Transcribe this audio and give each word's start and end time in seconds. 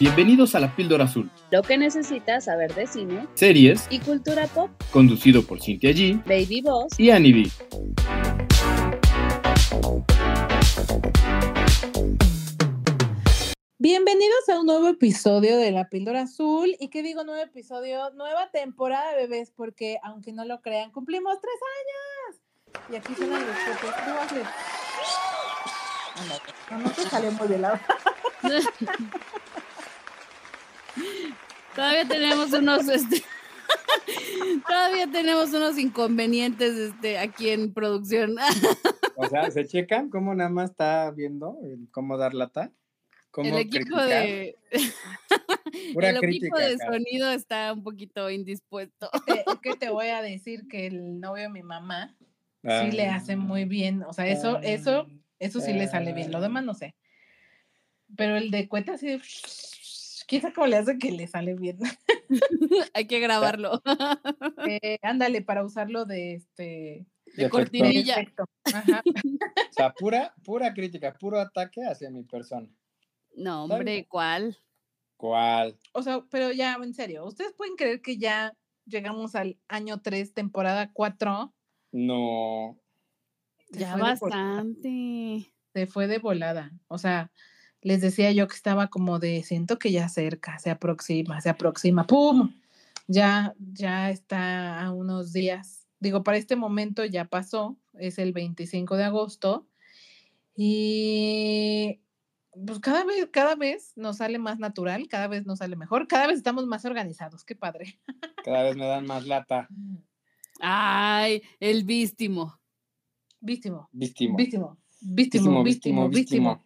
Bienvenidos 0.00 0.54
a 0.54 0.60
La 0.60 0.74
Píldora 0.74 1.04
Azul, 1.04 1.30
Lo 1.50 1.62
que 1.62 1.78
necesitas 1.78 2.44
saber 2.46 2.74
de 2.74 2.86
cine 2.86 3.26
series 3.34 3.86
y 3.90 4.00
cultura 4.00 4.46
pop. 4.48 4.70
conducido 4.90 5.42
por 5.44 5.60
Cintia 5.60 5.90
G 5.90 6.22
Baby 6.24 6.62
Boss. 6.62 6.98
y 6.98 7.10
Annie 7.10 7.32
B. 7.32 8.54
Bienvenidos 13.78 14.48
a 14.48 14.58
un 14.60 14.66
nuevo 14.66 14.88
episodio 14.88 15.56
de 15.58 15.70
La 15.70 15.88
Píldora 15.88 16.22
Azul. 16.22 16.74
¿Y 16.80 16.88
qué 16.88 17.02
digo 17.02 17.24
nuevo 17.24 17.42
episodio? 17.42 18.10
Nueva 18.14 18.50
temporada 18.50 19.10
de 19.12 19.26
bebés, 19.26 19.52
porque 19.54 19.98
aunque 20.02 20.32
no 20.32 20.44
lo 20.44 20.60
crean, 20.62 20.90
cumplimos 20.90 21.36
tres 21.40 21.54
años. 21.80 22.40
Y 22.90 22.96
aquí 22.96 23.14
suenan 23.14 23.42
los 23.46 23.56
hazle. 24.22 24.42
Ándale. 26.16 26.40
No, 26.70 26.78
no 26.78 26.90
te 26.90 27.02
salió 27.02 27.30
muy 27.32 27.48
bien 27.48 27.62
la 27.62 27.80
Todavía 31.74 32.06
tenemos 32.06 32.52
unos, 32.52 32.88
este, 32.88 33.22
todavía 34.66 35.10
tenemos 35.10 35.52
unos 35.52 35.78
inconvenientes, 35.78 36.76
este, 36.76 37.18
aquí 37.18 37.50
en 37.50 37.72
producción. 37.72 38.36
O 39.16 39.26
sea, 39.28 39.50
¿se 39.50 39.66
checan 39.66 40.08
cómo 40.10 40.34
nada 40.34 40.50
más 40.50 40.70
está 40.70 41.10
viendo 41.10 41.58
el 41.64 41.88
cómo 41.90 42.16
dar 42.16 42.34
lata? 42.34 42.70
¿Cómo 43.30 43.48
El 43.48 43.58
equipo 43.62 43.96
criticar? 43.96 44.08
de, 44.08 44.56
Pura 45.92 46.10
el 46.10 46.16
equipo 46.22 46.56
de 46.56 46.76
cara. 46.76 46.92
sonido 46.92 47.32
está 47.32 47.72
un 47.72 47.82
poquito 47.82 48.30
indispuesto. 48.30 49.10
Te- 49.26 49.44
que 49.60 49.74
te 49.76 49.90
voy 49.90 50.08
a 50.08 50.22
decir 50.22 50.68
que 50.68 50.86
el 50.86 51.18
novio 51.20 51.44
de 51.44 51.48
mi 51.48 51.62
mamá 51.64 52.14
sí 52.62 52.92
le 52.92 53.08
Ah, 53.08 53.16
hace 53.16 53.34
muy 53.36 53.64
bien. 53.64 54.04
O 54.04 54.12
sea, 54.12 54.28
eso, 54.28 54.60
eso, 54.62 55.08
eso 55.40 55.60
sí 55.60 55.72
le 55.72 55.88
sale 55.88 56.12
bien. 56.12 56.30
Lo 56.30 56.40
demás 56.40 56.62
no 56.64 56.74
sé. 56.74 56.94
Pero 58.16 58.36
el 58.36 58.52
de 58.52 58.68
cueta 58.68 58.92
así 58.94 59.08
de... 59.08 59.20
¿Quién 60.26 60.42
sabe 60.42 60.54
cómo 60.54 60.66
le 60.66 60.76
hace 60.76 60.98
que 60.98 61.12
le 61.12 61.26
sale 61.26 61.54
bien? 61.54 61.78
Hay 62.94 63.06
que 63.06 63.20
grabarlo. 63.20 63.82
Eh, 64.82 64.98
ándale, 65.02 65.42
para 65.42 65.64
usarlo 65.64 66.04
de 66.06 66.34
este... 66.34 67.06
de 67.36 67.50
cortinilla. 67.50 68.24
Ajá. 68.72 69.02
O 69.70 69.76
sea, 69.76 69.92
pura, 69.92 70.32
pura 70.44 70.72
crítica, 70.72 71.12
puro 71.14 71.40
ataque 71.40 71.82
hacia 71.84 72.08
mi 72.08 72.22
persona. 72.22 72.68
No, 73.34 73.64
hombre. 73.64 74.06
¿cuál? 74.08 74.56
¿Cuál? 75.16 75.76
O 75.92 76.02
sea, 76.02 76.24
pero 76.30 76.52
ya, 76.52 76.74
en 76.74 76.94
serio, 76.94 77.24
¿ustedes 77.24 77.52
pueden 77.54 77.74
creer 77.74 78.00
que 78.00 78.16
ya 78.16 78.56
llegamos 78.86 79.34
al 79.34 79.58
año 79.66 80.00
3, 80.00 80.32
temporada 80.32 80.92
4? 80.92 81.52
No. 81.90 82.78
Se 83.72 83.80
Ya 83.80 83.96
bastante. 83.96 85.52
Se 85.72 85.86
fue 85.86 86.06
de 86.06 86.18
volada. 86.18 86.70
O 86.86 86.98
sea, 86.98 87.32
les 87.84 88.00
decía 88.00 88.32
yo 88.32 88.48
que 88.48 88.56
estaba 88.56 88.88
como 88.88 89.18
de, 89.18 89.42
siento 89.42 89.78
que 89.78 89.92
ya 89.92 90.08
cerca, 90.08 90.58
se 90.58 90.70
aproxima, 90.70 91.40
se 91.42 91.50
aproxima, 91.50 92.06
¡pum! 92.06 92.54
Ya, 93.06 93.54
ya 93.58 94.10
está 94.10 94.80
a 94.80 94.90
unos 94.90 95.34
días. 95.34 95.86
Digo, 96.00 96.24
para 96.24 96.38
este 96.38 96.56
momento 96.56 97.04
ya 97.04 97.26
pasó, 97.26 97.76
es 97.92 98.18
el 98.18 98.32
25 98.32 98.96
de 98.96 99.04
agosto. 99.04 99.68
Y 100.56 102.00
pues 102.66 102.80
cada 102.80 103.04
vez, 103.04 103.28
cada 103.30 103.54
vez 103.54 103.92
nos 103.96 104.16
sale 104.16 104.38
más 104.38 104.58
natural, 104.58 105.06
cada 105.06 105.28
vez 105.28 105.44
nos 105.44 105.58
sale 105.58 105.76
mejor, 105.76 106.08
cada 106.08 106.26
vez 106.26 106.38
estamos 106.38 106.66
más 106.66 106.86
organizados, 106.86 107.44
qué 107.44 107.54
padre. 107.54 107.98
Cada 108.42 108.62
vez 108.62 108.76
me 108.76 108.86
dan 108.86 109.04
más 109.04 109.26
lata. 109.26 109.68
Ay, 110.60 111.42
el 111.60 111.84
vístimo. 111.84 112.58
Vístimo, 113.40 113.90
Vístimo. 113.92 114.36
vístimo, 114.38 114.78
vístimo, 115.02 115.62
vístimo, 115.62 116.08
vístimo. 116.08 116.63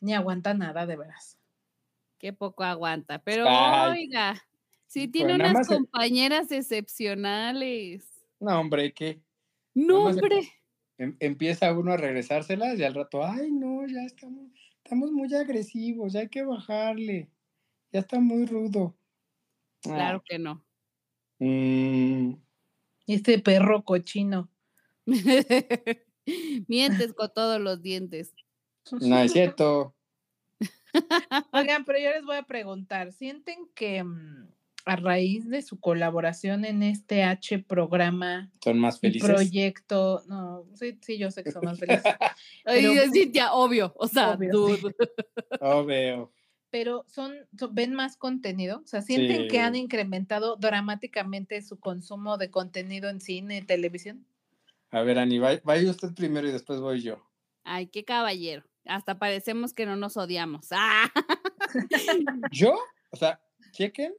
Ni 0.00 0.14
aguanta 0.14 0.54
nada, 0.54 0.86
de 0.86 0.96
veras. 0.96 1.38
Qué 2.18 2.32
poco 2.32 2.64
aguanta. 2.64 3.18
Pero 3.22 3.44
Ay. 3.48 4.04
oiga, 4.06 4.34
sí 4.86 5.00
Pues 5.08 5.12
tiene 5.12 5.34
unas 5.36 5.66
compañeras 5.66 6.50
excepcionales. 6.52 8.08
No, 8.40 8.58
hombre, 8.60 8.92
que 8.94 9.22
No, 9.74 10.04
hombre. 10.06 10.40
em- 10.98 11.16
empieza 11.20 11.72
uno 11.72 11.92
a 11.92 11.96
regresárselas 11.96 12.78
y 12.78 12.84
al 12.84 12.94
rato, 12.94 13.24
ay, 13.24 13.50
no, 13.52 13.86
ya 13.86 14.02
estamos, 14.04 14.50
estamos 14.84 15.12
muy 15.12 15.32
agresivos, 15.34 16.12
ya 16.14 16.20
hay 16.20 16.28
que 16.28 16.42
bajarle. 16.44 17.30
Ya 17.92 18.00
está 18.00 18.20
muy 18.20 18.46
rudo. 18.46 18.96
Ah, 19.86 19.94
Claro 19.94 20.22
que 20.24 20.38
no. 20.38 20.64
mm, 21.40 22.34
Y 23.06 23.14
este 23.14 23.38
perro 23.40 23.84
cochino. 23.84 24.50
Mientes 26.68 27.12
con 27.14 27.32
todos 27.34 27.60
los 27.60 27.82
dientes. 27.82 28.34
No 29.00 29.18
es 29.18 29.32
cierto. 29.32 29.94
Oigan, 31.52 31.84
pero 31.84 31.98
yo 31.98 32.10
les 32.10 32.24
voy 32.24 32.36
a 32.36 32.42
preguntar, 32.42 33.12
¿sienten 33.12 33.68
que 33.74 34.02
mm, 34.02 34.48
a 34.86 34.96
raíz 34.96 35.48
de 35.48 35.62
su 35.62 35.78
colaboración 35.78 36.64
en 36.64 36.82
este 36.82 37.22
H 37.22 37.60
programa 37.60 38.50
Son 38.62 38.78
más 38.78 38.98
felices. 38.98 39.28
proyecto, 39.30 40.22
no, 40.26 40.64
sí, 40.74 40.98
sí, 41.00 41.18
yo 41.18 41.30
sé 41.30 41.44
que 41.44 41.52
son 41.52 41.64
más 41.64 41.78
felices, 41.78 42.02
Pero- 42.64 42.92
Cintia, 43.12 43.52
obvio. 43.52 43.92
O 43.96 44.08
sea, 44.08 44.32
Obvio, 44.32 44.50
dude. 44.52 44.94
Veo. 45.86 46.32
pero 46.70 47.04
son, 47.08 47.34
son- 47.58 47.74
ven 47.74 47.94
más 47.94 48.16
contenido, 48.16 48.80
o 48.84 48.86
sea, 48.86 49.00
sienten 49.02 49.48
que 49.48 49.60
han 49.60 49.76
incrementado 49.76 50.56
dramáticamente 50.56 51.62
su 51.62 51.78
consumo 51.78 52.36
de 52.38 52.50
contenido 52.50 53.08
en 53.08 53.20
cine 53.20 53.58
y 53.58 53.62
televisión. 53.62 54.26
A 54.90 55.02
ver, 55.02 55.18
Ani, 55.20 55.38
vaya 55.38 55.90
usted 55.90 56.12
primero 56.14 56.48
y 56.48 56.52
después 56.52 56.80
voy 56.80 57.00
yo. 57.00 57.22
Ay, 57.62 57.86
qué 57.86 58.04
caballero. 58.04 58.64
Hasta 58.90 59.20
parecemos 59.20 59.72
que 59.72 59.86
no 59.86 59.94
nos 59.94 60.16
odiamos. 60.16 60.66
¡Ah! 60.72 61.10
Yo, 62.50 62.76
o 63.10 63.16
sea, 63.16 63.40
chequen, 63.70 64.12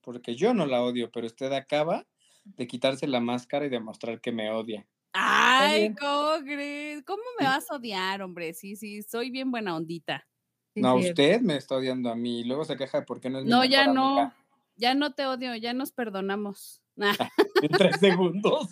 porque 0.00 0.36
yo 0.36 0.54
no 0.54 0.64
la 0.64 0.80
odio, 0.80 1.10
pero 1.10 1.26
usted 1.26 1.52
acaba 1.52 2.06
de 2.44 2.66
quitarse 2.68 3.08
la 3.08 3.18
máscara 3.20 3.66
y 3.66 3.68
demostrar 3.68 4.20
que 4.20 4.30
me 4.30 4.50
odia. 4.50 4.86
Ay. 5.12 5.92
¿cómo 5.98 6.44
crees? 6.44 7.02
¿Cómo 7.04 7.22
me 7.38 7.46
vas 7.46 7.68
a 7.70 7.76
odiar, 7.76 8.22
hombre? 8.22 8.54
Sí, 8.54 8.76
sí, 8.76 9.02
soy 9.02 9.30
bien 9.30 9.50
buena 9.50 9.74
ondita. 9.74 10.26
Sí, 10.72 10.80
no, 10.80 10.98
cierto. 10.98 11.20
usted 11.20 11.40
me 11.40 11.56
está 11.56 11.74
odiando 11.76 12.08
a 12.08 12.14
mí 12.14 12.40
y 12.40 12.44
luego 12.44 12.64
se 12.64 12.76
queja 12.76 13.00
de 13.00 13.06
por 13.06 13.20
qué 13.20 13.28
no 13.28 13.38
es 13.38 13.44
mi 13.44 13.50
No, 13.50 13.64
ya 13.64 13.88
no. 13.88 14.20
amiga 14.20 14.36
Ya 14.76 14.94
no 14.94 15.14
te 15.14 15.26
odio, 15.26 15.54
ya 15.56 15.72
nos 15.74 15.90
perdonamos. 15.92 16.78
Ah, 17.18 17.30
En 17.62 17.70
tres 17.70 17.98
segundos. 17.98 18.68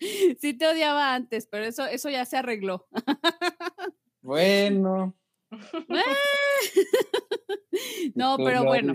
sí 0.38 0.54
te 0.54 0.66
odiaba 0.66 1.14
antes, 1.14 1.46
pero 1.46 1.64
eso, 1.64 1.86
eso 1.86 2.10
ya 2.10 2.24
se 2.24 2.36
arregló. 2.36 2.86
Bueno. 4.22 5.16
No, 8.14 8.36
pero 8.38 8.64
bueno. 8.64 8.94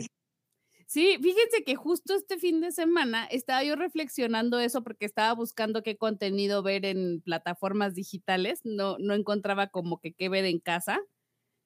Sí, 0.87 1.17
fíjense 1.21 1.63
que 1.65 1.75
justo 1.75 2.15
este 2.15 2.37
fin 2.37 2.61
de 2.61 2.71
semana 2.71 3.25
estaba 3.25 3.63
yo 3.63 3.75
reflexionando 3.75 4.59
eso 4.59 4.83
porque 4.83 5.05
estaba 5.05 5.33
buscando 5.33 5.81
qué 5.83 5.97
contenido 5.97 6.63
ver 6.63 6.85
en 6.85 7.21
plataformas 7.21 7.95
digitales. 7.95 8.61
No, 8.63 8.97
no 8.99 9.13
encontraba 9.15 9.67
como 9.67 9.99
que 9.99 10.13
qué 10.13 10.29
ver 10.29 10.45
en 10.45 10.59
casa. 10.59 10.99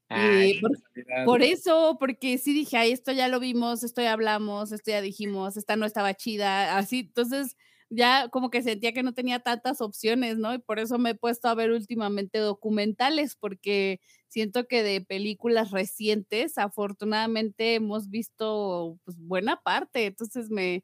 Ay, 0.09 0.53
Eh, 0.53 0.59
por, 0.61 0.71
Navidad. 0.71 1.25
por 1.25 1.43
eso, 1.43 1.97
porque 1.99 2.37
sí 2.39 2.53
dije, 2.53 2.77
ay, 2.77 2.91
esto 2.91 3.11
ya 3.11 3.27
lo 3.27 3.39
vimos, 3.39 3.83
esto 3.83 4.01
ya 4.01 4.13
hablamos, 4.13 4.71
esto 4.71 4.89
ya 4.91 5.01
dijimos, 5.01 5.55
esta 5.57 5.75
no 5.75 5.85
estaba 5.85 6.13
chida, 6.15 6.77
así. 6.77 6.99
Entonces, 7.01 7.55
ya 7.89 8.29
como 8.29 8.49
que 8.49 8.61
sentía 8.61 8.93
que 8.93 9.03
no 9.03 9.13
tenía 9.13 9.39
tantas 9.39 9.81
opciones, 9.81 10.37
¿no? 10.37 10.53
Y 10.53 10.59
por 10.59 10.79
eso 10.79 10.97
me 10.97 11.11
he 11.11 11.15
puesto 11.15 11.47
a 11.47 11.55
ver 11.55 11.71
últimamente 11.71 12.37
documentales, 12.39 13.35
porque 13.35 13.99
siento 14.27 14.67
que 14.67 14.83
de 14.83 15.01
películas 15.01 15.71
recientes, 15.71 16.57
afortunadamente 16.57 17.75
hemos 17.75 18.09
visto 18.09 18.99
pues, 19.03 19.17
buena 19.17 19.61
parte, 19.61 20.05
entonces 20.05 20.49
me, 20.49 20.83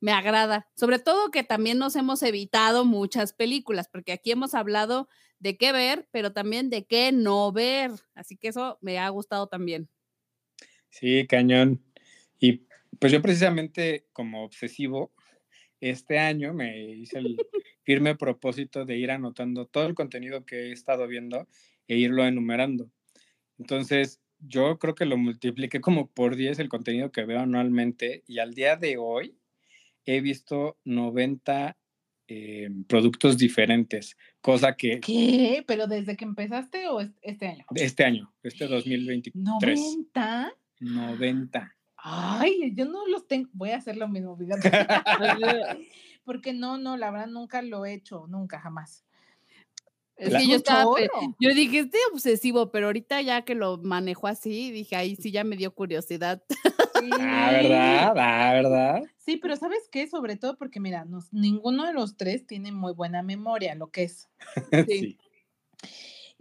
me 0.00 0.12
agrada. 0.12 0.68
Sobre 0.76 0.98
todo 0.98 1.30
que 1.30 1.42
también 1.44 1.78
nos 1.78 1.96
hemos 1.96 2.22
evitado 2.22 2.84
muchas 2.84 3.32
películas, 3.32 3.88
porque 3.88 4.12
aquí 4.12 4.30
hemos 4.30 4.54
hablado 4.54 5.08
de 5.38 5.56
qué 5.56 5.72
ver, 5.72 6.08
pero 6.10 6.32
también 6.32 6.70
de 6.70 6.86
qué 6.86 7.12
no 7.12 7.52
ver. 7.52 7.90
Así 8.14 8.36
que 8.36 8.48
eso 8.48 8.78
me 8.80 8.98
ha 8.98 9.08
gustado 9.10 9.48
también. 9.48 9.88
Sí, 10.90 11.26
cañón. 11.26 11.82
Y 12.38 12.66
pues 12.98 13.12
yo 13.12 13.20
precisamente 13.22 14.08
como 14.12 14.44
obsesivo, 14.44 15.12
este 15.80 16.18
año 16.18 16.52
me 16.54 16.86
hice 16.94 17.18
el 17.18 17.36
firme 17.84 18.16
propósito 18.16 18.84
de 18.84 18.96
ir 18.98 19.10
anotando 19.10 19.66
todo 19.66 19.86
el 19.86 19.94
contenido 19.94 20.44
que 20.44 20.68
he 20.68 20.72
estado 20.72 21.06
viendo 21.06 21.46
e 21.86 21.96
irlo 21.96 22.24
enumerando. 22.26 22.90
Entonces, 23.58 24.20
yo 24.40 24.78
creo 24.78 24.94
que 24.94 25.04
lo 25.06 25.16
multipliqué 25.16 25.80
como 25.80 26.08
por 26.10 26.36
10 26.36 26.58
el 26.58 26.68
contenido 26.68 27.10
que 27.10 27.24
veo 27.24 27.40
anualmente 27.40 28.22
y 28.26 28.38
al 28.38 28.54
día 28.54 28.76
de 28.76 28.96
hoy 28.98 29.36
he 30.04 30.20
visto 30.20 30.78
90 30.84 31.76
eh, 32.28 32.68
productos 32.86 33.38
diferentes, 33.38 34.16
cosa 34.42 34.76
que 34.76 35.00
¿Qué? 35.00 35.64
¿Pero 35.66 35.86
desde 35.86 36.14
que 36.16 36.24
empezaste 36.26 36.86
o 36.88 37.00
es- 37.00 37.10
este 37.22 37.46
año? 37.48 37.64
este 37.74 38.04
año, 38.04 38.34
este 38.42 38.66
2023, 38.66 39.32
¿90? 40.14 40.52
90. 40.80 41.76
Ay, 42.10 42.72
yo 42.74 42.84
no 42.86 43.06
los 43.06 43.26
tengo. 43.26 43.48
Voy 43.52 43.70
a 43.70 43.76
hacer 43.76 43.96
lo 43.96 44.08
mismo, 44.08 44.36
fíjate. 44.36 44.70
Porque 46.24 46.52
no, 46.52 46.78
no, 46.78 46.96
la 46.96 47.10
verdad 47.10 47.26
nunca 47.28 47.62
lo 47.62 47.84
he 47.86 47.94
hecho, 47.94 48.26
nunca, 48.28 48.60
jamás. 48.60 49.04
Es 50.16 50.34
que 50.34 50.48
yo 50.48 50.56
estaba, 50.56 50.84
yo 51.38 51.54
dije, 51.54 51.78
este 51.78 51.98
obsesivo, 52.12 52.72
pero 52.72 52.86
ahorita 52.86 53.22
ya 53.22 53.42
que 53.42 53.54
lo 53.54 53.78
manejó 53.78 54.26
así, 54.26 54.72
dije, 54.72 54.96
ahí 54.96 55.14
sí 55.14 55.30
ya 55.30 55.44
me 55.44 55.56
dio 55.56 55.72
curiosidad. 55.72 56.42
Sí. 56.48 57.10
Ah, 57.20 57.50
¿verdad? 57.52 58.14
Ah, 58.16 58.52
¿verdad? 58.52 59.02
Sí, 59.18 59.36
pero 59.36 59.54
¿sabes 59.54 59.88
qué? 59.92 60.08
Sobre 60.08 60.34
todo 60.34 60.56
porque, 60.58 60.80
mira, 60.80 61.04
nos- 61.04 61.32
ninguno 61.32 61.86
de 61.86 61.92
los 61.92 62.16
tres 62.16 62.44
tiene 62.48 62.72
muy 62.72 62.92
buena 62.94 63.22
memoria, 63.22 63.76
lo 63.76 63.90
que 63.90 64.04
es. 64.04 64.28
Sí. 64.88 65.18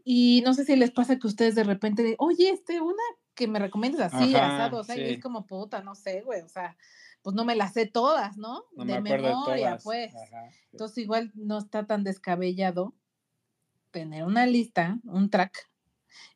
Y 0.03 0.41
no 0.45 0.53
sé 0.55 0.65
si 0.65 0.75
les 0.75 0.89
pasa 0.91 1.19
que 1.19 1.27
ustedes 1.27 1.53
de 1.53 1.63
repente, 1.63 2.15
oye, 2.17 2.49
este, 2.49 2.81
una 2.81 3.03
que 3.37 3.47
me 3.47 3.59
recomiendas 3.59 4.13
así, 4.13 4.35
Ajá, 4.35 4.47
asado, 4.47 4.79
o 4.79 4.83
sea, 4.83 4.97
y 4.97 5.11
es 5.11 5.19
como 5.19 5.45
puta, 5.47 5.81
no 5.81 5.95
sé, 5.95 6.21
güey, 6.23 6.41
o 6.41 6.49
sea, 6.49 6.75
pues 7.21 7.35
no 7.35 7.45
me 7.45 7.55
las 7.55 7.73
sé 7.73 7.85
todas, 7.85 8.37
¿no? 8.37 8.63
De 8.75 8.99
memoria, 8.99 9.75
de 9.77 9.83
pues. 9.83 10.13
Ajá, 10.15 10.49
sí. 10.51 10.57
Entonces 10.73 10.97
igual 10.97 11.31
no 11.35 11.59
está 11.59 11.85
tan 11.85 12.03
descabellado 12.03 12.93
tener 13.91 14.25
una 14.25 14.45
lista, 14.45 14.99
un 15.05 15.29
track, 15.29 15.69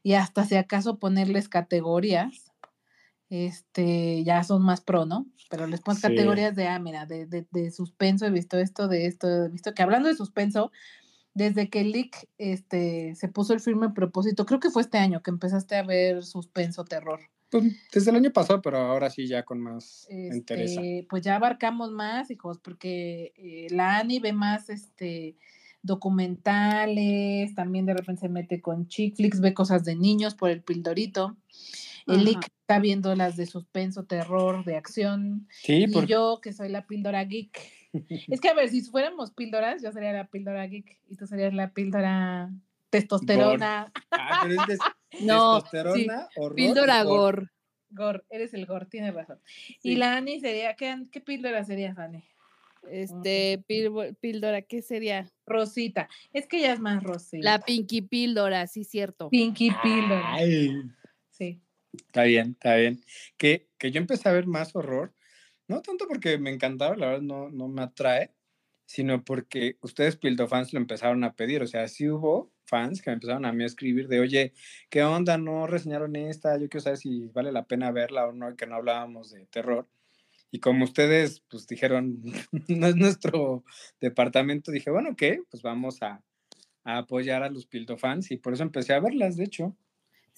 y 0.03 0.13
hasta 0.13 0.45
si 0.45 0.55
acaso 0.55 0.99
ponerles 0.99 1.49
categorías, 1.49 2.51
este, 3.29 4.23
ya 4.25 4.43
son 4.43 4.63
más 4.63 4.81
pro, 4.81 5.05
¿no? 5.05 5.25
Pero 5.49 5.67
les 5.67 5.81
pones 5.81 6.01
Sí. 6.01 6.07
categorías 6.07 6.55
de, 6.55 6.67
ah, 6.67 6.79
mira, 6.79 7.05
de, 7.05 7.25
de, 7.25 7.47
de 7.51 7.71
suspenso, 7.71 8.25
he 8.25 8.29
visto 8.31 8.57
esto, 8.57 8.87
de 8.87 9.05
esto, 9.07 9.27
he 9.45 9.49
visto 9.49 9.73
que 9.73 9.83
hablando 9.83 10.09
de 10.09 10.15
suspenso, 10.15 10.71
desde 11.33 11.69
que 11.69 11.83
Lick 11.83 12.27
este, 12.37 13.15
se 13.15 13.27
puso 13.27 13.53
el 13.53 13.59
firme 13.59 13.89
propósito, 13.91 14.45
creo 14.45 14.59
que 14.59 14.69
fue 14.69 14.81
este 14.81 14.97
año 14.97 15.21
que 15.21 15.31
empezaste 15.31 15.75
a 15.75 15.83
ver 15.83 16.23
suspenso, 16.23 16.83
terror. 16.83 17.21
Pues, 17.49 17.65
desde 17.93 18.11
el 18.11 18.17
año 18.17 18.31
pasado, 18.31 18.61
pero 18.61 18.77
ahora 18.77 19.09
sí 19.09 19.27
ya 19.27 19.43
con 19.43 19.59
más 19.59 20.07
interés. 20.09 20.71
Este, 20.71 21.05
pues 21.09 21.21
ya 21.21 21.35
abarcamos 21.35 21.91
más, 21.91 22.31
hijos, 22.31 22.59
porque 22.59 23.33
eh, 23.35 23.67
la 23.71 23.97
Ani 23.97 24.19
ve 24.19 24.33
más 24.33 24.69
este 24.69 25.35
documentales, 25.83 27.55
también 27.55 27.85
de 27.85 27.93
repente 27.95 28.21
se 28.21 28.29
mete 28.29 28.61
con 28.61 28.87
chick 28.87 29.15
flicks, 29.15 29.41
ve 29.41 29.53
cosas 29.53 29.83
de 29.83 29.95
niños 29.95 30.35
por 30.35 30.49
el 30.49 30.61
pildorito. 30.61 31.37
El 32.07 32.25
Lick 32.25 32.47
está 32.61 32.79
viendo 32.79 33.15
las 33.15 33.35
de 33.35 33.45
suspenso, 33.45 34.03
terror, 34.03 34.65
de 34.65 34.75
acción. 34.75 35.47
Sí, 35.49 35.85
Y 35.87 36.05
yo, 36.05 36.39
que 36.41 36.51
soy 36.53 36.69
la 36.69 36.85
píldora 36.87 37.23
geek. 37.23 37.59
Es 37.93 38.39
que 38.39 38.49
a 38.49 38.53
ver, 38.53 38.69
si 38.69 38.81
fuéramos 38.81 39.31
píldoras, 39.31 39.81
yo 39.83 39.91
sería 39.91 40.13
la 40.13 40.27
píldora 40.27 40.65
geek 40.67 40.99
y 41.09 41.15
tú 41.17 41.27
serías 41.27 41.53
la 41.53 41.71
píldora 41.73 42.49
testosterona. 42.89 43.91
Ah, 44.11 44.41
pero 44.43 44.61
es 44.61 44.67
des- 44.67 44.79
No, 45.21 45.61
testosterona, 45.61 46.27
horror, 46.37 46.55
Píldora 46.55 47.03
gore. 47.03 47.17
Gore. 47.37 47.47
Gor, 47.93 48.25
eres 48.29 48.53
el 48.53 48.65
Gor, 48.65 48.85
tienes 48.85 49.13
razón. 49.13 49.39
Sí. 49.45 49.77
Y 49.91 49.95
la 49.97 50.15
Ani 50.15 50.39
sería, 50.39 50.75
¿qué, 50.75 51.05
qué 51.11 51.19
píldora 51.19 51.65
serías, 51.65 51.97
Ani? 51.97 52.23
Este, 52.89 53.61
píl- 53.67 54.15
píldora, 54.21 54.61
¿qué 54.61 54.81
sería? 54.81 55.29
Rosita. 55.45 56.07
Es 56.33 56.47
que 56.47 56.59
ella 56.59 56.73
es 56.73 56.79
más 56.79 57.03
rosita. 57.03 57.43
La 57.43 57.59
Pinky 57.59 58.01
Píldora, 58.01 58.65
sí, 58.67 58.85
cierto. 58.85 59.29
Pinky 59.29 59.69
Píldora. 59.83 60.33
Ay, 60.33 60.71
Sí. 61.29 61.59
está 61.93 62.23
bien, 62.23 62.51
está 62.51 62.75
bien. 62.77 63.01
Que, 63.37 63.67
que 63.77 63.91
yo 63.91 63.99
empecé 63.99 64.29
a 64.29 64.31
ver 64.31 64.47
más 64.47 64.73
horror, 64.75 65.13
no 65.67 65.81
tanto 65.81 66.07
porque 66.07 66.37
me 66.37 66.51
encantaba, 66.51 66.95
la 66.95 67.07
verdad 67.07 67.21
no, 67.21 67.49
no 67.49 67.67
me 67.67 67.83
atrae, 67.83 68.33
sino 68.91 69.23
porque 69.23 69.77
ustedes 69.81 70.17
Pildofans 70.17 70.73
lo 70.73 70.79
empezaron 70.79 71.23
a 71.23 71.33
pedir. 71.33 71.63
O 71.63 71.67
sea, 71.67 71.87
sí 71.87 72.09
hubo 72.09 72.51
fans 72.65 73.01
que 73.01 73.09
me 73.09 73.13
empezaron 73.13 73.45
a 73.45 73.53
mí 73.53 73.63
a 73.63 73.67
escribir 73.67 74.09
de, 74.09 74.19
oye, 74.19 74.53
¿qué 74.89 75.03
onda? 75.03 75.37
No 75.37 75.65
reseñaron 75.65 76.15
esta, 76.17 76.57
yo 76.57 76.67
quiero 76.67 76.83
saber 76.83 76.97
si 76.97 77.27
vale 77.29 77.53
la 77.53 77.65
pena 77.65 77.91
verla 77.91 78.27
o 78.27 78.33
no, 78.33 78.51
y 78.51 78.55
que 78.57 78.67
no 78.67 78.75
hablábamos 78.75 79.31
de 79.31 79.45
terror. 79.45 79.87
Y 80.51 80.59
como 80.59 80.83
ustedes, 80.83 81.41
pues 81.49 81.67
dijeron, 81.67 82.21
no 82.67 82.87
es 82.87 82.95
nuestro 82.97 83.63
departamento, 84.01 84.71
dije, 84.71 84.91
bueno, 84.91 85.15
¿qué? 85.15 85.41
Pues 85.49 85.63
vamos 85.63 86.03
a, 86.03 86.21
a 86.83 86.97
apoyar 86.97 87.43
a 87.43 87.49
los 87.49 87.67
Pildofans 87.67 88.31
y 88.31 88.37
por 88.37 88.53
eso 88.53 88.63
empecé 88.63 88.93
a 88.93 88.99
verlas, 88.99 89.37
de 89.37 89.45
hecho. 89.45 89.77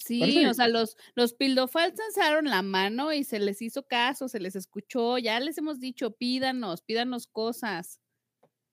Sí, 0.04 0.20
Parece- 0.20 0.48
o 0.50 0.54
sea, 0.54 0.68
los, 0.68 0.98
los 1.16 1.34
pildofals 1.34 1.98
alzaron 2.00 2.46
la 2.46 2.62
mano 2.62 3.14
y 3.14 3.24
se 3.24 3.40
les 3.40 3.62
hizo 3.62 3.88
caso, 3.88 4.28
se 4.28 4.40
les 4.40 4.56
escuchó, 4.56 5.18
ya 5.18 5.40
les 5.40 5.58
hemos 5.58 5.80
dicho, 5.80 6.12
pídanos, 6.12 6.82
pídanos 6.82 7.28
cosas. 7.28 8.02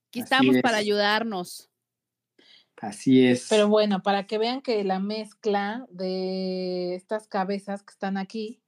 Aquí 0.09 0.21
Así 0.21 0.35
estamos 0.35 0.57
para 0.61 0.79
ayudarnos. 0.79 1.71
Así 2.81 3.25
es. 3.27 3.47
Pero 3.49 3.69
bueno, 3.69 4.03
para 4.03 4.27
que 4.27 4.39
vean 4.39 4.61
que 4.63 4.83
la 4.85 4.99
mezcla 4.99 5.87
de 5.91 6.95
estas 6.95 7.29
cabezas 7.29 7.83
que 7.83 7.93
están 7.93 8.17
aquí 8.17 8.61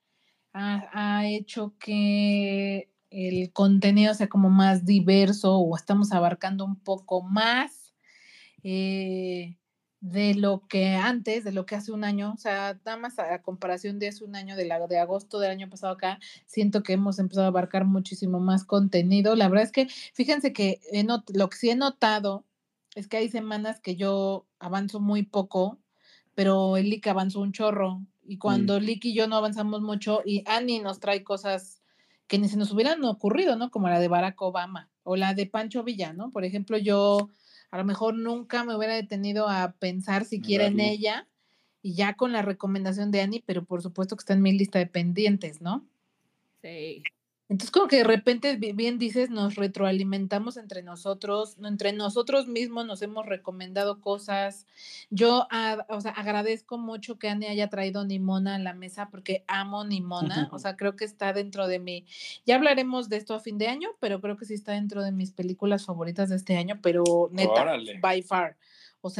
ha, 0.52 0.88
ha 0.92 1.26
hecho 1.28 1.74
que 1.80 2.90
el 3.10 3.52
contenido 3.52 4.14
sea 4.14 4.28
como 4.28 4.50
más 4.50 4.84
diverso 4.84 5.56
o 5.58 5.76
estamos 5.76 6.12
abarcando 6.12 6.64
un 6.64 6.78
poco 6.78 7.22
más 7.22 7.94
eh, 8.62 9.58
de 10.02 10.34
lo 10.34 10.66
que 10.66 10.96
antes, 10.96 11.44
de 11.44 11.52
lo 11.52 11.64
que 11.64 11.76
hace 11.76 11.92
un 11.92 12.02
año, 12.02 12.32
o 12.34 12.36
sea, 12.36 12.76
nada 12.84 12.98
más 12.98 13.20
a, 13.20 13.34
a 13.34 13.42
comparación 13.42 14.00
de 14.00 14.08
hace 14.08 14.24
un 14.24 14.34
año, 14.34 14.56
de, 14.56 14.64
la, 14.64 14.84
de 14.88 14.98
agosto 14.98 15.38
del 15.38 15.52
año 15.52 15.70
pasado 15.70 15.92
acá, 15.92 16.18
siento 16.44 16.82
que 16.82 16.94
hemos 16.94 17.20
empezado 17.20 17.44
a 17.44 17.50
abarcar 17.50 17.84
muchísimo 17.84 18.40
más 18.40 18.64
contenido. 18.64 19.36
La 19.36 19.48
verdad 19.48 19.62
es 19.64 19.70
que, 19.70 19.86
fíjense 20.12 20.52
que 20.52 20.80
not- 21.06 21.30
lo 21.32 21.48
que 21.48 21.56
sí 21.56 21.70
he 21.70 21.76
notado 21.76 22.44
es 22.96 23.06
que 23.06 23.18
hay 23.18 23.28
semanas 23.28 23.78
que 23.80 23.94
yo 23.94 24.44
avanzo 24.58 24.98
muy 24.98 25.22
poco, 25.22 25.78
pero 26.34 26.76
el 26.76 26.90
Lick 26.90 27.06
avanzó 27.06 27.40
un 27.40 27.52
chorro. 27.52 28.02
Y 28.24 28.38
cuando 28.38 28.80
Lick 28.80 29.04
y 29.04 29.14
yo 29.14 29.28
no 29.28 29.36
avanzamos 29.36 29.82
mucho, 29.82 30.20
y 30.24 30.42
Annie 30.46 30.80
nos 30.80 30.98
trae 30.98 31.22
cosas 31.22 31.80
que 32.26 32.38
ni 32.38 32.48
se 32.48 32.56
nos 32.56 32.72
hubieran 32.72 33.04
ocurrido, 33.04 33.54
¿no? 33.54 33.70
Como 33.70 33.88
la 33.88 34.00
de 34.00 34.08
Barack 34.08 34.42
Obama 34.42 34.90
o 35.04 35.14
la 35.14 35.34
de 35.34 35.46
Pancho 35.46 35.84
Villa, 35.84 36.12
¿no? 36.12 36.30
Por 36.30 36.44
ejemplo, 36.44 36.76
yo 36.76 37.28
a 37.72 37.78
lo 37.78 37.84
mejor 37.84 38.14
nunca 38.14 38.64
me 38.64 38.76
hubiera 38.76 38.94
detenido 38.94 39.48
a 39.48 39.72
pensar 39.72 40.26
siquiera 40.26 40.66
en 40.66 40.78
ella 40.78 41.26
y 41.80 41.94
ya 41.94 42.14
con 42.14 42.30
la 42.30 42.42
recomendación 42.42 43.10
de 43.10 43.22
Annie, 43.22 43.42
pero 43.44 43.64
por 43.64 43.80
supuesto 43.82 44.14
que 44.14 44.20
está 44.20 44.34
en 44.34 44.42
mi 44.42 44.52
lista 44.52 44.78
de 44.78 44.86
pendientes, 44.86 45.62
¿no? 45.62 45.82
Sí. 46.60 47.02
Entonces, 47.52 47.70
como 47.70 47.86
que 47.86 47.98
de 47.98 48.04
repente, 48.04 48.56
bi- 48.56 48.72
bien 48.72 48.98
dices, 48.98 49.28
nos 49.28 49.56
retroalimentamos 49.56 50.56
entre 50.56 50.82
nosotros, 50.82 51.58
no, 51.58 51.68
entre 51.68 51.92
nosotros 51.92 52.48
mismos 52.48 52.86
nos 52.86 53.02
hemos 53.02 53.26
recomendado 53.26 54.00
cosas. 54.00 54.66
Yo, 55.10 55.46
a- 55.50 55.84
o 55.90 56.00
sea, 56.00 56.12
agradezco 56.12 56.78
mucho 56.78 57.18
que 57.18 57.28
Annie 57.28 57.48
haya 57.48 57.68
traído 57.68 58.06
Nimona 58.06 58.54
a 58.54 58.58
la 58.58 58.72
mesa 58.72 59.10
porque 59.10 59.44
amo 59.48 59.84
Nimona, 59.84 60.48
o 60.50 60.58
sea, 60.58 60.76
creo 60.78 60.96
que 60.96 61.04
está 61.04 61.34
dentro 61.34 61.66
de 61.66 61.78
mi, 61.78 62.06
ya 62.46 62.56
hablaremos 62.56 63.10
de 63.10 63.18
esto 63.18 63.34
a 63.34 63.40
fin 63.40 63.58
de 63.58 63.68
año, 63.68 63.90
pero 64.00 64.22
creo 64.22 64.38
que 64.38 64.46
sí 64.46 64.54
está 64.54 64.72
dentro 64.72 65.02
de 65.02 65.12
mis 65.12 65.30
películas 65.32 65.84
favoritas 65.84 66.30
de 66.30 66.36
este 66.36 66.56
año, 66.56 66.78
pero 66.82 67.28
neta, 67.32 67.52
Órale. 67.52 67.98
by 68.00 68.22
far, 68.22 68.56
o 69.02 69.10
Sí. 69.10 69.16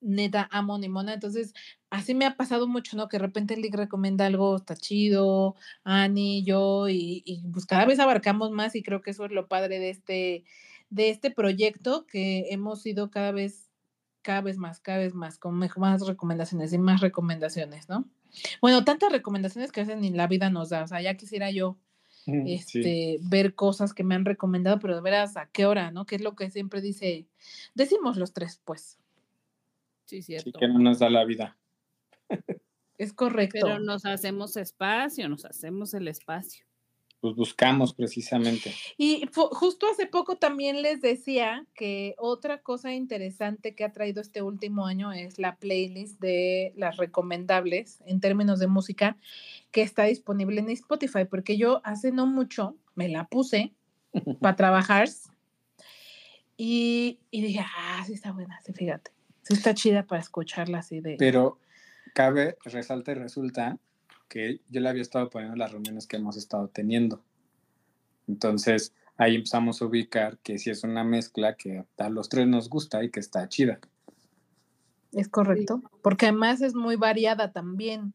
Neta, 0.00 0.48
amo 0.50 0.78
Nimona, 0.78 1.14
entonces, 1.14 1.54
así 1.90 2.14
me 2.14 2.26
ha 2.26 2.36
pasado 2.36 2.68
mucho, 2.68 2.96
¿no? 2.96 3.08
Que 3.08 3.18
de 3.18 3.22
repente 3.22 3.54
el 3.54 3.62
Lick 3.62 3.74
recomienda 3.74 4.26
algo, 4.26 4.56
está 4.56 4.76
chido, 4.76 5.54
Ani, 5.84 6.44
yo, 6.44 6.88
y, 6.88 7.22
y, 7.24 7.42
pues 7.52 7.66
cada 7.66 7.84
vez 7.86 7.98
abarcamos 7.98 8.50
más 8.50 8.74
y 8.74 8.82
creo 8.82 9.02
que 9.02 9.10
eso 9.10 9.24
es 9.24 9.32
lo 9.32 9.48
padre 9.48 9.78
de 9.78 9.90
este, 9.90 10.44
de 10.90 11.10
este 11.10 11.30
proyecto, 11.30 12.06
que 12.06 12.46
hemos 12.50 12.84
ido 12.86 13.10
cada 13.10 13.32
vez, 13.32 13.70
cada 14.22 14.40
vez 14.40 14.58
más, 14.58 14.80
cada 14.80 14.98
vez 14.98 15.14
más, 15.14 15.38
con 15.38 15.54
más 15.54 16.06
recomendaciones 16.06 16.72
y 16.72 16.78
más 16.78 17.00
recomendaciones, 17.00 17.88
¿no? 17.88 18.08
Bueno, 18.60 18.84
tantas 18.84 19.10
recomendaciones 19.12 19.72
que 19.72 19.80
veces 19.80 19.98
ni 19.98 20.10
la 20.10 20.26
vida 20.26 20.50
nos 20.50 20.70
da, 20.70 20.84
o 20.84 20.88
sea, 20.88 21.00
ya 21.00 21.14
quisiera 21.14 21.50
yo 21.50 21.78
sí. 22.26 22.32
este, 22.46 23.18
ver 23.22 23.54
cosas 23.54 23.94
que 23.94 24.04
me 24.04 24.14
han 24.14 24.24
recomendado, 24.24 24.78
pero 24.78 24.94
de 24.94 25.00
veras, 25.00 25.36
¿a 25.36 25.46
qué 25.46 25.66
hora, 25.66 25.90
no? 25.90 26.06
Que 26.06 26.16
es 26.16 26.22
lo 26.22 26.34
que 26.34 26.50
siempre 26.50 26.80
dice, 26.80 27.26
decimos 27.74 28.16
los 28.16 28.32
tres, 28.32 28.60
pues, 28.64 28.98
Sí, 30.06 30.22
Sí, 30.22 30.22
cierto. 30.22 30.58
que 30.58 30.68
no 30.68 30.78
nos 30.78 31.00
da 31.00 31.10
la 31.10 31.24
vida. 31.24 31.56
es 32.98 33.12
correcto. 33.12 33.58
Pero 33.60 33.78
nos 33.80 34.06
hacemos 34.06 34.56
espacio, 34.56 35.28
nos 35.28 35.44
hacemos 35.44 35.94
el 35.94 36.08
espacio. 36.08 36.64
Pues 37.20 37.34
buscamos 37.34 37.94
precisamente. 37.94 38.72
Y 38.98 39.26
justo 39.34 39.86
hace 39.90 40.06
poco 40.06 40.36
también 40.36 40.82
les 40.82 41.00
decía 41.00 41.66
que 41.74 42.14
otra 42.18 42.60
cosa 42.60 42.92
interesante 42.92 43.74
que 43.74 43.84
ha 43.84 43.92
traído 43.92 44.20
este 44.20 44.42
último 44.42 44.86
año 44.86 45.12
es 45.12 45.38
la 45.38 45.56
playlist 45.56 46.20
de 46.20 46.72
las 46.76 46.98
recomendables 46.98 48.00
en 48.06 48.20
términos 48.20 48.60
de 48.60 48.66
música 48.68 49.16
que 49.72 49.82
está 49.82 50.04
disponible 50.04 50.60
en 50.60 50.70
Spotify, 50.70 51.24
porque 51.28 51.56
yo 51.56 51.80
hace 51.84 52.12
no 52.12 52.26
mucho 52.26 52.76
me 52.94 53.08
la 53.08 53.26
puse 53.26 53.72
para 54.40 54.56
trabajar 54.56 55.08
y, 56.56 57.18
y 57.30 57.42
dije, 57.42 57.60
ah, 57.76 58.02
sí 58.06 58.12
está 58.12 58.32
buena, 58.32 58.60
sí, 58.64 58.72
fíjate, 58.72 59.10
sí 59.46 59.54
está 59.54 59.74
chida 59.74 60.02
para 60.02 60.20
escucharla 60.20 60.78
así 60.78 61.00
de... 61.00 61.14
Pero 61.18 61.60
cabe, 62.14 62.56
resalta 62.64 63.12
y 63.12 63.14
resulta 63.14 63.78
que 64.28 64.60
yo 64.68 64.80
le 64.80 64.88
había 64.88 65.02
estado 65.02 65.30
poniendo 65.30 65.54
en 65.54 65.60
las 65.60 65.70
reuniones 65.70 66.08
que 66.08 66.16
hemos 66.16 66.36
estado 66.36 66.66
teniendo. 66.68 67.22
Entonces, 68.26 68.92
ahí 69.16 69.36
empezamos 69.36 69.80
a 69.80 69.84
ubicar 69.84 70.38
que 70.38 70.58
si 70.58 70.70
es 70.70 70.82
una 70.82 71.04
mezcla 71.04 71.54
que 71.54 71.84
a 71.96 72.08
los 72.08 72.28
tres 72.28 72.48
nos 72.48 72.68
gusta 72.68 73.04
y 73.04 73.10
que 73.10 73.20
está 73.20 73.48
chida. 73.48 73.78
Es 75.12 75.28
correcto, 75.28 75.80
porque 76.02 76.26
además 76.26 76.60
es 76.60 76.74
muy 76.74 76.96
variada 76.96 77.52
también. 77.52 78.14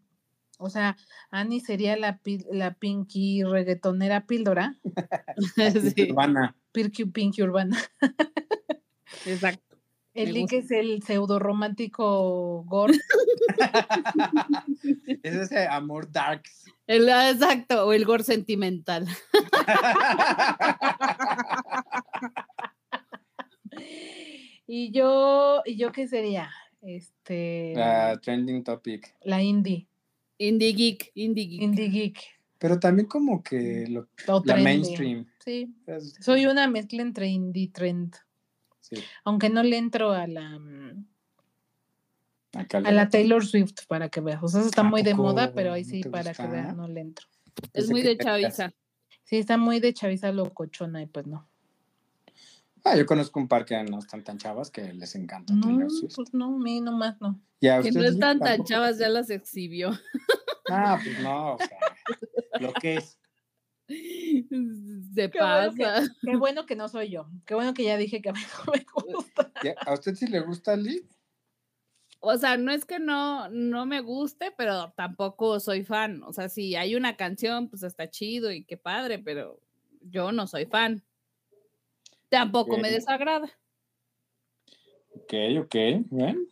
O 0.57 0.69
sea, 0.69 0.97
Annie 1.31 1.61
sería 1.61 1.95
la, 1.95 2.19
la 2.51 2.73
pinky 2.73 3.43
reggaetonera 3.43 4.27
píldora, 4.27 4.75
sí, 5.95 6.11
Urbana. 6.11 6.57
Pinky 6.73 7.05
Pinky 7.05 7.41
Urbana. 7.41 7.77
exacto. 9.25 9.70
El 10.13 10.33
Lick 10.33 10.51
gusta. 10.51 10.57
es 10.57 10.71
el 10.71 11.01
pseudo 11.03 11.39
romántico 11.39 12.63
gore. 12.65 12.95
es 15.23 15.33
ese 15.35 15.67
amor 15.67 16.11
darks. 16.11 16.65
El, 16.87 17.07
ah, 17.09 17.29
exacto, 17.29 17.85
o 17.87 17.93
el 17.93 18.03
gore 18.05 18.23
sentimental. 18.23 19.07
Y 24.67 24.91
yo, 24.91 25.61
¿y 25.65 25.75
yo 25.75 25.91
qué 25.91 26.07
sería? 26.07 26.49
Este, 26.81 27.73
La 27.75 28.17
trending 28.21 28.63
topic. 28.63 29.13
la 29.23 29.41
indie, 29.41 29.87
Indie 30.37 30.73
geek, 30.73 31.11
indie 31.13 31.45
geek. 31.45 31.61
indie 31.61 31.89
geek. 31.89 32.19
Pero 32.57 32.79
también 32.79 33.07
como 33.07 33.43
que 33.43 33.85
lo- 33.87 34.07
o 34.27 34.41
la 34.45 34.53
trendy. 34.53 34.63
mainstream. 34.63 35.27
Sí, 35.43 35.73
Es- 35.85 36.15
soy 36.21 36.45
una 36.45 36.67
mezcla 36.67 37.01
entre 37.01 37.27
indie 37.27 37.63
y 37.63 37.67
trend. 37.67 38.15
Sí, 38.91 39.03
Aunque 39.23 39.49
no 39.49 39.63
le 39.63 39.77
entro 39.77 40.11
a 40.11 40.27
la, 40.27 40.59
mm, 40.59 41.05
a 42.53 42.91
la 42.91 43.09
Taylor 43.09 43.45
Swift 43.45 43.85
para 43.87 44.09
que 44.09 44.21
veas. 44.21 44.43
O 44.43 44.47
sea, 44.47 44.61
está 44.61 44.81
¿A 44.81 44.83
muy 44.83 45.03
de 45.03 45.13
moda, 45.13 45.53
pero 45.53 45.73
ahí 45.73 45.83
sí 45.83 46.03
para 46.03 46.33
que 46.33 46.47
veas 46.47 46.75
no 46.75 46.87
le 46.87 47.01
entro. 47.01 47.27
Es 47.73 47.89
muy 47.89 48.01
de 48.01 48.17
chaviza. 48.17 48.73
Sí, 49.23 49.37
está 49.37 49.57
muy 49.57 49.79
de 49.79 49.93
chaviza 49.93 50.31
locochona 50.31 51.01
y 51.01 51.05
pues 51.05 51.27
no. 51.27 51.47
Ah, 52.83 52.97
yo 52.97 53.05
conozco 53.05 53.39
un 53.39 53.47
par 53.47 53.63
que 53.63 53.81
no 53.83 53.99
están 53.99 54.23
tan 54.23 54.37
chavas 54.37 54.71
que 54.71 54.91
les 54.93 55.13
encanta 55.15 55.53
No, 55.53 55.61
Taylor 55.61 55.91
Swift. 55.91 56.15
pues 56.15 56.33
no, 56.33 56.55
a 56.55 56.59
mí 56.59 56.81
nomás 56.81 57.21
no. 57.21 57.39
¿Y 57.59 57.67
a 57.67 57.81
Que 57.81 57.91
no 57.91 58.03
están 58.03 58.39
tan 58.39 58.47
tampoco? 58.49 58.67
chavas, 58.69 58.97
ya 58.97 59.07
las 59.09 59.29
exhibió. 59.29 59.91
Ah, 60.69 60.99
pues 61.03 61.19
no, 61.21 61.53
o 61.53 61.57
sea, 61.57 61.79
lo 62.59 62.73
que 62.73 62.95
es. 62.95 63.19
Se 65.13 65.29
Qué 65.29 65.39
bueno 65.39 65.73
que- 65.75 65.83
pasa. 65.83 66.15
Qué 66.21 66.35
bueno 66.37 66.65
que 66.65 66.75
no 66.75 66.87
soy 66.87 67.09
yo. 67.09 67.27
Qué 67.45 67.53
bueno 67.55 67.73
que 67.73 67.83
ya 67.83 67.97
dije 67.97 68.21
que 68.21 68.29
a 68.29 68.33
mí 68.33 68.39
no 68.65 68.73
me 68.73 68.85
gusta. 69.13 69.51
¿Y 69.63 69.67
¿A 69.89 69.93
usted 69.93 70.15
sí 70.15 70.27
le 70.27 70.39
gusta 70.41 70.75
Lee? 70.75 71.07
O 72.19 72.37
sea, 72.37 72.55
no 72.55 72.71
es 72.71 72.85
que 72.85 72.99
no, 72.99 73.49
no 73.49 73.85
me 73.87 73.99
guste, 74.01 74.51
pero 74.55 74.91
tampoco 74.95 75.59
soy 75.59 75.83
fan. 75.83 76.21
O 76.23 76.31
sea, 76.33 76.49
si 76.49 76.75
hay 76.75 76.95
una 76.95 77.17
canción, 77.17 77.67
pues 77.67 77.81
está 77.83 78.09
chido 78.09 78.51
y 78.51 78.63
qué 78.63 78.77
padre, 78.77 79.17
pero 79.19 79.59
yo 80.01 80.31
no 80.31 80.45
soy 80.47 80.65
fan. 80.67 81.03
Tampoco 82.29 82.77
me 82.77 82.91
desagrada. 82.91 83.49
Ok, 85.15 85.33
ok, 85.61 85.75
bien. 86.11 86.47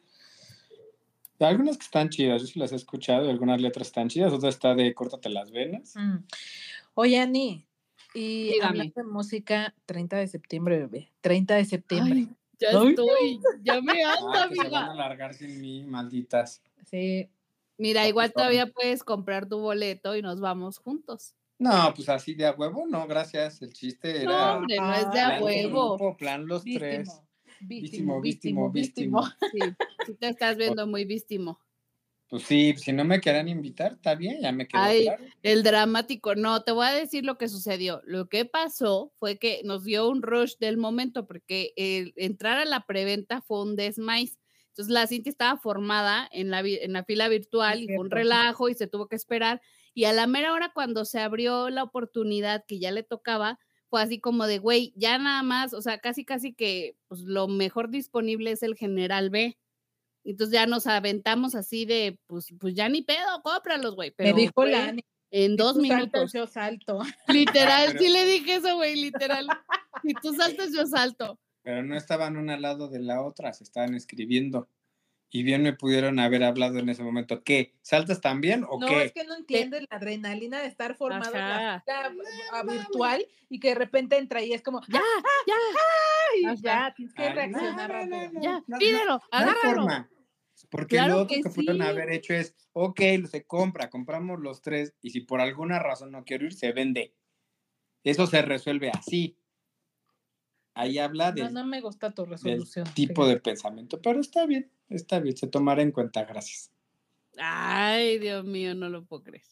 Algunas 1.40 1.78
que 1.78 1.86
están 1.86 2.10
chidas, 2.10 2.42
yo 2.42 2.48
sí 2.48 2.60
las 2.60 2.74
he 2.74 2.76
escuchado, 2.76 3.26
y 3.26 3.30
algunas 3.30 3.62
letras 3.62 3.88
están 3.88 4.10
chidas, 4.10 4.34
otra 4.34 4.50
está 4.50 4.76
de 4.76 4.94
córtate 4.94 5.30
las 5.30 5.52
venas. 5.52 5.94
Mm. 5.96 6.18
Oye, 6.96 7.20
Ani, 7.20 7.66
y 8.14 8.54
Dígame. 8.54 8.68
hablando 8.70 8.94
de 8.96 9.04
música, 9.04 9.76
30 9.86 10.18
de 10.18 10.28
septiembre, 10.28 10.80
bebé. 10.80 11.12
30 11.22 11.56
de 11.56 11.66
septiembre. 11.66 12.16
Ay, 12.20 12.30
ya 12.60 12.70
Ay. 12.80 12.88
estoy, 12.90 13.40
ya 13.64 13.82
me 13.82 13.94
ando, 14.04 14.34
Ah, 14.34 14.48
que 14.50 14.56
se 14.56 14.64
van 14.64 14.74
a 14.74 14.78
amiga. 14.88 14.92
alargar 14.92 15.34
sin 15.34 15.60
mí, 15.62 15.84
malditas. 15.86 16.62
Sí. 16.90 17.30
Mira, 17.78 18.08
igual 18.08 18.34
todavía 18.34 18.68
puedes 18.68 19.04
comprar 19.04 19.48
tu 19.48 19.60
boleto 19.60 20.16
y 20.16 20.22
nos 20.22 20.40
vamos 20.42 20.80
juntos. 20.80 21.36
No, 21.58 21.94
pues 21.96 22.08
así 22.10 22.34
de 22.36 22.46
a 22.46 22.52
huevo, 22.52 22.86
no, 22.88 23.06
gracias. 23.08 23.62
El 23.62 23.74
chiste 23.74 24.24
No, 24.26 24.32
era 24.32 24.58
hombre, 24.58 24.78
no 24.78 24.94
es 24.94 25.06
de 25.06 25.12
plan 25.12 25.32
a 25.32 25.44
huevo. 25.44 25.98
grupo, 25.98 26.18
plan 26.18 26.48
los 26.48 26.64
tres. 26.64 27.22
Vístimo, 27.62 28.22
Vístimo, 28.22 28.22
vístimo, 28.22 28.72
vístimo, 28.72 29.22
vístimo. 29.22 29.50
Sí, 29.52 29.76
sí 30.08 30.14
te 30.16 30.30
estás 30.30 30.56
viendo 30.58 30.88
muy 30.88 31.04
vístimo. 31.06 31.60
Pues 32.30 32.44
sí, 32.44 32.76
si 32.78 32.94
no 32.94 33.04
me 33.06 33.20
querían 33.22 33.48
invitar, 33.50 33.94
está 33.94 34.16
bien, 34.16 34.42
ya 34.42 34.52
me 34.52 34.68
quedó 34.68 34.82
Ay, 34.84 35.04
claro. 35.04 35.26
El 35.42 35.64
dramático, 35.64 36.36
no, 36.36 36.64
te 36.64 36.72
voy 36.72 36.86
a 36.88 36.92
decir 36.94 37.26
lo 37.26 37.38
que 37.38 37.48
sucedió. 37.50 38.02
Lo 38.06 38.30
que 38.30 38.46
pasó 38.46 39.14
fue 39.20 39.38
que 39.40 39.62
nos 39.64 39.84
dio 39.84 40.08
un 40.08 40.22
rush 40.22 40.56
del 40.60 40.78
momento 40.78 41.26
porque 41.26 41.74
el 41.76 42.14
entrar 42.18 42.58
a 42.60 42.66
la 42.66 42.86
preventa 42.86 43.42
fue 43.42 43.62
un 43.64 43.76
desmais. 43.76 44.38
Entonces 44.70 44.94
la 44.94 45.08
Cintia 45.08 45.32
estaba 45.32 45.60
formada 45.60 46.28
en 46.32 46.52
la, 46.52 46.62
vi- 46.62 46.78
en 46.82 46.94
la 46.94 47.04
fila 47.04 47.28
virtual 47.30 47.82
y 47.84 47.90
fue 47.90 48.04
un 48.04 48.12
relajo 48.12 48.70
y 48.70 48.76
se 48.76 48.88
tuvo 48.88 49.08
que 49.08 49.16
esperar. 49.16 49.62
Y 49.96 50.04
a 50.06 50.14
la 50.14 50.28
mera 50.28 50.54
hora 50.54 50.72
cuando 50.74 51.04
se 51.06 51.20
abrió 51.20 51.70
la 51.70 51.84
oportunidad 51.84 52.64
que 52.68 52.80
ya 52.80 52.92
le 52.92 53.04
tocaba, 53.04 53.60
fue 53.90 54.02
así 54.04 54.20
como 54.20 54.46
de, 54.46 54.60
güey, 54.60 54.94
ya 54.96 55.18
nada 55.18 55.42
más, 55.42 55.74
o 55.74 55.82
sea, 55.82 55.98
casi 55.98 56.24
casi 56.26 56.54
que 56.54 56.96
pues, 57.08 57.22
lo 57.22 57.48
mejor 57.48 57.90
disponible 57.90 58.52
es 58.52 58.62
el 58.62 58.76
General 58.76 59.30
B. 59.32 59.58
Entonces 60.24 60.54
ya 60.54 60.66
nos 60.68 60.86
aventamos 60.88 61.56
así 61.56 61.86
de, 61.86 62.20
pues, 62.28 62.48
pues 62.60 62.76
ya 62.76 62.88
ni 62.90 63.02
pedo, 63.02 63.42
cómpralos, 63.44 63.96
güey. 63.96 64.10
Me 64.10 64.16
Pero 64.18 64.38
dijo 64.38 64.66
la 64.66 64.88
Ani. 64.90 65.02
en 65.32 65.52
si 65.52 65.58
dos 65.58 65.74
tú 65.76 65.80
saltas, 65.86 65.98
minutos. 65.98 66.34
Yo 66.34 66.48
salto. 66.48 67.00
Literal, 67.28 67.88
pero- 67.94 68.00
sí 68.00 68.10
le 68.10 68.26
dije 68.26 68.56
eso, 68.56 68.76
güey, 68.76 68.96
literal. 68.96 69.48
Si 70.04 70.14
tú 70.22 70.34
saltas, 70.34 70.72
yo 70.74 70.86
salto. 70.86 71.40
Pero 71.62 71.84
no 71.84 71.96
estaban 71.98 72.38
una 72.38 72.54
al 72.56 72.62
lado 72.62 72.88
de 72.88 73.00
la 73.00 73.22
otra, 73.22 73.54
se 73.54 73.64
estaban 73.64 73.94
escribiendo. 73.96 74.68
Y 75.32 75.44
bien 75.44 75.62
me 75.62 75.74
pudieron 75.74 76.20
haber 76.20 76.44
hablado 76.44 76.80
en 76.80 76.90
ese 76.90 77.04
momento. 77.04 77.44
¿Qué? 77.44 77.76
¿Saltas 77.82 78.20
también 78.20 78.66
o 78.68 78.80
No, 78.80 78.88
qué? 78.88 79.04
es 79.06 79.14
que 79.14 79.24
no 79.26 79.36
entiendes 79.36 79.86
la 79.90 79.98
adrenalina 79.98 80.60
de 80.60 80.68
estar 80.68 80.96
formado 80.96 81.36
en 81.36 81.40
la 81.40 81.84
ah, 82.52 82.64
virtual 82.64 83.26
y 83.48 83.60
que 83.60 83.70
de 83.70 83.76
repente 83.76 84.18
entra 84.18 84.42
y 84.42 84.54
es 84.54 84.64
como, 84.64 84.82
Ya, 84.88 85.02
ya, 85.46 85.54
¡ay! 86.34 86.46
Ajá. 86.46 86.56
Ya, 86.62 86.94
tienes 86.96 87.14
que 87.14 87.24
Ay, 87.24 87.34
reaccionar 87.34 87.90
no, 87.90 88.06
no, 88.06 88.18
rápido. 88.18 88.32
no, 88.34 88.42
ya, 88.42 88.52
no, 88.52 88.64
no, 88.68 88.78
pídelo, 88.80 89.14
No 89.14 89.22
agárralo. 89.32 89.88
Porque 90.70 90.96
Claro 90.98 91.14
lo 91.16 91.22
otro 91.22 91.38
que 91.38 91.44
que, 91.44 91.50
pudieron 91.50 91.78
sí. 91.78 91.84
haber 91.84 92.12
hecho 92.12 92.34
es, 92.34 92.56
ok, 92.74 93.00
se 93.30 93.46
compra, 93.46 93.90
compramos 93.90 94.40
los 94.40 94.62
tres 94.62 94.94
y 95.02 95.12
si 95.12 95.22
por 95.22 95.42
alguna 95.42 95.80
razón 95.80 96.12
no 96.12 96.26
quiero 96.26 96.46
ir, 96.46 96.54
se 96.54 96.74
vende. 96.74 97.16
Eso 98.04 98.28
se 98.28 98.42
resuelve 98.42 98.90
así. 98.90 99.39
Ahí 100.80 100.98
habla 100.98 101.32
No, 101.32 101.44
del, 101.44 101.54
no 101.54 101.66
me 101.66 101.82
gusta 101.82 102.12
tu 102.12 102.26
del 102.26 102.64
tipo 102.94 103.24
fíjate. 103.24 103.28
de 103.28 103.40
pensamiento, 103.42 104.02
pero 104.02 104.22
está 104.22 104.46
bien, 104.46 104.72
está 104.88 105.20
bien, 105.20 105.36
se 105.36 105.48
tomará 105.48 105.82
en 105.82 105.92
cuenta, 105.92 106.24
gracias. 106.24 106.72
Ay, 107.38 108.18
Dios 108.18 108.46
mío, 108.46 108.74
no 108.76 108.88
lo 108.88 109.04
puedo 109.04 109.24
creer. 109.24 109.44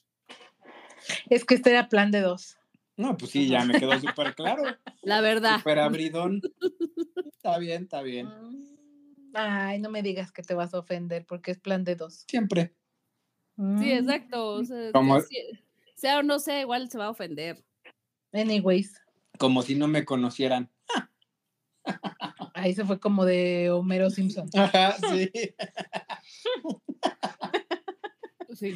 Es 1.29 1.43
que 1.43 1.55
este 1.55 1.71
era 1.71 1.89
plan 1.89 2.11
de 2.11 2.21
dos. 2.21 2.57
No, 2.95 3.17
pues 3.17 3.31
sí, 3.31 3.49
ya 3.49 3.65
me 3.65 3.77
quedó 3.77 3.99
súper 3.99 4.35
claro, 4.35 4.63
La 5.01 5.19
verdad. 5.19 5.57
súper 5.57 5.79
abridón. 5.79 6.41
Está 7.33 7.57
bien, 7.57 7.83
está 7.83 8.01
bien. 8.01 8.27
Mm, 8.27 8.63
Ay, 9.33 9.79
no 9.79 9.89
me 9.89 10.01
digas 10.01 10.31
que 10.31 10.43
te 10.43 10.53
vas 10.53 10.73
a 10.73 10.79
ofender 10.79 11.25
porque 11.25 11.51
es 11.51 11.59
plan 11.59 11.83
de 11.83 11.95
dos. 11.97 12.23
Siempre. 12.29 12.73
Sí, 13.57 13.61
Mm, 13.61 13.81
exacto. 13.83 14.47
o 14.53 14.63
sea, 14.63 14.91
Como- 14.93 15.19
sí, 15.19 15.35
sea 15.95 16.19
o 16.19 16.23
no 16.23 16.39
sea, 16.39 16.61
igual 16.61 16.89
se 16.89 16.97
va 16.97 17.07
a 17.07 17.09
ofender. 17.09 17.65
Anyways, 18.31 19.01
Como 19.37 19.61
si 19.61 19.75
no 19.75 19.87
me 19.89 20.05
conocieran. 20.05 20.71
Ahí 22.53 22.73
se 22.73 22.85
fue 22.85 22.99
como 22.99 23.25
de 23.25 23.69
Homero 23.71 24.09
Simpson. 24.09 24.49
Ajá, 24.55 24.95
sí. 25.11 25.31
Sí. 28.55 28.75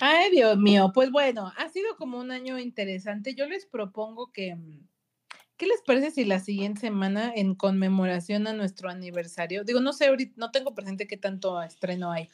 Ay, 0.00 0.30
Dios 0.32 0.58
mío, 0.58 0.90
pues 0.92 1.12
bueno, 1.12 1.52
ha 1.56 1.68
sido 1.68 1.96
como 1.96 2.18
un 2.18 2.32
año 2.32 2.58
interesante. 2.58 3.34
Yo 3.34 3.46
les 3.46 3.64
propongo 3.66 4.32
que, 4.32 4.56
mm, 4.56 4.88
¿qué 5.56 5.66
les 5.66 5.82
parece 5.82 6.10
si 6.10 6.24
la 6.24 6.40
siguiente 6.40 6.80
semana, 6.80 7.32
en 7.34 7.54
conmemoración 7.54 8.48
a 8.48 8.52
nuestro 8.52 8.88
aniversario, 8.88 9.62
digo, 9.62 9.80
no 9.80 9.92
sé, 9.92 10.06
ahorita 10.06 10.34
no 10.36 10.50
tengo 10.50 10.74
presente 10.74 11.06
qué 11.06 11.16
tanto 11.16 11.62
estreno 11.62 12.10
hay, 12.10 12.28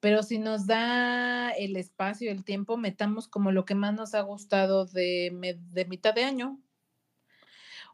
pero 0.00 0.22
si 0.22 0.38
nos 0.38 0.66
da 0.66 1.50
el 1.50 1.76
espacio, 1.76 2.30
el 2.30 2.44
tiempo, 2.44 2.78
metamos 2.78 3.28
como 3.28 3.52
lo 3.52 3.64
que 3.66 3.74
más 3.74 3.92
nos 3.94 4.14
ha 4.14 4.22
gustado 4.22 4.86
de, 4.86 5.58
de 5.72 5.84
mitad 5.84 6.14
de 6.14 6.24
año 6.24 6.58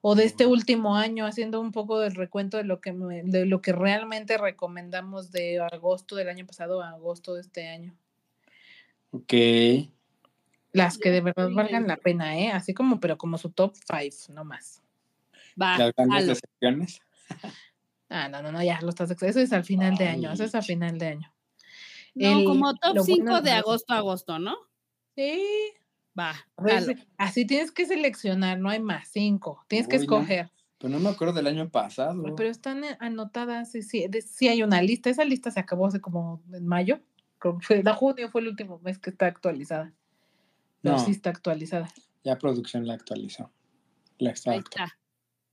o 0.04 0.14
de 0.14 0.24
este 0.24 0.46
último 0.46 0.96
año, 0.96 1.24
haciendo 1.24 1.60
un 1.60 1.72
poco 1.72 2.00
del 2.00 2.14
recuento 2.14 2.56
de 2.58 2.64
lo 2.64 2.80
que, 2.80 2.92
me- 2.92 3.22
de 3.22 3.46
lo 3.46 3.62
que 3.62 3.72
realmente 3.72 4.36
recomendamos 4.36 5.30
de 5.32 5.60
agosto 5.60 6.16
del 6.16 6.28
año 6.28 6.44
pasado 6.44 6.82
a 6.82 6.90
agosto 6.90 7.34
de 7.34 7.40
este 7.40 7.68
año. 7.68 7.96
Ok. 9.12 9.32
Las 10.72 10.98
que 10.98 11.10
de 11.10 11.20
verdad 11.20 11.48
valgan 11.50 11.86
la 11.86 11.96
pena, 11.96 12.36
¿eh? 12.38 12.50
Así 12.50 12.74
como, 12.74 12.98
pero 12.98 13.16
como 13.18 13.38
su 13.38 13.50
top 13.50 13.74
five, 13.86 14.14
no 14.34 14.44
más. 14.44 14.82
Va, 15.60 15.78
Las 15.78 15.92
grandes 15.94 16.26
decepciones. 16.26 16.98
Ah, 18.08 18.28
no, 18.28 18.42
no, 18.42 18.52
no, 18.52 18.62
ya 18.62 18.80
lo 18.80 18.88
estás. 18.88 19.10
Eso 19.10 19.40
es 19.40 19.52
al 19.52 19.64
final 19.64 19.96
de 19.96 20.08
año, 20.08 20.32
eso 20.32 20.44
es 20.44 20.54
a 20.54 20.58
Ay. 20.58 20.64
final 20.64 20.98
de 20.98 21.06
año. 21.06 21.34
No, 22.14 22.38
el- 22.40 22.44
como 22.44 22.74
top 22.74 22.94
lo 22.96 23.04
5 23.04 23.22
bueno, 23.22 23.40
de 23.42 23.52
agosto 23.52 23.94
a 23.94 23.98
agosto, 23.98 24.38
¿no? 24.38 24.56
Sí. 25.14 25.42
Va, 26.18 26.34
así 27.16 27.46
tienes 27.46 27.72
que 27.72 27.86
seleccionar, 27.86 28.58
no 28.58 28.68
hay 28.68 28.80
más, 28.80 29.08
cinco. 29.08 29.64
Tienes 29.68 29.88
que 29.88 29.96
Uy, 29.96 30.06
no. 30.06 30.16
escoger. 30.18 30.50
Pero 30.78 30.92
no 30.92 31.00
me 31.00 31.08
acuerdo 31.08 31.32
del 31.34 31.46
año 31.46 31.70
pasado. 31.70 32.22
Pero 32.36 32.50
están 32.50 32.84
eh, 32.84 32.96
anotadas, 33.00 33.70
sí, 33.70 33.82
sí, 33.82 34.06
de- 34.08 34.20
sí 34.20 34.48
hay 34.48 34.62
una 34.62 34.82
lista. 34.82 35.08
Esa 35.10 35.24
lista 35.24 35.50
se 35.50 35.60
acabó 35.60 35.86
hace 35.86 36.00
como 36.00 36.42
en 36.52 36.66
mayo. 36.66 37.00
creo 37.38 37.58
que 37.58 37.66
fue- 37.66 37.82
no, 37.82 37.94
junio 37.94 38.30
fue 38.30 38.40
el 38.42 38.48
último 38.48 38.78
mes 38.80 38.98
que 38.98 39.10
está 39.10 39.26
actualizada. 39.26 39.92
Pero 40.82 40.96
No. 40.96 41.04
sí 41.04 41.12
está 41.12 41.30
actualizada. 41.30 41.88
Ya 42.24 42.36
producción 42.38 42.86
la 42.86 42.94
actualizó. 42.94 43.50
La 44.18 44.30
está 44.30 44.52
Ahí 44.52 44.58
está. 44.58 44.98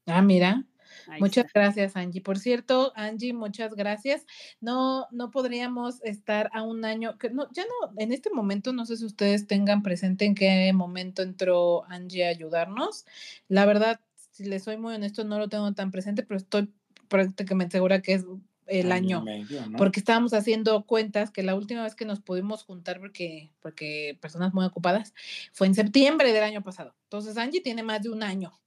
Ah, 0.07 0.21
mira. 0.21 0.65
Ahí 1.07 1.19
Muchas 1.19 1.45
está. 1.45 1.59
gracias, 1.59 1.95
Angie. 1.95 2.21
Por 2.21 2.39
cierto, 2.39 2.91
Angie, 2.95 3.33
muchas 3.33 3.75
gracias. 3.75 4.25
No, 4.61 5.07
no 5.11 5.31
podríamos 5.31 6.01
estar 6.03 6.49
a 6.53 6.63
un 6.63 6.85
año, 6.85 7.17
que 7.17 7.29
no, 7.29 7.47
ya 7.51 7.63
no, 7.63 7.93
en 7.97 8.11
este 8.11 8.29
momento 8.29 8.73
no 8.73 8.85
sé 8.85 8.97
si 8.97 9.05
ustedes 9.05 9.47
tengan 9.47 9.83
presente 9.83 10.25
en 10.25 10.35
qué 10.35 10.71
momento 10.73 11.21
entró 11.21 11.85
Angie 11.85 12.25
a 12.25 12.29
ayudarnos. 12.29 13.05
La 13.47 13.65
verdad, 13.65 13.99
si 14.31 14.45
les 14.45 14.63
soy 14.63 14.77
muy 14.77 14.95
honesto, 14.95 15.23
no 15.23 15.37
lo 15.37 15.49
tengo 15.49 15.71
tan 15.73 15.91
presente, 15.91 16.23
pero 16.23 16.37
estoy 16.37 16.73
prácticamente 17.07 17.73
segura 17.73 18.01
que 18.01 18.13
es 18.13 18.25
el 18.69 18.91
año. 18.91 19.21
y 19.21 19.25
medio, 19.25 19.65
¿no? 19.67 19.77
Porque 19.77 19.99
estábamos 19.99 20.33
haciendo 20.33 20.85
cuentas 20.85 21.31
que 21.31 21.43
la 21.43 21.55
última 21.55 21.83
vez 21.83 21.95
que 21.95 22.05
nos 22.05 22.21
pudimos 22.21 22.63
juntar, 22.63 22.99
porque, 22.99 23.51
porque 23.61 24.17
personas 24.21 24.53
muy 24.53 24.65
ocupadas, 24.65 25.13
fue 25.51 25.67
en 25.67 25.75
septiembre 25.75 26.31
del 26.31 26.43
año 26.43 26.63
pasado. 26.63 26.95
Entonces, 27.03 27.37
Angie 27.37 27.61
tiene 27.61 27.83
más 27.83 28.01
de 28.01 28.09
un 28.09 28.23
año. 28.23 28.59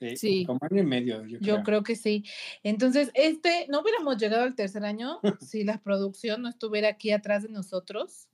Sí, 0.00 0.16
Sí. 0.16 0.44
Como 0.46 0.58
año 0.62 0.82
y 0.82 0.86
medio, 0.86 1.24
yo, 1.26 1.38
Yo 1.40 1.54
creo. 1.56 1.62
creo 1.62 1.82
que 1.82 1.94
sí. 1.96 2.24
Entonces, 2.62 3.10
este, 3.14 3.66
no 3.68 3.80
hubiéramos 3.82 4.16
llegado 4.16 4.42
al 4.44 4.54
tercer 4.54 4.84
año 4.84 5.20
si 5.40 5.62
la 5.64 5.78
producción 5.82 6.42
no 6.42 6.48
estuviera 6.48 6.88
aquí 6.88 7.10
atrás 7.12 7.42
de 7.42 7.50
nosotros, 7.50 8.28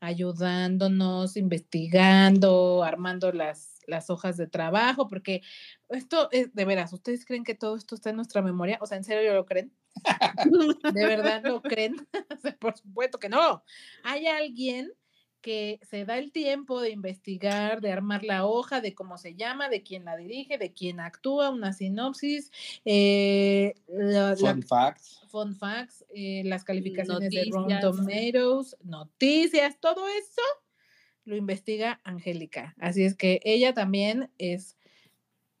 ayudándonos, 0.00 1.36
investigando, 1.36 2.82
armando 2.84 3.32
las, 3.32 3.78
las 3.86 4.10
hojas 4.10 4.36
de 4.36 4.46
trabajo, 4.46 5.08
porque 5.08 5.42
esto 5.88 6.28
es 6.32 6.54
de 6.54 6.64
veras, 6.64 6.92
¿ustedes 6.92 7.24
creen 7.24 7.44
que 7.44 7.54
todo 7.54 7.76
esto 7.76 7.94
está 7.94 8.10
en 8.10 8.16
nuestra 8.16 8.42
memoria? 8.42 8.78
O 8.80 8.86
sea, 8.86 8.96
¿en 8.98 9.04
serio 9.04 9.34
lo 9.34 9.46
creen? 9.46 9.72
¿De 10.94 11.06
verdad 11.06 11.42
lo 11.44 11.62
creen? 11.62 11.96
Por 12.60 12.76
supuesto 12.76 13.18
que 13.18 13.28
no. 13.28 13.62
Hay 14.04 14.26
alguien 14.26 14.92
que 15.40 15.78
se 15.88 16.04
da 16.04 16.18
el 16.18 16.32
tiempo 16.32 16.80
de 16.80 16.90
investigar, 16.90 17.80
de 17.80 17.92
armar 17.92 18.24
la 18.24 18.44
hoja, 18.46 18.80
de 18.80 18.94
cómo 18.94 19.18
se 19.18 19.34
llama, 19.34 19.68
de 19.68 19.82
quién 19.82 20.04
la 20.04 20.16
dirige, 20.16 20.58
de 20.58 20.72
quién 20.72 21.00
actúa, 21.00 21.50
una 21.50 21.72
sinopsis, 21.72 22.50
eh, 22.84 23.74
la, 23.86 24.30
la- 24.30 24.36
Fun 24.36 24.62
facts. 24.62 25.20
fun 25.28 25.54
facts, 25.56 26.04
eh, 26.14 26.42
las 26.44 26.64
calificaciones 26.64 27.30
de 27.30 27.44
Rotten 27.50 27.68
Noticias. 27.80 28.32
Tomatoes, 28.32 28.76
noticias, 28.84 29.76
todo 29.80 30.08
eso 30.08 30.42
lo 31.24 31.36
investiga 31.36 32.00
Angélica. 32.04 32.74
Así 32.78 33.04
es 33.04 33.14
que 33.14 33.40
ella 33.44 33.74
también 33.74 34.30
es 34.38 34.76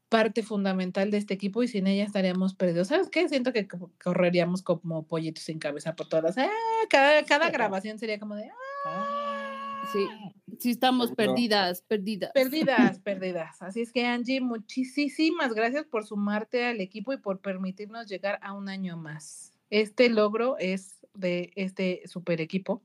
parte 0.08 0.42
fundamental 0.42 1.10
de 1.10 1.18
este 1.18 1.34
equipo 1.34 1.62
y 1.62 1.68
sin 1.68 1.86
ella 1.86 2.04
estaríamos 2.04 2.54
perdidos. 2.54 2.88
¿Sabes 2.88 3.10
qué? 3.10 3.28
Siento 3.28 3.52
que 3.52 3.68
co- 3.68 3.92
correríamos 4.02 4.62
como 4.62 5.06
pollitos 5.06 5.44
sin 5.44 5.58
cabeza 5.58 5.94
por 5.94 6.08
todas. 6.08 6.38
Ah, 6.38 6.48
cada, 6.88 7.22
cada 7.24 7.50
grabación 7.50 7.98
sería 7.98 8.18
como 8.18 8.34
de 8.34 8.48
ah, 8.48 8.54
Sí, 9.92 10.08
sí 10.58 10.70
estamos 10.70 11.12
perdidas, 11.12 11.82
perdidas. 11.82 12.30
perdidas, 12.32 12.98
perdidas. 13.04 13.62
Así 13.62 13.80
es 13.80 13.92
que 13.92 14.06
Angie, 14.06 14.40
muchísimas 14.40 15.54
gracias 15.54 15.84
por 15.86 16.04
sumarte 16.06 16.64
al 16.66 16.80
equipo 16.80 17.12
y 17.12 17.18
por 17.18 17.40
permitirnos 17.40 18.06
llegar 18.08 18.38
a 18.42 18.52
un 18.52 18.68
año 18.68 18.96
más. 18.96 19.52
Este 19.70 20.08
logro 20.08 20.56
es 20.58 21.06
de 21.14 21.52
este 21.56 22.02
super 22.06 22.40
equipo. 22.40 22.82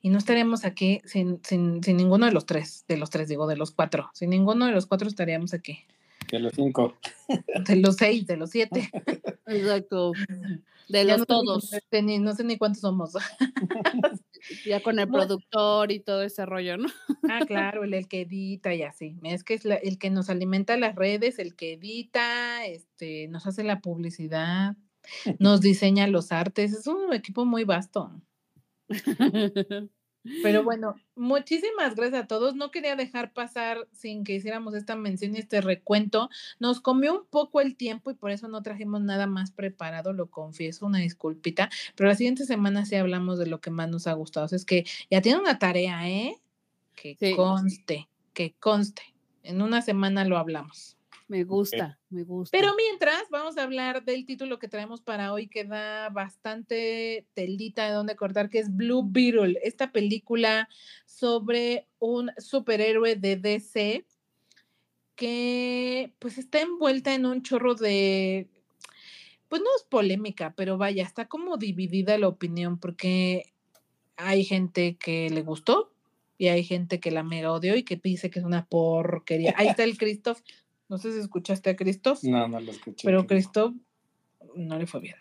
Y 0.00 0.10
no 0.10 0.18
estaremos 0.18 0.64
aquí 0.64 1.00
sin, 1.04 1.40
sin, 1.44 1.82
sin 1.82 1.96
ninguno 1.96 2.26
de 2.26 2.32
los 2.32 2.46
tres, 2.46 2.84
de 2.88 2.96
los 2.96 3.10
tres, 3.10 3.28
digo, 3.28 3.46
de 3.46 3.56
los 3.56 3.70
cuatro. 3.70 4.10
Sin 4.14 4.30
ninguno 4.30 4.66
de 4.66 4.72
los 4.72 4.86
cuatro 4.86 5.06
estaríamos 5.06 5.54
aquí. 5.54 5.78
De 6.30 6.40
los 6.40 6.54
cinco. 6.54 6.96
De 7.66 7.76
los 7.76 7.96
seis, 7.96 8.26
de 8.26 8.36
los 8.36 8.50
siete. 8.50 8.90
Exacto. 9.46 10.12
De 10.88 11.04
los 11.04 11.20
no 11.20 11.26
todos. 11.26 11.70
ni- 12.02 12.18
no 12.18 12.34
sé 12.34 12.44
ni 12.44 12.58
cuántos 12.58 12.80
somos. 12.82 13.12
Ya 14.64 14.80
con 14.82 14.98
el 14.98 15.08
productor 15.10 15.92
y 15.92 16.00
todo 16.00 16.22
ese 16.22 16.46
rollo, 16.46 16.76
¿no? 16.76 16.88
Ah, 17.26 17.42
claro, 17.46 17.84
el, 17.84 17.94
el 17.94 18.08
que 18.08 18.22
edita 18.22 18.74
y 18.74 18.82
así. 18.82 19.16
Es 19.22 19.44
que 19.44 19.54
es 19.54 19.64
la- 19.64 19.76
el 19.76 19.98
que 19.98 20.10
nos 20.10 20.28
alimenta 20.30 20.76
las 20.76 20.94
redes, 20.96 21.38
el 21.38 21.54
que 21.56 21.74
edita, 21.74 22.66
este, 22.66 23.28
nos 23.28 23.46
hace 23.46 23.64
la 23.64 23.80
publicidad, 23.80 24.76
nos 25.40 25.60
diseña 25.60 26.06
los 26.08 26.32
artes. 26.32 26.72
Es 26.72 26.86
un 26.86 27.12
equipo 27.14 27.44
muy 27.44 27.64
vasto. 27.64 28.10
Pero 30.42 30.62
bueno, 30.64 30.94
muchísimas 31.16 31.94
gracias 31.94 32.24
a 32.24 32.26
todos. 32.26 32.54
No 32.54 32.70
quería 32.70 32.96
dejar 32.96 33.32
pasar 33.32 33.88
sin 33.92 34.24
que 34.24 34.34
hiciéramos 34.34 34.74
esta 34.74 34.96
mención 34.96 35.34
y 35.34 35.38
este 35.40 35.60
recuento. 35.60 36.28
Nos 36.60 36.80
comió 36.80 37.14
un 37.20 37.26
poco 37.26 37.60
el 37.60 37.76
tiempo 37.76 38.10
y 38.10 38.14
por 38.14 38.30
eso 38.30 38.48
no 38.48 38.62
trajimos 38.62 39.00
nada 39.02 39.26
más 39.26 39.50
preparado, 39.50 40.12
lo 40.12 40.30
confieso, 40.30 40.86
una 40.86 40.98
disculpita. 40.98 41.70
Pero 41.96 42.08
la 42.08 42.14
siguiente 42.16 42.46
semana 42.46 42.84
sí 42.86 42.96
hablamos 42.96 43.38
de 43.38 43.46
lo 43.46 43.60
que 43.60 43.70
más 43.70 43.88
nos 43.90 44.06
ha 44.06 44.12
gustado. 44.14 44.46
O 44.46 44.48
sea, 44.48 44.56
es 44.56 44.64
que 44.64 44.84
ya 45.10 45.20
tiene 45.22 45.38
una 45.40 45.58
tarea, 45.58 46.08
¿eh? 46.08 46.40
Que 46.94 47.16
Sí. 47.18 47.34
conste, 47.36 48.08
que 48.34 48.54
conste. 48.60 49.02
En 49.42 49.62
una 49.62 49.82
semana 49.82 50.24
lo 50.24 50.38
hablamos. 50.38 50.96
Me 51.28 51.44
gusta, 51.44 51.98
me 52.10 52.24
gusta. 52.24 52.56
Pero 52.56 52.74
mientras, 52.76 53.24
vamos 53.30 53.56
a 53.56 53.62
hablar 53.62 54.04
del 54.04 54.26
título 54.26 54.58
que 54.58 54.68
traemos 54.68 55.00
para 55.00 55.32
hoy, 55.32 55.48
que 55.48 55.64
da 55.64 56.08
bastante 56.10 57.26
telita 57.34 57.86
de 57.86 57.92
donde 57.92 58.16
cortar, 58.16 58.50
que 58.50 58.58
es 58.58 58.74
Blue 58.74 59.02
Beetle, 59.04 59.58
esta 59.62 59.92
película 59.92 60.68
sobre 61.06 61.86
un 61.98 62.30
superhéroe 62.38 63.16
de 63.16 63.36
DC 63.36 64.04
que 65.14 66.12
pues 66.18 66.38
está 66.38 66.60
envuelta 66.60 67.14
en 67.14 67.26
un 67.26 67.42
chorro 67.42 67.74
de, 67.74 68.48
pues 69.48 69.62
no 69.62 69.68
es 69.76 69.84
polémica, 69.84 70.54
pero 70.56 70.78
vaya, 70.78 71.04
está 71.04 71.28
como 71.28 71.58
dividida 71.58 72.18
la 72.18 72.28
opinión 72.28 72.78
porque 72.78 73.52
hay 74.16 74.44
gente 74.44 74.96
que 74.96 75.30
le 75.30 75.42
gustó 75.42 75.92
y 76.38 76.48
hay 76.48 76.64
gente 76.64 77.00
que 77.00 77.10
la 77.10 77.22
mega 77.22 77.52
odió 77.52 77.76
y 77.76 77.82
que 77.84 78.00
dice 78.02 78.30
que 78.30 78.38
es 78.38 78.44
una 78.44 78.66
porquería. 78.66 79.54
Ahí 79.56 79.68
está 79.68 79.84
el 79.84 79.96
Christoph. 79.98 80.40
No 80.92 80.98
sé 80.98 81.10
si 81.10 81.20
escuchaste 81.20 81.70
a 81.70 81.74
Christoph. 81.74 82.22
No, 82.22 82.46
no 82.48 82.60
lo 82.60 82.70
escuché. 82.70 83.06
Pero 83.06 83.26
Cristo 83.26 83.72
no 84.54 84.78
le 84.78 84.86
fue 84.86 85.00
bien. 85.00 85.16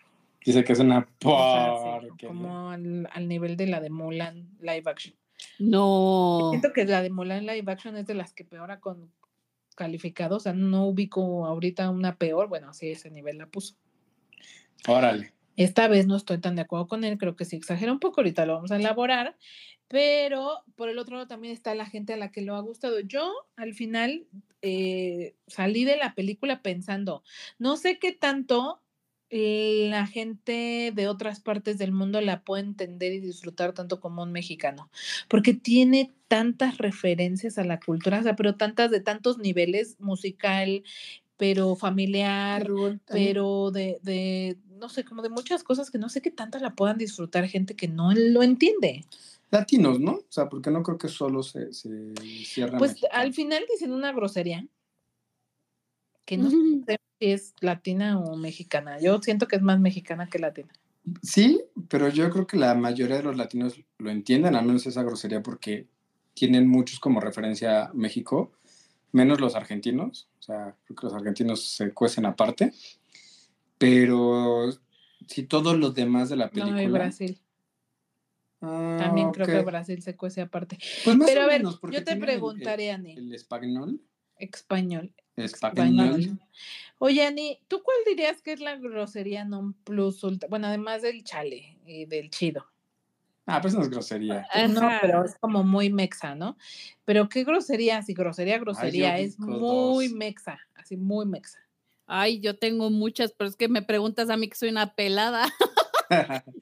Dice 0.45 0.65
que 0.65 0.73
es 0.73 0.79
una 0.79 1.07
O 1.23 1.29
sea, 1.29 1.77
sí, 2.01 2.07
porquería. 2.09 2.27
como 2.27 2.71
al, 2.71 3.07
al 3.09 3.27
nivel 3.29 3.55
de 3.55 3.67
la 3.67 3.79
de 3.79 3.89
Mulan 3.89 4.49
live 4.59 4.83
action. 4.87 5.15
No. 5.59 6.49
Siento 6.49 6.73
que 6.73 6.83
la 6.83 7.01
de 7.01 7.09
Mulan 7.09 7.45
live 7.45 7.71
action 7.71 7.95
es 7.95 8.05
de 8.05 8.15
las 8.15 8.33
que 8.33 8.43
peor 8.43 8.69
ha 8.69 8.81
con 8.81 9.13
calificado. 9.75 10.35
O 10.35 10.39
sea, 10.41 10.51
no 10.51 10.87
ubico 10.87 11.45
ahorita 11.45 11.89
una 11.89 12.17
peor. 12.17 12.49
Bueno, 12.49 12.73
sí, 12.73 12.89
ese 12.89 13.09
nivel 13.09 13.37
la 13.37 13.45
puso. 13.47 13.75
Órale. 14.89 15.31
Esta 15.55 15.87
vez 15.87 16.05
no 16.05 16.17
estoy 16.17 16.39
tan 16.39 16.57
de 16.57 16.63
acuerdo 16.63 16.87
con 16.87 17.05
él, 17.05 17.17
creo 17.17 17.35
que 17.37 17.45
sí 17.45 17.55
exagera 17.55 17.91
un 17.91 17.99
poco, 17.99 18.21
ahorita 18.21 18.45
lo 18.45 18.55
vamos 18.55 18.71
a 18.71 18.77
elaborar, 18.77 19.35
pero 19.91 20.63
por 20.77 20.87
el 20.87 20.97
otro 20.97 21.17
lado 21.17 21.27
también 21.27 21.53
está 21.53 21.75
la 21.75 21.85
gente 21.85 22.13
a 22.13 22.17
la 22.17 22.31
que 22.31 22.41
lo 22.41 22.55
ha 22.55 22.61
gustado. 22.61 23.01
Yo 23.01 23.29
al 23.57 23.73
final 23.73 24.25
eh, 24.61 25.35
salí 25.47 25.83
de 25.83 25.97
la 25.97 26.15
película 26.15 26.61
pensando, 26.61 27.23
no 27.59 27.75
sé 27.75 27.99
qué 27.99 28.13
tanto 28.13 28.79
eh, 29.29 29.87
la 29.89 30.07
gente 30.07 30.93
de 30.95 31.07
otras 31.09 31.41
partes 31.41 31.77
del 31.77 31.91
mundo 31.91 32.21
la 32.21 32.41
puede 32.41 32.63
entender 32.63 33.11
y 33.11 33.19
disfrutar 33.19 33.73
tanto 33.73 33.99
como 33.99 34.23
un 34.23 34.31
mexicano, 34.31 34.89
porque 35.27 35.53
tiene 35.53 36.13
tantas 36.29 36.77
referencias 36.77 37.57
a 37.57 37.65
la 37.65 37.81
cultura, 37.81 38.19
o 38.19 38.23
sea, 38.23 38.37
pero 38.37 38.55
tantas 38.55 38.91
de 38.91 39.01
tantos 39.01 39.39
niveles, 39.39 39.97
musical, 39.99 40.83
pero 41.35 41.75
familiar, 41.75 42.65
pero 43.07 43.71
de, 43.71 43.99
de, 44.03 44.57
no 44.69 44.87
sé, 44.87 45.03
como 45.03 45.21
de 45.21 45.29
muchas 45.29 45.63
cosas 45.63 45.91
que 45.91 45.97
no 45.97 46.07
sé 46.07 46.21
qué 46.21 46.31
tanto 46.31 46.59
la 46.59 46.75
puedan 46.75 46.97
disfrutar 46.97 47.47
gente 47.47 47.75
que 47.75 47.87
no 47.87 48.13
lo 48.13 48.43
entiende. 48.43 49.05
Latinos, 49.51 49.99
¿no? 49.99 50.13
O 50.13 50.25
sea, 50.29 50.47
porque 50.47 50.71
no 50.71 50.81
creo 50.81 50.97
que 50.97 51.09
solo 51.09 51.43
se, 51.43 51.73
se 51.73 52.13
cierra. 52.45 52.77
Pues 52.77 52.93
México. 52.93 53.07
al 53.11 53.33
final 53.33 53.63
dicen 53.69 53.91
una 53.91 54.13
grosería 54.13 54.65
que 56.25 56.37
no 56.37 56.49
sé 56.49 56.55
si 56.57 56.95
es 57.19 57.53
latina 57.59 58.17
o 58.17 58.37
mexicana. 58.37 58.99
Yo 58.99 59.19
siento 59.21 59.47
que 59.47 59.57
es 59.57 59.61
más 59.61 59.79
mexicana 59.79 60.29
que 60.29 60.39
latina. 60.39 60.71
Sí, 61.21 61.61
pero 61.89 62.07
yo 62.09 62.29
creo 62.29 62.47
que 62.47 62.57
la 62.57 62.75
mayoría 62.75 63.17
de 63.17 63.23
los 63.23 63.35
latinos 63.35 63.81
lo 63.97 64.09
entienden, 64.09 64.55
al 64.55 64.65
menos 64.65 64.85
esa 64.85 65.03
grosería, 65.03 65.43
porque 65.43 65.87
tienen 66.33 66.67
muchos 66.67 66.99
como 66.99 67.19
referencia 67.19 67.85
a 67.85 67.93
México, 67.93 68.53
menos 69.11 69.41
los 69.41 69.55
argentinos. 69.55 70.29
O 70.39 70.43
sea, 70.43 70.75
creo 70.85 70.95
que 70.95 71.05
los 71.07 71.13
argentinos 71.13 71.65
se 71.65 71.91
cuecen 71.91 72.25
aparte. 72.25 72.71
Pero 73.77 74.69
si 75.27 75.43
todos 75.43 75.77
los 75.77 75.93
demás 75.95 76.29
de 76.29 76.35
la 76.35 76.49
película. 76.49 76.75
No, 76.75 76.81
y 76.81 76.87
Brasil. 76.87 77.41
Ah, 78.61 78.95
También 78.99 79.31
creo 79.31 79.47
que. 79.47 79.59
Brasil 79.61 80.01
se 80.01 80.15
cuece 80.15 80.41
aparte. 80.41 80.77
Pues 81.03 81.17
más 81.17 81.27
Pero 81.27 81.41
o 81.41 81.43
a 81.43 81.47
ver, 81.47 81.63
yo 81.63 82.03
te 82.03 82.15
preguntaré, 82.15 82.91
Ani, 82.91 83.13
El, 83.13 83.33
español. 83.33 84.01
español. 84.37 85.13
Español. 85.35 86.39
Oye, 86.99 87.25
Ani, 87.25 87.59
¿tú 87.67 87.81
cuál 87.81 87.97
dirías 88.05 88.41
que 88.43 88.53
es 88.53 88.59
la 88.59 88.75
grosería 88.75 89.43
non 89.45 89.73
plus 89.73 90.23
ultra? 90.23 90.47
Bueno, 90.47 90.67
además 90.67 91.01
del 91.01 91.23
chale 91.23 91.79
y 91.85 92.05
del 92.05 92.29
chido. 92.29 92.67
Ah, 93.47 93.59
pues 93.59 93.73
no 93.73 93.81
es 93.81 93.89
grosería. 93.89 94.47
No, 94.69 94.87
Ajá. 94.87 94.99
pero 95.01 95.25
es 95.25 95.35
como 95.39 95.63
muy 95.63 95.89
mexa, 95.89 96.35
¿no? 96.35 96.57
Pero 97.05 97.27
qué 97.27 97.43
grosería, 97.43 98.03
si 98.03 98.13
grosería, 98.13 98.59
grosería, 98.59 99.17
es 99.17 99.39
muy 99.39 100.07
dos. 100.07 100.13
mexa, 100.13 100.59
así 100.75 100.95
muy 100.95 101.25
mexa. 101.25 101.59
Ay, 102.05 102.39
yo 102.39 102.57
tengo 102.59 102.91
muchas, 102.91 103.33
pero 103.33 103.49
es 103.49 103.55
que 103.55 103.67
me 103.67 103.81
preguntas 103.81 104.29
a 104.29 104.37
mí 104.37 104.47
que 104.47 104.55
soy 104.55 104.69
una 104.69 104.93
pelada. 104.93 105.47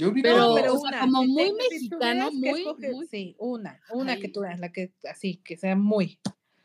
Yo 0.00 0.12
Pero- 0.14 0.48
dos. 0.54 0.82
o 0.82 0.88
sea, 0.88 1.00
como 1.00 1.24
muy 1.24 1.52
mexicano, 1.52 2.30
muy- 2.32 2.64
Sí, 3.10 3.36
una, 3.38 3.80
una 3.92 4.16
que 4.18 4.28
tú 4.28 4.40
veas, 4.40 4.58
la 4.58 4.72
que 4.72 4.92
así, 5.10 5.36
que 5.44 5.56
sea 5.56 5.76
muy. 5.76 6.18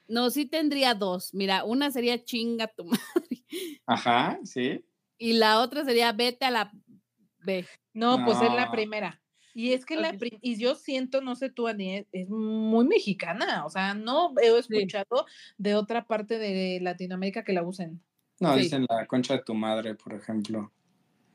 No, 0.08 0.30
sí 0.30 0.46
tendría 0.46 0.94
dos. 0.94 1.34
Mira, 1.34 1.64
una 1.66 1.92
sería 1.92 2.24
chinga 2.24 2.68
tu 2.68 2.86
madre. 3.36 3.44
Ajá, 3.86 4.40
sí. 4.44 4.86
Y 5.18 5.34
la 5.34 5.60
otra 5.62 5.84
sería 5.84 6.12
vete 6.12 6.46
a 6.46 6.52
la 6.52 6.72
B. 7.44 7.66
No, 7.94 8.24
pues 8.26 8.38
es 8.42 8.54
la 8.54 8.66
No. 8.66 8.72
primera. 8.72 9.22
Y 9.54 9.72
es 9.74 9.86
que 9.86 9.96
la 9.96 10.10
Ok. 10.10 10.18
pri- 10.20 10.38
y 10.42 10.58
yo 10.58 10.76
siento, 10.76 11.22
no 11.22 11.36
sé 11.36 11.50
tú, 11.50 11.68
Ani, 11.68 11.96
es, 11.98 12.08
es 12.12 12.30
muy 12.30 12.86
mexicana. 12.86 13.66
O 13.66 13.70
sea, 13.70 13.94
no 13.94 14.34
he 14.42 14.58
escuchado 14.58 15.26
de 15.58 15.76
otra 15.76 16.06
parte 16.06 16.38
de 16.38 16.80
Latinoamérica 16.82 17.44
que 17.44 17.54
la 17.54 17.64
usen. 17.64 18.02
No, 18.40 18.54
Sí. 18.56 18.62
dicen 18.64 18.86
la 18.90 19.08
concha 19.08 19.36
de 19.38 19.44
tu 19.44 19.54
madre, 19.56 19.96
por 19.96 20.14
ejemplo. 20.14 20.74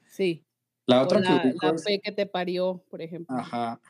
Sí. 0.07 0.45
La 0.91 1.03
otra 1.03 1.21
que 1.23 1.29
la, 1.29 1.43
ubico 1.45 1.67
la 1.67 1.73
es- 1.75 1.85
fe 1.85 2.01
que 2.03 2.13
te 2.13 2.27
parió, 2.27 2.83
por 2.91 3.03
ejemplo. 3.03 3.37
Ajá. 3.37 3.81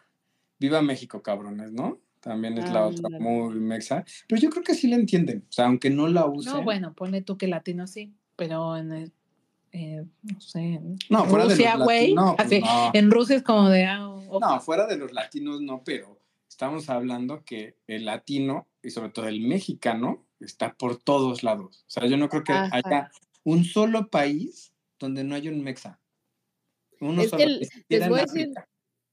Viva 0.59 0.83
México, 0.83 1.23
cabrones, 1.23 1.73
¿no? 1.73 1.99
También 2.21 2.59
es 2.59 2.71
la 2.71 2.87
otra 2.87 3.09
muy 3.19 3.55
mexa. 3.61 4.05
Pero 4.29 4.41
yo 4.43 4.51
creo 4.51 4.63
que 4.63 4.75
sí 4.75 4.89
la 4.89 4.97
entienden. 4.97 5.47
O 5.49 5.53
sea, 5.53 5.67
aunque 5.67 5.89
no 5.89 6.07
la 6.07 6.27
usen. 6.27 6.53
No, 6.53 6.63
bueno, 6.63 6.93
ponle 6.95 7.23
tú 7.23 7.39
que 7.39 7.47
latino 7.47 7.87
sí, 7.87 8.13
pero 8.37 8.77
en 8.77 8.93
el, 8.93 9.13
eh, 9.73 10.05
no 10.23 10.39
sé, 10.41 10.81
No, 11.09 11.25
fuera 11.25 11.45
de 11.47 11.51
Rusia, 11.55 11.77
los 11.77 11.85
güey. 11.87 12.01
latinos, 12.15 12.35
pues 12.37 12.47
así, 12.47 12.61
no. 12.61 12.91
En 12.93 13.11
Rusia 13.11 13.37
es 13.37 13.43
como 13.43 13.71
de, 13.71 13.87
ah. 13.87 13.99
No, 14.39 14.61
fuera 14.61 14.87
de 14.87 14.99
los 14.99 15.13
latinos 15.13 15.63
no, 15.63 15.83
pero 15.83 16.19
estamos 16.47 16.91
hablando 16.91 17.43
que 17.45 17.77
el 17.87 18.05
latino 18.05 18.69
y 18.83 18.91
sobre 18.91 19.09
todo 19.11 19.27
el 19.27 19.41
mexicano 19.41 20.27
está 20.41 20.75
por 20.75 20.97
todos 20.99 21.43
lados. 21.43 21.85
O 21.87 21.91
sea, 21.91 22.07
yo 22.07 22.19
no 22.19 22.29
creo 22.29 22.45
que 22.45 22.53
Ajá. 22.53 22.71
haya 22.85 23.11
un 23.45 23.65
solo 23.65 24.09
país 24.09 24.75
donde 24.99 25.25
no 25.25 25.35
haya 25.35 25.51
un 25.51 25.63
mexa. 25.63 25.99
Uno 27.01 27.23
Es 27.23 27.31
que 27.31 27.47
les 27.89 28.09
voy 28.09 28.21
a 28.21 28.23
decir, 28.23 28.51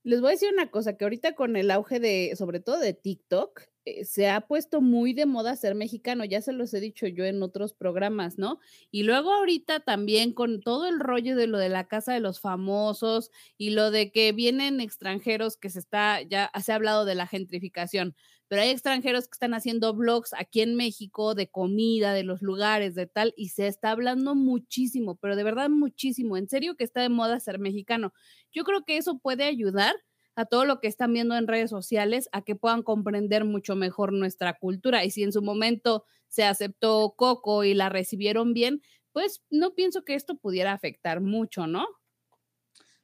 les 0.04 0.21
voy 0.21 0.30
a 0.30 0.32
decir 0.32 0.50
una 0.54 0.71
cosa, 0.71 0.97
que 0.97 1.06
ahorita 1.06 1.36
con 1.36 1.56
el 1.56 1.71
auge 1.71 2.00
de, 2.00 2.34
sobre 2.38 2.60
todo 2.60 2.80
de 2.80 2.93
TikTok, 2.93 3.62
eh, 3.86 4.06
se 4.06 4.30
ha 4.30 4.41
puesto 4.41 4.82
muy 4.82 5.13
de 5.13 5.26
moda 5.26 5.56
ser 5.56 5.76
mexicano, 5.76 6.26
ya 6.26 6.41
se 6.41 6.52
los 6.52 6.73
he 6.73 6.80
dicho 6.82 7.08
yo 7.08 7.26
en 7.26 7.41
otros 7.41 7.73
programas, 7.73 8.38
¿no? 8.38 8.60
Y 8.91 9.04
luego 9.04 9.34
ahorita 9.34 9.80
también 9.82 10.34
con 10.34 10.62
todo 10.62 10.88
el 10.88 11.00
rollo 11.00 11.36
de 11.38 11.47
lo 11.47 11.58
de 11.58 11.69
la 11.69 11.88
casa 11.88 12.13
de 12.13 12.19
los 12.19 12.39
famosos 12.41 13.32
y 13.58 13.71
lo 13.71 13.91
de 13.91 14.12
que 14.12 14.34
vienen 14.34 14.82
extranjeros 14.82 15.58
que 15.58 15.69
se 15.69 15.80
está, 15.80 16.21
ya 16.21 16.52
se 16.62 16.71
ha 16.73 16.76
hablado 16.76 17.06
de 17.06 17.15
la 17.15 17.28
gentrificación, 17.28 18.15
pero 18.47 18.62
hay 18.62 18.69
extranjeros 18.69 19.25
que 19.25 19.33
están 19.33 19.53
haciendo 19.53 19.93
blogs 19.93 20.33
aquí 20.33 20.62
en 20.62 20.75
México 20.75 21.36
de 21.36 21.49
comida, 21.49 22.13
de 22.13 22.23
los 22.23 22.41
lugares, 22.41 22.95
de 22.95 23.07
tal, 23.07 23.33
y 23.36 23.49
se 23.49 23.67
está 23.67 23.91
hablando 23.91 24.36
muchísimo, 24.36 25.15
pero 25.15 25.36
de 25.36 25.43
verdad 25.43 25.69
muchísimo, 25.69 26.38
en 26.38 26.47
serio 26.47 26.75
que 26.75 26.83
está 26.83 27.01
de 27.01 27.10
moda 27.10 27.39
ser 27.39 27.60
mexicano. 27.60 28.13
Yo 28.51 28.63
creo 28.63 28.83
que 28.86 28.97
eso 28.97 29.19
puede 29.19 29.43
ayudar 29.43 29.95
a 30.36 30.45
todo 30.45 30.65
lo 30.65 30.79
que 30.79 30.88
están 30.88 31.13
viendo 31.13 31.36
en 31.36 31.47
redes 31.47 31.71
sociales, 31.71 32.29
a 32.31 32.43
que 32.43 32.55
puedan 32.55 32.83
comprender 32.83 33.43
mucho 33.43 33.75
mejor 33.75 34.13
nuestra 34.13 34.53
cultura. 34.53 35.03
Y 35.03 35.10
si 35.10 35.23
en 35.23 35.31
su 35.31 35.41
momento 35.41 36.05
se 36.27 36.43
aceptó 36.43 37.15
Coco 37.17 37.63
y 37.63 37.73
la 37.73 37.89
recibieron 37.89 38.53
bien, 38.53 38.81
pues 39.12 39.41
no 39.49 39.73
pienso 39.73 40.03
que 40.03 40.13
esto 40.13 40.38
pudiera 40.38 40.73
afectar 40.73 41.21
mucho, 41.21 41.65
¿no? 41.65 41.88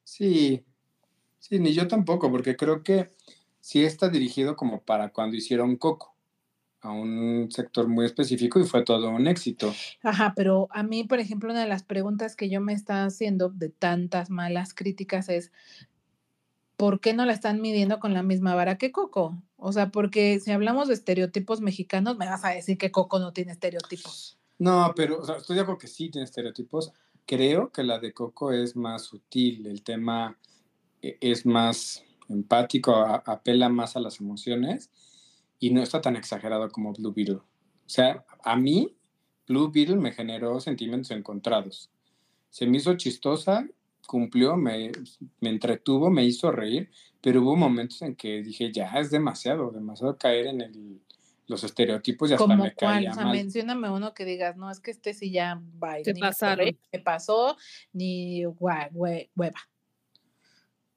Sí, 0.03 0.63
sí, 1.39 1.57
ni 1.57 1.73
yo 1.73 1.87
tampoco, 1.87 2.29
porque 2.29 2.55
creo 2.55 2.83
que 2.83 3.15
sí 3.63 3.85
está 3.85 4.09
dirigido 4.09 4.57
como 4.57 4.81
para 4.81 5.13
cuando 5.13 5.37
hicieron 5.37 5.77
Coco, 5.77 6.13
a 6.81 6.91
un 6.91 7.47
sector 7.49 7.87
muy 7.87 8.05
específico 8.05 8.59
y 8.59 8.65
fue 8.65 8.83
todo 8.83 9.09
un 9.09 9.25
éxito. 9.25 9.73
Ajá, 10.03 10.33
pero 10.35 10.67
a 10.71 10.83
mí, 10.83 11.05
por 11.05 11.21
ejemplo, 11.21 11.49
una 11.49 11.61
de 11.61 11.69
las 11.69 11.81
preguntas 11.81 12.35
que 12.35 12.49
yo 12.49 12.59
me 12.59 12.73
está 12.73 13.05
haciendo 13.05 13.47
de 13.47 13.69
tantas 13.69 14.29
malas 14.29 14.73
críticas 14.73 15.29
es, 15.29 15.53
¿por 16.75 16.99
qué 16.99 17.13
no 17.13 17.25
la 17.25 17.31
están 17.31 17.61
midiendo 17.61 18.01
con 18.01 18.13
la 18.13 18.21
misma 18.21 18.53
vara 18.53 18.77
que 18.77 18.91
Coco? 18.91 19.41
O 19.55 19.71
sea, 19.71 19.91
porque 19.91 20.41
si 20.41 20.51
hablamos 20.51 20.89
de 20.89 20.95
estereotipos 20.95 21.61
mexicanos, 21.61 22.17
me 22.17 22.25
vas 22.25 22.43
a 22.43 22.49
decir 22.49 22.77
que 22.77 22.91
Coco 22.91 23.17
no 23.19 23.31
tiene 23.31 23.53
estereotipos. 23.53 24.37
No, 24.59 24.91
pero 24.93 25.21
o 25.21 25.25
sea, 25.25 25.37
estoy 25.37 25.55
de 25.55 25.61
acuerdo 25.61 25.79
que 25.79 25.87
sí 25.87 26.09
tiene 26.09 26.25
estereotipos. 26.25 26.91
Creo 27.25 27.71
que 27.71 27.83
la 27.83 27.99
de 27.99 28.11
Coco 28.11 28.51
es 28.51 28.75
más 28.75 29.03
sutil, 29.03 29.67
el 29.67 29.83
tema 29.83 30.37
e- 31.01 31.17
es 31.21 31.45
más 31.45 32.03
empático, 32.29 32.95
a- 32.95 33.23
apela 33.25 33.69
más 33.69 33.95
a 33.95 33.99
las 33.99 34.19
emociones 34.19 34.89
y 35.59 35.71
no 35.71 35.81
está 35.81 36.01
tan 36.01 36.15
exagerado 36.15 36.69
como 36.69 36.93
Blue 36.93 37.13
Beetle. 37.13 37.35
O 37.35 37.43
sea, 37.87 38.25
a 38.43 38.55
mí 38.55 38.95
Blue 39.47 39.71
Beetle 39.71 39.97
me 39.97 40.11
generó 40.13 40.59
sentimientos 40.59 41.11
encontrados. 41.11 41.89
Se 42.49 42.65
me 42.67 42.77
hizo 42.77 42.93
chistosa, 42.95 43.67
cumplió, 44.07 44.55
me, 44.57 44.91
me 45.39 45.49
entretuvo, 45.49 46.09
me 46.09 46.23
hizo 46.25 46.51
reír, 46.51 46.89
pero 47.21 47.41
hubo 47.41 47.55
momentos 47.55 48.01
en 48.01 48.15
que 48.15 48.41
dije, 48.43 48.71
ya 48.71 48.87
es 48.99 49.09
demasiado, 49.11 49.71
demasiado 49.71 50.17
caer 50.17 50.47
en 50.47 50.61
el- 50.61 51.01
los 51.47 51.63
estereotipos 51.65 52.29
y 52.29 52.33
hasta 52.33 52.43
Como 52.45 52.63
me 52.63 52.73
cuál, 52.73 52.95
caía 52.95 53.11
o 53.11 53.13
sea, 53.15 53.23
mal. 53.25 53.33
mencióname 53.35 53.89
uno 53.89 54.13
que 54.13 54.23
digas, 54.23 54.55
no, 54.55 54.71
es 54.71 54.79
que 54.79 54.91
este 54.91 55.13
sí 55.13 55.29
ya 55.29 55.61
va. 55.81 55.95
Se 56.03 56.13
ni 56.13 56.21
pasaron. 56.21 56.69
pasó, 57.03 57.57
ni 57.91 58.43
hue- 58.45 58.89
hueva. 58.93 59.59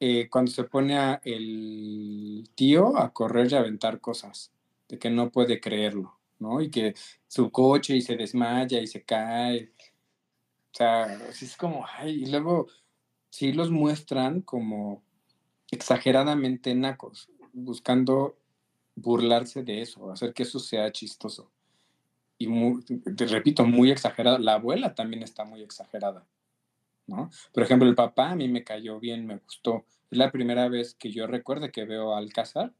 Eh, 0.00 0.28
cuando 0.30 0.50
se 0.50 0.64
pone 0.64 0.96
a 0.98 1.20
el 1.24 2.48
tío 2.54 2.96
a 2.98 3.12
correr 3.12 3.50
y 3.50 3.54
a 3.54 3.60
aventar 3.60 4.00
cosas, 4.00 4.52
de 4.88 4.98
que 4.98 5.10
no 5.10 5.30
puede 5.30 5.60
creerlo, 5.60 6.18
¿no? 6.38 6.60
Y 6.60 6.70
que 6.70 6.94
su 7.28 7.50
coche 7.50 7.96
y 7.96 8.02
se 8.02 8.16
desmaya 8.16 8.80
y 8.80 8.86
se 8.86 9.02
cae. 9.04 9.72
O 10.72 10.76
sea, 10.76 11.14
es 11.28 11.56
como, 11.56 11.86
ay, 11.98 12.24
y 12.24 12.26
luego 12.26 12.66
sí 13.30 13.52
los 13.52 13.70
muestran 13.70 14.42
como 14.42 15.02
exageradamente 15.70 16.74
nacos, 16.74 17.30
buscando 17.52 18.36
burlarse 18.94 19.62
de 19.62 19.82
eso, 19.82 20.10
hacer 20.10 20.32
que 20.32 20.42
eso 20.44 20.58
sea 20.58 20.90
chistoso. 20.92 21.50
Y 22.38 22.48
muy- 22.48 22.82
te 22.84 23.26
repito, 23.26 23.64
muy 23.64 23.90
exagerado. 23.90 24.38
La 24.38 24.54
abuela 24.54 24.94
también 24.94 25.22
está 25.22 25.44
muy 25.44 25.62
exagerada. 25.62 26.26
Por 27.06 27.62
ejemplo, 27.62 27.88
el 27.88 27.94
papá 27.94 28.30
a 28.30 28.36
mí 28.36 28.48
me 28.48 28.64
cayó 28.64 28.98
bien, 28.98 29.26
me 29.26 29.36
gustó. 29.36 29.84
Es 30.10 30.18
la 30.18 30.30
primera 30.32 30.68
vez 30.68 30.94
que 30.94 31.12
yo 31.12 31.26
recuerdo 31.26 31.70
que 31.70 31.84
veo 31.84 32.14
a 32.14 32.18
Alcázar 32.18 32.72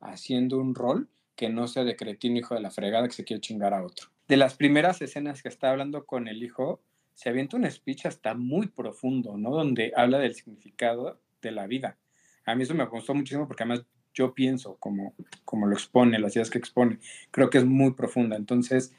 haciendo 0.00 0.58
un 0.58 0.74
rol 0.74 1.08
que 1.36 1.48
no 1.48 1.66
sea 1.66 1.84
de 1.84 1.96
cretino 1.96 2.38
hijo 2.38 2.54
de 2.54 2.60
la 2.60 2.70
fregada 2.70 3.08
que 3.08 3.14
se 3.14 3.24
quiere 3.24 3.40
chingar 3.40 3.74
a 3.74 3.84
otro. 3.84 4.08
De 4.28 4.36
las 4.36 4.54
primeras 4.54 5.02
escenas 5.02 5.42
que 5.42 5.48
está 5.48 5.70
hablando 5.70 6.06
con 6.06 6.28
el 6.28 6.42
hijo, 6.42 6.80
se 7.14 7.28
avienta 7.28 7.56
un 7.56 7.70
speech 7.70 8.06
hasta 8.06 8.34
muy 8.34 8.68
profundo, 8.68 9.36
¿no? 9.36 9.50
Donde 9.50 9.92
habla 9.96 10.18
del 10.18 10.34
significado 10.34 11.20
de 11.42 11.52
la 11.52 11.66
vida. 11.66 11.98
A 12.46 12.54
mí 12.54 12.62
eso 12.62 12.74
me 12.74 12.84
gustó 12.86 13.14
muchísimo 13.14 13.46
porque 13.46 13.62
además 13.62 13.84
yo 14.12 14.32
pienso 14.34 14.76
como, 14.76 15.14
como 15.44 15.66
lo 15.66 15.74
expone, 15.74 16.18
las 16.18 16.36
ideas 16.36 16.50
que 16.50 16.58
expone. 16.58 16.98
Creo 17.30 17.50
que 17.50 17.58
es 17.58 17.64
muy 17.64 17.92
profunda. 17.92 18.36
Entonces, 18.36 18.94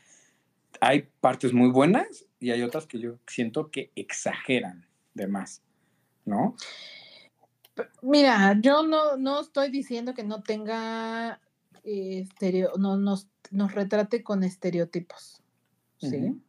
hay 0.82 1.10
partes 1.20 1.54
muy 1.54 1.70
buenas 1.70 2.26
y 2.40 2.52
hay 2.52 2.62
otras 2.62 2.88
que 2.88 3.00
yo 3.00 3.18
siento 3.28 3.72
que 3.72 3.92
exageran 3.96 4.88
de 5.14 5.28
más, 5.28 5.62
¿no? 6.26 6.56
Mira, 8.02 8.58
yo 8.62 8.84
no, 8.84 9.18
no 9.18 9.42
estoy 9.42 9.70
diciendo 9.70 10.14
que 10.14 10.24
no 10.24 10.42
tenga 10.44 11.42
eh, 11.84 12.20
estereo, 12.20 12.74
no 12.78 12.98
nos, 12.98 13.28
nos 13.52 13.74
retrate 13.74 14.24
con 14.24 14.44
estereotipos, 14.44 15.42
¿sí? 16.00 16.42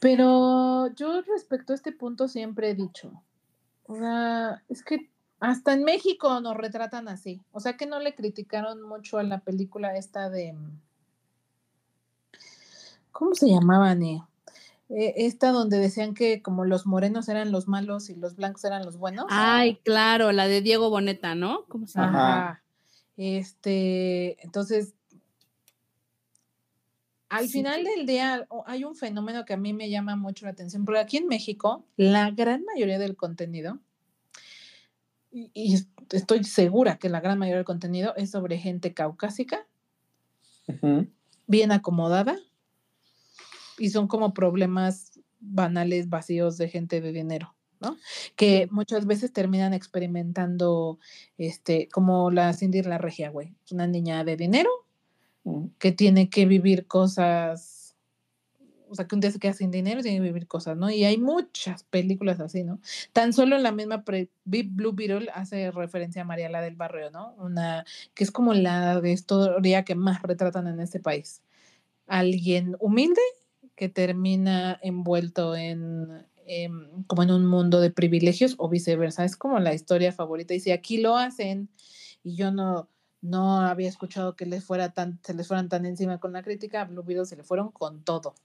Pero 0.00 0.92
yo 0.94 1.22
respecto 1.22 1.72
a 1.72 1.76
este 1.76 1.92
punto 1.92 2.26
siempre 2.26 2.70
he 2.70 2.74
dicho, 2.74 3.22
o 3.84 3.96
sea, 3.96 4.64
es 4.68 4.82
que 4.82 5.12
hasta 5.42 5.72
en 5.72 5.82
México 5.82 6.40
nos 6.40 6.56
retratan 6.56 7.08
así. 7.08 7.40
O 7.50 7.58
sea 7.58 7.76
que 7.76 7.86
no 7.86 7.98
le 7.98 8.14
criticaron 8.14 8.80
mucho 8.82 9.18
a 9.18 9.24
la 9.24 9.40
película 9.40 9.96
esta 9.96 10.30
de... 10.30 10.54
¿Cómo 13.12 13.34
se 13.34 13.48
llamaba, 13.48 13.94
Ni? 13.94 14.22
Eh, 14.88 15.14
esta 15.26 15.52
donde 15.52 15.78
decían 15.78 16.12
que 16.14 16.42
como 16.42 16.64
los 16.64 16.86
morenos 16.86 17.28
eran 17.28 17.50
los 17.52 17.66
malos 17.68 18.10
y 18.10 18.14
los 18.14 18.36
blancos 18.36 18.64
eran 18.64 18.84
los 18.84 18.96
buenos. 18.98 19.26
Ay, 19.30 19.76
claro, 19.84 20.32
la 20.32 20.48
de 20.48 20.60
Diego 20.60 20.90
Boneta, 20.90 21.34
¿no? 21.34 21.64
¿Cómo 21.68 21.86
se 21.86 21.98
llama? 21.98 22.18
Ajá. 22.48 22.62
Este, 23.16 24.42
entonces, 24.44 24.94
al 27.30 27.46
Sí. 27.46 27.52
final 27.52 27.84
del 27.84 28.04
día 28.06 28.46
hay 28.66 28.84
un 28.84 28.94
fenómeno 28.94 29.44
que 29.46 29.54
a 29.54 29.56
mí 29.56 29.72
me 29.72 29.88
llama 29.88 30.16
mucho 30.16 30.44
la 30.44 30.50
atención, 30.52 30.84
porque 30.84 31.00
aquí 31.00 31.16
en 31.18 31.28
México, 31.28 31.84
la 31.96 32.30
gran 32.30 32.64
mayoría 32.64 32.98
del 32.98 33.16
contenido, 33.16 33.78
y, 35.30 35.50
y 35.54 35.74
es- 35.74 35.88
estoy 36.10 36.44
segura 36.44 36.98
que 36.98 37.08
la 37.08 37.20
gran 37.20 37.38
mayoría 37.38 37.56
del 37.56 37.64
contenido 37.64 38.14
es 38.16 38.30
sobre 38.30 38.58
gente 38.58 38.92
caucásica, 38.92 39.66
bien 41.46 41.72
acomodada, 41.72 42.38
y 43.78 43.90
son 43.90 44.08
como 44.08 44.34
problemas 44.34 45.20
banales, 45.40 46.08
vacíos 46.08 46.56
de 46.58 46.68
gente 46.68 47.00
de 47.00 47.12
dinero. 47.12 47.54
¿no? 47.80 47.96
Que 48.36 48.68
muchas 48.70 49.06
veces 49.06 49.32
terminan 49.32 49.74
experimentando, 49.74 51.00
este, 51.36 51.88
como 51.88 52.30
la 52.30 52.52
Cindy 52.52 52.80
la 52.82 52.96
Regia, 52.96 53.30
güey. 53.30 53.54
Una 53.72 53.88
niña 53.88 54.22
de 54.22 54.36
dinero 54.36 54.70
Ujú. 55.42 55.72
que 55.80 55.90
tiene 55.90 56.30
que 56.30 56.46
vivir 56.46 56.86
cosas, 56.86 57.96
o 58.88 58.94
sea, 58.94 59.08
que 59.08 59.16
un 59.16 59.20
día 59.20 59.32
se 59.32 59.40
queda 59.40 59.52
sin 59.54 59.72
dinero 59.72 59.98
y 59.98 60.04
tiene 60.04 60.18
que 60.18 60.22
vivir 60.22 60.46
cosas, 60.46 60.76
¿no? 60.76 60.90
Y 60.90 61.02
hay 61.02 61.18
muchas 61.18 61.82
películas 61.82 62.38
así, 62.38 62.62
¿no? 62.62 62.78
Tan 63.12 63.32
solo 63.32 63.56
en 63.56 63.64
la 63.64 63.72
misma 63.72 64.04
pre- 64.04 64.30
Blue 64.44 64.92
Beetle 64.92 65.28
hace 65.34 65.72
referencia 65.72 66.22
a 66.22 66.24
Mariela 66.24 66.60
del 66.60 66.76
Barrio, 66.76 67.10
¿no? 67.10 67.34
Una 67.38 67.84
que 68.14 68.22
es 68.22 68.30
como 68.30 68.54
la 68.54 69.00
historia 69.02 69.84
que 69.84 69.96
más 69.96 70.22
retratan 70.22 70.68
en 70.68 70.78
este 70.78 71.00
país. 71.00 71.42
Alguien 72.06 72.76
humilde 72.78 73.22
que 73.82 73.88
termina 73.88 74.78
envuelto 74.80 75.56
en, 75.56 76.24
em, 76.46 77.02
como 77.08 77.24
en 77.24 77.32
un 77.32 77.44
mundo 77.44 77.80
de 77.80 77.90
privilegios 77.90 78.54
o 78.58 78.68
viceversa. 78.68 79.24
Es 79.24 79.36
como 79.36 79.58
la 79.58 79.74
historia 79.74 80.12
favorita. 80.12 80.54
Y 80.54 80.60
si 80.60 80.70
aquí 80.70 80.98
lo 80.98 81.16
hacen 81.16 81.68
y 82.22 82.36
yo 82.36 82.52
no, 82.52 82.88
no 83.22 83.58
había 83.58 83.88
escuchado 83.88 84.36
que 84.36 84.46
les 84.46 84.62
fuera 84.62 84.92
tan, 84.92 85.18
se 85.24 85.34
les 85.34 85.48
fueran 85.48 85.68
tan 85.68 85.84
encima 85.84 86.20
con 86.20 86.32
la 86.32 86.44
crítica, 86.44 86.82
a 86.82 86.84
Blue 86.84 87.02
Beetle 87.02 87.26
se 87.26 87.34
le 87.34 87.42
fueron 87.42 87.72
con 87.72 88.04
todo. 88.04 88.36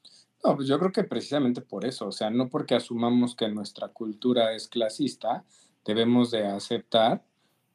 No, 0.44 0.56
pues 0.56 0.68
yo 0.68 0.80
creo 0.80 0.92
que 0.92 1.04
precisamente 1.04 1.62
por 1.62 1.86
eso, 1.86 2.08
o 2.08 2.12
sea, 2.12 2.32
no 2.32 2.50
porque 2.50 2.74
asumamos 2.74 3.36
que 3.36 3.48
nuestra 3.48 3.90
cultura 3.90 4.56
es 4.56 4.68
clasista, 4.68 5.46
debemos 5.86 6.32
de 6.32 6.48
aceptar 6.48 7.24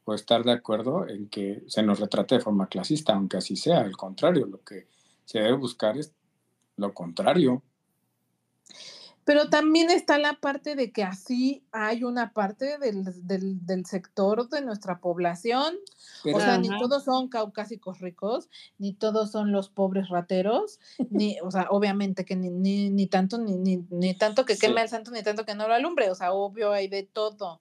o 0.04 0.14
estar 0.14 0.42
de 0.42 0.50
acuerdo 0.50 1.08
en 1.08 1.28
que 1.28 1.62
se 1.68 1.84
nos 1.84 2.00
retrate 2.00 2.34
de 2.34 2.40
forma 2.40 2.66
clasista, 2.66 3.14
aunque 3.14 3.36
así 3.36 3.54
sea, 3.54 3.82
al 3.82 3.96
contrario, 3.96 4.46
lo 4.46 4.64
que 4.64 4.88
se 5.24 5.38
debe 5.38 5.52
buscar 5.52 5.96
es 5.96 6.12
lo 6.76 6.94
contrario. 6.94 7.62
Pero 9.24 9.48
también 9.50 9.88
está 9.88 10.18
la 10.18 10.32
parte 10.40 10.74
de 10.74 10.90
que 10.90 11.04
así 11.04 11.64
hay 11.70 12.02
una 12.02 12.32
parte 12.32 12.76
del, 12.78 13.04
del, 13.24 13.64
del 13.64 13.86
sector 13.86 14.48
de 14.48 14.62
nuestra 14.62 14.98
población. 14.98 15.76
Pero, 16.24 16.38
o 16.38 16.40
sea, 16.40 16.58
ni 16.58 16.68
todos 16.76 17.04
son 17.04 17.28
caucásicos 17.28 18.00
ricos, 18.00 18.48
ni 18.78 18.92
todos 18.94 19.30
son 19.30 19.52
los 19.52 19.68
pobres 19.70 20.08
rateros, 20.08 20.80
ni, 21.10 21.38
o 21.40 21.52
sea, 21.52 21.68
obviamente 21.70 22.24
que 22.24 22.34
ni, 22.34 22.50
ni, 22.50 22.90
ni 22.90 23.06
tanto, 23.06 23.38
ni, 23.38 23.54
ni, 23.54 23.86
ni 23.90 24.14
tanto 24.14 24.44
que 24.44 24.54
Sí. 24.56 24.62
queme 24.66 24.80
al 24.80 24.88
santo, 24.88 25.12
ni 25.12 25.22
tanto 25.22 25.44
que 25.46 25.54
no 25.54 25.68
lo 25.68 25.74
alumbre. 25.74 26.10
O 26.10 26.16
sea, 26.16 26.32
obvio 26.32 26.72
hay 26.72 26.88
de 26.88 27.04
todo. 27.04 27.60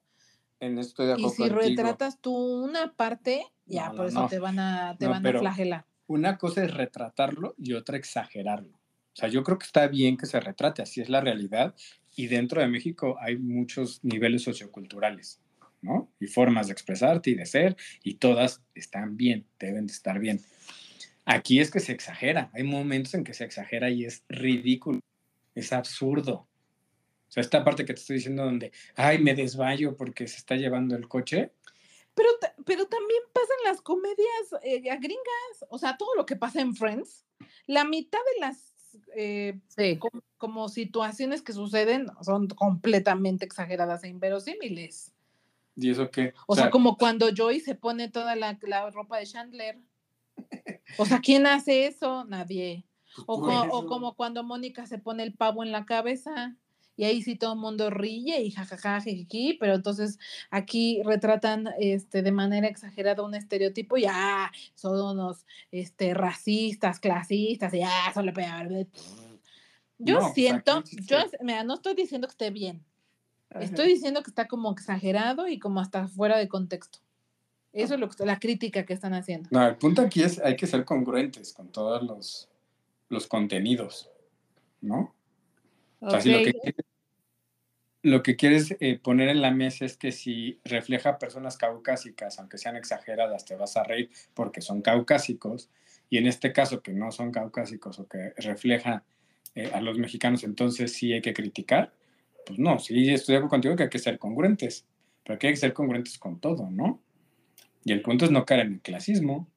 en 0.58 0.78
esto 0.78 1.04
estoy 1.04 1.06
de 1.06 1.20
Y 1.20 1.30
si 1.30 1.48
contigo. 1.48 1.60
retratas 1.60 2.18
tú 2.20 2.34
una 2.34 2.92
parte, 2.94 3.44
ya 3.66 3.88
No, 3.90 3.94
por 3.94 4.00
no, 4.00 4.06
eso 4.08 4.20
no. 4.22 4.28
te 4.28 4.38
van 4.40 4.58
a, 4.58 4.96
te 4.98 5.04
No, 5.04 5.12
van 5.12 5.22
pero- 5.22 5.38
a 5.38 5.42
flagelar. 5.42 5.84
Una 6.08 6.38
cosa 6.38 6.64
es 6.64 6.74
retratarlo 6.74 7.54
y 7.56 7.72
otra 7.74 7.96
exagerarlo. 7.96 8.78
O 9.12 9.16
sea, 9.16 9.28
yo 9.28 9.42
creo 9.42 9.58
que 9.58 9.66
está 9.66 9.86
bien 9.88 10.16
que 10.16 10.26
se 10.26 10.40
retrate, 10.40 10.82
así 10.82 11.00
es 11.00 11.08
la 11.08 11.20
realidad. 11.20 11.74
Y 12.16 12.28
dentro 12.28 12.60
de 12.60 12.68
México 12.68 13.16
hay 13.20 13.36
muchos 13.36 14.02
niveles 14.02 14.42
socioculturales, 14.42 15.40
¿no? 15.82 16.10
Y 16.18 16.26
formas 16.26 16.66
de 16.66 16.72
expresarte 16.72 17.30
y 17.30 17.34
de 17.34 17.46
ser, 17.46 17.76
y 18.02 18.14
todas 18.14 18.62
están 18.74 19.16
bien, 19.16 19.46
deben 19.58 19.86
de 19.86 19.92
estar 19.92 20.18
bien. 20.18 20.40
Aquí 21.24 21.60
es 21.60 21.70
que 21.70 21.80
se 21.80 21.92
exagera, 21.92 22.50
hay 22.52 22.64
momentos 22.64 23.14
en 23.14 23.24
que 23.24 23.34
se 23.34 23.44
exagera 23.44 23.90
y 23.90 24.04
es 24.04 24.24
ridículo, 24.28 25.00
es 25.54 25.72
absurdo. 25.72 26.48
O 27.28 27.32
sea, 27.32 27.42
esta 27.42 27.64
parte 27.64 27.84
que 27.84 27.94
te 27.94 28.00
estoy 28.00 28.16
diciendo 28.16 28.44
donde, 28.44 28.72
ay, 28.96 29.18
me 29.18 29.34
desmayo 29.34 29.96
porque 29.96 30.26
se 30.26 30.36
está 30.36 30.56
llevando 30.56 30.96
el 30.96 31.08
coche, 31.08 31.52
Pero, 32.14 32.28
pero 32.66 32.86
también 32.86 33.22
pasan 33.32 33.56
las 33.64 33.80
comedias 33.80 34.44
eh, 34.62 34.80
gringas, 34.80 35.64
o 35.70 35.78
sea, 35.78 35.96
todo 35.96 36.14
lo 36.14 36.26
que 36.26 36.36
pasa 36.36 36.60
en 36.60 36.74
Friends, 36.74 37.24
la 37.66 37.84
mitad 37.84 38.18
de 38.34 38.40
las 38.40 38.71
eh, 39.16 39.58
Sí. 39.68 39.98
como 40.38 40.68
situaciones 40.68 41.42
que 41.42 41.52
suceden 41.52 42.06
son 42.22 42.48
completamente 42.48 43.44
exageradas 43.44 44.04
e 44.04 44.08
inverosímiles. 44.08 45.12
y 45.76 45.90
eso 45.90 46.10
que... 46.10 46.34
O, 46.46 46.54
sea, 46.54 46.70
como 46.70 46.96
cuando 46.96 47.30
Joy 47.34 47.60
se 47.60 47.74
pone 47.74 48.08
toda 48.08 48.36
la, 48.36 48.58
la 48.62 48.90
ropa 48.90 49.18
de 49.18 49.26
Chandler. 49.26 49.78
O 50.98 51.06
sea, 51.06 51.20
¿quién 51.20 51.46
hace 51.46 51.86
eso? 51.86 52.24
Nadie. 52.26 52.84
O, 53.26 53.40
co- 53.40 53.48
o 53.48 53.64
eso. 53.80 53.86
como 53.86 54.14
cuando 54.14 54.42
Mónica 54.44 54.86
se 54.86 54.98
pone 54.98 55.22
el 55.22 55.32
pavo 55.34 55.62
en 55.62 55.72
la 55.72 55.86
cabeza. 55.86 56.56
Y 56.96 57.04
ahí 57.04 57.22
sí 57.22 57.36
todo 57.36 57.54
el 57.54 57.58
mundo 57.58 57.90
ríe 57.90 58.42
y 58.42 58.50
jajaja, 58.50 59.00
jijiji, 59.00 59.54
pero 59.54 59.74
entonces 59.74 60.18
aquí 60.50 61.02
retratan 61.04 61.68
este, 61.78 62.22
de 62.22 62.32
manera 62.32 62.68
exagerada 62.68 63.22
un 63.22 63.34
estereotipo 63.34 63.96
y 63.96 64.04
ah, 64.08 64.50
son 64.74 65.00
unos 65.00 65.46
este, 65.70 66.12
racistas, 66.14 67.00
clasistas, 67.00 67.72
y 67.74 67.82
ah, 67.82 68.10
son 68.12 68.26
lo 68.26 68.32
peor. 68.32 68.68
Yo 69.98 70.20
No, 70.20 70.32
siento, 70.34 70.82
yo, 71.06 71.18
mira, 71.40 71.64
no 71.64 71.74
estoy 71.74 71.94
diciendo 71.94 72.26
que 72.26 72.32
esté 72.32 72.50
bien, 72.50 72.84
Ajá. 73.50 73.64
estoy 73.64 73.88
diciendo 73.88 74.22
que 74.22 74.30
está 74.30 74.46
como 74.46 74.70
exagerado 74.72 75.48
y 75.48 75.58
como 75.58 75.80
hasta 75.80 76.08
fuera 76.08 76.36
de 76.36 76.48
contexto. 76.48 76.98
Eso 77.72 77.94
es 77.94 78.00
lo 78.00 78.08
que, 78.10 78.26
la 78.26 78.38
crítica 78.38 78.84
que 78.84 78.92
están 78.92 79.14
haciendo. 79.14 79.48
No, 79.50 79.66
el 79.66 79.76
punto 79.76 80.02
aquí 80.02 80.22
es 80.22 80.38
hay 80.40 80.56
que 80.56 80.66
ser 80.66 80.84
congruentes 80.84 81.54
con 81.54 81.68
todos 81.68 82.02
los, 82.02 82.50
los 83.08 83.26
contenidos, 83.26 84.10
¿no? 84.82 85.14
O 86.00 86.10
sea, 86.10 86.20
si 86.20 86.30
lo 86.30 86.38
que, 86.42 86.74
lo 88.02 88.22
que 88.22 88.36
quieres 88.36 88.76
eh, 88.80 88.98
poner 88.98 89.28
en 89.28 89.40
la 89.40 89.52
mesa 89.52 89.84
es 89.84 89.96
que 89.96 90.10
si 90.12 90.58
refleja 90.64 91.18
personas 91.18 91.56
caucásicas, 91.56 92.38
aunque 92.38 92.58
sean 92.58 92.76
exageradas, 92.76 93.44
te 93.44 93.54
vas 93.54 93.76
a 93.76 93.84
reír 93.84 94.10
porque 94.34 94.60
son 94.60 94.82
caucásicos, 94.82 95.70
y 96.10 96.18
en 96.18 96.26
este 96.26 96.52
caso 96.52 96.82
que 96.82 96.92
no 96.92 97.10
son 97.10 97.30
caucásicos 97.32 97.98
o 97.98 98.06
que 98.06 98.34
refleja 98.36 99.04
eh, 99.54 99.70
a 99.72 99.80
los 99.80 99.98
mexicanos, 99.98 100.44
entonces 100.44 100.92
sí 100.92 101.12
hay 101.12 101.22
que 101.22 101.32
criticar. 101.32 101.94
Pues 102.44 102.58
no, 102.58 102.78
sí 102.78 103.10
estoy 103.10 103.36
acuerdo 103.36 103.50
contigo 103.50 103.76
que 103.76 103.84
hay 103.84 103.88
que 103.88 103.98
ser 103.98 104.18
congruentes, 104.18 104.84
pero 105.24 105.38
que 105.38 105.46
hay 105.46 105.52
que 105.54 105.60
ser 105.60 105.72
congruentes 105.72 106.18
con 106.18 106.40
todo, 106.40 106.68
¿no? 106.70 107.00
Y 107.84 107.92
el 107.92 108.02
punto 108.02 108.24
es 108.24 108.30
no 108.30 108.44
caer 108.44 108.66
en 108.66 108.72
el 108.74 108.80
clasismo 108.80 109.48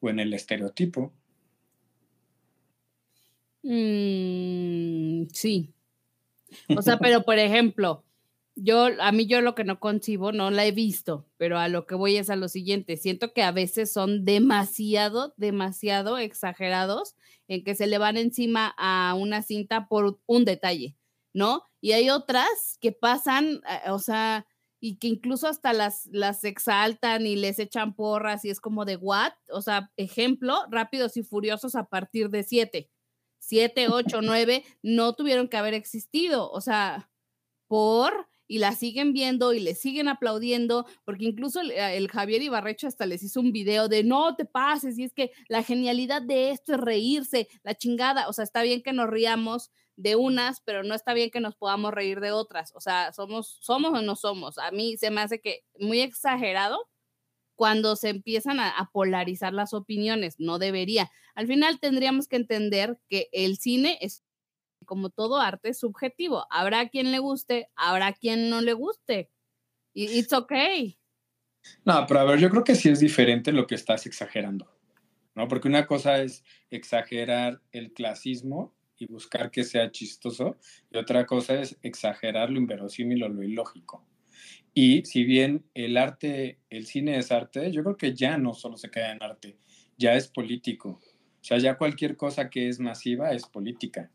o 0.00 0.10
en 0.10 0.20
el 0.20 0.32
estereotipo. 0.34 1.12
Mm, 3.62 5.26
sí. 5.32 5.72
O 6.76 6.82
sea, 6.82 6.98
pero 6.98 7.22
por 7.22 7.38
ejemplo, 7.38 8.04
yo, 8.56 8.88
a 9.00 9.12
mí 9.12 9.26
yo 9.26 9.40
lo 9.40 9.54
que 9.54 9.64
no 9.64 9.80
concibo, 9.80 10.32
no 10.32 10.50
la 10.50 10.66
he 10.66 10.72
visto, 10.72 11.26
pero 11.36 11.58
a 11.58 11.68
lo 11.68 11.86
que 11.86 11.94
voy 11.94 12.16
es 12.16 12.30
a 12.30 12.36
lo 12.36 12.48
siguiente. 12.48 12.96
Siento 12.96 13.32
que 13.32 13.42
a 13.42 13.52
veces 13.52 13.92
son 13.92 14.24
demasiado, 14.24 15.34
demasiado 15.36 16.18
exagerados 16.18 17.16
en 17.48 17.64
que 17.64 17.74
se 17.74 17.86
le 17.86 17.98
van 17.98 18.16
encima 18.16 18.74
a 18.76 19.14
una 19.14 19.42
cinta 19.42 19.88
por 19.88 20.20
un 20.26 20.44
detalle, 20.44 20.96
¿no? 21.32 21.62
Y 21.80 21.92
hay 21.92 22.10
otras 22.10 22.78
que 22.80 22.92
pasan, 22.92 23.60
eh, 23.68 23.90
o 23.90 23.98
sea, 23.98 24.46
y 24.80 24.96
que 24.96 25.08
incluso 25.08 25.46
hasta 25.46 25.72
las, 25.72 26.06
las 26.06 26.44
exaltan 26.44 27.26
y 27.26 27.36
les 27.36 27.58
echan 27.58 27.94
porras 27.94 28.44
y 28.44 28.50
es 28.50 28.60
como 28.60 28.84
de 28.84 28.96
what? 28.96 29.32
O 29.50 29.62
sea, 29.62 29.90
ejemplo, 29.96 30.56
rápidos 30.70 31.16
y 31.16 31.22
furiosos 31.22 31.74
a 31.74 31.84
partir 31.84 32.30
de 32.30 32.42
siete. 32.42 32.90
7, 33.40 33.88
8, 33.88 34.20
9 34.22 34.64
no 34.82 35.14
tuvieron 35.14 35.48
que 35.48 35.56
haber 35.56 35.74
existido, 35.74 36.50
o 36.50 36.60
sea, 36.60 37.10
por 37.66 38.28
y 38.50 38.58
la 38.58 38.72
siguen 38.72 39.12
viendo 39.12 39.52
y 39.52 39.60
le 39.60 39.76
siguen 39.76 40.08
aplaudiendo, 40.08 40.84
porque 41.04 41.24
incluso 41.24 41.60
el, 41.60 41.70
el, 41.70 42.08
Javier 42.08 42.42
Ibarrecho 42.42 42.88
hasta 42.88 43.06
les 43.06 43.22
hizo 43.22 43.38
un 43.38 43.52
video 43.52 43.86
de 43.86 44.02
no 44.02 44.34
te 44.34 44.44
pases, 44.44 44.98
y 44.98 45.04
es 45.04 45.12
que 45.12 45.30
la 45.48 45.62
genialidad 45.62 46.20
de 46.20 46.50
esto 46.50 46.74
es 46.74 46.80
reírse, 46.80 47.46
la 47.62 47.76
chingada, 47.76 48.28
o 48.28 48.32
sea, 48.32 48.42
está 48.42 48.62
bien 48.62 48.82
que 48.82 48.92
nos 48.92 49.08
riamos 49.08 49.70
de 49.94 50.16
unas, 50.16 50.60
pero 50.62 50.82
no 50.82 50.96
está 50.96 51.14
bien 51.14 51.30
que 51.30 51.38
nos 51.38 51.54
podamos 51.54 51.94
reír 51.94 52.18
de 52.18 52.32
otras, 52.32 52.72
o 52.74 52.80
sea, 52.80 53.12
somos, 53.12 53.58
somos 53.60 53.96
o 53.96 54.02
no 54.02 54.16
somos, 54.16 54.58
a 54.58 54.72
mí 54.72 54.96
se 54.96 55.12
me 55.12 55.20
hace 55.20 55.40
que 55.40 55.60
muy 55.78 56.00
exagerado 56.00 56.88
cuando 57.60 57.94
se 57.94 58.08
empiezan 58.08 58.58
a, 58.58 58.88
polarizar 58.90 59.52
las 59.52 59.74
opiniones, 59.74 60.40
no 60.40 60.58
debería. 60.58 61.10
Al 61.34 61.46
final 61.46 61.78
tendríamos 61.78 62.26
que 62.26 62.36
entender 62.36 62.98
que 63.06 63.28
el 63.32 63.58
cine 63.58 63.98
es, 64.00 64.24
como 64.86 65.10
todo 65.10 65.36
arte, 65.36 65.74
subjetivo. 65.74 66.46
Habrá 66.48 66.88
quien 66.88 67.12
le 67.12 67.18
guste, 67.18 67.68
habrá 67.76 68.14
quien 68.14 68.48
no 68.48 68.62
le 68.62 68.72
guste. 68.72 69.30
Y 69.92 70.04
it's 70.06 70.32
okay. 70.32 70.98
No, 71.84 72.06
pero 72.08 72.20
a 72.20 72.24
ver, 72.24 72.38
yo 72.38 72.48
creo 72.48 72.64
que 72.64 72.74
sí 72.74 72.88
es 72.88 72.98
diferente 72.98 73.52
lo 73.52 73.66
que 73.66 73.74
estás 73.74 74.06
exagerando, 74.06 74.74
¿no? 75.34 75.46
Porque 75.46 75.68
una 75.68 75.86
cosa 75.86 76.22
es 76.22 76.42
exagerar 76.70 77.60
el 77.72 77.92
clasismo 77.92 78.74
y 78.96 79.04
buscar 79.04 79.50
que 79.50 79.64
sea 79.64 79.90
chistoso, 79.90 80.56
y 80.90 80.96
otra 80.96 81.26
cosa 81.26 81.60
es 81.60 81.76
exagerar 81.82 82.48
lo 82.48 82.56
inverosímil 82.56 83.22
o 83.22 83.28
lo 83.28 83.42
ilógico. 83.42 84.02
Y 84.72 85.04
si 85.04 85.24
bien 85.24 85.64
el 85.74 85.96
arte, 85.96 86.58
el 86.70 86.86
cine 86.86 87.18
es 87.18 87.32
arte, 87.32 87.72
yo 87.72 87.82
creo 87.82 87.96
que 87.96 88.14
ya 88.14 88.38
no 88.38 88.54
solo 88.54 88.76
se 88.76 88.90
queda 88.90 89.12
en 89.12 89.22
arte, 89.22 89.56
ya 89.98 90.14
es 90.14 90.28
político. 90.28 91.00
O 91.40 91.44
sea, 91.44 91.58
ya 91.58 91.76
cualquier 91.76 92.16
cosa 92.16 92.50
que 92.50 92.68
es 92.68 92.78
masiva 92.78 93.32
es 93.32 93.46
política. 93.46 94.10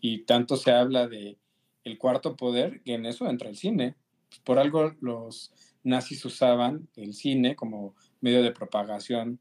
Y 0.00 0.24
tanto 0.24 0.56
se 0.56 0.70
habla 0.70 1.08
de 1.08 1.38
el 1.84 1.98
cuarto 1.98 2.36
poder 2.36 2.82
que 2.82 2.94
en 2.94 3.06
eso 3.06 3.28
entra 3.28 3.48
el 3.48 3.56
cine. 3.56 3.96
Por 4.44 4.58
algo 4.58 4.94
los 5.00 5.52
nazis 5.82 6.24
usaban 6.24 6.88
el 6.96 7.12
cine 7.12 7.54
como 7.54 7.94
medio 8.20 8.42
de 8.42 8.52
propagación 8.52 9.38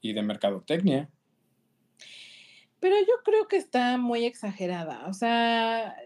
y 0.00 0.12
de 0.12 0.22
mercadotecnia. 0.22 1.08
Pero 2.80 2.96
yo 3.00 3.22
creo 3.24 3.48
que 3.48 3.56
está 3.56 3.96
muy 3.98 4.24
exagerada. 4.24 5.06
O 5.06 5.12
sea, 5.12 5.96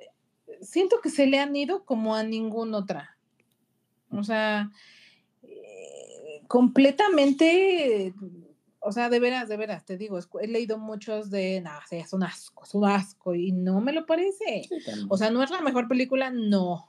siento 0.60 1.00
que 1.02 1.10
se 1.10 1.26
le 1.26 1.38
han 1.38 1.54
ido 1.56 1.84
como 1.84 2.14
a 2.14 2.22
ninguna 2.22 2.78
otra. 2.78 3.16
O 4.10 4.24
sea, 4.24 4.70
eh, 5.42 6.42
completamente, 6.48 8.12
o 8.80 8.92
sea, 8.92 9.08
de 9.08 9.20
veras, 9.20 9.48
de 9.48 9.56
veras, 9.56 9.84
te 9.84 9.96
digo, 9.96 10.18
he 10.40 10.46
leído 10.46 10.78
muchos 10.78 11.30
de, 11.30 11.60
no, 11.60 11.70
es 11.90 12.12
un 12.12 12.22
asco, 12.22 12.64
es 12.64 12.74
un 12.74 12.84
asco, 12.86 13.34
y 13.34 13.52
no 13.52 13.80
me 13.80 13.92
lo 13.92 14.06
parece. 14.06 14.64
Sí, 14.68 15.06
o 15.08 15.16
sea, 15.16 15.30
¿no 15.30 15.42
es 15.42 15.50
la 15.50 15.60
mejor 15.60 15.88
película? 15.88 16.30
No. 16.30 16.86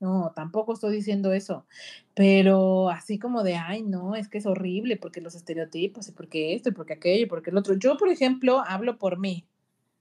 No, 0.00 0.32
tampoco 0.36 0.74
estoy 0.74 0.94
diciendo 0.94 1.32
eso, 1.32 1.66
pero 2.14 2.90
así 2.90 3.18
como 3.18 3.42
de, 3.42 3.54
ay, 3.54 3.82
no, 3.82 4.16
es 4.16 4.28
que 4.28 4.36
es 4.36 4.44
horrible 4.44 4.98
porque 4.98 5.22
los 5.22 5.34
estereotipos 5.34 6.08
y 6.08 6.12
porque 6.12 6.54
esto 6.54 6.68
y 6.68 6.72
porque 6.72 6.92
aquello 6.92 7.22
y 7.24 7.28
porque 7.28 7.50
el 7.50 7.56
otro. 7.56 7.74
Yo, 7.74 7.96
por 7.96 8.10
ejemplo, 8.10 8.62
hablo 8.66 8.98
por 8.98 9.18
mí. 9.18 9.46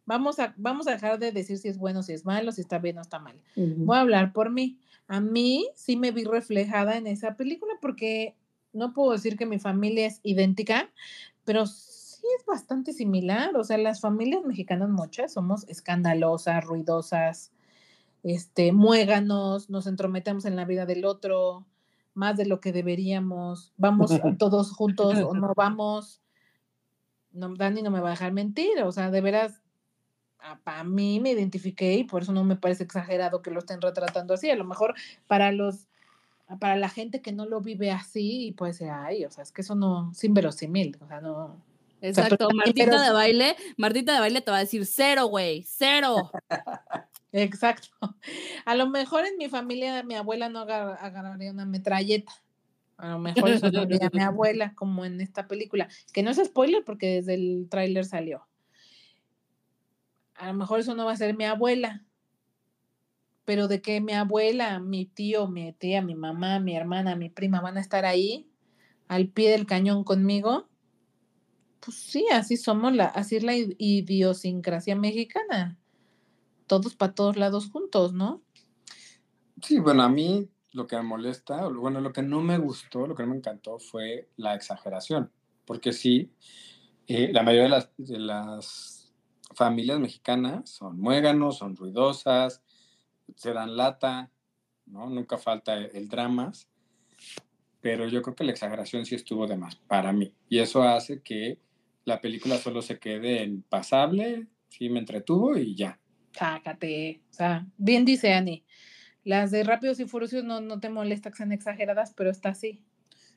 Vamos 0.05 0.39
a, 0.39 0.53
vamos 0.57 0.87
a 0.87 0.91
dejar 0.91 1.19
de 1.19 1.31
decir 1.31 1.57
si 1.57 1.69
es 1.69 1.77
bueno, 1.77 2.03
si 2.03 2.11
es 2.11 2.25
malo, 2.25 2.51
si 2.51 2.59
está 2.59 2.79
bien 2.79 2.97
o 2.97 3.01
está 3.01 3.19
mal. 3.19 3.37
Uh 3.55 3.61
-huh. 3.61 3.85
Voy 3.85 3.97
a 3.97 4.01
hablar 4.01 4.33
por 4.33 4.51
mí 4.51 4.77
a 5.13 5.21
mí 5.21 5.69
sí 5.75 5.95
me 5.95 6.09
vi 6.09 6.23
reflejada 6.23 6.97
en 6.97 7.05
esa 7.05 7.37
película 7.37 7.73
porque 7.79 8.35
no 8.71 8.93
puedo 8.93 9.11
decir 9.11 9.37
que 9.37 9.45
mi 9.45 9.59
familia 9.59 10.07
es 10.07 10.19
idéntica, 10.23 10.91
pero 11.43 11.67
sí 11.67 12.25
es 12.39 12.43
bastante 12.47 12.93
similar. 12.93 13.55
O 13.55 13.63
sea, 13.63 13.77
las 13.77 14.01
familias 14.01 14.43
mexicanas 14.43 14.89
muchas 14.89 15.31
somos 15.31 15.69
escandalosas, 15.69 16.65
ruidosas, 16.65 17.51
este, 18.23 18.71
muéganos, 18.71 19.69
nos 19.69 19.85
entrometemos 19.85 20.45
en 20.45 20.55
la 20.55 20.65
vida 20.65 20.87
del 20.87 21.05
otro, 21.05 21.67
más 22.15 22.35
de 22.35 22.47
lo 22.47 22.59
que 22.59 22.73
deberíamos, 22.73 23.71
vamos 23.77 24.09
todos 24.39 24.71
juntos 24.71 25.19
o 25.19 25.33
no 25.35 25.53
vamos. 25.55 26.23
No, 27.33 27.53
Dani 27.53 27.83
no 27.83 27.91
me 27.91 27.99
va 27.99 28.07
a 28.07 28.11
dejar 28.11 28.31
mentir, 28.31 28.81
o 28.83 28.91
sea, 28.91 29.11
de 29.11 29.21
veras, 29.21 29.61
para 30.63 30.83
mí 30.83 31.19
me 31.19 31.31
identifiqué 31.31 31.93
y 31.93 32.03
por 32.03 32.23
eso 32.23 32.33
no 32.33 32.43
me 32.43 32.55
parece 32.55 32.83
exagerado 32.83 33.41
que 33.41 33.51
lo 33.51 33.59
estén 33.59 33.81
retratando 33.81 34.33
así. 34.33 34.49
A 34.49 34.55
lo 34.55 34.65
mejor 34.65 34.95
para 35.27 35.51
los, 35.51 35.87
para 36.59 36.75
la 36.75 36.89
gente 36.89 37.21
que 37.21 37.31
no 37.31 37.45
lo 37.45 37.61
vive 37.61 37.91
así, 37.91 38.53
pues, 38.57 38.81
ay, 38.81 39.25
o 39.25 39.31
sea, 39.31 39.43
es 39.43 39.51
que 39.51 39.61
eso 39.61 39.75
no, 39.75 40.11
es 40.11 40.23
inverosímil, 40.23 40.97
o 41.01 41.07
sea, 41.07 41.21
no. 41.21 41.61
Exacto, 42.01 42.49
Martita 42.53 43.01
de 43.01 43.11
baile, 43.11 43.55
Martita 43.77 44.13
de 44.13 44.19
baile 44.19 44.41
te 44.41 44.51
va 44.51 44.57
a 44.57 44.61
decir 44.61 44.85
cero, 44.85 45.27
güey, 45.27 45.63
cero. 45.65 46.31
Exacto. 47.33 47.89
A 48.65 48.75
lo 48.75 48.87
mejor 48.89 49.25
en 49.25 49.37
mi 49.37 49.49
familia 49.49 50.03
mi 50.03 50.15
abuela 50.15 50.49
no 50.49 50.59
agarraría 50.59 51.51
una 51.51 51.65
metralleta. 51.65 52.31
A 52.97 53.09
lo 53.09 53.19
mejor 53.19 53.49
eso 53.49 53.69
sería 53.69 54.09
mi 54.13 54.21
abuela, 54.21 54.73
como 54.75 55.03
en 55.03 55.19
esta 55.19 55.47
película. 55.47 55.89
Que 56.13 56.23
no 56.23 56.31
es 56.31 56.37
spoiler 56.43 56.83
porque 56.85 57.07
desde 57.07 57.33
el 57.33 57.67
tráiler 57.69 58.05
salió. 58.05 58.47
A 60.43 60.47
lo 60.47 60.53
mejor 60.53 60.79
eso 60.79 60.95
no 60.95 61.05
va 61.05 61.13
a 61.13 61.17
ser 61.17 61.35
mi 61.35 61.45
abuela. 61.45 62.05
Pero 63.45 63.67
de 63.67 63.81
que 63.81 63.99
mi 64.01 64.13
abuela, 64.13 64.79
mi 64.79 65.05
tío, 65.05 65.47
mi 65.47 65.73
tía, 65.73 66.01
mi 66.01 66.15
mamá, 66.15 66.59
mi 66.59 66.75
hermana, 66.75 67.15
mi 67.15 67.29
prima 67.29 67.61
van 67.61 67.77
a 67.77 67.81
estar 67.81 68.05
ahí 68.05 68.49
al 69.07 69.27
pie 69.27 69.51
del 69.51 69.65
cañón 69.65 70.03
conmigo. 70.03 70.69
Pues 71.79 71.97
sí, 71.97 72.25
así 72.31 72.55
somos 72.57 72.93
la, 72.93 73.05
así 73.05 73.35
es 73.35 73.43
la 73.43 73.55
idiosincrasia 73.55 74.95
mexicana 74.95 75.77
todos 76.67 76.95
para 76.95 77.13
todos 77.13 77.37
lados 77.37 77.69
juntos, 77.69 78.13
¿no? 78.13 78.41
Sí, 79.61 79.79
bueno, 79.79 80.03
a 80.03 80.09
mí 80.09 80.49
lo 80.71 80.87
que 80.87 80.95
me 80.95 81.03
molesta, 81.03 81.67
bueno, 81.67 82.01
lo 82.01 82.11
que 82.11 82.23
no 82.23 82.41
me 82.41 82.57
gustó, 82.57 83.07
lo 83.07 83.15
que 83.15 83.23
no 83.23 83.29
me 83.29 83.37
encantó 83.37 83.79
fue 83.79 84.29
la 84.37 84.55
exageración, 84.55 85.31
porque 85.65 85.93
sí, 85.93 86.31
eh, 87.07 87.31
la 87.31 87.43
mayoría 87.43 87.63
de 87.63 87.69
las, 87.69 87.89
de 87.97 88.19
las, 88.19 89.02
familias 89.55 89.99
mexicanas 89.99 90.69
son 90.69 90.99
muéganos, 90.99 91.57
son 91.57 91.75
ruidosas, 91.75 92.61
se 93.35 93.53
dan 93.53 93.77
lata, 93.77 94.31
¿no? 94.85 95.09
Nunca 95.09 95.37
falta 95.37 95.75
el, 95.75 95.91
el 95.93 96.07
drama, 96.07 96.51
pero 97.81 98.07
yo 98.07 98.21
creo 98.21 98.35
que 98.35 98.43
la 98.43 98.51
exageración 98.51 99.05
sí 99.05 99.15
estuvo 99.15 99.47
de 99.47 99.57
más 99.57 99.75
para 99.75 100.13
mí, 100.13 100.33
y 100.49 100.59
eso 100.59 100.83
hace 100.83 101.21
que 101.21 101.59
la 102.05 102.21
película 102.21 102.57
solo 102.57 102.81
se 102.81 102.99
quede 102.99 103.43
en 103.43 103.61
pasable, 103.61 104.47
sí 104.69 104.89
me 104.89 104.99
entretuvo 104.99 105.57
y 105.57 105.75
ya, 105.75 105.99
sácate. 106.33 107.21
O 107.29 107.33
sea, 107.33 107.65
bien 107.77 108.05
dice 108.05 108.33
Ani. 108.33 108.63
Las 109.23 109.51
de 109.51 109.63
Rápidos 109.63 109.99
y 109.99 110.05
Furiosos 110.05 110.43
no, 110.43 110.59
no 110.59 110.79
te 110.79 110.89
molesta 110.89 111.29
que 111.29 111.37
sean 111.37 111.51
exageradas, 111.51 112.13
pero 112.13 112.29
está 112.29 112.49
así. 112.49 112.81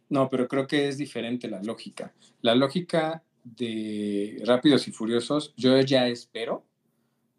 No, 0.09 0.29
pero 0.29 0.49
creo 0.49 0.67
que 0.67 0.89
es 0.89 0.99
diferente 0.99 1.49
la 1.49 1.63
lógica. 1.63 2.13
La 2.41 2.55
lógica 2.55 3.23
de 3.55 4.43
Rápidos 4.45 4.89
y 4.89 4.93
Furiosos, 4.93 5.55
yo 5.57 5.79
ya 5.81 6.09
espero 6.09 6.65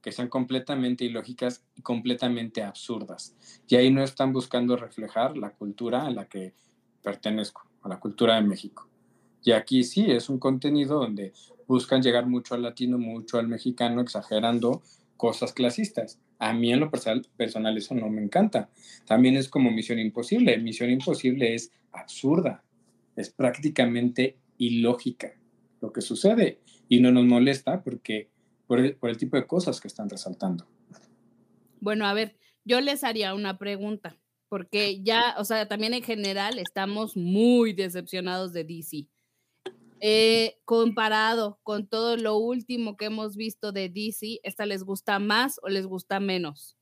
que 0.02 0.14
sean 0.14 0.30
completamente 0.30 1.04
ilógicas 1.04 1.66
y 1.76 1.82
completamente 1.82 2.64
absurdas. 2.64 3.36
Y 3.68 3.76
ahí 3.76 3.92
no 3.92 4.02
están 4.04 4.32
buscando 4.32 4.78
reflejar 4.78 5.36
la 5.36 5.50
cultura 5.50 6.06
a 6.06 6.12
la 6.12 6.26
que 6.26 6.54
pertenezco, 7.04 7.68
a 7.82 7.90
la 7.90 8.00
cultura 8.00 8.36
de 8.36 8.44
México. 8.44 8.88
Y 9.44 9.52
aquí 9.52 9.84
sí 9.84 10.10
es 10.10 10.30
un 10.30 10.40
contenido 10.40 11.00
donde 11.00 11.34
buscan 11.68 12.02
llegar 12.02 12.26
mucho 12.26 12.56
al 12.56 12.62
latino, 12.62 12.98
mucho 12.98 13.38
al 13.38 13.50
mexicano, 13.50 14.00
exagerando 14.00 14.82
cosas 15.18 15.52
clasistas. 15.52 16.20
A 16.40 16.54
mí 16.54 16.72
en 16.72 16.80
lo 16.80 16.90
personal, 16.90 17.28
personal 17.36 17.78
eso 17.78 17.96
no 17.96 18.10
me 18.10 18.22
encanta. 18.22 18.70
También 19.06 19.36
es 19.36 19.50
como 19.50 19.72
Misión 19.72 20.00
Imposible. 20.00 20.58
Misión 20.58 20.90
Imposible 20.90 21.54
es 21.54 21.72
absurda, 21.92 22.64
es 23.16 23.30
prácticamente 23.30 24.38
ilógica 24.58 25.37
lo 25.82 25.92
que 25.92 26.02
sucede 26.02 26.60
y 26.90 27.00
no 27.00 27.12
nos 27.12 27.26
molesta 27.26 27.84
porque 27.84 28.30
por 28.66 28.80
el, 28.80 28.96
por 28.96 29.10
el 29.10 29.18
tipo 29.18 29.38
de 29.38 29.48
cosas 29.48 29.80
que 29.80 29.88
están 29.88 30.10
resaltando. 30.10 30.68
Bueno, 31.80 32.06
a 32.06 32.14
ver, 32.14 32.36
yo 32.66 32.82
les 32.82 33.04
haría 33.04 33.34
una 33.34 33.58
pregunta, 33.58 34.18
porque 34.50 35.02
ya, 35.04 35.36
o 35.38 35.46
sea, 35.46 35.68
también 35.68 35.94
en 35.94 36.04
general 36.04 36.60
estamos 36.60 37.16
muy 37.16 37.74
decepcionados 37.74 38.54
de 38.54 38.64
DC. 38.64 39.08
Eh, 40.00 40.60
comparado 40.64 41.60
con 41.64 41.88
todo 41.88 42.18
lo 42.18 42.38
último 42.38 42.98
que 42.98 43.06
hemos 43.06 43.36
visto 43.36 43.72
de 43.72 43.90
DC, 43.90 44.40
¿esta 44.44 44.66
les 44.66 44.84
gusta 44.84 45.18
más 45.18 45.60
o 45.64 45.70
les 45.70 45.88
gusta 45.88 46.20
menos? 46.20 46.78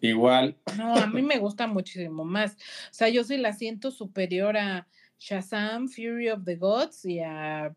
Igual. 0.00 0.56
No, 0.76 0.94
a 0.94 1.06
mí 1.06 1.22
me 1.22 1.38
gusta 1.38 1.66
muchísimo 1.66 2.24
más. 2.24 2.54
O 2.90 2.94
sea, 2.94 3.08
yo 3.08 3.24
sí 3.24 3.38
la 3.38 3.52
siento 3.52 3.90
superior 3.90 4.56
a 4.56 4.86
Shazam, 5.18 5.88
Fury 5.88 6.28
of 6.28 6.44
the 6.44 6.56
Gods 6.56 7.04
y 7.04 7.20
a 7.20 7.74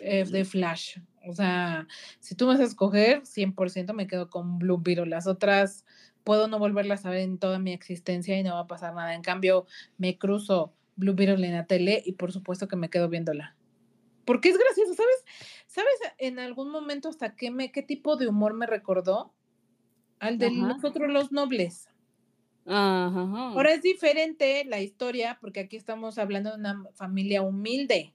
eh, 0.00 0.24
The 0.30 0.44
Flash. 0.44 0.98
O 1.26 1.32
sea, 1.32 1.86
si 2.20 2.34
tú 2.34 2.46
me 2.46 2.52
vas 2.52 2.60
a 2.60 2.64
escoger, 2.64 3.22
100% 3.22 3.92
me 3.94 4.06
quedo 4.06 4.28
con 4.28 4.58
Blue 4.58 4.78
Beetle. 4.78 5.06
Las 5.06 5.26
otras 5.26 5.84
puedo 6.22 6.48
no 6.48 6.58
volverlas 6.58 7.06
a 7.06 7.10
ver 7.10 7.20
en 7.20 7.38
toda 7.38 7.58
mi 7.58 7.72
existencia 7.72 8.38
y 8.38 8.42
no 8.42 8.54
va 8.54 8.60
a 8.60 8.66
pasar 8.66 8.94
nada. 8.94 9.14
En 9.14 9.22
cambio, 9.22 9.66
me 9.98 10.18
cruzo 10.18 10.74
Blue 10.96 11.14
Beetle 11.14 11.46
en 11.46 11.54
la 11.54 11.66
tele 11.66 12.02
y 12.04 12.12
por 12.12 12.32
supuesto 12.32 12.68
que 12.68 12.76
me 12.76 12.90
quedo 12.90 13.08
viéndola. 13.08 13.56
Porque 14.24 14.48
es 14.48 14.58
gracioso, 14.58 14.94
¿sabes? 14.94 15.24
¿Sabes 15.66 15.94
en 16.18 16.38
algún 16.38 16.70
momento 16.70 17.08
hasta 17.08 17.36
qué, 17.36 17.50
me, 17.50 17.72
qué 17.72 17.82
tipo 17.82 18.16
de 18.16 18.26
humor 18.26 18.54
me 18.54 18.66
recordó? 18.66 19.34
Al 20.18 20.38
de 20.38 20.50
nosotros 20.50 21.10
los 21.10 21.30
nobles. 21.32 21.90
Ahora 22.66 23.72
es 23.72 23.82
diferente 23.82 24.64
la 24.64 24.80
historia 24.80 25.38
porque 25.40 25.60
aquí 25.60 25.76
estamos 25.76 26.18
hablando 26.18 26.50
de 26.50 26.56
una 26.56 26.82
familia 26.94 27.42
humilde. 27.42 28.14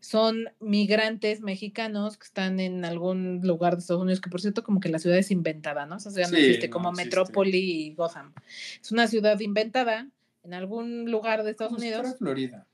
Son 0.00 0.46
migrantes 0.58 1.42
mexicanos 1.42 2.18
que 2.18 2.24
están 2.24 2.58
en 2.58 2.84
algún 2.84 3.40
lugar 3.42 3.74
de 3.74 3.80
Estados 3.80 4.02
Unidos, 4.02 4.20
que 4.20 4.30
por 4.30 4.40
cierto 4.40 4.64
como 4.64 4.80
que 4.80 4.88
la 4.88 4.98
ciudad 4.98 5.16
es 5.16 5.30
inventada, 5.30 5.86
¿no? 5.86 5.96
O 5.96 6.00
sea, 6.00 6.28
no 6.28 6.36
existe 6.36 6.70
como 6.70 6.90
Metrópoli 6.90 7.86
y 7.86 7.94
Gotham. 7.94 8.32
Es 8.80 8.90
una 8.90 9.06
ciudad 9.06 9.38
inventada 9.38 10.08
en 10.42 10.54
algún 10.54 11.08
lugar 11.08 11.44
de 11.44 11.52
Estados 11.52 11.78
Unidos. 11.78 12.02
Como 12.02 12.16
Florida. 12.16 12.66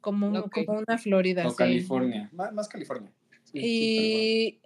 Como, 0.00 0.48
como, 0.50 0.78
una 0.78 0.98
Florida. 0.98 1.48
O 1.48 1.56
California, 1.56 2.30
más, 2.32 2.68
California. 2.68 3.10
y, 3.52 4.60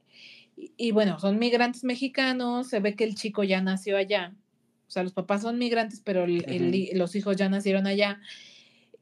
y, 0.55 0.93
bueno, 0.93 1.19
son 1.19 1.39
migrantes 1.39 1.83
mexicanos, 1.83 2.69
se 2.69 2.81
ve 2.81 2.95
que 2.95 3.05
el 3.05 3.15
chico 3.15 3.43
ya 3.43 3.63
nació 3.63 3.97
allá. 3.97 4.35
O 4.93 4.95
sea, 4.95 5.03
los 5.05 5.15
papás 5.15 5.41
son 5.41 5.59
migrantes, 5.59 6.03
pero 6.05 6.27
los 6.27 7.17
hijos 7.17 7.35
ya 7.39 7.49
nacieron 7.49 7.87
allá. 7.87 8.21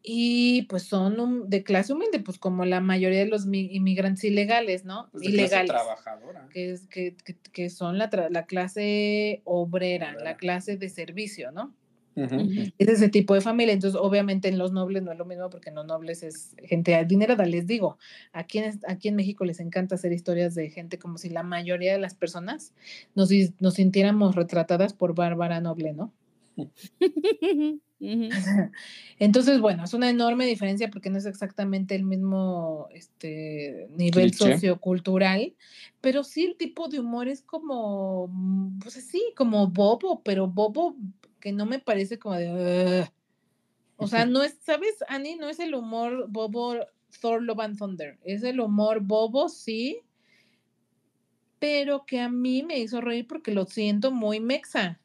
Y 0.05 0.63
pues 0.69 0.85
son 0.85 1.51
de 1.51 1.65
clase 1.65 1.93
humilde, 1.93 2.21
pues 2.21 2.39
como 2.39 2.65
la 2.65 2.81
mayoría 2.81 3.19
de 3.19 3.27
los 3.27 3.45
inmigrantes 3.47 4.23
ilegales, 4.23 4.85
¿no? 4.85 5.09
Pues 5.11 5.25
Ilegales. 5.25 5.69
Clase 5.69 5.85
trabajadora. 5.85 6.49
Que, 6.53 6.71
es, 6.71 6.87
que, 6.87 7.17
que, 7.25 7.35
que 7.53 7.71
son 7.71 7.99
la, 7.99 8.09
la 8.31 8.47
clase 8.47 9.43
obrera, 9.43 10.15
la 10.15 10.37
clase 10.37 10.77
de 10.77 10.89
servicio, 10.91 11.51
¿no? 11.51 11.75
Es 12.17 12.89
ese 12.89 13.09
tipo 13.09 13.35
de 13.35 13.41
familia. 13.41 13.73
Entonces, 13.73 13.99
obviamente 14.01 14.49
en 14.49 14.59
los 14.59 14.73
nobles 14.73 15.03
no 15.03 15.13
es 15.13 15.19
lo 15.19 15.25
mismo 15.25 15.49
porque 15.51 15.71
en 15.71 15.77
los 15.77 15.87
nobles 15.87 16.23
es 16.23 16.55
gente 16.65 16.95
adinerada. 16.95 17.45
Les 17.47 17.67
digo, 17.67 17.99
aquí 18.33 18.59
en, 18.59 18.81
aquí 18.87 19.09
en 19.09 19.17
México 19.17 19.45
les 19.45 19.61
encanta 19.61 19.95
hacer 19.95 20.13
historias 20.13 20.55
de 20.55 20.71
gente 20.71 20.99
como 20.99 21.19
si 21.19 21.31
la 21.31 21.43
mayoría 21.43 21.93
de 21.93 21.99
las 21.99 22.15
personas 22.15 22.75
nos, 23.15 23.31
nos 23.61 23.75
sintiéramos 23.75 24.35
retratadas 24.35 24.93
por 24.93 25.15
Bárbara 25.15 25.61
Noble, 25.61 25.93
¿no? 25.93 26.13
Entonces, 29.19 29.61
bueno, 29.61 29.85
es 29.85 29.93
una 29.93 30.09
enorme 30.09 30.47
diferencia 30.47 30.91
porque 30.91 31.11
no 31.11 31.19
es 31.19 31.27
exactamente 31.27 31.95
el 31.95 32.05
mismo 32.05 32.89
este, 32.93 33.89
nivel 33.97 34.33
sociocultural, 34.33 35.55
pero 36.01 36.25
sí 36.25 36.45
el 36.45 36.57
tipo 36.57 36.89
de 36.89 37.01
humor 37.01 37.29
es 37.29 37.43
como, 37.43 38.31
pues 38.83 38.95
sí, 38.95 39.23
como 39.37 39.69
bobo, 39.69 40.23
pero 40.25 40.49
bobo 40.49 40.97
que 41.41 41.53
no 41.53 41.67
me 41.67 41.79
parece 41.79 42.19
como 42.19 42.37
de... 42.37 43.11
o 43.97 44.07
sea, 44.07 44.25
no 44.27 44.43
es, 44.43 44.59
¿sabes, 44.63 44.97
Annie? 45.09 45.37
No 45.37 45.49
es 45.49 45.59
el 45.59 45.75
humor 45.75 46.27
bobo 46.29 46.77
Thor 47.21 47.43
Love 47.43 47.61
and 47.61 47.79
Thunder, 47.79 48.19
es 48.25 48.43
el 48.43 48.61
humor 48.61 49.01
bobo, 49.01 49.49
sí, 49.49 50.03
pero 51.59 52.07
que 52.07 52.21
a 52.21 52.29
mí 52.29 52.63
me 52.63 52.79
hizo 52.79 53.01
reír 53.01 53.27
porque 53.27 53.53
lo 53.53 53.67
siento 53.67 54.11
muy 54.11 54.41
mexa. 54.41 55.01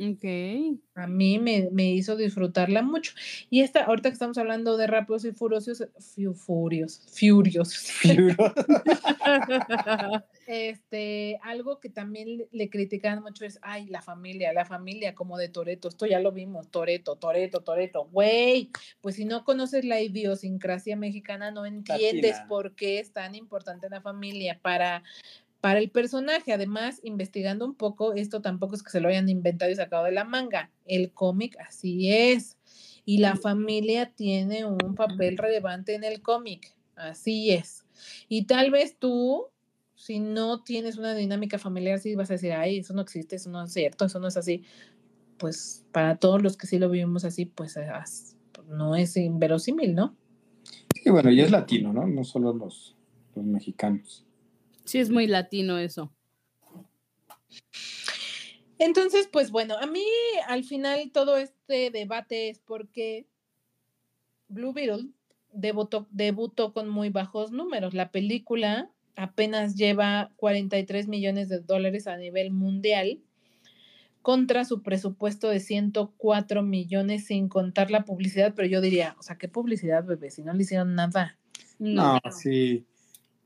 Ok. 0.00 0.80
A 0.94 1.06
mí 1.06 1.38
me, 1.38 1.68
me 1.72 1.90
hizo 1.90 2.16
disfrutarla 2.16 2.80
mucho. 2.82 3.12
Y 3.50 3.60
esta, 3.60 3.84
ahorita 3.84 4.08
que 4.08 4.14
estamos 4.14 4.38
hablando 4.38 4.78
de 4.78 4.86
Rápidos 4.86 5.26
y 5.26 5.32
Furiosos, 5.32 5.82
fiu- 5.98 6.34
Furios, 6.34 7.02
Furiosos, 7.12 7.90
este, 10.46 11.38
algo 11.42 11.80
que 11.80 11.88
también 11.90 12.38
le- 12.38 12.48
le 12.50 12.70
critican 12.70 13.22
mucho 13.22 13.44
es, 13.44 13.58
ay, 13.62 13.86
la 13.86 14.02
familia, 14.02 14.52
la 14.52 14.64
familia 14.64 15.14
como 15.14 15.36
de 15.38 15.48
Toreto, 15.48 15.88
esto 15.88 16.06
ya 16.06 16.20
lo 16.20 16.32
vimos, 16.32 16.68
Toreto, 16.70 17.16
Toreto, 17.16 17.60
Toreto, 17.60 18.08
güey, 18.10 18.70
pues 19.00 19.16
si 19.16 19.24
no 19.24 19.44
conoces 19.44 19.84
la 19.84 20.00
idiosincrasia 20.00 20.96
mexicana, 20.96 21.50
no 21.50 21.66
entiendes 21.66 22.32
Latina. 22.32 22.48
por 22.48 22.74
qué 22.74 22.98
es 23.00 23.12
tan 23.12 23.34
importante 23.34 23.88
la 23.90 24.00
familia 24.00 24.58
para, 24.60 25.02
para 25.60 25.78
el 25.78 25.90
personaje. 25.90 26.52
Además, 26.52 27.00
investigando 27.02 27.64
un 27.64 27.74
poco, 27.74 28.14
esto 28.14 28.40
tampoco 28.40 28.74
es 28.74 28.82
que 28.82 28.90
se 28.90 29.00
lo 29.00 29.08
hayan 29.08 29.28
inventado 29.28 29.70
y 29.70 29.76
sacado 29.76 30.04
de 30.04 30.12
la 30.12 30.24
manga, 30.24 30.70
el 30.86 31.12
cómic 31.12 31.56
así 31.66 32.10
es. 32.10 32.56
Y 33.04 33.18
la 33.18 33.36
familia 33.36 34.12
tiene 34.14 34.64
un 34.64 34.94
papel 34.94 35.36
relevante 35.36 35.94
en 35.94 36.04
el 36.04 36.22
cómic, 36.22 36.74
así 36.96 37.50
es. 37.50 37.84
Y 38.28 38.44
tal 38.44 38.70
vez 38.70 38.96
tú, 38.98 39.46
si 39.94 40.20
no 40.20 40.62
tienes 40.62 40.96
una 40.96 41.14
dinámica 41.14 41.58
familiar, 41.58 41.98
sí 41.98 42.14
vas 42.14 42.30
a 42.30 42.34
decir, 42.34 42.52
ay, 42.52 42.78
eso 42.78 42.94
no 42.94 43.02
existe, 43.02 43.36
eso 43.36 43.50
no 43.50 43.64
es 43.64 43.72
cierto, 43.72 44.04
eso 44.04 44.20
no 44.20 44.28
es 44.28 44.36
así. 44.36 44.64
Pues 45.38 45.84
para 45.92 46.16
todos 46.16 46.42
los 46.42 46.56
que 46.56 46.66
sí 46.66 46.78
lo 46.78 46.90
vivimos 46.90 47.24
así, 47.24 47.46
pues 47.46 47.78
no 48.68 48.94
es 48.94 49.16
inverosímil, 49.16 49.94
¿no? 49.94 50.14
Sí, 51.02 51.10
bueno, 51.10 51.30
y 51.30 51.40
es 51.40 51.50
latino, 51.50 51.92
¿no? 51.92 52.06
No 52.06 52.24
solo 52.24 52.52
los, 52.52 52.94
los 53.34 53.44
mexicanos. 53.44 54.24
Sí, 54.90 54.98
es 54.98 55.08
muy 55.08 55.28
latino 55.28 55.78
eso. 55.78 56.12
Entonces, 58.76 59.28
pues 59.30 59.52
bueno, 59.52 59.76
a 59.78 59.86
mí 59.86 60.02
al 60.48 60.64
final 60.64 61.12
todo 61.12 61.36
este 61.36 61.92
debate 61.92 62.48
es 62.48 62.58
porque 62.58 63.28
Blue 64.48 64.72
Beetle 64.72 65.10
debutó, 65.52 66.08
debutó 66.10 66.72
con 66.72 66.88
muy 66.88 67.08
bajos 67.08 67.52
números. 67.52 67.94
La 67.94 68.10
película 68.10 68.90
apenas 69.14 69.76
lleva 69.76 70.32
43 70.34 71.06
millones 71.06 71.48
de 71.48 71.60
dólares 71.60 72.08
a 72.08 72.16
nivel 72.16 72.50
mundial 72.50 73.20
contra 74.22 74.64
su 74.64 74.82
presupuesto 74.82 75.50
de 75.50 75.60
104 75.60 76.64
millones 76.64 77.26
sin 77.26 77.48
contar 77.48 77.92
la 77.92 78.04
publicidad, 78.04 78.54
pero 78.56 78.66
yo 78.66 78.80
diría, 78.80 79.14
o 79.20 79.22
sea, 79.22 79.38
¿qué 79.38 79.46
publicidad, 79.46 80.04
bebé? 80.04 80.32
Si 80.32 80.42
no 80.42 80.52
le 80.52 80.62
hicieron 80.62 80.96
nada. 80.96 81.38
No. 81.78 82.14
No, 82.14 82.32
sí. 82.32 82.84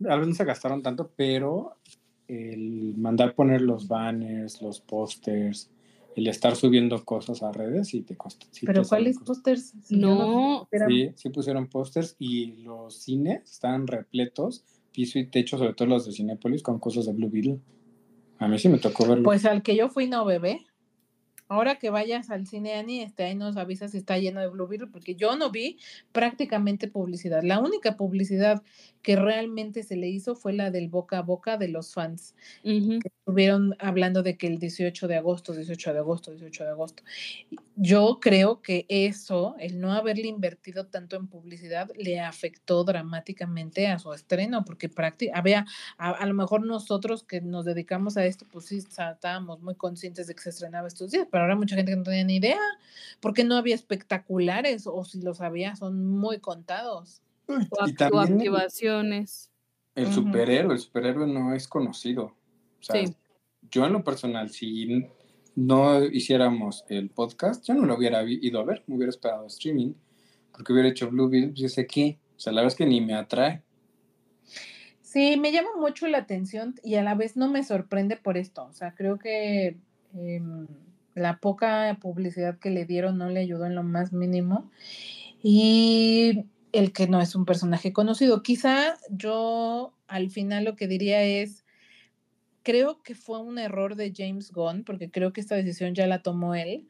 A 0.09 0.17
veces 0.17 0.29
no 0.29 0.35
se 0.35 0.45
gastaron 0.45 0.83
tanto, 0.83 1.11
pero 1.17 1.77
el 2.29 2.95
mandar 2.97 3.35
poner 3.35 3.61
los 3.61 3.89
banners, 3.89 4.63
los 4.63 4.81
pósters, 4.81 5.71
el 6.17 6.27
estar 6.29 6.57
subiendo 6.57 7.05
cosas 7.05 7.43
a 7.43 7.53
redes, 7.53 7.89
sí 7.89 8.03
te 8.03 8.17
costó. 8.17 8.47
sí 8.51 8.67
Pero 8.67 8.85
¿cuáles 8.85 9.19
pósters? 9.19 9.75
No. 9.91 10.69
Sí, 10.89 11.11
sí 11.17 11.31
pusieron 11.31 11.69
pósters 11.69 12.17
y 12.19 12.63
los 12.63 12.97
cines 12.97 13.51
estaban 13.51 13.87
repletos, 13.87 14.65
piso 14.93 15.19
y 15.19 15.27
techo, 15.27 15.59
sobre 15.59 15.75
todo 15.75 15.89
los 15.89 16.07
de 16.07 16.13
Cinépolis, 16.13 16.63
con 16.63 16.79
cosas 16.79 17.07
de 17.07 17.13
Blue 17.13 17.31
Beetle. 17.31 17.59
A 18.39 18.49
mí 18.49 18.59
sí 18.59 18.69
me 18.69 18.79
tocó 18.79 19.07
verlo. 19.07 19.25
Pues 19.25 19.45
al 19.45 19.63
que 19.63 19.77
yo 19.77 19.89
fui 19.89 20.07
no, 20.07 20.25
bebé. 20.25 20.67
Ahora 21.49 21.77
que 21.79 21.91
vayas 21.91 22.31
al 22.31 22.47
cine, 22.47 22.75
Ani, 22.75 23.03
este, 23.03 23.25
ahí 23.25 23.35
nos 23.35 23.57
avisas 23.59 23.91
si 23.93 23.99
está 23.99 24.17
lleno 24.19 24.41
de 24.41 24.49
Blue 24.49 24.67
Beetle, 24.67 24.89
porque 24.89 25.15
yo 25.15 25.37
no 25.37 25.51
vi 25.51 25.79
prácticamente 26.11 26.89
publicidad. 26.89 27.43
La 27.43 27.61
única 27.61 27.97
publicidad 27.97 28.63
que 29.03 29.17
realmente 29.17 29.83
se 29.83 29.97
le 29.97 30.09
hizo 30.09 30.35
fue 30.37 30.55
la 30.55 30.71
del 30.71 30.89
boca 30.89 31.19
a 31.19 31.23
boca 31.23 31.59
de 31.59 31.69
los 31.69 31.93
fans. 31.93 32.35
Que 33.01 33.11
Estuvieron 33.27 33.75
hablando 33.79 34.23
de 34.23 34.37
que 34.37 34.47
el 34.47 34.59
18 34.59 35.09
de 35.09 35.17
agosto, 35.17 35.55
18 35.55 35.95
de 35.95 35.99
agosto, 35.99 36.31
18 36.31 36.65
de 36.65 36.69
agosto. 36.71 37.03
Yo 37.75 38.19
creo 38.21 38.61
que 38.61 38.85
eso, 38.91 39.57
el 39.59 39.81
no 39.81 39.95
haberle 39.95 40.27
invertido 40.27 40.89
tanto 40.89 41.17
en 41.17 41.29
publicidad, 41.29 41.91
le 41.97 42.21
afectó 42.21 42.85
dramáticamente 42.85 43.87
a 43.87 43.99
su 43.99 44.13
estreno, 44.13 44.67
porque 44.67 44.91
había, 45.33 45.65
a, 45.97 46.11
a 46.11 46.27
lo 46.27 46.35
mejor 46.35 46.67
nosotros 46.67 47.25
que 47.25 47.41
nos 47.41 47.65
dedicamos 47.65 48.19
a 48.19 48.27
esto, 48.27 48.45
pues 48.53 48.67
sí 48.67 48.77
estábamos 48.77 49.63
muy 49.63 49.75
conscientes 49.75 50.27
de 50.27 50.35
que 50.35 50.43
se 50.43 50.51
estrenaba 50.51 50.87
estos 50.87 51.11
días, 51.11 51.27
pero 51.31 51.45
ahora 51.45 51.57
mucha 51.57 51.77
gente 51.77 51.93
que 51.93 51.97
no 51.97 52.03
tenía 52.03 52.25
ni 52.25 52.37
idea, 52.37 52.61
porque 53.21 53.43
no 53.43 53.57
había 53.57 53.75
espectaculares, 53.75 54.87
o 54.87 55.03
si 55.07 55.23
los 55.23 55.41
había, 55.41 55.77
son 55.77 56.05
muy 56.05 56.41
contados. 56.41 57.23
O, 57.49 57.55
y 57.55 57.93
act- 57.93 57.95
o 57.95 57.97
también 57.97 58.23
el, 58.27 58.33
activaciones. 58.35 59.51
el 59.95 60.13
superhéroe, 60.13 60.75
el 60.75 60.79
superhéroe 60.79 61.27
no 61.27 61.55
es 61.55 61.67
conocido. 61.67 62.35
Sea, 62.85 63.07
Sí. 63.07 63.15
yo 63.71 63.87
en 63.87 63.93
lo 63.93 64.05
personal, 64.05 64.51
si 64.51 65.07
no 65.57 66.05
hiciéramos 66.05 66.85
el 66.89 67.11
podcast, 67.11 67.67
yo 67.67 67.75
no 67.75 67.87
lo 67.87 67.97
hubiera 67.97 68.23
ido 68.25 68.61
a 68.61 68.65
ver, 68.65 68.83
me 68.87 68.97
hubiera 68.97 69.11
esperado 69.11 69.47
streaming, 69.47 69.95
porque 70.53 70.73
hubiera 70.73 70.89
hecho 70.89 71.11
Blue 71.11 71.29
Beetle, 71.29 71.53
yo 71.55 71.69
sé 71.69 71.87
qué. 71.87 72.19
O 72.37 72.41
sea, 72.41 72.53
la 72.53 72.61
verdad 72.61 72.75
es 72.75 72.79
que 72.79 72.87
ni 72.87 73.01
me 73.01 73.15
atrae. 73.15 73.63
Sí, 75.01 75.37
me 75.39 75.53
llama 75.53 75.71
mucho 75.79 76.09
la 76.09 76.19
atención 76.19 76.75
y 76.83 76.97
a 76.97 77.03
la 77.03 77.15
vez 77.15 77.37
no 77.37 77.49
me 77.49 77.63
sorprende 77.63 78.17
por 78.17 78.37
esto. 78.37 78.65
O 78.65 78.73
sea, 78.73 78.95
creo 78.95 79.19
que 79.19 79.77
em, 80.15 80.67
la 81.15 81.39
poca 81.39 81.97
publicidad 82.01 82.59
que 82.59 82.71
le 82.71 82.85
dieron 82.85 83.17
no 83.17 83.29
le 83.31 83.41
ayudó 83.41 83.67
en 83.67 83.77
lo 83.77 83.83
más 83.85 84.13
mínimo. 84.13 84.71
Y 85.43 86.47
el 86.73 86.93
que 86.93 87.07
no 87.07 87.21
es 87.21 87.37
un 87.37 87.45
personaje 87.45 87.93
conocido. 87.93 88.43
Quizá 88.43 88.99
yo 89.11 89.95
al 90.09 90.31
final 90.31 90.65
lo 90.65 90.75
que 90.75 90.89
diría 90.89 91.23
es, 91.23 91.64
creo 92.65 93.03
que 93.03 93.15
fue 93.15 93.41
un 93.41 93.59
error 93.59 93.95
de 93.95 94.13
James 94.17 94.51
Gunn, 94.51 94.83
porque 94.83 95.11
creo 95.11 95.33
que 95.33 95.41
esta 95.41 95.55
decisión 95.55 95.95
ya 95.95 96.09
la 96.09 96.23
tomó 96.23 96.57
él, 96.57 96.89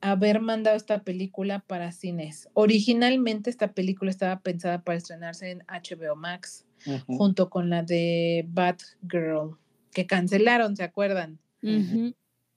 haber 0.00 0.40
mandado 0.40 0.76
esta 0.76 1.04
película 1.04 1.60
para 1.60 1.92
cines. 1.92 2.48
Originalmente 2.54 3.50
esta 3.50 3.72
película 3.72 4.10
estaba 4.10 4.40
pensada 4.40 4.82
para 4.82 4.98
estrenarse 4.98 5.50
en 5.52 5.62
HBO 5.68 6.16
Max 6.16 6.66
junto 7.06 7.48
con 7.48 7.70
la 7.70 7.84
de 7.84 8.44
Batgirl, 8.48 9.56
que 9.92 10.06
cancelaron, 10.06 10.76
¿se 10.76 10.82
acuerdan? 10.82 11.38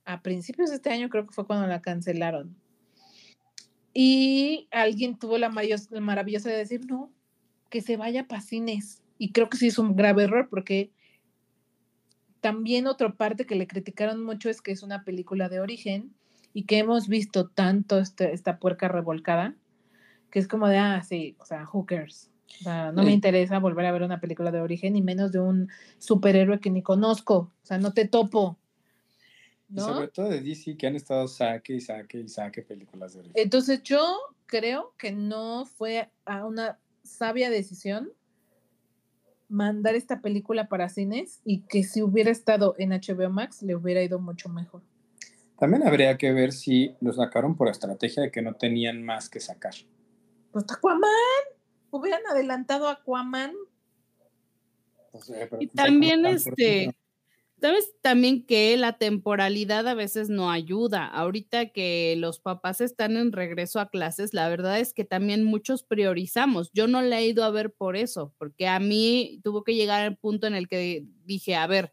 A 0.05 0.21
principios 0.23 0.71
de 0.71 0.77
este 0.77 0.89
año 0.89 1.09
creo 1.09 1.27
que 1.27 1.33
fue 1.33 1.45
cuando 1.45 1.67
la 1.67 1.81
cancelaron. 1.81 2.55
Y 3.93 4.67
alguien 4.71 5.19
tuvo 5.19 5.37
la, 5.37 5.51
la 5.89 6.01
maravillosa 6.01 6.49
de 6.49 6.57
decir, 6.57 6.85
no, 6.87 7.11
que 7.69 7.81
se 7.81 7.97
vaya 7.97 8.27
para 8.27 8.41
cines. 8.41 9.03
Y 9.17 9.31
creo 9.31 9.49
que 9.49 9.57
sí 9.57 9.67
es 9.67 9.77
un 9.77 9.95
grave 9.95 10.23
error 10.23 10.47
porque 10.49 10.91
también 12.45 12.85
otra 12.85 13.11
parte 13.11 13.47
que 13.47 13.55
le 13.55 13.65
criticaron 13.65 14.23
mucho 14.23 14.51
es 14.51 14.61
que 14.61 14.71
es 14.71 14.83
una 14.83 15.03
película 15.03 15.49
de 15.49 15.59
origen 15.59 16.13
y 16.53 16.65
que 16.65 16.77
hemos 16.77 17.07
visto 17.07 17.47
tanto 17.49 17.97
este- 17.97 18.33
esta 18.33 18.59
puerca 18.59 18.87
revolcada 18.87 19.55
que 20.29 20.37
es 20.37 20.47
como 20.47 20.67
de, 20.67 20.77
ah, 20.77 21.01
sí, 21.01 21.35
o 21.39 21.45
sea, 21.47 21.67
who 21.73 21.87
cares. 21.87 22.29
O 22.61 22.63
sea, 22.65 22.91
no 22.91 23.01
me 23.01 23.07
Sí. 23.07 23.13
interesa 23.15 23.57
volver 23.57 23.87
a 23.87 23.91
ver 23.91 24.03
una 24.03 24.19
película 24.19 24.51
de 24.51 24.61
origen 24.61 24.95
y 24.95 25.01
menos 25.01 25.31
de 25.31 25.39
un 25.39 25.69
superhéroe 25.97 26.59
que 26.59 26.69
ni 26.69 26.83
conozco. 26.83 27.51
O 27.63 27.65
sea, 27.65 27.79
no 27.79 27.93
te 27.93 28.07
topo. 28.07 28.59
Y 29.67 29.77
¿No? 29.77 29.85
sobre 29.85 30.09
todo 30.09 30.29
de 30.29 30.41
DC, 30.41 30.77
que 30.77 30.85
han 30.85 30.95
estado 30.95 31.27
saque 31.27 31.73
y 31.73 31.81
saque 31.81 32.19
y 32.19 32.27
saque 32.27 32.61
películas 32.61 33.13
de 33.13 33.21
origen. 33.21 33.41
Entonces 33.41 33.81
yo 33.81 34.05
creo 34.45 34.93
que 34.99 35.11
no 35.11 35.65
fue 35.65 36.11
a 36.25 36.45
una 36.45 36.77
sabia 37.01 37.49
decisión 37.49 38.11
mandar 39.49 39.95
esta 39.95 40.21
película 40.21 40.67
para 40.67 40.89
cines 40.89 41.41
y 41.45 41.61
que 41.61 41.83
si 41.83 42.01
hubiera 42.01 42.31
estado 42.31 42.75
en 42.77 42.89
HBO 42.89 43.29
Max 43.29 43.61
le 43.61 43.75
hubiera 43.75 44.03
ido 44.03 44.19
mucho 44.19 44.49
mejor. 44.49 44.81
También 45.57 45.87
habría 45.87 46.17
que 46.17 46.33
ver 46.33 46.51
si 46.51 46.95
lo 46.99 47.13
sacaron 47.13 47.55
por 47.55 47.69
estrategia 47.69 48.23
de 48.23 48.31
que 48.31 48.41
no 48.41 48.55
tenían 48.55 49.03
más 49.03 49.29
que 49.29 49.39
sacar. 49.39 49.73
Pues 50.51 50.65
Aquaman, 50.69 51.09
hubieran 51.91 52.21
adelantado 52.29 52.87
a 52.87 52.93
Aquaman. 52.93 53.53
O 55.11 55.21
sea, 55.21 55.47
pero 55.49 55.61
Y 55.61 55.67
pues, 55.67 55.75
también, 55.75 56.25
este. 56.25 56.93
Sabes 57.65 57.95
también 58.01 58.45
que 58.45 58.77
la 58.77 58.99
temporalidad 58.99 59.87
a 59.87 59.95
veces 59.95 60.29
no 60.29 60.51
ayuda. 60.51 61.07
Ahorita 61.07 61.69
que 61.71 62.13
los 62.19 62.39
papás 62.39 62.79
están 62.79 63.17
en 63.17 63.31
regreso 63.31 63.79
a 63.79 63.89
clases, 63.89 64.35
la 64.35 64.47
verdad 64.49 64.79
es 64.79 64.93
que 64.93 65.03
también 65.03 65.43
muchos 65.43 65.81
priorizamos. 65.81 66.69
Yo 66.73 66.85
no 66.87 67.01
le 67.01 67.17
he 67.17 67.25
ido 67.25 67.43
a 67.43 67.49
ver 67.49 67.73
por 67.73 67.95
eso, 67.95 68.35
porque 68.37 68.67
a 68.67 68.79
mí 68.79 69.41
tuvo 69.43 69.63
que 69.63 69.73
llegar 69.73 70.01
al 70.03 70.15
punto 70.15 70.45
en 70.45 70.53
el 70.53 70.67
que 70.67 71.05
dije, 71.25 71.55
a 71.55 71.65
ver, 71.65 71.91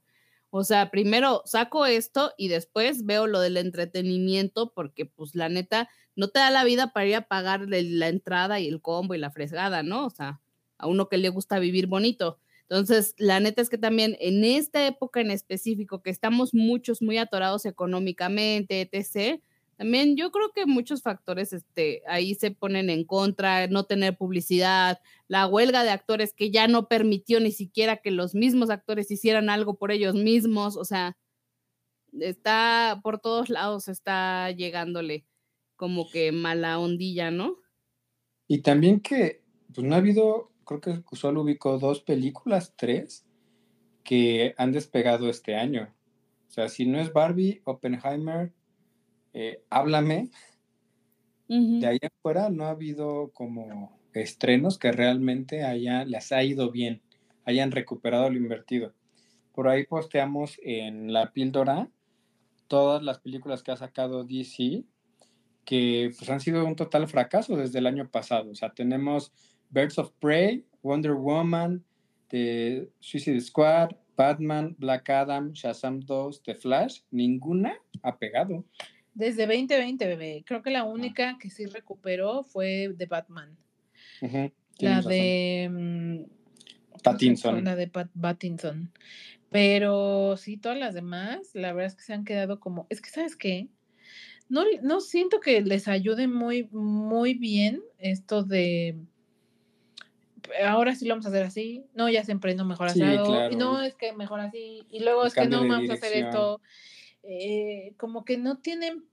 o 0.50 0.62
sea, 0.62 0.90
primero 0.90 1.40
saco 1.46 1.86
esto 1.86 2.32
y 2.36 2.48
después 2.48 3.06
veo 3.06 3.26
lo 3.26 3.40
del 3.40 3.56
entretenimiento, 3.56 4.74
porque 4.74 5.06
pues 5.06 5.34
la 5.34 5.48
neta 5.48 5.88
no 6.16 6.28
te 6.28 6.40
da 6.40 6.50
la 6.50 6.64
vida 6.64 6.92
para 6.92 7.06
ir 7.06 7.14
a 7.16 7.28
pagar 7.28 7.62
el- 7.72 7.98
la 7.98 8.08
entrada 8.08 8.60
y 8.60 8.68
el 8.68 8.82
combo 8.82 9.14
y 9.14 9.18
la 9.18 9.30
fresgada, 9.30 9.82
¿no? 9.82 10.04
O 10.04 10.10
sea, 10.10 10.42
a 10.76 10.86
uno 10.86 11.08
que 11.08 11.16
le 11.16 11.30
gusta 11.30 11.58
vivir 11.58 11.86
bonito. 11.86 12.38
Entonces, 12.72 13.14
la 13.18 13.38
neta 13.38 13.60
es 13.60 13.68
que 13.68 13.76
también 13.76 14.16
en 14.18 14.44
esta 14.44 14.86
época 14.86 15.20
en 15.20 15.30
específico, 15.30 16.00
que 16.00 16.08
estamos 16.08 16.54
muchos 16.54 17.02
muy 17.02 17.18
atorados 17.18 17.66
económicamente, 17.66 18.88
etc., 18.90 19.42
también 19.76 20.16
yo 20.16 20.30
creo 20.30 20.52
que 20.54 20.64
muchos 20.64 21.02
factores 21.02 21.52
este, 21.52 22.02
ahí 22.06 22.34
se 22.34 22.50
ponen 22.50 22.88
en 22.88 23.04
contra, 23.04 23.66
no 23.66 23.84
tener 23.84 24.16
publicidad, 24.16 25.00
la 25.28 25.46
huelga 25.46 25.84
de 25.84 25.90
actores 25.90 26.32
que 26.32 26.50
ya 26.50 26.66
no 26.66 26.88
permitió 26.88 27.40
ni 27.40 27.52
siquiera 27.52 27.98
que 27.98 28.10
los 28.10 28.34
mismos 28.34 28.70
actores 28.70 29.10
hicieran 29.10 29.50
algo 29.50 29.74
por 29.74 29.92
ellos 29.92 30.14
mismos, 30.14 30.78
o 30.78 30.86
sea, 30.86 31.18
está 32.18 33.00
por 33.02 33.18
todos 33.18 33.50
lados, 33.50 33.88
está 33.88 34.50
llegándole 34.50 35.26
como 35.76 36.08
que 36.08 36.32
mala 36.32 36.78
ondilla, 36.78 37.30
¿no? 37.30 37.58
Y 38.48 38.62
también 38.62 39.00
que, 39.00 39.42
pues 39.74 39.86
no 39.86 39.94
ha 39.94 39.98
habido, 39.98 40.51
creo 40.64 40.80
que 40.80 41.02
solo 41.12 41.42
ubicó 41.42 41.78
dos 41.78 42.00
películas, 42.00 42.74
tres, 42.76 43.24
que 44.04 44.54
han 44.58 44.72
despegado 44.72 45.28
este 45.28 45.54
año. 45.56 45.92
O 46.48 46.50
sea, 46.50 46.68
si 46.68 46.86
no 46.86 47.00
es 47.00 47.12
Barbie, 47.12 47.62
Oppenheimer, 47.64 48.52
eh, 49.32 49.62
Háblame, 49.70 50.30
de 51.48 51.86
ahí 51.86 51.98
afuera 52.02 52.48
no 52.48 52.64
ha 52.64 52.70
habido 52.70 53.30
como 53.34 53.98
estrenos 54.14 54.78
que 54.78 54.90
realmente 54.90 55.64
haya, 55.64 56.04
les 56.04 56.32
ha 56.32 56.42
ido 56.42 56.70
bien, 56.70 57.02
hayan 57.44 57.70
recuperado 57.72 58.30
lo 58.30 58.36
invertido. 58.36 58.94
Por 59.52 59.68
ahí 59.68 59.84
posteamos 59.84 60.58
en 60.62 61.12
la 61.12 61.32
píldora 61.32 61.90
todas 62.68 63.02
las 63.02 63.18
películas 63.18 63.62
que 63.62 63.70
ha 63.70 63.76
sacado 63.76 64.24
DC, 64.24 64.84
que 65.64 66.12
pues, 66.16 66.30
han 66.30 66.40
sido 66.40 66.64
un 66.64 66.76
total 66.76 67.06
fracaso 67.06 67.56
desde 67.56 67.78
el 67.78 67.86
año 67.86 68.08
pasado. 68.10 68.50
O 68.50 68.54
sea, 68.54 68.72
tenemos 68.72 69.32
Birds 69.72 69.98
of 69.98 70.12
Prey, 70.20 70.64
Wonder 70.82 71.14
Woman, 71.14 71.82
The 72.28 72.88
Suicide 73.00 73.40
Squad, 73.40 73.96
Batman, 74.16 74.76
Black 74.78 75.08
Adam, 75.08 75.52
Shazam 75.52 76.04
2, 76.06 76.42
The 76.44 76.54
Flash, 76.54 77.00
ninguna 77.10 77.74
ha 78.02 78.16
pegado. 78.16 78.64
Desde 79.14 79.46
2020, 79.46 80.06
bebé. 80.06 80.44
Creo 80.46 80.62
que 80.62 80.70
la 80.70 80.84
única 80.84 81.38
que 81.38 81.50
sí 81.50 81.66
recuperó 81.66 82.44
fue 82.44 82.94
de 82.96 83.06
Batman. 83.06 83.56
La 84.78 85.00
de 85.00 85.68
mm, 85.70 87.02
Pattinson. 87.02 87.64
La 87.64 87.76
de 87.76 87.88
Pattinson. 87.88 88.92
Pero 89.50 90.36
sí, 90.38 90.56
todas 90.56 90.78
las 90.78 90.94
demás, 90.94 91.50
la 91.54 91.72
verdad 91.72 91.88
es 91.88 91.94
que 91.94 92.04
se 92.04 92.14
han 92.14 92.24
quedado 92.24 92.58
como. 92.58 92.86
Es 92.88 93.02
que, 93.02 93.10
¿sabes 93.10 93.36
qué? 93.36 93.68
No, 94.48 94.64
no 94.82 95.00
siento 95.00 95.40
que 95.40 95.60
les 95.60 95.88
ayude 95.88 96.26
muy, 96.26 96.68
muy 96.72 97.34
bien 97.34 97.82
esto 97.98 98.42
de 98.42 98.98
ahora 100.64 100.94
sí 100.94 101.06
lo 101.06 101.14
vamos 101.14 101.26
a 101.26 101.30
hacer 101.30 101.44
así, 101.44 101.84
no, 101.94 102.08
ya 102.08 102.24
se 102.24 102.32
emprendió 102.32 102.64
mejor 102.64 102.88
así, 102.88 103.02
y 103.02 103.56
no 103.56 103.82
es 103.82 103.94
que 103.94 104.12
mejor 104.12 104.40
así, 104.40 104.86
y 104.90 105.00
luego 105.00 105.24
es 105.24 105.34
que 105.34 105.46
no 105.46 105.66
vamos 105.66 105.90
a 105.90 105.94
hacer 105.94 106.12
esto, 106.12 106.60
eh, 107.22 107.94
como 107.96 108.24
que 108.24 108.36
no 108.36 108.58
tienen 108.58 109.04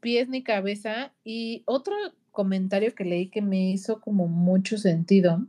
pies 0.00 0.28
ni 0.28 0.42
cabeza. 0.42 1.12
Y 1.24 1.62
otro 1.66 1.94
comentario 2.30 2.94
que 2.94 3.04
leí 3.04 3.28
que 3.28 3.42
me 3.42 3.70
hizo 3.70 4.00
como 4.00 4.28
mucho 4.28 4.78
sentido 4.78 5.46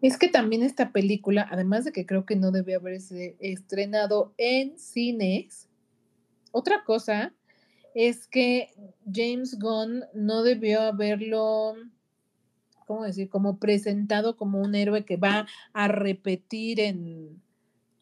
es 0.00 0.16
que 0.16 0.28
también 0.28 0.62
esta 0.62 0.92
película, 0.92 1.46
además 1.50 1.84
de 1.84 1.92
que 1.92 2.06
creo 2.06 2.24
que 2.24 2.36
no 2.36 2.52
debe 2.52 2.74
haberse 2.76 3.36
estrenado 3.40 4.32
en 4.36 4.78
cines, 4.78 5.68
otra 6.52 6.84
cosa 6.84 7.34
es 7.94 8.28
que 8.28 8.68
James 9.12 9.58
Gunn 9.58 10.04
no 10.14 10.44
debió 10.44 10.82
haberlo, 10.82 11.74
¿cómo 12.88 13.04
decir?, 13.04 13.28
como 13.28 13.58
presentado 13.58 14.36
como 14.36 14.60
un 14.60 14.74
héroe 14.74 15.04
que 15.04 15.18
va 15.18 15.46
a 15.74 15.86
repetir 15.86 16.80
en, 16.80 17.40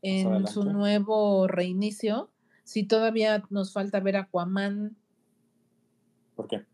en 0.01 0.47
su 0.47 0.65
nuevo 0.65 1.49
reinicio, 1.49 2.31
si 2.63 2.85
todavía 2.85 3.43
nos 3.51 3.73
falta 3.73 4.01
ver 4.01 4.17
Aquaman. 4.17 4.97
¿Por 6.37 6.47
qué? 6.47 6.65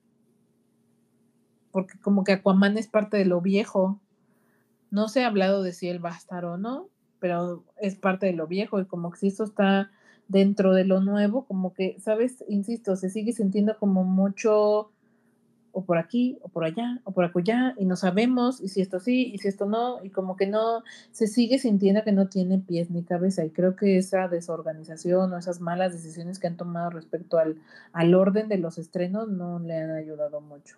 Porque 1.72 1.98
como 1.98 2.22
que 2.22 2.32
Aquaman 2.32 2.76
es 2.76 2.86
parte 2.86 3.16
de 3.16 3.24
lo 3.24 3.40
viejo. 3.40 3.98
No 4.90 5.08
se 5.08 5.24
ha 5.24 5.28
hablado 5.28 5.62
de 5.62 5.72
si 5.72 5.88
él 5.88 6.04
va 6.04 6.10
a 6.10 6.16
estar 6.16 6.44
o 6.44 6.58
no, 6.58 6.90
pero 7.18 7.64
es 7.78 7.96
parte 7.96 8.26
de 8.26 8.34
lo 8.34 8.46
viejo 8.46 8.78
y 8.78 8.84
como 8.84 9.10
que 9.10 9.18
si 9.18 9.28
esto 9.28 9.44
está 9.44 9.90
dentro 10.28 10.74
de 10.74 10.84
lo 10.84 11.00
nuevo, 11.00 11.46
como 11.46 11.72
que, 11.72 11.98
¿sabes? 11.98 12.44
Insisto, 12.48 12.96
se 12.96 13.08
sigue 13.08 13.32
sintiendo 13.32 13.78
como 13.78 14.04
mucho 14.04 14.90
o 15.73 15.85
por 15.85 15.99
aquí, 15.99 16.39
o 16.43 16.49
por 16.49 16.64
allá, 16.64 17.01
o 17.05 17.12
por 17.12 17.25
acullá, 17.25 17.75
y 17.79 17.85
no 17.85 17.97
sabemos, 17.97 18.61
y 18.61 18.68
si 18.68 18.81
esto 18.81 19.01
sí, 19.01 19.31
y 19.33 19.39
si 19.39 19.49
esto 19.49 19.66
no, 19.66 20.05
y 20.05 20.11
como 20.11 20.37
que 20.37 20.47
no, 20.47 20.83
se 21.11 21.27
sigue 21.27 21.59
sintiendo 21.59 22.05
que 22.05 22.12
no 22.12 22.29
tiene 22.29 22.59
pies 22.59 22.91
ni 22.91 23.03
cabeza, 23.03 23.45
y 23.45 23.51
creo 23.51 23.75
que 23.75 23.97
esa 23.97 24.29
desorganización 24.29 25.33
o 25.33 25.39
esas 25.39 25.61
malas 25.61 25.93
decisiones 25.93 26.39
que 26.39 26.47
han 26.47 26.57
tomado 26.57 26.91
respecto 26.91 27.39
al, 27.39 27.57
al 27.93 28.14
orden 28.14 28.49
de 28.49 28.59
los 28.59 28.79
estrenos 28.79 29.29
no 29.29 29.59
le 29.59 29.79
han 29.79 29.91
ayudado 29.91 30.41
mucho. 30.41 30.77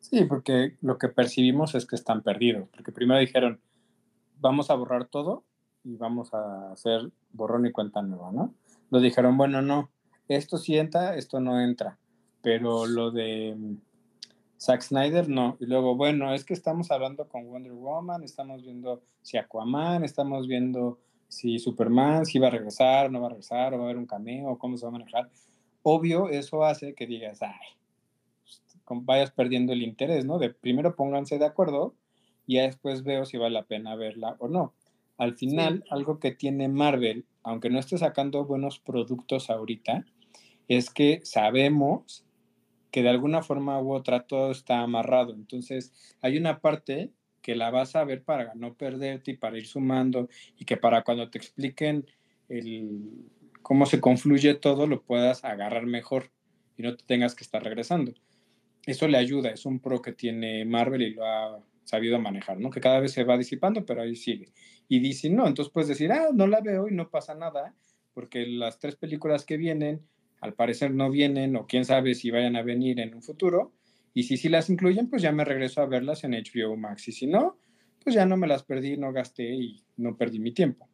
Sí, 0.00 0.24
porque 0.24 0.76
lo 0.82 0.98
que 0.98 1.08
percibimos 1.08 1.74
es 1.74 1.86
que 1.86 1.96
están 1.96 2.22
perdidos, 2.22 2.68
porque 2.70 2.92
primero 2.92 3.20
dijeron, 3.20 3.60
vamos 4.40 4.70
a 4.70 4.74
borrar 4.74 5.06
todo 5.06 5.44
y 5.84 5.96
vamos 5.96 6.34
a 6.34 6.72
hacer 6.72 7.10
borrón 7.32 7.66
y 7.66 7.72
cuenta 7.72 8.02
nueva, 8.02 8.30
¿no? 8.32 8.54
Lo 8.90 9.00
dijeron, 9.00 9.38
bueno, 9.38 9.62
no, 9.62 9.88
esto 10.28 10.58
sí 10.58 10.76
entra, 10.76 11.16
esto 11.16 11.40
no 11.40 11.60
entra, 11.60 11.98
pero 12.42 12.86
lo 12.86 13.10
de 13.10 13.56
Zack 14.62 14.82
Snyder 14.82 15.28
no. 15.28 15.56
Y 15.58 15.66
luego, 15.66 15.96
bueno, 15.96 16.32
es 16.32 16.44
que 16.44 16.54
estamos 16.54 16.92
hablando 16.92 17.26
con 17.26 17.48
Wonder 17.48 17.72
Woman, 17.72 18.22
estamos 18.22 18.62
viendo 18.62 19.02
si 19.20 19.36
Aquaman, 19.36 20.04
estamos 20.04 20.46
viendo 20.46 21.00
si 21.26 21.58
Superman, 21.58 22.24
si 22.26 22.38
va 22.38 22.46
a 22.46 22.50
regresar, 22.50 23.10
no 23.10 23.20
va 23.20 23.26
a 23.26 23.30
regresar, 23.30 23.74
o 23.74 23.78
va 23.78 23.82
a 23.82 23.86
haber 23.86 23.96
un 23.96 24.06
cameo, 24.06 24.56
cómo 24.58 24.76
se 24.76 24.84
va 24.84 24.90
a 24.90 24.92
manejar. 24.92 25.30
Obvio, 25.82 26.28
eso 26.28 26.64
hace 26.64 26.94
que 26.94 27.08
digas, 27.08 27.42
ay, 27.42 27.50
pues, 28.86 29.00
vayas 29.04 29.32
perdiendo 29.32 29.72
el 29.72 29.82
interés, 29.82 30.24
¿no? 30.24 30.38
De 30.38 30.50
primero 30.50 30.94
pónganse 30.94 31.40
de 31.40 31.46
acuerdo 31.46 31.96
y 32.46 32.54
ya 32.54 32.62
después 32.62 33.02
veo 33.02 33.24
si 33.24 33.38
vale 33.38 33.54
la 33.54 33.64
pena 33.64 33.96
verla 33.96 34.36
o 34.38 34.46
no. 34.46 34.74
Al 35.18 35.34
final, 35.34 35.82
algo 35.90 36.20
que 36.20 36.30
tiene 36.30 36.68
Marvel, 36.68 37.26
aunque 37.42 37.68
no 37.68 37.80
esté 37.80 37.98
sacando 37.98 38.44
buenos 38.44 38.78
productos 38.78 39.50
ahorita, 39.50 40.04
es 40.68 40.88
que 40.88 41.20
sabemos 41.24 42.24
que 42.92 43.02
de 43.02 43.08
alguna 43.08 43.42
forma 43.42 43.80
u 43.80 43.92
otra 43.92 44.26
todo 44.26 44.52
está 44.52 44.80
amarrado. 44.80 45.34
Entonces, 45.34 45.92
hay 46.20 46.36
una 46.36 46.60
parte 46.60 47.10
que 47.40 47.56
la 47.56 47.70
vas 47.70 47.96
a 47.96 48.04
ver 48.04 48.22
para 48.22 48.54
no 48.54 48.74
perderte 48.74 49.32
y 49.32 49.36
para 49.36 49.58
ir 49.58 49.66
sumando 49.66 50.28
y 50.56 50.64
que 50.64 50.76
para 50.76 51.02
cuando 51.02 51.28
te 51.28 51.38
expliquen 51.38 52.06
el, 52.48 53.00
cómo 53.62 53.86
se 53.86 54.00
confluye 54.00 54.54
todo 54.54 54.86
lo 54.86 55.02
puedas 55.02 55.44
agarrar 55.44 55.86
mejor 55.86 56.30
y 56.76 56.82
no 56.82 56.94
te 56.96 57.04
tengas 57.04 57.34
que 57.34 57.44
estar 57.44 57.64
regresando. 57.64 58.12
Eso 58.84 59.08
le 59.08 59.16
ayuda, 59.16 59.50
es 59.50 59.64
un 59.64 59.80
pro 59.80 60.02
que 60.02 60.12
tiene 60.12 60.64
Marvel 60.64 61.02
y 61.02 61.14
lo 61.14 61.24
ha 61.24 61.60
sabido 61.84 62.20
manejar, 62.20 62.60
¿no? 62.60 62.70
Que 62.70 62.80
cada 62.80 63.00
vez 63.00 63.12
se 63.12 63.24
va 63.24 63.38
disipando, 63.38 63.84
pero 63.86 64.02
ahí 64.02 64.16
sigue. 64.16 64.52
Y 64.88 65.00
dice, 65.00 65.30
no, 65.30 65.46
entonces 65.46 65.72
puedes 65.72 65.88
decir, 65.88 66.12
ah, 66.12 66.28
no 66.32 66.46
la 66.46 66.60
veo 66.60 66.88
y 66.88 66.94
no 66.94 67.08
pasa 67.08 67.34
nada, 67.34 67.74
porque 68.12 68.46
las 68.46 68.78
tres 68.78 68.96
películas 68.96 69.44
que 69.46 69.56
vienen 69.56 70.02
al 70.42 70.54
parecer 70.54 70.92
no 70.92 71.08
vienen 71.08 71.54
o 71.54 71.66
quién 71.66 71.84
sabe 71.84 72.16
si 72.16 72.32
vayan 72.32 72.56
a 72.56 72.62
venir 72.62 72.98
en 72.98 73.14
un 73.14 73.22
futuro. 73.22 73.72
Y 74.12 74.24
si 74.24 74.36
sí 74.36 74.48
las 74.48 74.68
incluyen, 74.68 75.08
pues 75.08 75.22
ya 75.22 75.30
me 75.30 75.44
regreso 75.44 75.80
a 75.80 75.86
verlas 75.86 76.24
en 76.24 76.32
HBO 76.32 76.76
Max. 76.76 77.06
Y 77.08 77.12
si 77.12 77.28
no, 77.28 77.58
pues 78.02 78.16
ya 78.16 78.26
no 78.26 78.36
me 78.36 78.48
las 78.48 78.64
perdí, 78.64 78.96
no 78.96 79.12
gasté 79.12 79.54
y 79.54 79.84
no 79.96 80.16
perdí 80.16 80.40
mi 80.40 80.52
tiempo. 80.52 80.88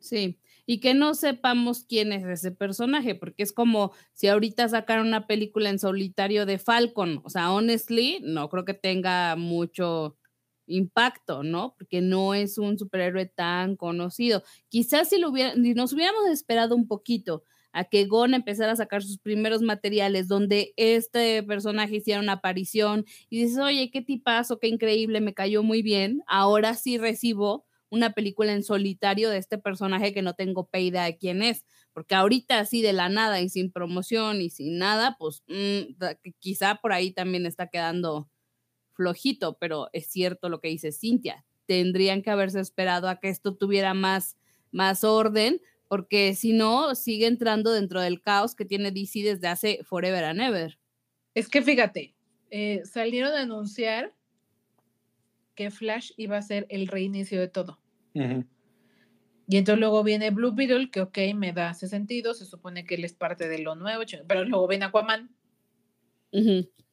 Sí, 0.00 0.40
y 0.66 0.80
que 0.80 0.94
no 0.94 1.14
sepamos 1.14 1.84
quién 1.88 2.12
es 2.12 2.24
ese 2.24 2.50
personaje, 2.50 3.14
porque 3.14 3.44
es 3.44 3.52
como 3.52 3.92
si 4.14 4.26
ahorita 4.26 4.68
sacaran 4.68 5.06
una 5.06 5.28
película 5.28 5.70
en 5.70 5.78
solitario 5.78 6.44
de 6.44 6.58
Falcon. 6.58 7.20
O 7.22 7.30
sea, 7.30 7.52
honestly, 7.52 8.18
no 8.22 8.48
creo 8.48 8.64
que 8.64 8.74
tenga 8.74 9.36
mucho 9.36 10.18
impacto, 10.66 11.44
¿no? 11.44 11.76
Porque 11.78 12.00
no 12.00 12.34
es 12.34 12.58
un 12.58 12.76
superhéroe 12.76 13.26
tan 13.26 13.76
conocido. 13.76 14.42
Quizás 14.68 15.08
si, 15.08 15.18
lo 15.18 15.30
hubiera, 15.30 15.54
si 15.54 15.74
nos 15.74 15.92
hubiéramos 15.92 16.28
esperado 16.30 16.74
un 16.74 16.88
poquito 16.88 17.44
a 17.78 17.84
que 17.84 18.06
Gon 18.06 18.34
empezara 18.34 18.72
a 18.72 18.76
sacar 18.76 19.04
sus 19.04 19.18
primeros 19.18 19.62
materiales 19.62 20.26
donde 20.26 20.74
este 20.76 21.44
personaje 21.44 21.96
hiciera 21.96 22.18
una 22.18 22.32
aparición 22.32 23.04
y 23.30 23.40
dices, 23.40 23.58
oye, 23.58 23.88
qué 23.92 24.02
tipazo, 24.02 24.58
qué 24.58 24.66
increíble, 24.66 25.20
me 25.20 25.32
cayó 25.32 25.62
muy 25.62 25.80
bien, 25.80 26.24
ahora 26.26 26.74
sí 26.74 26.98
recibo 26.98 27.64
una 27.88 28.14
película 28.14 28.52
en 28.52 28.64
solitario 28.64 29.30
de 29.30 29.38
este 29.38 29.58
personaje 29.58 30.12
que 30.12 30.22
no 30.22 30.34
tengo 30.34 30.66
peida 30.66 31.04
de 31.04 31.16
quién 31.16 31.40
es, 31.40 31.64
porque 31.92 32.16
ahorita 32.16 32.58
así 32.58 32.82
de 32.82 32.92
la 32.92 33.08
nada 33.08 33.40
y 33.40 33.48
sin 33.48 33.70
promoción 33.70 34.40
y 34.40 34.50
sin 34.50 34.78
nada, 34.78 35.14
pues 35.16 35.44
mm, 35.46 35.94
quizá 36.40 36.80
por 36.82 36.92
ahí 36.92 37.12
también 37.12 37.46
está 37.46 37.68
quedando 37.68 38.28
flojito, 38.94 39.56
pero 39.60 39.88
es 39.92 40.08
cierto 40.08 40.48
lo 40.48 40.60
que 40.60 40.66
dice 40.66 40.90
Cintia, 40.90 41.46
tendrían 41.66 42.22
que 42.22 42.30
haberse 42.30 42.58
esperado 42.58 43.08
a 43.08 43.20
que 43.20 43.28
esto 43.28 43.54
tuviera 43.54 43.94
más, 43.94 44.36
más 44.72 45.04
orden, 45.04 45.60
porque 45.88 46.34
si 46.34 46.52
no, 46.52 46.94
sigue 46.94 47.26
entrando 47.26 47.72
dentro 47.72 48.00
del 48.00 48.20
caos 48.20 48.54
que 48.54 48.64
tiene 48.64 48.92
DC 48.92 49.22
desde 49.22 49.48
hace 49.48 49.80
forever 49.82 50.24
and 50.24 50.40
ever. 50.40 50.78
Es 51.34 51.48
que 51.48 51.62
fíjate, 51.62 52.14
eh, 52.50 52.82
salieron 52.84 53.32
a 53.32 53.42
anunciar 53.42 54.14
que 55.54 55.70
Flash 55.70 56.12
iba 56.16 56.36
a 56.36 56.42
ser 56.42 56.66
el 56.68 56.86
reinicio 56.86 57.40
de 57.40 57.48
todo. 57.48 57.80
Y 58.14 59.56
entonces 59.56 59.80
luego 59.80 60.04
viene 60.04 60.30
Blue 60.30 60.54
Beetle, 60.54 60.90
que 60.90 61.00
ok, 61.00 61.18
me 61.34 61.52
da 61.52 61.70
ese 61.70 61.88
sentido, 61.88 62.34
se 62.34 62.44
supone 62.44 62.84
que 62.84 62.96
él 62.96 63.04
es 63.04 63.14
parte 63.14 63.48
de 63.48 63.58
lo 63.58 63.74
nuevo, 63.74 64.02
pero 64.26 64.44
luego 64.44 64.68
viene 64.68 64.84
Aquaman. 64.84 65.30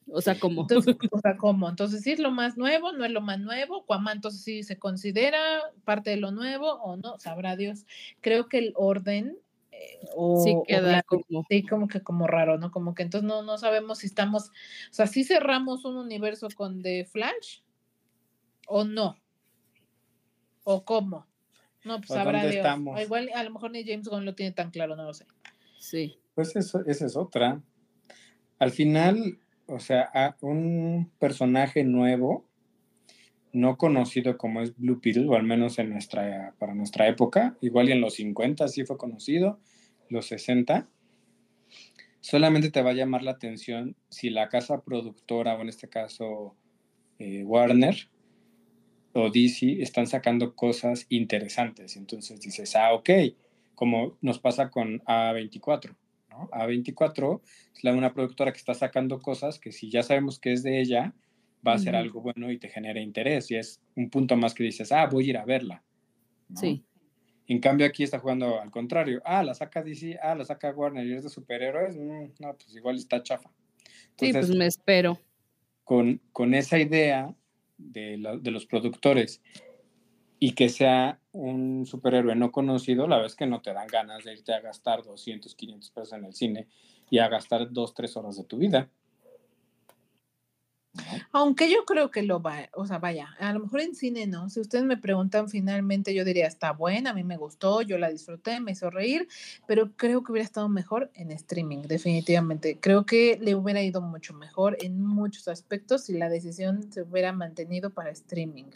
O 0.08 0.22
sea, 0.22 0.40
¿cómo? 0.40 0.62
Entonces, 0.62 0.96
o 1.12 1.20
sea, 1.20 1.36
¿cómo? 1.38 1.68
Entonces, 1.70 2.02
¿sí 2.04 2.12
es 2.12 2.20
lo 2.20 2.32
más 2.32 2.58
nuevo? 2.58 2.92
¿No 2.92 3.06
es 3.06 3.12
lo 3.12 3.22
más 3.22 3.40
nuevo? 3.40 3.82
Aquaman, 3.84 4.18
entonces 4.18 4.42
sí 4.42 4.64
se 4.64 4.78
considera 4.78 5.40
parte 5.84 6.12
de 6.12 6.18
lo 6.18 6.32
nuevo 6.32 6.74
o 6.74 6.96
no, 6.98 7.20
sabrá 7.20 7.56
Dios. 7.56 7.86
Creo 8.22 8.48
que 8.48 8.60
el 8.60 8.74
orden 8.76 9.38
eh, 9.72 10.00
o, 10.16 10.42
Sí 10.44 10.54
o 10.56 10.64
queda 10.64 10.92
la- 10.92 11.04
como. 11.04 11.46
sí, 11.50 11.64
como 11.64 11.88
que 11.88 12.02
como 12.02 12.28
raro, 12.28 12.58
¿no? 12.58 12.72
Como 12.72 12.94
que 12.94 13.04
entonces 13.04 13.28
no, 13.28 13.42
no 13.44 13.58
sabemos 13.58 13.98
si 14.00 14.08
estamos, 14.08 14.50
o 14.50 14.94
sea, 14.94 15.08
si 15.08 15.24
cerramos 15.24 15.84
un 15.86 15.98
universo 15.98 16.48
con 16.56 16.82
The 16.82 17.06
Flash 17.06 17.62
o 18.68 18.84
no, 18.84 19.18
o 20.64 20.84
cómo. 20.86 21.26
No, 21.84 21.98
pues 21.98 22.12
¿O 22.12 22.16
sabrá 22.16 22.40
dónde 22.40 22.56
Dios. 22.56 22.66
estamos? 22.66 22.98
O 22.98 23.02
igual 23.02 23.30
a 23.36 23.44
lo 23.44 23.52
mejor 23.52 23.72
ni 23.72 23.84
James 23.84 24.08
Gunn 24.08 24.26
lo 24.26 24.34
tiene 24.34 24.52
tan 24.54 24.72
claro, 24.72 24.96
no 24.96 25.04
lo 25.04 25.14
sé. 25.14 25.26
Sí. 25.78 26.18
Pues 26.34 26.56
eso, 26.56 26.84
esa 26.88 27.06
es 27.06 27.16
otra. 27.16 27.62
Al 28.58 28.72
final, 28.72 29.38
o 29.68 29.80
sea, 29.80 30.10
a 30.14 30.36
un 30.42 31.12
personaje 31.20 31.84
nuevo, 31.84 32.46
no 33.54 33.78
conocido 33.78 34.38
como 34.38 34.62
es 34.62 34.76
Blue 34.78 35.00
Beetle, 35.02 35.28
o 35.28 35.36
al 35.36 35.44
menos 35.44 35.80
en 35.80 35.90
nuestra, 35.90 36.54
para 36.60 36.76
nuestra 36.76 37.08
época, 37.08 37.58
igual 37.62 37.90
en 37.90 38.02
los 38.02 38.16
50 38.16 38.68
sí 38.68 38.84
fue 38.86 38.98
conocido, 38.98 39.60
los 40.10 40.28
60, 40.28 40.88
solamente 42.20 42.72
te 42.72 42.82
va 42.82 42.92
a 42.92 42.96
llamar 42.96 43.24
la 43.24 43.32
atención 43.32 43.96
si 44.10 44.30
la 44.30 44.50
casa 44.50 44.82
productora, 44.82 45.56
o 45.56 45.62
en 45.62 45.70
este 45.70 45.88
caso 45.88 46.56
eh, 47.20 47.44
Warner 47.44 48.10
o 49.14 49.30
DC, 49.30 49.82
están 49.82 50.08
sacando 50.08 50.56
cosas 50.56 51.06
interesantes. 51.08 51.96
Entonces 51.96 52.42
dices, 52.42 52.76
ah, 52.76 52.94
ok, 52.94 53.10
como 53.74 54.18
nos 54.22 54.40
pasa 54.40 54.70
con 54.70 55.00
A24. 55.02 55.96
¿No? 56.38 56.50
A24 56.52 57.42
es 57.76 57.84
la, 57.84 57.94
una 57.94 58.14
productora 58.14 58.52
que 58.52 58.58
está 58.58 58.74
sacando 58.74 59.20
cosas 59.22 59.60
que 59.60 59.72
si 59.72 59.90
ya 59.90 60.04
sabemos 60.04 60.40
que 60.40 60.52
es 60.54 60.64
de 60.64 60.80
ella, 60.82 61.14
va 61.66 61.74
a 61.74 61.80
ser 61.80 61.96
algo 61.96 62.22
bueno 62.22 62.52
y 62.52 62.58
te 62.60 62.70
genera 62.70 63.00
interés. 63.00 63.50
Y 63.52 63.56
es 63.56 63.82
un 63.96 64.10
punto 64.10 64.36
más 64.38 64.54
que 64.54 64.64
dices, 64.64 64.92
ah, 64.92 65.08
voy 65.08 65.26
a 65.26 65.30
ir 65.30 65.38
a 65.38 65.46
verla. 65.46 65.84
¿no? 66.50 66.58
Sí. 66.60 66.84
En 67.48 67.60
cambio 67.60 67.86
aquí 67.88 68.04
está 68.04 68.20
jugando 68.20 68.60
al 68.60 68.70
contrario. 68.72 69.22
Ah, 69.26 69.44
la 69.44 69.54
saca 69.54 69.82
DC, 69.84 70.20
ah, 70.22 70.36
la 70.36 70.46
saca 70.46 70.72
Warner 70.72 71.06
y 71.06 71.14
es 71.14 71.24
de 71.24 71.30
superhéroes. 71.30 71.96
Mm, 71.96 72.34
no, 72.40 72.56
pues 72.56 72.76
igual 72.76 72.96
está 72.98 73.22
chafa. 73.24 73.50
Sí, 74.18 74.32
pues 74.32 74.50
me 74.56 74.66
espero. 74.68 75.20
con, 75.84 76.20
con 76.32 76.54
esa 76.54 76.80
idea 76.80 77.36
de, 77.78 78.18
la- 78.18 78.38
de 78.38 78.52
los 78.52 78.66
productores 78.66 79.42
y 80.40 80.52
que 80.54 80.70
sea 80.70 81.20
un 81.36 81.86
superhéroe 81.86 82.36
no 82.36 82.52
conocido, 82.52 83.08
la 83.08 83.18
verdad 83.18 83.32
es 83.32 83.36
que 83.36 83.46
no 83.46 83.62
te 83.62 83.74
dan 83.74 83.88
ganas 83.88 84.24
de 84.24 84.34
irte 84.34 84.54
a 84.54 84.62
gastar 84.62 85.04
200, 85.04 85.54
500 85.54 85.92
pesos 85.92 86.14
en 86.14 86.26
el 86.26 86.34
cine 86.34 86.68
y 87.10 87.20
a 87.20 87.28
gastar 87.28 87.72
2, 87.72 87.94
3 87.94 88.18
horas 88.18 88.38
de 88.38 88.46
tu 88.46 88.58
vida. 88.58 88.90
Aunque 91.34 91.70
yo 91.70 91.84
creo 91.84 92.10
que 92.10 92.24
lo 92.24 92.42
va, 92.42 92.70
o 92.74 92.86
sea, 92.86 93.00
vaya, 93.00 93.36
a 93.40 93.52
lo 93.52 93.60
mejor 93.60 93.82
en 93.82 93.96
cine 93.96 94.28
no. 94.28 94.50
Si 94.50 94.62
ustedes 94.62 94.86
me 94.86 94.96
preguntan 94.96 95.50
finalmente, 95.50 96.14
yo 96.14 96.24
diría, 96.24 96.48
está 96.48 96.72
buena, 96.72 97.10
a 97.10 97.14
mí 97.14 97.26
me 97.26 97.36
gustó, 97.36 97.82
yo 97.82 97.98
la 97.98 98.10
disfruté, 98.10 98.62
me 98.62 98.72
hizo 98.72 98.90
reír, 98.90 99.28
pero 99.68 99.92
creo 99.98 100.24
que 100.24 100.32
hubiera 100.32 100.46
estado 100.46 100.70
mejor 100.70 101.12
en 101.14 101.32
streaming, 101.32 101.82
definitivamente. 101.82 102.80
Creo 102.80 103.06
que 103.06 103.38
le 103.42 103.56
hubiera 103.56 103.84
ido 103.84 104.00
mucho 104.00 104.34
mejor 104.34 104.78
en 104.80 105.02
muchos 105.04 105.50
aspectos 105.50 106.06
si 106.06 106.14
la 106.14 106.30
decisión 106.30 106.90
se 106.94 107.02
hubiera 107.02 107.34
mantenido 107.34 107.90
para 107.90 108.12
streaming. 108.12 108.72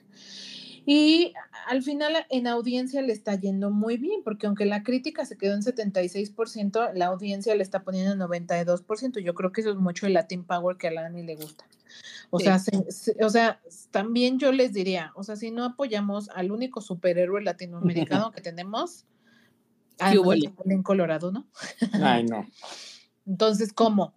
Y 0.86 1.34
al 1.68 1.84
final 1.84 2.26
en 2.30 2.48
audiencia 2.48 3.02
le 3.02 3.14
está 3.14 3.36
yendo 3.36 3.72
muy 3.72 3.98
bien, 3.98 4.22
porque 4.24 4.48
aunque 4.48 4.66
la 4.66 4.84
crítica 4.84 5.26
se 5.26 5.38
quedó 5.38 5.54
en 5.56 5.62
76%, 5.62 6.92
la 6.94 7.08
audiencia 7.08 7.56
le 7.56 7.64
está 7.64 7.84
poniendo 7.84 8.12
en 8.14 8.20
92%. 8.20 9.20
Yo 9.20 9.34
creo 9.36 9.52
que 9.52 9.62
eso 9.62 9.72
es 9.72 9.76
mucho 9.78 10.08
el 10.08 10.14
Latin 10.14 10.44
Power 10.44 10.78
que 10.78 10.88
a 10.88 10.92
la 10.92 11.06
Ani 11.06 11.24
le 11.24 11.36
gusta. 11.36 11.66
O 12.32 12.38
Sí. 12.40 12.46
sea, 12.46 12.60
se- 12.60 12.92
se- 12.92 13.24
o 13.24 13.30
sea, 13.30 13.60
también 13.92 14.38
yo 14.40 14.52
les 14.52 14.74
diría, 14.74 15.12
o 15.16 15.24
sea, 15.24 15.36
si 15.36 15.52
no 15.52 15.64
apoyamos 15.64 16.30
al 16.30 16.52
único 16.52 16.82
superhéroe 16.82 17.42
latinoamericano 17.42 18.32
que 18.36 18.42
tenemos, 18.42 19.06
Chapulín 19.98 20.84
Colorado, 20.84 21.32
¿no? 21.32 21.48
Ay, 21.94 22.24
no. 22.24 22.48
Entonces, 23.26 23.74
¿cómo? 23.74 24.14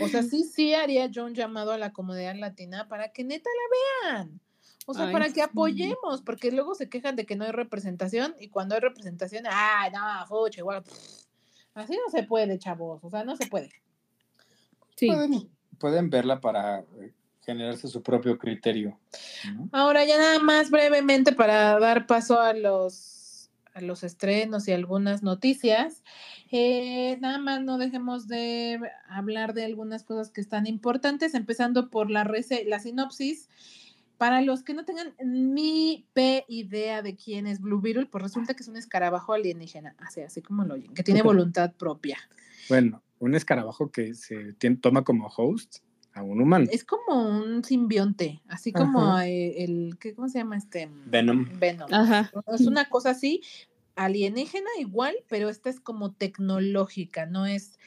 O 0.00 0.08
sea, 0.08 0.22
sí, 0.22 0.44
sí 0.44 0.74
haría 0.74 1.06
yo 1.06 1.24
un 1.26 1.34
llamado 1.34 1.72
a 1.72 1.78
la 1.78 1.92
comunidad 1.92 2.34
latina 2.36 2.88
para 2.88 3.12
que 3.12 3.24
neta 3.24 3.48
la 3.50 4.12
vean. 4.16 4.40
O 4.86 4.94
sea, 4.94 5.06
Ay, 5.06 5.12
para 5.12 5.26
que 5.26 5.34
sí. 5.34 5.40
apoyemos, 5.40 6.22
porque 6.24 6.50
luego 6.50 6.74
se 6.74 6.88
quejan 6.88 7.14
de 7.16 7.24
que 7.24 7.36
no 7.36 7.44
hay 7.44 7.52
representación 7.52 8.34
y 8.40 8.48
cuando 8.48 8.74
hay 8.74 8.80
representación, 8.80 9.44
ah, 9.48 9.88
no, 9.92 10.26
fucha, 10.26 10.60
igual. 10.60 10.82
pff". 10.82 11.24
Así 11.74 11.92
no 11.94 12.10
se 12.10 12.24
puede, 12.24 12.58
chavos, 12.58 13.02
o 13.02 13.08
sea, 13.10 13.24
no 13.24 13.36
se 13.36 13.46
puede. 13.46 13.70
Sí. 14.96 15.06
Pueden, 15.06 15.48
pueden 15.78 16.10
verla 16.10 16.40
para 16.40 16.80
eh, 16.80 17.12
generarse 17.44 17.88
su 17.88 18.02
propio 18.02 18.36
criterio. 18.38 18.98
¿no? 19.54 19.68
Ahora 19.72 20.04
ya 20.04 20.18
nada 20.18 20.38
más 20.40 20.70
brevemente 20.70 21.32
para 21.32 21.78
dar 21.78 22.06
paso 22.06 22.40
a 22.40 22.52
los, 22.52 23.50
a 23.74 23.80
los 23.80 24.02
estrenos 24.04 24.68
y 24.68 24.72
algunas 24.72 25.22
noticias. 25.22 26.02
eh, 26.50 27.16
nada 27.20 27.38
más 27.38 27.62
no 27.62 27.78
dejemos 27.78 28.28
de 28.28 28.78
hablar 29.08 29.54
de 29.54 29.64
algunas 29.64 30.04
cosas 30.04 30.30
que 30.30 30.40
están 30.42 30.66
importantes, 30.66 31.34
empezando 31.34 31.88
por 31.88 32.10
la, 32.10 32.24
rece- 32.24 32.66
la 32.66 32.78
sinopsis. 32.80 33.48
Para 34.18 34.40
los 34.40 34.62
que 34.62 34.74
no 34.74 34.84
tengan 34.84 35.14
ni 35.24 36.06
p 36.12 36.44
idea 36.48 37.02
de 37.02 37.16
quién 37.16 37.46
es 37.46 37.60
Blue 37.60 37.80
Beetle, 37.80 38.06
pues 38.06 38.22
resulta 38.22 38.54
que 38.54 38.62
es 38.62 38.68
un 38.68 38.76
escarabajo 38.76 39.32
alienígena, 39.32 39.96
así, 39.98 40.20
así 40.20 40.42
como 40.42 40.64
lo 40.64 40.74
oyen, 40.74 40.94
que 40.94 41.02
tiene 41.02 41.22
voluntad 41.22 41.72
propia. 41.74 42.18
Bueno, 42.68 43.02
un 43.18 43.34
escarabajo 43.34 43.90
que 43.90 44.14
se 44.14 44.54
toma 44.80 45.02
como 45.02 45.28
host 45.28 45.78
a 46.14 46.22
un 46.22 46.40
humano. 46.40 46.66
Es 46.70 46.84
como 46.84 47.28
un 47.28 47.64
simbionte, 47.64 48.42
así 48.48 48.72
como 48.72 49.18
eh, 49.18 49.64
el, 49.64 49.96
¿qué, 49.98 50.14
¿cómo 50.14 50.28
se 50.28 50.38
llama 50.38 50.56
este? 50.56 50.90
Venom. 51.06 51.48
Venom. 51.58 51.92
Ajá. 51.92 52.30
Es 52.52 52.66
una 52.66 52.88
cosa 52.88 53.10
así, 53.10 53.42
alienígena 53.96 54.68
igual, 54.78 55.14
pero 55.28 55.48
esta 55.48 55.70
es 55.70 55.80
como 55.80 56.12
tecnológica, 56.12 57.26
no 57.26 57.46
es, 57.46 57.78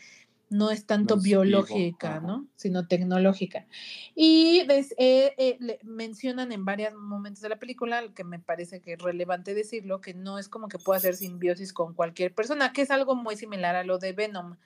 no 0.49 0.69
es 0.71 0.85
tanto 0.85 1.15
No 1.15 1.19
es 1.19 1.23
vivo, 1.23 1.41
biológica. 1.41 2.19
¿no? 2.19 2.47
Sino 2.55 2.87
tecnológica. 2.87 3.65
Y 4.13 4.65
des- 4.67 4.93
eh, 4.97 5.33
eh, 5.37 5.57
le- 5.59 5.79
mencionan 5.83 6.51
en 6.51 6.65
varios 6.65 6.93
momentos 6.93 7.41
de 7.41 7.49
la 7.49 7.57
película, 7.59 8.01
que 8.13 8.23
me 8.23 8.39
parece 8.39 8.79
que 8.79 8.93
es 8.93 8.99
relevante 9.01 9.53
decirlo, 9.53 10.01
que 10.01 10.13
no 10.13 10.37
es 10.39 10.47
como 10.47 10.67
que 10.67 10.77
pueda 10.77 10.97
hacer 10.99 11.15
simbiosis 11.15 11.73
con 11.73 11.93
cualquier 11.93 12.33
persona, 12.33 12.73
que 12.73 12.83
es 12.83 12.91
algo 12.91 13.15
muy 13.15 13.35
similar 13.35 13.75
a 13.75 13.83
lo 13.83 13.97
de 13.97 14.13
Venom. 14.13 14.51
O 14.53 14.57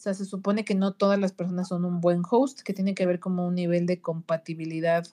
sea, 0.00 0.14
se 0.14 0.24
supone 0.24 0.64
que 0.64 0.74
no 0.74 0.92
todas 0.92 1.18
las 1.18 1.32
personas 1.32 1.68
son 1.68 1.84
un 1.84 2.00
buen 2.00 2.22
host, 2.28 2.60
que 2.62 2.74
tiene 2.74 2.94
que 2.94 3.06
ver 3.06 3.20
como 3.20 3.46
un 3.46 3.54
nivel 3.54 3.86
de 3.86 4.00
compatibilidad 4.00 5.06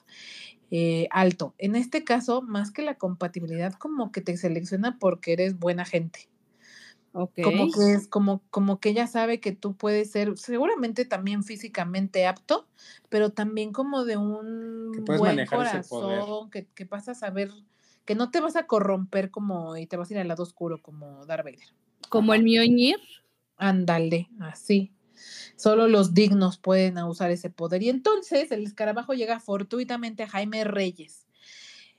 eh, 0.70 1.06
alto. 1.12 1.54
En 1.58 1.76
este 1.76 2.02
caso, 2.04 2.42
más 2.42 2.72
que 2.72 2.82
la 2.82 2.96
compatibilidad, 2.96 3.72
como 3.74 4.10
que 4.10 4.20
te 4.20 4.36
selecciona 4.36 4.98
porque 4.98 5.32
eres 5.32 5.58
buena 5.58 5.84
gente. 5.84 6.28
Como 7.16 7.72
que 7.72 7.94
es 7.94 8.08
como, 8.08 8.42
como 8.50 8.78
que 8.78 8.90
ella 8.90 9.06
sabe 9.06 9.40
que 9.40 9.52
tú 9.52 9.74
puedes 9.74 10.10
ser 10.10 10.36
seguramente 10.36 11.06
también 11.06 11.44
físicamente 11.44 12.26
apto, 12.26 12.68
pero 13.08 13.30
también 13.30 13.72
como 13.72 14.04
de 14.04 14.18
un 14.18 14.92
Que 14.94 15.00
puedes 15.00 15.20
buen 15.20 15.36
manejar 15.36 15.80
ese 15.80 15.88
poder. 15.88 16.20
corazón, 16.20 16.50
que, 16.50 16.66
que 16.66 16.84
vas 16.84 17.08
a 17.08 17.14
saber, 17.14 17.50
que 18.04 18.14
no 18.14 18.30
te 18.30 18.40
vas 18.40 18.54
a 18.56 18.66
corromper 18.66 19.30
como 19.30 19.78
y 19.78 19.86
te 19.86 19.96
vas 19.96 20.10
a 20.10 20.14
ir 20.14 20.18
al 20.20 20.28
lado 20.28 20.42
oscuro 20.42 20.82
como 20.82 21.24
Darth 21.24 21.44
Vader. 21.44 21.68
Como 22.10 22.34
el 22.34 22.42
Mjolnir. 22.42 22.98
Ándale, 23.56 24.28
así. 24.40 24.92
Solo 25.56 25.88
los 25.88 26.12
dignos 26.12 26.58
pueden 26.58 26.98
usar 26.98 27.30
ese 27.30 27.48
poder. 27.48 27.82
Y 27.82 27.88
entonces 27.88 28.52
el 28.52 28.64
escarabajo 28.64 29.14
llega 29.14 29.40
fortuitamente 29.40 30.24
a 30.24 30.28
Jaime 30.28 30.64
Reyes, 30.64 31.26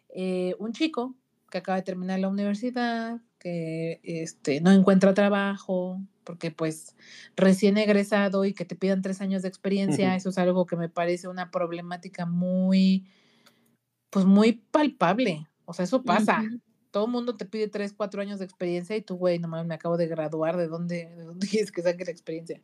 eh, 0.10 0.56
un 0.60 0.74
chico 0.74 1.16
que 1.50 1.58
acaba 1.58 1.78
de 1.78 1.84
terminar 1.84 2.20
la 2.20 2.28
universidad, 2.28 3.20
que 3.40 4.00
este, 4.04 4.62
no 4.62 4.72
encuentra 4.72 5.14
trabajo, 5.14 6.02
porque 6.24 6.52
pues 6.52 6.96
recién 7.36 7.78
egresado 7.78 8.46
y 8.46 8.54
que 8.54 8.66
te 8.66 8.76
pidan 8.76 9.02
tres 9.02 9.22
años 9.22 9.42
de 9.42 9.48
experiencia, 9.48 10.16
eso 10.16 10.30
es 10.30 10.38
algo 10.38 10.66
que 10.66 10.76
me 10.76 10.90
parece 10.90 11.28
una 11.28 11.52
problemática 11.52 12.26
muy, 12.26 13.06
pues 14.10 14.26
muy 14.26 14.54
palpable. 14.54 15.48
O 15.66 15.74
sea, 15.74 15.86
eso 15.86 16.04
pasa 16.04 16.44
todo 16.98 17.06
el 17.06 17.12
mundo 17.12 17.36
te 17.36 17.46
pide 17.46 17.68
3, 17.68 17.94
4 17.94 18.24
años 18.24 18.40
de 18.40 18.46
experiencia 18.46 18.96
y 18.96 19.04
tú, 19.04 19.18
güey, 19.18 19.38
nomás 19.38 19.68
me 19.68 19.76
acabo 19.76 19.98
de 19.98 20.08
graduar, 20.08 20.58
¿de 20.58 20.68
dónde, 20.68 21.14
de 21.16 21.26
dónde 21.26 21.48
quieres 21.48 21.72
que 21.72 21.84
saque 21.84 22.06
la 22.06 22.12
experiencia? 22.12 22.60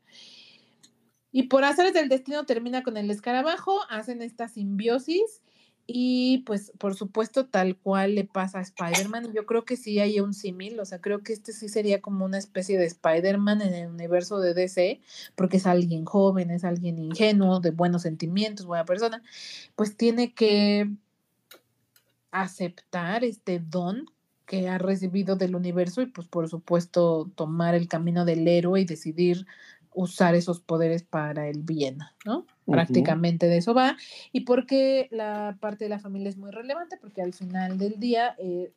Y 1.32 1.43
por 1.43 1.63
hacer 1.63 1.93
del 1.93 2.09
destino 2.09 2.43
termina 2.43 2.82
con 2.82 2.97
el 2.97 3.11
escarabajo, 3.11 3.80
hacen 3.91 4.24
esta 4.24 4.47
simbiosis 4.47 5.43
y 5.86 6.40
pues 6.46 6.72
por 6.78 6.96
supuesto 6.96 7.46
tal 7.48 7.76
cual 7.78 8.16
le 8.16 8.24
pasa 8.24 8.60
a 8.60 8.62
Spider-Man 8.62 9.34
yo 9.34 9.46
creo 9.46 9.66
que 9.66 9.76
sí 9.76 10.00
hay 10.00 10.20
un 10.20 10.34
símil, 10.34 10.80
o 10.80 10.86
sea, 10.86 11.02
creo 11.02 11.24
que 11.24 11.34
este 11.34 11.52
sí 11.52 11.68
sería 11.68 12.02
como 12.02 12.26
una 12.26 12.38
especie 12.38 12.78
de 12.78 12.86
Spider-Man 12.86 13.62
en 13.62 13.74
el 13.74 13.90
universo 13.90 14.40
de 14.40 14.54
DC, 14.54 15.02
porque 15.36 15.58
es 15.58 15.68
alguien 15.68 16.06
joven, 16.06 16.52
es 16.52 16.64
alguien 16.64 17.00
ingenuo, 17.00 17.60
de 17.60 17.72
buenos 17.72 18.04
sentimientos, 18.04 18.66
buena 18.66 18.86
persona, 18.86 19.22
pues 19.76 19.98
tiene 19.98 20.34
que 20.34 20.90
aceptar 22.32 23.24
este 23.24 23.60
don 23.60 24.06
que 24.46 24.70
ha 24.70 24.78
recibido 24.78 25.36
del 25.36 25.56
universo 25.56 26.02
y 26.02 26.08
pues 26.08 26.28
por 26.28 26.50
supuesto 26.50 27.30
tomar 27.36 27.76
el 27.76 27.88
camino 27.88 28.26
del 28.26 28.48
héroe 28.48 28.82
y 28.82 28.86
decidir 28.86 29.46
usar 29.96 30.36
esos 30.36 30.60
poderes 30.60 31.04
para 31.04 31.48
el 31.48 31.62
bien, 31.62 32.00
¿no? 32.26 32.46
Prácticamente 32.66 33.48
de 33.48 33.58
eso 33.58 33.74
va. 33.74 33.98
Y 34.32 34.41
porque 34.41 35.08
la 35.12 35.58
parte 35.60 35.86
de 35.86 35.89
la 35.89 36.00
familia 36.00 36.30
es 36.30 36.38
muy 36.38 36.52
relevante, 36.52 36.98
porque 37.00 37.22
al 37.22 37.34
final 37.34 37.78
del 37.78 38.00
día 38.00 38.36
eh, 38.38 38.72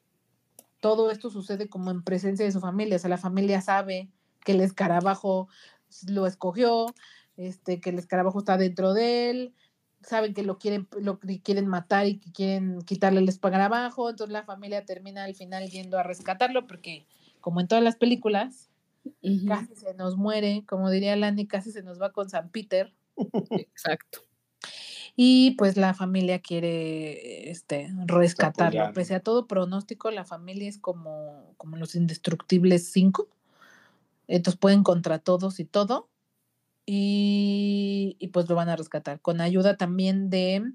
todo 0.80 1.10
esto 1.10 1.30
sucede 1.30 1.68
como 1.68 1.90
en 1.90 2.02
presencia 2.02 2.44
de 2.44 2.52
su 2.52 2.60
familia, 2.60 2.96
o 2.96 2.98
sea, 2.98 3.10
la 3.10 3.18
familia 3.18 3.60
sabe 3.60 4.08
que 4.44 4.52
el 4.52 4.60
escarabajo 4.60 5.48
lo 6.08 6.26
escogió, 6.26 6.86
este, 7.36 7.80
que 7.80 7.90
el 7.90 7.98
escarabajo 7.98 8.38
está 8.38 8.56
dentro 8.56 8.92
de 8.94 9.30
él, 9.30 9.54
saben 10.02 10.34
que 10.34 10.42
lo 10.42 10.58
quieren, 10.58 10.88
lo 11.00 11.18
quieren 11.18 11.66
matar 11.66 12.06
y 12.06 12.18
que 12.18 12.32
quieren 12.32 12.82
quitarle 12.82 13.20
el 13.20 13.28
escarabajo, 13.28 14.10
entonces 14.10 14.32
la 14.32 14.44
familia 14.44 14.84
termina 14.84 15.24
al 15.24 15.34
final 15.34 15.68
yendo 15.68 15.98
a 15.98 16.02
rescatarlo 16.02 16.66
porque, 16.66 17.06
como 17.40 17.60
en 17.60 17.68
todas 17.68 17.82
las 17.82 17.96
películas, 17.96 18.70
Casi 19.46 19.76
se 19.76 19.94
nos 19.94 20.16
muere, 20.16 20.64
como 20.66 20.90
diría 20.90 21.16
Lani, 21.16 21.46
casi 21.46 21.72
se 21.72 21.82
nos 21.82 22.00
va 22.00 22.12
con 22.12 22.30
San 22.30 22.50
Peter. 22.50 22.94
Exacto. 23.50 24.20
Y 25.18 25.52
pues 25.52 25.78
la 25.78 25.94
familia 25.94 26.40
quiere 26.40 27.50
este, 27.50 27.90
rescatarlo. 28.04 28.92
Pese 28.92 29.14
a 29.14 29.20
todo 29.20 29.46
pronóstico, 29.46 30.10
la 30.10 30.26
familia 30.26 30.68
es 30.68 30.78
como, 30.78 31.54
como 31.56 31.76
los 31.76 31.94
indestructibles 31.94 32.92
5. 32.92 33.26
Entonces 34.28 34.60
pueden 34.60 34.82
contra 34.82 35.18
todos 35.18 35.58
y 35.58 35.64
todo. 35.64 36.10
Y, 36.84 38.16
y, 38.20 38.28
pues 38.28 38.48
lo 38.48 38.54
van 38.54 38.68
a 38.68 38.76
rescatar. 38.76 39.20
Con 39.20 39.40
ayuda 39.40 39.76
también 39.76 40.30
de 40.30 40.72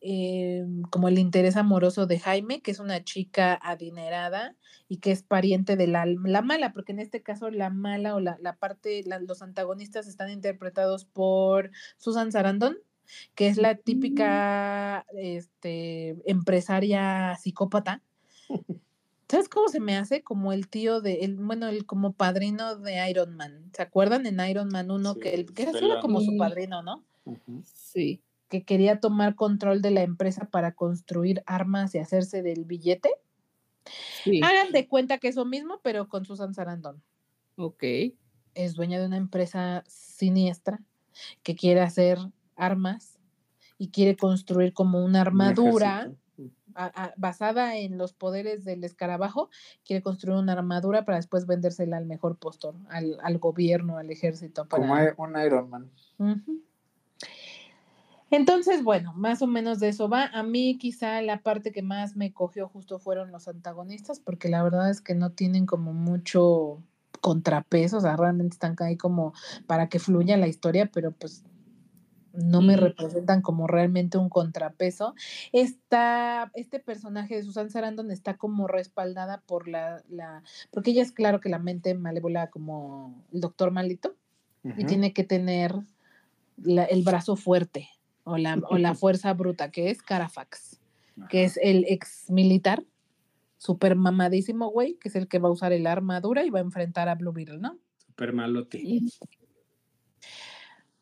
eh, 0.00 0.64
como 0.90 1.08
el 1.08 1.18
interés 1.18 1.56
amoroso 1.56 2.06
de 2.06 2.18
Jaime, 2.18 2.60
que 2.62 2.70
es 2.70 2.78
una 2.78 3.02
chica 3.04 3.54
adinerada 3.62 4.56
y 4.88 4.98
que 4.98 5.10
es 5.10 5.22
pariente 5.22 5.76
de 5.76 5.86
la, 5.86 6.06
la 6.06 6.42
mala, 6.42 6.72
porque 6.72 6.92
en 6.92 7.00
este 7.00 7.22
caso 7.22 7.50
la 7.50 7.70
mala 7.70 8.14
o 8.14 8.20
la, 8.20 8.36
la 8.40 8.56
parte, 8.56 9.02
la- 9.04 9.18
los 9.18 9.42
antagonistas 9.42 10.06
están 10.06 10.30
interpretados 10.30 11.04
por 11.04 11.70
Susan 11.96 12.30
Sarandon, 12.32 12.76
que 13.34 13.48
es 13.48 13.56
la 13.56 13.74
típica 13.74 15.04
este, 15.16 16.16
empresaria 16.30 17.36
psicópata. 17.40 18.02
¿Sabes 19.30 19.48
cómo 19.50 19.68
se 19.68 19.80
me 19.80 19.94
hace? 19.96 20.22
Como 20.22 20.54
el 20.54 20.68
tío 20.68 21.02
de, 21.02 21.16
el, 21.24 21.36
bueno, 21.36 21.68
el 21.68 21.84
como 21.84 22.14
padrino 22.14 22.76
de 22.76 23.10
Iron 23.10 23.36
Man. 23.36 23.70
¿Se 23.74 23.82
acuerdan 23.82 24.24
en 24.24 24.40
Iron 24.48 24.68
Man 24.68 24.90
1 24.90 25.14
Sí, 25.14 25.20
que, 25.20 25.34
el, 25.34 25.52
que 25.52 25.64
era 25.64 25.72
la- 25.82 26.00
como 26.00 26.20
su 26.22 26.36
padrino, 26.38 26.82
¿no? 26.82 27.04
Sí. 27.64 28.22
Que 28.48 28.64
quería 28.64 29.00
tomar 29.00 29.34
control 29.34 29.82
de 29.82 29.90
la 29.90 30.02
empresa 30.02 30.46
para 30.50 30.72
construir 30.72 31.42
armas 31.46 31.94
y 31.94 31.98
hacerse 31.98 32.42
del 32.42 32.64
billete. 32.64 33.10
Sí. 34.24 34.40
Hagan 34.42 34.72
de 34.72 34.86
cuenta 34.88 35.18
que 35.18 35.28
eso 35.28 35.44
mismo, 35.44 35.80
pero 35.82 36.08
con 36.08 36.24
Susan 36.24 36.54
Sarandon. 36.54 37.02
Ok. 37.56 37.82
Es 38.54 38.74
dueña 38.74 38.98
de 39.00 39.06
una 39.06 39.16
empresa 39.16 39.84
siniestra 39.86 40.80
que 41.42 41.54
quiere 41.56 41.80
hacer 41.80 42.18
armas 42.56 43.18
y 43.76 43.88
quiere 43.90 44.16
construir 44.16 44.72
como 44.72 44.98
una 45.04 45.20
Un 45.20 45.26
armadura 45.26 46.12
a- 46.74 47.04
a- 47.04 47.14
basada 47.16 47.76
en 47.76 47.98
los 47.98 48.12
poderes 48.12 48.64
del 48.64 48.84
escarabajo. 48.84 49.50
Quiere 49.84 50.02
construir 50.02 50.38
una 50.38 50.52
armadura 50.52 51.04
para 51.04 51.16
después 51.16 51.46
vendérsela 51.46 51.96
al 51.96 52.06
mejor 52.06 52.36
postor, 52.38 52.74
al, 52.88 53.18
al 53.22 53.38
gobierno, 53.38 53.98
al 53.98 54.10
ejército. 54.10 54.66
Para... 54.66 55.14
Como 55.14 55.30
un 55.32 55.40
Iron 55.44 55.70
Man. 55.70 55.90
Ujú. 56.18 56.62
Entonces, 58.30 58.84
bueno, 58.84 59.14
más 59.14 59.40
o 59.42 59.46
menos 59.46 59.80
de 59.80 59.88
eso 59.88 60.08
va. 60.08 60.26
A 60.26 60.42
mí 60.42 60.76
quizá 60.78 61.22
la 61.22 61.42
parte 61.42 61.72
que 61.72 61.82
más 61.82 62.16
me 62.16 62.32
cogió 62.32 62.68
justo 62.68 62.98
fueron 62.98 63.32
los 63.32 63.48
antagonistas, 63.48 64.20
porque 64.20 64.48
la 64.48 64.62
verdad 64.62 64.90
es 64.90 65.00
que 65.00 65.14
no 65.14 65.30
tienen 65.30 65.64
como 65.66 65.92
mucho 65.94 66.82
contrapeso, 67.20 67.96
o 67.96 68.00
sea, 68.00 68.16
realmente 68.16 68.54
están 68.54 68.76
ahí 68.80 68.96
como 68.96 69.32
para 69.66 69.88
que 69.88 69.98
fluya 69.98 70.36
la 70.36 70.46
historia, 70.46 70.90
pero 70.92 71.12
pues 71.12 71.42
no 72.32 72.60
me 72.60 72.76
representan 72.76 73.42
como 73.42 73.66
realmente 73.66 74.18
un 74.18 74.28
contrapeso. 74.28 75.14
Esta, 75.52 76.52
este 76.54 76.78
personaje 76.78 77.34
de 77.34 77.42
Susan 77.42 77.70
Sarandon 77.70 78.12
está 78.12 78.36
como 78.36 78.68
respaldada 78.68 79.42
por 79.46 79.66
la, 79.66 80.04
la, 80.08 80.42
porque 80.70 80.92
ella 80.92 81.02
es 81.02 81.10
claro 81.10 81.40
que 81.40 81.48
la 81.48 81.58
mente 81.58 81.94
malévola 81.94 82.48
como 82.50 83.24
el 83.32 83.40
doctor 83.40 83.70
malito, 83.72 84.14
y 84.76 84.84
tiene 84.84 85.12
que 85.12 85.24
tener 85.24 85.74
la- 86.58 86.84
el 86.84 87.02
brazo 87.02 87.34
fuerte 87.34 87.88
o 88.28 88.38
la, 88.38 88.60
o 88.68 88.78
la 88.78 88.94
fuerza 88.94 89.32
bruta, 89.34 89.70
que 89.70 89.90
es 89.90 90.02
Carafax, 90.02 90.80
que 91.28 91.44
es 91.44 91.58
el 91.62 91.84
ex 91.88 92.30
militar, 92.30 92.84
super 93.56 93.96
mamadísimo, 93.96 94.70
güey, 94.70 94.94
que 94.94 95.08
es 95.08 95.16
el 95.16 95.28
que 95.28 95.38
va 95.38 95.48
a 95.48 95.52
usar 95.52 95.72
el 95.72 95.86
armadura 95.86 96.44
y 96.44 96.50
va 96.50 96.60
a 96.60 96.62
enfrentar 96.62 97.08
a 97.08 97.16
Blue 97.16 97.32
Beetle, 97.32 97.58
¿no? 97.58 97.78
Super 97.98 98.32
malote. 98.32 99.00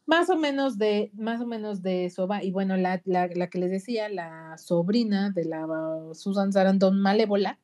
Más 0.06 0.30
o 0.30 0.36
menos 0.36 0.78
de, 0.78 1.10
más 1.14 1.40
o 1.40 1.46
menos 1.46 1.82
de 1.82 2.04
eso 2.04 2.28
va. 2.28 2.42
Y 2.42 2.52
bueno, 2.52 2.76
la, 2.76 3.02
la, 3.04 3.28
la 3.34 3.48
que 3.48 3.58
les 3.58 3.70
decía, 3.70 4.08
la 4.08 4.56
sobrina 4.56 5.30
de 5.30 5.44
la 5.44 5.66
Susan 6.14 6.52
Sarandon 6.52 7.00
malévola, 7.00 7.58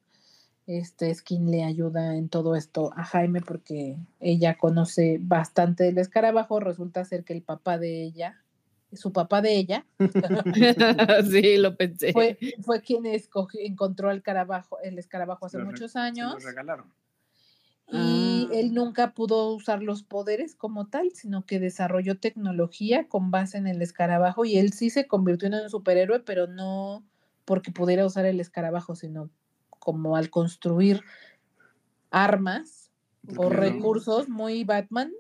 este 0.67 1.11
es 1.11 1.23
quien 1.23 1.51
le 1.51 1.65
ayuda 1.65 2.17
en 2.17 2.29
todo 2.29 2.55
esto 2.55 2.93
a 2.97 3.05
Jaime 3.05 3.41
porque 3.41 3.97
ella 4.21 4.57
conoce 4.59 5.19
bastante 5.21 5.85
del 5.85 5.99
escarabajo. 5.99 6.61
Resulta 6.61 7.05
ser 7.05 7.25
que 7.25 7.33
el 7.33 7.43
papá 7.43 7.79
de 7.79 8.03
ella, 8.03 8.42
su 8.95 9.13
papá 9.13 9.41
de 9.43 9.57
ella, 9.57 9.87
sí, 11.31 11.57
lo 11.59 11.77
pensé. 11.77 12.13
fue, 12.13 12.39
fue 12.63 12.81
quien 12.83 13.07
escogió, 13.07 13.61
encontró 13.63 14.11
el 14.11 14.19
escarabajo, 14.19 14.79
el 14.83 14.99
escarabajo 14.99 15.47
hace 15.47 15.59
Lo 15.59 15.65
muchos 15.67 15.93
Se 15.93 15.99
años. 15.99 16.43
regalaron. 16.45 16.93
y 17.89 18.49
Ah. 18.51 18.55
él 18.55 18.75
nunca 18.75 19.13
pudo 19.15 19.53
usar 19.55 19.83
los 19.83 20.03
poderes 20.03 20.55
como 20.55 20.89
tal, 20.89 21.11
sino 21.13 21.45
que 21.47 21.59
desarrolló 21.61 22.19
tecnología 22.19 23.09
con 23.09 23.31
base 23.31 23.59
en 23.59 23.67
el 23.67 23.83
escarabajo 23.83 24.45
y 24.45 24.57
él 24.59 24.73
sí 24.73 24.89
se 24.91 25.07
convirtió 25.07 25.49
en 25.49 25.55
un 25.55 25.71
superhéroe, 25.71 26.21
pero 26.21 26.47
no 26.47 27.05
porque 27.45 27.73
pudiera 27.73 28.07
usar 28.07 28.25
el 28.27 28.41
escarabajo, 28.41 28.95
sino 28.95 29.31
como 29.71 30.17
al 30.17 30.31
construir 30.31 31.03
armas 32.11 32.91
o 33.37 33.49
recursos 33.49 34.29
muy 34.29 34.65
Batman. 34.65 35.13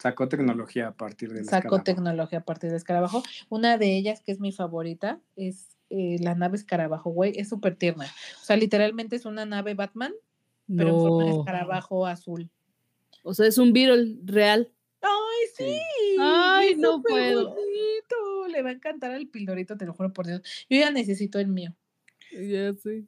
Sacó 0.00 0.28
tecnología 0.28 0.88
a 0.88 0.92
partir 0.92 1.32
del 1.32 1.44
sacó 1.44 1.56
escarabajo. 1.56 1.84
tecnología 1.84 2.38
a 2.40 2.44
partir 2.44 2.70
del 2.70 2.76
escarabajo. 2.76 3.22
Una 3.48 3.78
de 3.78 3.96
ellas, 3.96 4.22
que 4.22 4.32
es 4.32 4.40
mi 4.40 4.52
favorita, 4.52 5.20
es 5.36 5.76
eh, 5.90 6.16
la 6.20 6.34
nave 6.34 6.56
escarabajo, 6.56 7.10
güey, 7.10 7.32
es 7.36 7.48
súper 7.48 7.76
tierna. 7.76 8.06
O 8.42 8.44
sea, 8.44 8.56
literalmente 8.56 9.16
es 9.16 9.24
una 9.24 9.46
nave 9.46 9.74
Batman, 9.74 10.12
pero 10.66 10.90
en 10.90 10.98
forma 10.98 11.24
de 11.24 11.38
escarabajo 11.38 12.06
azul. 12.06 12.50
O 13.22 13.34
sea, 13.34 13.46
es 13.46 13.58
un 13.58 13.72
Beetle 13.72 14.18
real. 14.24 14.72
¡Ay, 15.00 15.46
sí! 15.54 15.64
Sí. 15.64 16.16
Ay, 16.20 16.70
es 16.72 16.78
no 16.78 17.02
puedo. 17.02 17.50
bonito, 17.50 18.48
Le 18.48 18.62
va 18.62 18.70
a 18.70 18.72
encantar 18.72 19.12
al 19.12 19.28
pildorito, 19.28 19.76
te 19.76 19.86
lo 19.86 19.94
juro 19.94 20.12
por 20.12 20.26
Dios. 20.26 20.42
Yo 20.68 20.78
ya 20.78 20.90
necesito 20.90 21.38
el 21.38 21.48
mío. 21.48 21.74
Ya 22.32 22.72
sé. 22.74 23.04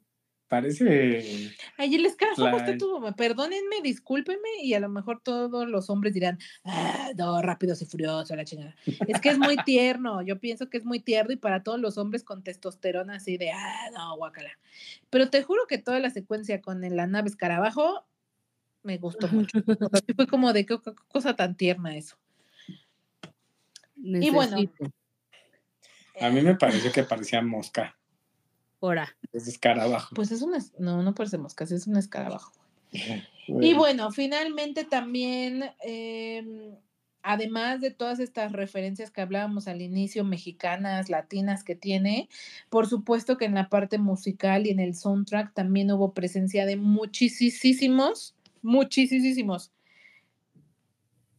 Parece. 0.49 1.51
Ay, 1.77 1.93
el 1.93 2.07
escarabajo 2.07 2.57
está 2.57 2.71
La- 2.71 2.77
todo. 2.79 3.15
Perdónenme, 3.15 3.81
discúlpenme, 3.83 4.49
y 4.63 4.73
a 4.73 4.79
lo 4.79 4.89
mejor 4.89 5.21
todos 5.21 5.69
los 5.69 5.91
hombres 5.91 6.15
dirán, 6.15 6.39
ah, 6.65 7.11
no, 7.15 7.39
rápidos 7.43 7.83
y 7.83 7.85
furioso, 7.85 8.35
la 8.35 8.45
chingada. 8.45 8.75
Es 9.07 9.21
que 9.21 9.29
es 9.29 9.37
muy 9.37 9.55
tierno. 9.65 10.23
Yo 10.23 10.39
pienso 10.39 10.67
que 10.67 10.77
es 10.79 10.85
muy 10.85 10.99
tierno 11.01 11.33
y 11.33 11.35
para 11.35 11.61
todos 11.61 11.79
los 11.79 11.99
hombres 11.99 12.23
con 12.23 12.43
testosterona 12.43 13.17
así 13.17 13.37
de, 13.37 13.51
ah, 13.51 13.91
no, 13.93 14.17
guácala. 14.17 14.49
Pero 15.11 15.29
te 15.29 15.43
juro 15.43 15.67
que 15.67 15.77
toda 15.77 15.99
la 15.99 16.09
secuencia 16.09 16.61
con 16.61 16.83
el- 16.83 16.95
la 16.95 17.05
nave 17.05 17.29
escarabajo 17.29 18.07
me 18.81 18.97
gustó 18.97 19.27
mucho. 19.27 19.59
Fue 20.15 20.25
como 20.25 20.51
de 20.51 20.65
qué, 20.65 20.79
cosa 21.09 21.35
tan 21.35 21.55
tierna 21.57 21.95
eso. 21.95 22.17
Y 23.95 24.31
bueno. 24.31 24.57
A 26.19 26.29
mí 26.31 26.41
me 26.41 26.55
pareció 26.55 26.91
que 26.91 27.03
parecía 27.03 27.39
mosca. 27.43 27.98
Ahora. 28.81 29.15
Es 29.33 29.47
escarabajo. 29.47 30.15
Pues 30.15 30.31
es 30.31 30.41
una, 30.41 30.57
es- 30.57 30.73
no, 30.79 31.03
no 31.03 31.13
parece 31.15 31.37
mosca, 31.37 31.65
sí 31.65 31.75
es 31.75 31.87
un 31.87 31.97
escarabajo. 31.97 32.51
Y 32.91 33.73
Bueno, 33.73 34.11
finalmente 34.11 34.85
también, 34.85 35.63
em, 35.81 36.75
además 37.23 37.81
de 37.81 37.91
todas 37.91 38.19
estas 38.19 38.51
referencias 38.53 39.11
que 39.11 39.21
hablábamos 39.21 39.67
al 39.67 39.81
inicio, 39.81 40.23
mexicanas, 40.23 41.09
latinas 41.09 41.63
que 41.63 41.75
tiene, 41.75 42.29
por 42.69 42.87
supuesto 42.87 43.37
que 43.37 43.45
en 43.45 43.55
la 43.55 43.67
parte 43.69 43.97
musical 43.97 44.65
y 44.65 44.69
en 44.69 44.79
el 44.79 44.95
soundtrack 44.95 45.53
también 45.53 45.91
hubo 45.91 46.13
presencia 46.13 46.65
de 46.65 46.77
muchísimos, 46.77 48.35
muchísimos, 48.61 49.71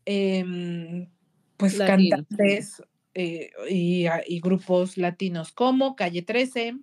em, 0.05 1.09
pues 1.57 1.78
cantantes 1.78 2.82
eh, 3.14 3.51
y, 3.68 4.07
a- 4.07 4.22
y 4.26 4.41
grupos 4.41 4.97
latinos 4.97 5.53
como 5.53 5.97
Calle 5.97 6.22
13, 6.22 6.76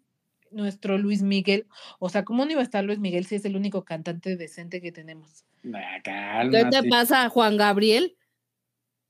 nuestro 0.52 0.98
Luis 0.98 1.22
Miguel. 1.22 1.68
O 2.00 2.10
sea, 2.10 2.24
¿cómo 2.26 2.46
no 2.46 2.52
iba 2.52 2.62
a 2.62 2.64
estar 2.64 2.84
Luis 2.84 3.00
Miguel 3.00 3.26
si 3.26 3.36
es 3.36 3.46
el 3.46 3.56
único 3.56 3.84
cantante 3.86 4.36
decente 4.36 4.82
que 4.82 4.92
tenemos? 4.92 5.46
nah, 5.64 6.02
¿Qué 6.04 6.66
te 6.70 6.90
pasa, 6.90 7.30
Juan 7.30 7.58
Gabriel? 7.58 8.16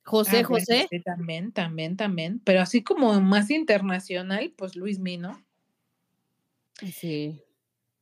José, 0.03 0.37
Ah, 0.39 0.47
bueno, 0.47 0.65
José. 0.65 0.87
sí, 0.89 1.01
también, 1.01 1.51
también, 1.51 1.97
también. 1.97 2.39
Pero 2.45 2.61
así 2.61 2.81
como 2.83 3.19
más 3.19 3.49
internacional, 3.49 4.53
pues 4.57 4.75
Luis 4.75 4.99
Mino. 4.99 5.43
Sí. 6.93 7.41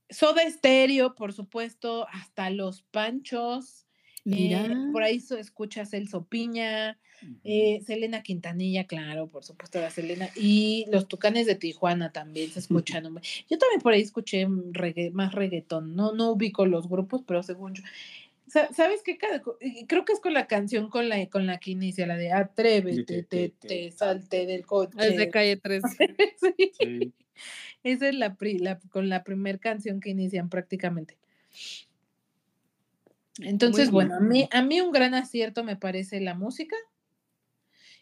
Soda 0.09 0.43
Estéreo, 0.43 1.15
por 1.15 1.33
supuesto, 1.33 2.07
hasta 2.09 2.49
Los 2.51 2.83
Panchos. 2.83 3.84
Mira. 4.25 4.65
eh, 4.65 4.91
por 4.91 5.03
ahí 5.03 5.21
escuchas 5.39 5.91
Celso 5.91 6.25
Piña, 6.25 6.97
eh, 7.43 7.81
Selena 7.85 8.23
Quintanilla, 8.23 8.85
claro, 8.87 9.27
por 9.27 9.43
supuesto, 9.43 9.79
la 9.79 9.89
Selena. 9.91 10.29
Y 10.35 10.85
los 10.91 11.07
Tucanes 11.07 11.45
de 11.45 11.55
Tijuana 11.55 12.11
también 12.11 12.49
se 12.51 12.59
escuchan. 12.99 13.03
Yo 13.49 13.57
también 13.57 13.81
por 13.81 13.93
ahí 13.93 14.01
escuché 14.01 14.45
regga- 14.47 15.11
más 15.11 15.33
reggaetón. 15.33 15.95
No, 15.95 16.11
no 16.13 16.31
ubico 16.31 16.65
los 16.65 16.89
grupos, 16.89 17.21
pero 17.25 17.43
según 17.43 17.75
yo. 17.75 17.83
Sa- 18.47 18.71
¿Sabes 18.73 19.01
qué? 19.03 19.17
Cada 19.17 19.41
Creo 19.87 20.05
que 20.05 20.13
es 20.13 20.19
con 20.19 20.33
la 20.33 20.47
canción 20.47 20.89
con 20.89 21.07
la, 21.09 21.27
con 21.29 21.45
la 21.47 21.57
que 21.59 21.71
inicia, 21.71 22.05
la 22.05 22.15
de 22.17 22.31
Atrévete, 22.31 23.23
te, 23.23 23.49
te, 23.49 23.91
salte 23.91 24.45
del 24.45 24.65
coche. 24.65 24.93
Es 24.99 25.17
de 25.17 25.29
calle 25.29 25.57
3. 25.57 25.83
Sí, 26.41 26.71
Sí. 26.79 27.13
Esa 27.83 28.09
es 28.09 28.15
la, 28.15 28.35
pri- 28.35 28.57
la- 28.59 28.79
con 28.89 29.09
la 29.09 29.23
primer 29.23 29.59
canción 29.59 29.99
que 29.99 30.09
inician 30.09 30.49
prácticamente. 30.49 31.17
Entonces, 33.41 33.91
bueno, 33.91 34.15
a 34.15 34.19
mí, 34.19 34.47
a 34.51 34.61
mí 34.61 34.79
un 34.81 34.91
gran 34.91 35.13
acierto 35.13 35.63
me 35.63 35.75
parece 35.75 36.21
la 36.21 36.35
música 36.35 36.75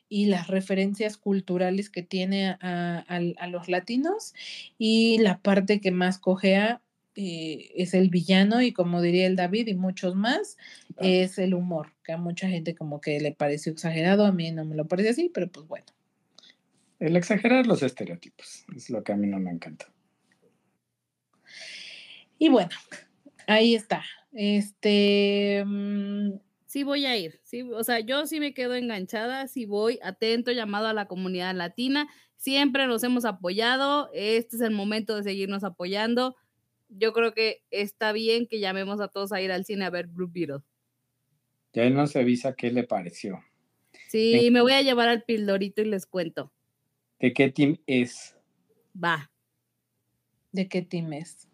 y 0.10 0.28
las 0.28 0.48
referencias 0.48 1.18
culturales 1.18 1.90
que 1.90 2.04
tiene 2.04 2.48
a, 2.50 2.58
a- 2.62 3.00
al- 3.00 3.36
a 3.40 3.48
los 3.48 3.68
latinos 3.68 4.34
y 4.78 5.18
la 5.20 5.40
parte 5.40 5.82
que 5.82 5.92
más 5.92 6.20
cojea 6.20 6.82
eh, 7.16 7.72
es 7.76 7.94
el 7.94 8.10
villano 8.10 8.62
y 8.62 8.74
como 8.74 9.02
diría 9.02 9.28
el 9.28 9.36
David 9.36 9.68
y 9.68 9.76
muchos 9.76 10.16
más, 10.16 10.58
Claro. 10.96 11.10
es 11.10 11.38
el 11.40 11.54
humor, 11.56 11.94
que 12.04 12.12
a 12.12 12.18
mucha 12.18 12.48
gente 12.50 12.76
como 12.76 13.02
que 13.02 13.20
le 13.20 13.32
pareció 13.32 13.72
exagerado, 13.72 14.26
a 14.26 14.32
mí 14.32 14.52
no 14.52 14.66
me 14.66 14.76
lo 14.76 14.88
parece 14.88 15.10
así, 15.10 15.32
pero 15.34 15.48
pues 15.52 15.68
bueno. 15.68 15.86
El 17.00 17.16
exagerar 17.16 17.66
los 17.68 17.82
estereotipos 17.84 18.66
es 18.76 18.90
lo 18.92 19.04
que 19.04 19.12
a 19.12 19.16
mí 19.16 19.28
no 19.28 19.40
me 19.40 19.50
encanta. 19.52 19.92
Y 22.38 22.50
bueno, 22.50 22.70
ahí 23.48 23.76
está. 23.76 24.04
Este, 24.34 25.64
mm, 25.66 26.34
Sí 26.74 26.82
voy 26.82 27.06
a 27.06 27.16
ir, 27.16 27.40
sí, 27.44 27.62
o 27.62 27.84
sea, 27.84 28.00
yo 28.00 28.26
sí 28.26 28.40
me 28.40 28.56
quedo 28.56 28.74
enganchada, 28.74 29.48
sí 29.48 29.68
voy, 29.68 30.00
atento, 30.02 30.52
llamado 30.52 30.88
a 30.88 30.94
la 30.94 31.08
comunidad 31.08 31.54
latina, 31.54 32.10
siempre 32.36 32.88
nos 32.88 33.04
hemos 33.04 33.26
apoyado, 33.26 34.10
este 34.12 34.56
es 34.56 34.62
el 34.64 34.72
momento 34.72 35.16
de 35.16 35.22
seguirnos 35.22 35.64
apoyando. 35.64 36.36
Yo 36.90 37.14
creo 37.14 37.36
que 37.36 37.62
está 37.70 38.12
bien 38.12 38.48
que 38.48 38.60
llamemos 38.60 39.02
a 39.02 39.08
todos 39.08 39.32
a 39.34 39.40
ir 39.40 39.52
al 39.52 39.66
cine 39.66 39.86
a 39.86 39.92
ver 39.92 40.08
Blue 40.08 40.28
Beetle. 40.28 40.64
Ya 41.74 41.84
él 41.84 41.94
nos 41.94 42.16
avisa 42.16 42.56
qué 42.56 42.72
le 42.72 42.86
pareció. 42.86 43.40
Sí, 44.10 44.50
me 44.50 44.62
voy 44.62 44.74
a 44.74 44.82
llevar 44.82 45.10
al 45.10 45.22
pildorito 45.26 45.84
y 45.84 45.86
les 45.86 46.08
cuento. 46.08 46.52
¿De 47.20 47.34
qué 47.34 47.52
team 47.52 47.78
es? 47.86 48.36
Va. 48.96 49.30
¿de 50.52 50.68
qué 50.68 50.82
team 50.82 51.14
es? 51.14 51.48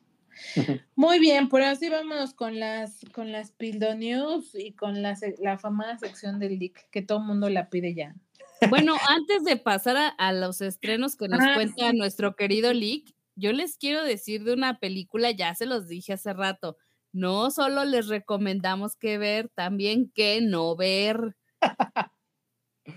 Muy 0.96 1.20
bien, 1.20 1.50
por 1.50 1.62
así 1.62 1.90
vámonos 1.90 2.34
con 2.34 2.60
las 2.60 3.00
con 3.14 3.32
las 3.32 3.52
Pildo 3.52 3.96
News 3.96 4.54
y 4.56 4.74
con 4.74 5.02
la, 5.02 5.16
la 5.40 5.58
famosa 5.58 5.98
sección 5.98 6.40
del 6.40 6.60
leak 6.60 6.90
que 6.92 7.02
todo 7.02 7.20
el 7.20 7.26
mundo 7.26 7.50
la 7.50 7.70
pide 7.70 7.94
ya. 7.96 8.16
Bueno, 8.62 8.96
antes 9.08 9.44
de 9.46 9.58
pasar 9.58 9.98
a, 9.98 10.08
a 10.10 10.34
los 10.34 10.62
estrenos 10.62 11.16
que 11.16 11.28
nos 11.30 11.40
Ah, 11.40 11.54
cuenta 11.54 11.92
sí. 11.92 11.94
nuestro 11.94 12.36
querido 12.36 12.74
Lick, 12.74 13.16
yo 13.36 13.54
les 13.54 13.78
quiero 13.78 14.04
decir 14.04 14.44
de 14.44 14.54
una 14.54 14.80
película, 14.80 15.32
ya 15.32 15.56
se 15.56 15.66
los 15.66 15.88
dije 15.88 16.14
hace 16.14 16.34
rato, 16.34 16.78
no 17.14 17.52
solo 17.52 17.86
les 17.86 18.08
recomendamos 18.08 18.96
que 18.98 19.18
ver, 19.18 19.50
también 19.50 20.12
que 20.12 20.42
no 20.42 20.76
ver. 20.76 21.36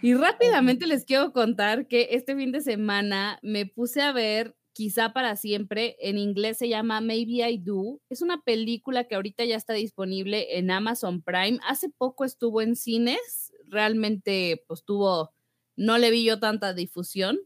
Y 0.00 0.14
rápidamente 0.14 0.86
les 0.86 1.04
quiero 1.04 1.32
contar 1.32 1.86
que 1.86 2.08
este 2.12 2.34
fin 2.36 2.50
de 2.52 2.60
semana 2.60 3.38
me 3.42 3.66
puse 3.66 4.02
a 4.02 4.12
ver 4.12 4.56
Quizá 4.72 5.12
para 5.12 5.36
siempre, 5.36 5.96
en 6.00 6.16
inglés 6.16 6.58
se 6.58 6.68
llama 6.68 7.00
Maybe 7.00 7.48
I 7.48 7.58
Do. 7.58 8.00
Es 8.08 8.22
una 8.22 8.42
película 8.42 9.04
que 9.04 9.14
ahorita 9.14 9.44
ya 9.44 9.56
está 9.56 9.74
disponible 9.74 10.58
en 10.58 10.70
Amazon 10.70 11.20
Prime. 11.20 11.58
Hace 11.68 11.90
poco 11.90 12.24
estuvo 12.24 12.62
en 12.62 12.74
cines, 12.74 13.52
realmente 13.66 14.64
pues 14.66 14.82
tuvo, 14.84 15.32
no 15.76 15.98
le 15.98 16.10
vi 16.10 16.24
yo 16.24 16.40
tanta 16.40 16.72
difusión. 16.72 17.38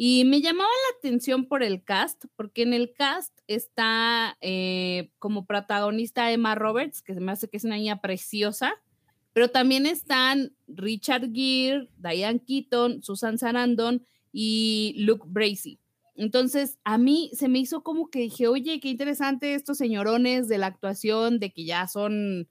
Y 0.00 0.24
me 0.24 0.40
llamaba 0.40 0.68
la 0.68 0.98
atención 0.98 1.46
por 1.46 1.64
el 1.64 1.82
cast, 1.82 2.24
porque 2.36 2.62
en 2.62 2.72
el 2.72 2.92
cast 2.92 3.36
está 3.48 4.36
eh, 4.40 5.10
como 5.18 5.44
protagonista 5.44 6.30
Emma 6.30 6.54
Roberts, 6.54 7.02
que 7.02 7.14
se 7.14 7.20
me 7.20 7.32
hace 7.32 7.48
que 7.48 7.56
es 7.56 7.64
una 7.64 7.76
niña 7.76 8.00
preciosa, 8.00 8.74
pero 9.32 9.50
también 9.50 9.86
están 9.86 10.54
Richard 10.68 11.32
Gere, 11.32 11.88
Diane 11.96 12.40
Keaton, 12.44 13.02
Susan 13.02 13.38
Sarandon 13.38 14.04
y 14.32 14.94
Luke 14.98 15.24
Bracey. 15.26 15.78
Entonces, 16.18 16.78
a 16.82 16.98
mí 16.98 17.30
se 17.32 17.48
me 17.48 17.60
hizo 17.60 17.84
como 17.84 18.10
que 18.10 18.18
dije, 18.18 18.48
oye, 18.48 18.80
qué 18.80 18.88
interesante 18.88 19.54
estos 19.54 19.78
señorones 19.78 20.48
de 20.48 20.58
la 20.58 20.66
actuación, 20.66 21.38
de 21.38 21.52
que 21.52 21.64
ya 21.64 21.86
son, 21.86 22.48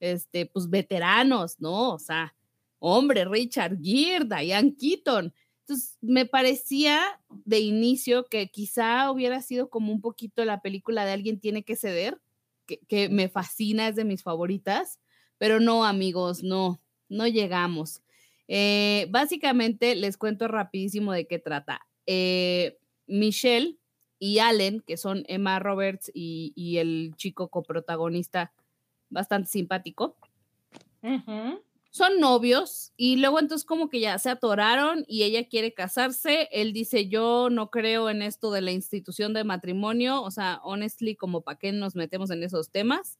este, 0.00 0.44
pues, 0.44 0.68
veteranos, 0.68 1.58
¿no? 1.58 1.94
O 1.94 1.98
sea, 1.98 2.36
hombre, 2.78 3.24
Richard 3.24 3.78
Gere, 3.82 4.26
Diane 4.26 4.76
Keaton. 4.76 5.32
Entonces, 5.60 5.96
me 6.02 6.26
parecía 6.26 7.00
de 7.30 7.60
inicio 7.60 8.26
que 8.26 8.50
quizá 8.50 9.10
hubiera 9.10 9.40
sido 9.40 9.70
como 9.70 9.92
un 9.92 10.02
poquito 10.02 10.44
la 10.44 10.60
película 10.60 11.06
de 11.06 11.12
Alguien 11.12 11.40
tiene 11.40 11.64
que 11.64 11.74
ceder, 11.74 12.20
que, 12.66 12.80
que 12.86 13.08
me 13.08 13.30
fascina, 13.30 13.88
es 13.88 13.96
de 13.96 14.04
mis 14.04 14.22
favoritas, 14.22 15.00
pero 15.38 15.58
no, 15.58 15.86
amigos, 15.86 16.42
no, 16.42 16.82
no 17.08 17.26
llegamos. 17.26 18.02
Eh, 18.46 19.06
básicamente, 19.08 19.94
les 19.94 20.18
cuento 20.18 20.48
rapidísimo 20.48 21.12
de 21.12 21.26
qué 21.26 21.38
trata. 21.38 21.80
Eh, 22.06 22.78
Michelle 23.06 23.78
y 24.18 24.38
Allen, 24.38 24.80
que 24.80 24.96
son 24.96 25.24
Emma 25.28 25.58
Roberts 25.58 26.10
y, 26.14 26.52
y 26.54 26.78
el 26.78 27.14
chico 27.16 27.48
coprotagonista 27.48 28.52
bastante 29.10 29.48
simpático, 29.48 30.16
son 31.90 32.20
novios 32.20 32.92
y 32.96 33.16
luego 33.16 33.38
entonces 33.38 33.64
como 33.64 33.88
que 33.88 34.00
ya 34.00 34.18
se 34.18 34.28
atoraron 34.28 35.04
y 35.06 35.22
ella 35.22 35.48
quiere 35.48 35.72
casarse. 35.72 36.48
Él 36.52 36.72
dice, 36.72 37.08
yo 37.08 37.48
no 37.50 37.70
creo 37.70 38.10
en 38.10 38.22
esto 38.22 38.50
de 38.50 38.60
la 38.60 38.72
institución 38.72 39.32
de 39.32 39.44
matrimonio, 39.44 40.22
o 40.22 40.30
sea, 40.30 40.60
honestly, 40.62 41.14
como 41.14 41.42
para 41.42 41.58
qué 41.58 41.72
nos 41.72 41.94
metemos 41.94 42.30
en 42.30 42.42
esos 42.42 42.70
temas. 42.70 43.18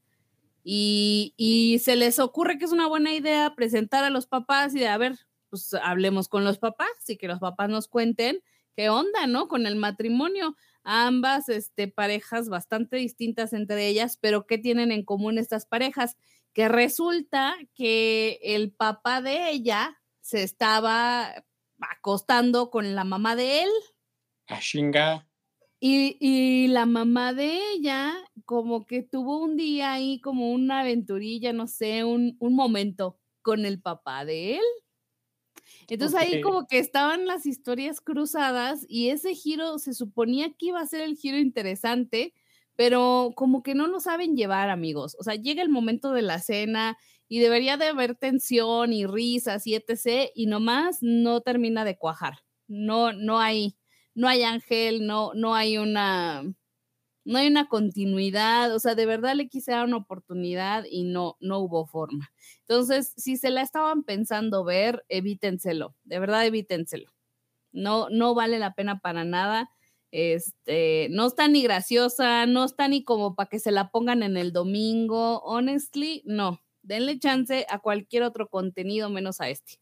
Y, 0.62 1.32
y 1.36 1.78
se 1.78 1.94
les 1.94 2.18
ocurre 2.18 2.58
que 2.58 2.64
es 2.64 2.72
una 2.72 2.88
buena 2.88 3.14
idea 3.14 3.54
presentar 3.54 4.02
a 4.02 4.10
los 4.10 4.26
papás 4.26 4.74
y 4.74 4.80
de, 4.80 4.88
a 4.88 4.98
ver, 4.98 5.16
pues 5.48 5.72
hablemos 5.74 6.28
con 6.28 6.44
los 6.44 6.58
papás 6.58 6.88
y 7.06 7.16
que 7.16 7.28
los 7.28 7.38
papás 7.38 7.70
nos 7.70 7.86
cuenten 7.86 8.42
qué 8.76 8.90
onda, 8.90 9.26
¿no? 9.26 9.48
Con 9.48 9.66
el 9.66 9.76
matrimonio. 9.76 10.56
Ambas 10.84 11.48
este, 11.48 11.88
parejas 11.88 12.48
bastante 12.48 12.96
distintas 12.96 13.52
entre 13.52 13.88
ellas, 13.88 14.18
pero 14.20 14.46
¿qué 14.46 14.58
tienen 14.58 14.92
en 14.92 15.04
común 15.04 15.38
estas 15.38 15.66
parejas? 15.66 16.16
Que 16.52 16.68
resulta 16.68 17.56
que 17.74 18.38
el 18.42 18.72
papá 18.72 19.20
de 19.22 19.50
ella 19.50 19.98
se 20.20 20.42
estaba 20.42 21.44
acostando 21.80 22.70
con 22.70 22.94
la 22.94 23.04
mamá 23.04 23.36
de 23.36 23.62
él 23.64 23.70
A 24.54 24.58
chinga. 24.66 25.06
y, 25.80 26.16
y 26.20 26.68
la 26.68 26.86
mamá 26.86 27.32
de 27.34 27.58
ella 27.72 28.14
como 28.44 28.86
que 28.86 29.02
tuvo 29.02 29.38
un 29.42 29.56
día 29.56 29.92
ahí 29.92 30.20
como 30.20 30.50
una 30.52 30.80
aventurilla, 30.80 31.52
no 31.52 31.66
sé, 31.66 32.04
un, 32.04 32.36
un 32.40 32.54
momento 32.54 33.18
con 33.42 33.64
el 33.66 33.80
papá 33.80 34.24
de 34.24 34.56
él. 34.56 34.62
Entonces 35.94 36.18
ahí 36.18 36.40
como 36.40 36.66
que 36.66 36.78
estaban 36.78 37.26
las 37.26 37.46
historias 37.46 38.00
cruzadas 38.00 38.84
y 38.88 39.10
ese 39.10 39.34
giro 39.34 39.78
se 39.78 39.94
suponía 39.94 40.50
que 40.50 40.66
iba 40.66 40.80
a 40.80 40.86
ser 40.86 41.02
el 41.02 41.16
giro 41.16 41.38
interesante, 41.38 42.34
pero 42.74 43.32
como 43.36 43.62
que 43.62 43.74
no 43.74 43.86
lo 43.86 44.00
saben 44.00 44.36
llevar, 44.36 44.70
amigos. 44.70 45.16
O 45.18 45.22
sea, 45.22 45.34
llega 45.34 45.62
el 45.62 45.68
momento 45.68 46.12
de 46.12 46.22
la 46.22 46.40
cena 46.40 46.98
y 47.28 47.40
debería 47.40 47.76
de 47.76 47.86
haber 47.86 48.14
tensión 48.14 48.92
y 48.92 49.06
risas 49.06 49.66
y 49.66 49.74
etc. 49.74 50.30
Y 50.34 50.46
nomás 50.46 50.98
no 51.00 51.40
termina 51.40 51.84
de 51.84 51.96
cuajar. 51.96 52.38
No, 52.68 53.12
no 53.12 53.40
hay, 53.40 53.76
no 54.14 54.28
hay 54.28 54.42
ángel, 54.42 55.06
no, 55.06 55.32
no 55.34 55.54
hay 55.54 55.78
una, 55.78 56.42
no 57.26 57.38
hay 57.38 57.48
una 57.48 57.68
continuidad. 57.68 58.74
O 58.74 58.78
sea, 58.78 58.94
de 58.94 59.04
verdad 59.04 59.34
le 59.34 59.48
quise 59.48 59.72
dar 59.72 59.84
una 59.84 59.98
oportunidad 59.98 60.84
y 60.88 61.04
no, 61.04 61.36
no 61.40 61.58
hubo 61.58 61.86
forma. 61.86 62.32
Entonces, 62.60 63.12
si 63.16 63.36
se 63.36 63.50
la 63.50 63.62
estaban 63.62 64.04
pensando 64.04 64.64
ver, 64.64 65.04
evítenselo, 65.08 65.94
de 66.04 66.20
verdad 66.20 66.46
evítenselo. 66.46 67.12
No, 67.72 68.08
no 68.10 68.34
vale 68.34 68.58
la 68.58 68.74
pena 68.74 69.00
para 69.00 69.24
nada. 69.24 69.70
Este, 70.12 71.08
no 71.10 71.26
está 71.26 71.48
ni 71.48 71.62
graciosa, 71.62 72.46
no 72.46 72.64
está 72.64 72.88
ni 72.88 73.02
como 73.02 73.34
para 73.34 73.48
que 73.48 73.58
se 73.58 73.72
la 73.72 73.90
pongan 73.90 74.22
en 74.22 74.36
el 74.36 74.52
domingo. 74.52 75.40
Honestly, 75.40 76.22
no. 76.24 76.60
Denle 76.82 77.18
chance 77.18 77.66
a 77.68 77.80
cualquier 77.80 78.22
otro 78.22 78.48
contenido 78.48 79.10
menos 79.10 79.40
a 79.40 79.48
este. 79.48 79.80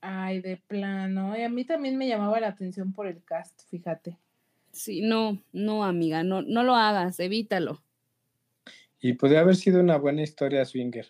Ay, 0.00 0.40
de 0.40 0.56
plano. 0.56 1.36
Y 1.36 1.42
a 1.42 1.48
mí 1.48 1.64
también 1.64 1.96
me 1.96 2.06
llamaba 2.06 2.38
la 2.38 2.48
atención 2.48 2.92
por 2.92 3.08
el 3.08 3.24
cast, 3.24 3.68
fíjate. 3.68 4.18
Sí, 4.72 5.02
no, 5.02 5.42
no, 5.52 5.84
amiga, 5.84 6.22
no, 6.22 6.42
no 6.42 6.62
lo 6.62 6.74
hagas, 6.74 7.20
evítalo. 7.20 7.82
Y 9.00 9.14
podría 9.14 9.40
haber 9.40 9.56
sido 9.56 9.80
una 9.80 9.98
buena 9.98 10.22
historia 10.22 10.64
swinger. 10.64 11.06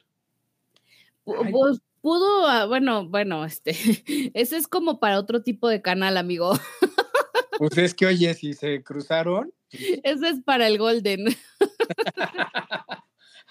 Ay. 1.26 1.52
Pues 1.52 1.80
pudo, 2.00 2.46
ah, 2.46 2.66
bueno, 2.66 3.08
bueno, 3.08 3.44
este, 3.44 3.70
ese 4.34 4.56
es 4.56 4.66
como 4.66 4.98
para 4.98 5.18
otro 5.18 5.42
tipo 5.42 5.68
de 5.68 5.82
canal, 5.82 6.16
amigo. 6.16 6.52
Pues 7.58 7.78
es 7.78 7.94
que, 7.94 8.06
oye, 8.06 8.34
si 8.34 8.54
se 8.54 8.82
cruzaron 8.82 9.52
Ese 10.02 10.28
es 10.28 10.42
para 10.44 10.66
el 10.66 10.78
Golden. 10.78 11.26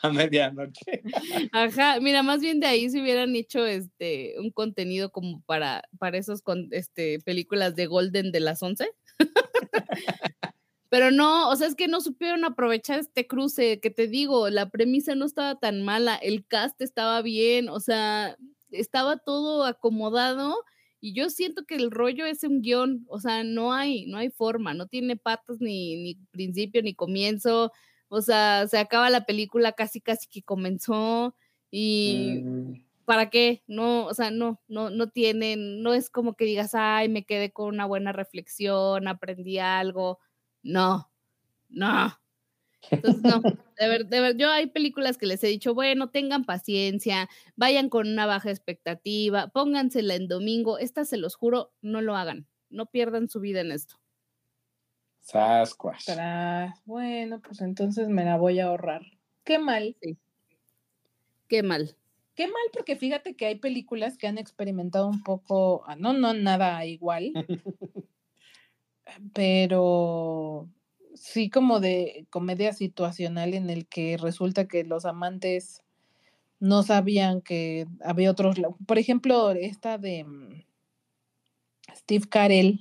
a 0.02 0.10
medianoche. 0.10 1.02
Ajá, 1.52 2.00
mira, 2.00 2.24
más 2.24 2.42
bien 2.42 2.60
de 2.60 2.68
ahí 2.68 2.90
se 2.90 3.02
hubieran 3.02 3.36
hecho 3.36 3.66
este 3.66 4.36
un 4.40 4.52
contenido 4.52 5.12
como 5.12 5.42
para, 5.44 5.84
para 6.00 6.18
esos 6.18 6.42
con, 6.42 6.68
este, 6.72 7.20
películas 7.20 7.76
de 7.76 7.86
Golden 7.86 8.32
de 8.32 8.40
las 8.40 8.62
11. 8.62 8.90
Pero 10.90 11.10
no, 11.10 11.50
o 11.50 11.56
sea, 11.56 11.68
es 11.68 11.76
que 11.76 11.88
no 11.88 12.02
supieron 12.02 12.44
aprovechar 12.44 13.00
este 13.00 13.26
cruce, 13.26 13.80
que 13.80 13.90
te 13.90 14.08
digo, 14.08 14.50
la 14.50 14.70
premisa 14.70 15.16
no 15.16 15.26
estaba 15.26 15.56
tan 15.56 15.84
mala, 15.84 16.16
el 16.16 16.46
cast 16.46 16.82
estaba 16.82 17.22
bien, 17.22 17.70
o 17.70 17.80
sea, 17.80 18.36
estaba 18.72 19.18
todo 19.18 19.64
acomodado 19.64 20.56
y 21.00 21.14
yo 21.14 21.30
siento 21.30 21.64
que 21.66 21.76
el 21.76 21.92
rollo 21.92 22.26
es 22.26 22.44
un 22.44 22.62
guion, 22.62 23.06
o 23.08 23.20
sea, 23.20 23.44
no 23.46 23.72
hay, 23.74 24.06
no 24.08 24.18
hay 24.18 24.30
forma, 24.32 24.74
no 24.74 24.88
tiene 24.88 25.16
patas 25.16 25.62
ni, 25.62 25.96
ni 25.96 26.16
principio 26.32 26.82
ni 26.84 26.94
comienzo, 26.94 27.72
o 28.10 28.22
sea, 28.22 28.68
se 28.68 28.78
acaba 28.78 29.10
la 29.10 29.26
película 29.26 29.72
casi 29.72 30.02
casi 30.02 30.28
que 30.28 30.42
comenzó 30.44 31.36
y 31.72 32.42
Mm, 32.44 32.74
¿para 33.12 33.30
qué? 33.30 33.62
No, 33.68 34.06
o 34.06 34.14
sea, 34.14 34.32
no, 34.32 34.62
no, 34.70 34.90
no 34.90 35.10
tienen, 35.10 35.84
no 35.84 35.94
es 35.94 36.10
como 36.10 36.36
que 36.36 36.46
digas, 36.46 36.74
ay, 36.76 37.10
me 37.10 37.26
quedé 37.26 37.52
con 37.52 37.68
una 37.68 37.86
buena 37.86 38.14
reflexión, 38.14 39.06
aprendí 39.10 39.60
algo. 39.60 40.20
No, 40.64 41.12
no. 41.68 42.18
Entonces, 42.90 43.24
no, 43.26 43.42
de 43.80 43.88
ver, 43.90 44.06
de 44.08 44.22
ver, 44.22 44.38
yo 44.38 44.50
hay 44.50 44.68
películas 44.68 45.18
que 45.18 45.26
les 45.26 45.44
he 45.44 45.48
dicho, 45.48 45.74
bueno, 45.74 46.10
tengan 46.10 46.46
paciencia, 46.46 47.28
vayan 47.58 47.90
con 47.90 48.08
una 48.08 48.26
baja 48.28 48.50
expectativa, 48.50 49.50
póngansela 49.50 50.16
en 50.16 50.30
domingo. 50.30 50.78
Esta 50.78 51.04
se 51.04 51.18
los 51.18 51.36
juro, 51.36 51.74
no 51.82 52.02
lo 52.02 52.16
hagan, 52.16 52.48
no 52.70 52.86
pierdan 52.86 53.28
su 53.30 53.42
vida 53.42 53.60
en 53.60 53.74
esto. 53.74 53.98
Sasquatch. 55.20 56.06
Tras- 56.06 56.82
Bueno, 56.86 57.42
pues 57.42 57.60
entonces 57.60 58.08
me 58.08 58.24
la 58.24 58.38
voy 58.38 58.62
a 58.62 58.68
ahorrar. 58.68 59.02
Qué 59.44 59.60
mal. 59.60 59.98
Qué 61.50 61.62
mal. 61.62 61.98
Qué 62.36 62.48
mal, 62.48 62.64
porque 62.74 62.96
fíjate 62.96 63.36
que 63.36 63.46
hay 63.46 63.56
películas 63.56 64.18
que 64.18 64.28
han 64.28 64.38
experimentado 64.38 65.08
un 65.08 65.22
poco, 65.24 65.84
ah, 65.86 65.96
no, 65.96 66.14
no, 66.14 66.34
nada 66.34 66.86
igual, 66.86 67.34
pero 69.34 70.70
sí 71.14 71.50
como 71.50 71.80
de 71.80 72.26
comedia 72.30 72.74
situacional 72.74 73.54
en 73.54 73.70
el 73.70 73.88
que 73.88 74.18
resulta 74.18 74.68
que 74.68 74.84
los 74.84 75.06
amantes 75.06 75.84
no 76.60 76.84
sabían 76.84 77.42
que 77.42 77.88
había 78.04 78.32
otros, 78.32 78.56
por 78.86 78.98
ejemplo, 78.98 79.52
esta 79.52 79.98
de 79.98 80.24
mm, 80.24 80.64
Steve 81.96 82.26
Carell, 82.30 82.80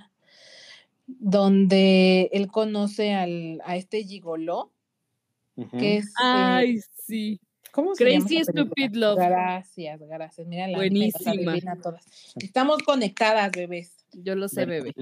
donde 1.06 2.28
él 2.32 2.48
conoce 2.48 3.14
al, 3.14 3.60
a 3.64 3.76
este 3.76 4.04
gigoló, 4.04 4.72
que 5.78 5.96
es... 5.98 6.06
eh, 6.06 6.12
Ay, 6.22 6.80
sí. 6.94 7.40
¿Cómo 7.72 7.94
se 7.94 8.04
llama 8.04 8.26
Crazy? 8.26 8.44
Stupid 8.44 8.94
Love. 8.94 9.16
Gracias, 9.18 10.00
gracias. 10.00 10.46
Mira, 10.46 10.68
la 10.68 10.78
Buenísima. 10.78 11.30
adivina 11.30 11.76
todas. 11.80 12.06
Estamos 12.36 12.82
conectadas, 12.82 13.50
bebés. 13.52 13.96
Yo 14.12 14.34
lo 14.34 14.48
sé, 14.48 14.66
bebé. 14.66 14.92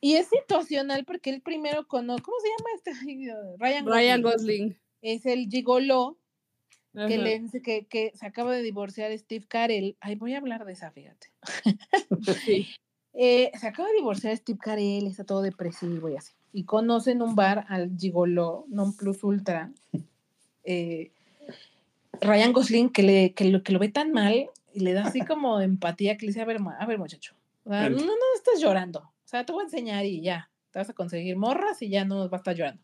Y 0.00 0.14
es 0.14 0.28
situacional 0.28 1.04
porque 1.04 1.30
él 1.30 1.40
primero 1.40 1.86
conoce, 1.88 2.22
¿cómo 2.22 2.36
se 2.40 2.48
llama 2.48 2.70
este? 2.76 3.56
Ryan, 3.58 3.86
Ryan 3.86 4.22
Gosling. 4.22 4.62
Gosling. 4.68 4.78
Es 5.02 5.24
el 5.26 5.48
gigoló 5.48 6.18
que, 6.92 7.00
Ajá. 7.00 7.22
le, 7.22 7.42
que, 7.62 7.86
que 7.86 8.12
se 8.14 8.26
acaba 8.26 8.52
de 8.52 8.62
divorciar 8.62 9.16
Steve 9.16 9.46
Carell. 9.48 9.96
Ay, 10.00 10.16
voy 10.16 10.34
a 10.34 10.38
hablar 10.38 10.64
de 10.66 10.72
esa, 10.72 10.90
fíjate. 10.90 11.28
Sí. 12.44 12.66
Eh, 13.12 13.50
se 13.58 13.66
acaba 13.66 13.88
de 13.88 13.96
divorciar 13.96 14.36
Steve 14.36 14.60
Carell, 14.62 15.08
está 15.08 15.24
todo 15.24 15.42
depresivo 15.42 16.08
y 16.08 16.16
así. 16.16 16.32
Y 16.52 16.62
conoce 16.62 17.10
en 17.10 17.22
un 17.22 17.34
bar 17.34 17.66
al 17.68 17.90
gigoló 17.98 18.66
non 18.68 18.94
plus 18.96 19.24
ultra. 19.24 19.72
eh, 20.62 21.10
Ryan 22.20 22.52
Gosling 22.52 22.90
que, 22.90 23.02
le, 23.02 23.34
que, 23.34 23.44
lo, 23.44 23.62
que 23.62 23.72
lo 23.72 23.78
ve 23.78 23.88
tan 23.88 24.12
mal 24.12 24.50
y 24.72 24.80
le 24.80 24.92
da 24.92 25.04
así 25.04 25.20
como 25.26 25.60
empatía 25.60 26.16
que 26.16 26.26
le 26.26 26.30
dice, 26.30 26.40
a 26.40 26.44
ver, 26.44 26.58
a 26.78 26.86
ver 26.86 26.98
muchacho, 26.98 27.34
o 27.64 27.70
sea, 27.70 27.86
El- 27.86 27.96
no, 27.96 28.04
no 28.04 28.12
estés 28.36 28.60
llorando, 28.60 29.00
o 29.00 29.12
sea, 29.28 29.44
te 29.44 29.52
voy 29.52 29.62
a 29.62 29.64
enseñar 29.64 30.04
y 30.06 30.20
ya, 30.22 30.50
te 30.70 30.78
vas 30.78 30.90
a 30.90 30.94
conseguir 30.94 31.36
morras 31.36 31.82
y 31.82 31.88
ya 31.88 32.04
no 32.04 32.18
vas 32.28 32.32
a 32.32 32.36
estar 32.36 32.54
llorando. 32.54 32.82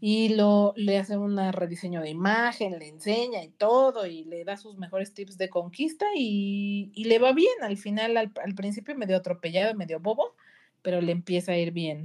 Y 0.00 0.28
lo, 0.36 0.74
le 0.76 0.96
hace 0.96 1.16
un 1.16 1.36
rediseño 1.52 2.00
de 2.00 2.10
imagen, 2.10 2.78
le 2.78 2.86
enseña 2.86 3.42
y 3.42 3.48
todo, 3.48 4.06
y 4.06 4.22
le 4.24 4.44
da 4.44 4.56
sus 4.56 4.76
mejores 4.78 5.12
tips 5.12 5.36
de 5.38 5.48
conquista 5.48 6.06
y, 6.14 6.92
y 6.94 7.04
le 7.04 7.18
va 7.18 7.32
bien. 7.32 7.52
Al 7.62 7.76
final, 7.76 8.16
al, 8.16 8.32
al 8.44 8.54
principio 8.54 8.94
medio 8.94 9.16
atropellado, 9.16 9.74
medio 9.74 9.98
bobo, 9.98 10.36
pero 10.82 11.00
le 11.00 11.10
empieza 11.10 11.50
a 11.50 11.56
ir 11.58 11.72
bien 11.72 12.04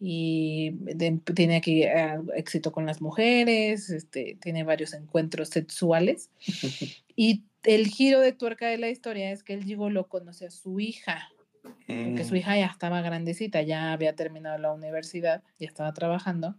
y 0.00 0.70
de- 0.80 1.20
tiene 1.34 1.56
aquí 1.56 1.84
ah, 1.84 2.20
éxito 2.36 2.70
con 2.72 2.86
las 2.86 3.00
mujeres, 3.00 3.90
este, 3.90 4.36
tiene 4.40 4.62
varios 4.64 4.92
encuentros 4.94 5.48
sexuales. 5.48 6.30
y 7.16 7.42
el 7.64 7.86
giro 7.88 8.20
de 8.20 8.32
tuerca 8.32 8.68
de 8.68 8.78
la 8.78 8.88
historia 8.88 9.32
es 9.32 9.42
que 9.42 9.54
el 9.54 9.64
gigolo 9.64 10.08
conoce 10.08 10.46
a 10.46 10.50
su 10.50 10.78
hija, 10.80 11.28
porque 11.62 12.24
su 12.24 12.34
Mm. 12.34 12.36
hija 12.36 12.56
ya 12.56 12.66
estaba 12.66 13.02
grandecita, 13.02 13.62
ya 13.62 13.92
había 13.92 14.14
terminado 14.14 14.56
la 14.58 14.72
universidad, 14.72 15.42
ya 15.58 15.66
estaba 15.66 15.92
trabajando. 15.92 16.54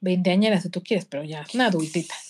Veinteañera, 0.00 0.60
si 0.60 0.68
tú 0.68 0.82
quieres, 0.82 1.04
pero 1.06 1.24
ya 1.24 1.44
una 1.54 1.66
adultita. 1.66 2.14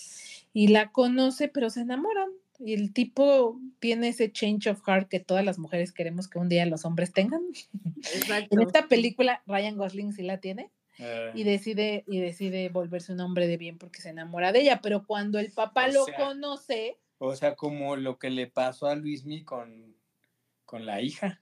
Y 0.51 0.69
la 0.69 0.91
conoce, 0.91 1.47
pero 1.47 1.69
se 1.69 1.81
enamoran. 1.81 2.29
Y 2.59 2.73
el 2.73 2.91
tipo 2.93 3.59
tiene 3.79 4.09
ese 4.09 4.31
change 4.31 4.67
of 4.69 4.81
heart 4.85 5.07
que 5.07 5.19
todas 5.19 5.45
las 5.45 5.57
mujeres 5.57 5.93
queremos 5.93 6.27
que 6.27 6.39
un 6.39 6.49
día 6.49 6.65
los 6.65 6.83
hombres 6.85 7.13
tengan. 7.13 7.41
Exacto. 7.97 8.55
En 8.55 8.61
esta 8.61 8.87
película, 8.87 9.41
Ryan 9.47 9.77
Gosling 9.77 10.13
sí 10.13 10.23
la 10.23 10.39
tiene 10.39 10.69
Eh, 10.97 11.31
y 11.33 11.43
decide, 11.43 12.03
y 12.07 12.19
decide 12.19 12.67
volverse 12.67 13.13
un 13.13 13.21
hombre 13.21 13.47
de 13.47 13.55
bien 13.55 13.77
porque 13.77 14.01
se 14.01 14.09
enamora 14.09 14.51
de 14.51 14.61
ella. 14.61 14.81
Pero 14.81 15.05
cuando 15.05 15.39
el 15.39 15.51
papá 15.51 15.85
O 15.85 15.91
lo 15.93 16.05
sea, 16.05 16.17
conoce, 16.17 16.97
o 17.17 17.35
sea, 17.35 17.55
como 17.55 17.95
lo 17.95 18.19
que 18.19 18.29
le 18.29 18.47
pasó 18.47 18.87
a 18.87 18.95
Luismi 18.95 19.43
con, 19.43 19.95
con 20.65 20.85
la 20.85 21.01
hija 21.01 21.41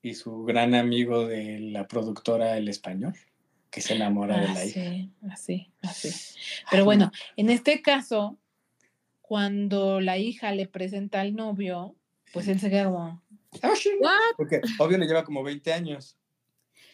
y 0.00 0.14
su 0.14 0.44
gran 0.44 0.74
amigo 0.74 1.26
de 1.26 1.60
la 1.60 1.86
productora 1.88 2.56
El 2.56 2.68
Español, 2.68 3.14
que 3.70 3.80
se 3.80 3.94
enamora 3.94 4.38
de 4.40 4.48
la 4.48 4.64
hija. 4.64 4.80
así, 4.80 5.10
así, 5.30 5.72
así. 5.82 6.38
Pero 6.70 6.84
bueno, 6.84 7.10
en 7.36 7.50
este 7.50 7.82
caso, 7.82 8.38
cuando 9.26 10.00
la 10.00 10.18
hija 10.18 10.52
le 10.52 10.66
presenta 10.66 11.20
al 11.20 11.34
novio, 11.34 11.96
pues 12.32 12.48
él 12.48 12.60
se 12.60 12.70
queda 12.70 12.84
como, 12.86 13.22
Ah? 13.62 14.18
Porque 14.36 14.60
obvio 14.78 14.98
le 14.98 15.06
lleva 15.06 15.24
como 15.24 15.42
20 15.42 15.72
años. 15.72 16.16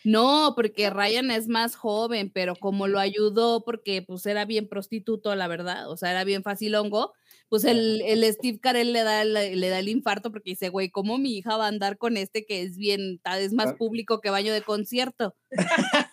No, 0.04 0.54
porque 0.56 0.90
Ryan 0.90 1.30
es 1.30 1.46
más 1.48 1.76
joven, 1.76 2.30
pero 2.32 2.56
como 2.56 2.88
lo 2.88 2.98
ayudó 2.98 3.64
porque 3.64 4.02
pues 4.02 4.26
era 4.26 4.44
bien 4.44 4.68
prostituto, 4.68 5.34
la 5.36 5.46
verdad, 5.46 5.88
o 5.90 5.96
sea, 5.96 6.10
era 6.10 6.24
bien 6.24 6.42
facilongo, 6.42 7.12
pues 7.48 7.64
el, 7.64 8.02
el 8.02 8.24
Steve 8.32 8.58
Carell 8.60 8.92
le 8.92 9.02
da, 9.04 9.22
el- 9.22 9.60
le 9.60 9.68
da 9.68 9.78
el 9.78 9.88
infarto 9.88 10.32
porque 10.32 10.50
dice, 10.50 10.70
güey, 10.70 10.90
¿cómo 10.90 11.18
mi 11.18 11.36
hija 11.36 11.56
va 11.56 11.66
a 11.66 11.68
andar 11.68 11.98
con 11.98 12.16
este 12.16 12.44
que 12.44 12.62
es 12.62 12.76
bien, 12.76 13.20
es 13.38 13.52
más 13.52 13.74
público 13.74 14.20
que 14.20 14.30
baño 14.30 14.52
de 14.52 14.62
concierto? 14.62 15.36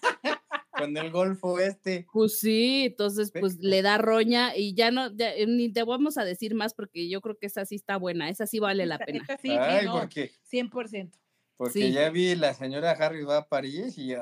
Con 0.79 0.97
el 0.97 1.11
golfo 1.11 1.59
este. 1.59 2.07
Pues 2.11 2.39
sí, 2.39 2.85
entonces 2.87 3.31
pues 3.39 3.57
le 3.59 3.81
da 3.81 3.97
roña 3.97 4.55
y 4.55 4.73
ya 4.73 4.91
no, 4.91 5.15
ya, 5.15 5.33
eh, 5.33 5.45
ni 5.47 5.71
te 5.71 5.83
vamos 5.83 6.17
a 6.17 6.23
decir 6.25 6.55
más 6.55 6.73
porque 6.73 7.09
yo 7.09 7.21
creo 7.21 7.37
que 7.37 7.47
esa 7.47 7.65
sí 7.65 7.75
está 7.75 7.97
buena, 7.97 8.29
esa 8.29 8.47
sí 8.47 8.59
vale 8.59 8.85
la 8.85 8.95
"Esta- 8.95 9.05
pena. 9.05 9.19
esta 9.21 9.37
sí, 9.37 9.49
sí, 9.49 9.55
Ay, 9.57 9.85
no, 9.85 9.99
porque, 9.99 10.31
100%. 10.43 11.17
porque 11.57 11.73
Sí. 11.73 11.91
ya 11.91 12.09
vi 12.09 12.35
la 12.35 12.53
señora 12.53 12.91
Harris 12.91 13.27
va 13.27 13.37
a 13.37 13.47
París 13.49 13.97
y 13.97 14.13
ay, 14.13 14.21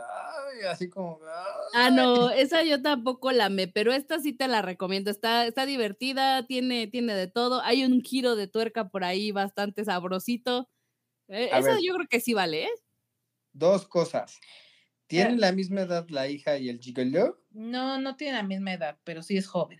así 0.69 0.89
como. 0.89 1.19
Ah, 1.73 1.89
no, 1.91 2.29
esa 2.31 2.63
yo 2.63 2.81
tampoco 2.81 3.31
la 3.31 3.45
amé, 3.45 3.67
pero 3.67 3.91
esta 3.93 4.19
sí 4.19 4.33
te 4.33 4.47
la 4.47 4.61
recomiendo. 4.61 5.11
Está, 5.11 5.45
está 5.45 5.65
divertida, 5.65 6.47
tiene, 6.47 6.87
tiene 6.87 7.13
de 7.13 7.27
todo. 7.27 7.61
Hay 7.61 7.83
un 7.83 8.01
giro 8.01 8.35
de 8.35 8.47
tuerca 8.47 8.89
por 8.89 9.03
ahí 9.03 9.31
bastante 9.31 9.85
sabrosito. 9.85 10.69
Eh, 11.27 11.49
esa 11.51 11.73
ver. 11.73 11.79
yo 11.83 11.93
creo 11.95 12.07
que 12.09 12.21
sí 12.21 12.33
vale, 12.33 12.63
¿eh? 12.65 12.69
Dos 13.53 13.85
cosas. 13.87 14.39
¿Tienen 15.07 15.35
Eh. 15.35 15.39
la 15.39 15.51
misma 15.53 15.81
edad 15.81 16.07
la 16.09 16.27
hija 16.27 16.57
y 16.57 16.69
el 16.69 16.79
gigolo? 16.79 17.41
No, 17.51 17.99
no 17.99 18.15
tiene 18.15 18.33
la 18.37 18.43
misma 18.43 18.73
edad, 18.73 18.97
pero 19.03 19.21
sí 19.23 19.37
es 19.37 19.47
joven. 19.47 19.79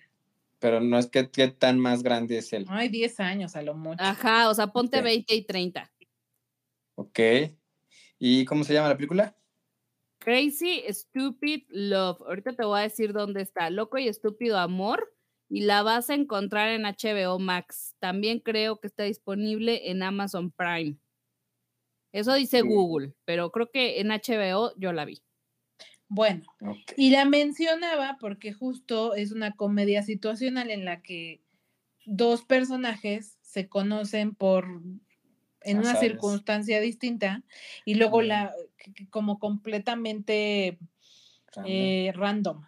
Pero 0.59 0.79
no 0.81 0.97
es 0.97 1.07
que 1.07 1.29
qué 1.29 1.49
tan 1.49 1.79
más 1.79 2.01
grande 2.01 2.37
es 2.39 2.51
él. 2.53 2.65
Ay, 2.69 2.89
10 2.89 3.19
años 3.19 3.55
a 3.55 3.61
lo 3.61 3.75
mucho. 3.75 4.01
Ajá, 4.03 4.49
o 4.49 4.53
sea, 4.53 4.67
ponte 4.67 4.97
Ok. 4.99 5.03
20 5.03 5.35
y 5.35 5.45
30. 5.45 5.91
Ok. 6.95 7.19
¿Y 8.17 8.45
cómo 8.45 8.63
se 8.63 8.73
llama 8.73 8.89
la 8.89 8.95
película? 8.97 9.37
Crazy 10.19 10.83
Stupid 10.89 11.63
Love. 11.69 12.21
Ahorita 12.21 12.53
te 12.53 12.65
voy 12.65 12.79
a 12.79 12.83
decir 12.83 13.13
dónde 13.13 13.41
está. 13.41 13.69
Loco 13.69 13.97
y 13.99 14.07
estúpido 14.07 14.57
amor. 14.57 15.13
Y 15.49 15.61
la 15.61 15.83
vas 15.83 16.09
a 16.09 16.15
encontrar 16.15 16.69
en 16.69 16.83
HBO 16.85 17.39
Max. 17.39 17.95
También 17.99 18.39
creo 18.39 18.79
que 18.79 18.87
está 18.87 19.03
disponible 19.03 19.89
en 19.91 20.03
Amazon 20.03 20.51
Prime. 20.51 20.97
Eso 22.17 22.33
dice 22.33 22.61
Sí. 22.61 22.67
Google, 22.67 23.13
pero 23.25 23.51
creo 23.51 23.69
que 23.71 23.99
en 23.99 24.09
HBO 24.11 24.73
yo 24.77 24.91
la 24.93 25.05
vi. 25.05 25.21
Bueno, 26.09 26.43
y 26.95 27.09
la 27.11 27.25
mencionaba 27.25 28.17
porque 28.19 28.53
justo 28.53 29.13
es 29.13 29.31
una 29.31 29.51
comedia 29.55 30.03
situacional 30.03 30.71
en 30.71 30.85
la 30.85 31.01
que 31.01 31.41
dos 32.05 32.43
personajes 32.43 33.37
se 33.41 33.67
conocen 33.67 34.33
por 34.35 34.81
en 35.61 35.79
una 35.79 35.95
circunstancia 35.95 36.79
distinta 36.79 37.43
y 37.85 37.95
luego 37.95 38.21
Mm. 38.21 38.25
la 38.27 38.53
como 39.09 39.37
completamente 39.39 40.77
Random. 41.53 41.71
eh, 41.71 42.11
random. 42.15 42.65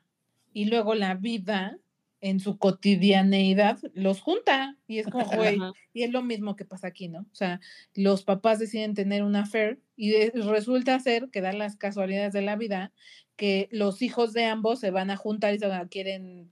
Y 0.54 0.66
luego 0.66 0.96
la 0.96 1.16
vida 1.16 1.78
en 2.22 2.40
su 2.40 2.58
cotidianeidad 2.58 3.80
los 3.94 4.22
junta 4.22 4.78
y 4.88 5.00
es 5.00 5.08
como, 5.08 5.26
güey, 5.38 5.58
y 5.94 6.04
es 6.04 6.12
lo 6.12 6.22
mismo 6.24 6.56
que 6.56 6.66
pasa 6.66 6.88
aquí, 6.88 7.08
¿no? 7.08 7.22
O 7.32 7.36
sea, 7.36 7.60
los 7.94 8.24
papás 8.24 8.60
deciden 8.60 8.94
tener 8.94 9.24
una 9.24 9.42
affair 9.44 9.82
y 9.96 10.10
de- 10.12 10.32
resulta 10.36 11.00
ser 11.00 11.30
que 11.32 11.42
dan 11.42 11.58
las 11.58 11.76
casualidades 11.78 12.34
de 12.34 12.42
la 12.42 12.56
vida 12.56 12.92
que 13.36 13.70
los 13.72 14.02
hijos 14.02 14.34
de 14.34 14.46
ambos 14.46 14.80
se 14.80 14.92
van 14.92 15.12
a 15.12 15.16
juntar 15.18 15.54
y 15.54 15.60
se 15.60 15.68
van 15.68 15.82
a- 15.82 15.88
quieren, 15.88 16.52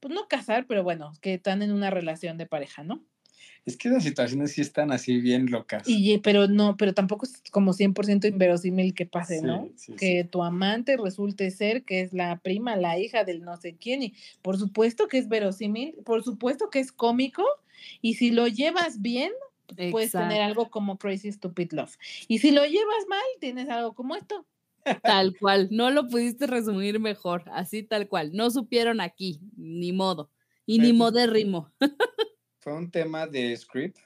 pues 0.00 0.12
no 0.14 0.26
casar, 0.28 0.66
pero 0.66 0.82
bueno, 0.82 1.12
que 1.20 1.34
están 1.34 1.62
en 1.62 1.72
una 1.72 1.90
relación 1.90 2.36
de 2.38 2.46
pareja, 2.46 2.82
¿no? 2.82 3.04
Es 3.66 3.76
que 3.76 3.88
las 3.88 4.04
situaciones 4.04 4.52
sí 4.52 4.60
están 4.60 4.92
así 4.92 5.20
bien 5.20 5.50
locas. 5.50 5.82
Y, 5.86 6.18
pero 6.18 6.46
no, 6.46 6.76
pero 6.76 6.94
tampoco 6.94 7.26
es 7.26 7.42
como 7.50 7.72
100% 7.72 8.28
inverosímil 8.28 8.94
que 8.94 9.06
pase, 9.06 9.42
¿no? 9.42 9.68
Sí, 9.74 9.92
sí, 9.92 9.96
que 9.96 10.24
tu 10.24 10.44
amante 10.44 10.96
resulte 10.96 11.50
ser 11.50 11.82
que 11.82 12.00
es 12.00 12.12
la 12.12 12.38
prima, 12.38 12.76
la 12.76 12.96
hija 12.96 13.24
del 13.24 13.42
no 13.42 13.56
sé 13.56 13.74
quién, 13.74 14.04
y 14.04 14.14
por 14.40 14.56
supuesto 14.56 15.08
que 15.08 15.18
es 15.18 15.28
verosímil, 15.28 15.96
por 16.04 16.22
supuesto 16.22 16.70
que 16.70 16.78
es 16.78 16.92
cómico, 16.92 17.42
y 18.00 18.14
si 18.14 18.30
lo 18.30 18.46
llevas 18.46 19.02
bien, 19.02 19.32
puedes 19.90 20.12
tener 20.12 20.26
Exacto. 20.28 20.44
algo 20.44 20.70
como 20.70 20.96
Crazy 20.96 21.32
Stupid 21.32 21.72
Love. 21.72 21.96
Y 22.28 22.38
si 22.38 22.52
lo 22.52 22.64
llevas 22.64 23.06
mal, 23.08 23.20
tienes 23.40 23.68
algo 23.68 23.94
como 23.94 24.14
esto. 24.14 24.46
Tal 25.02 25.36
cual, 25.36 25.68
no 25.72 25.90
lo 25.90 26.06
pudiste 26.06 26.46
resumir 26.46 27.00
mejor, 27.00 27.42
así 27.52 27.82
tal 27.82 28.06
cual. 28.06 28.30
No 28.32 28.50
supieron 28.50 29.00
aquí, 29.00 29.40
ni 29.56 29.92
modo. 29.92 30.30
Y 30.64 30.78
ni 30.78 30.92
modérrimo. 30.92 31.72
Fue 32.66 32.74
un 32.74 32.90
tema 32.90 33.28
de 33.28 33.56
script. 33.56 33.96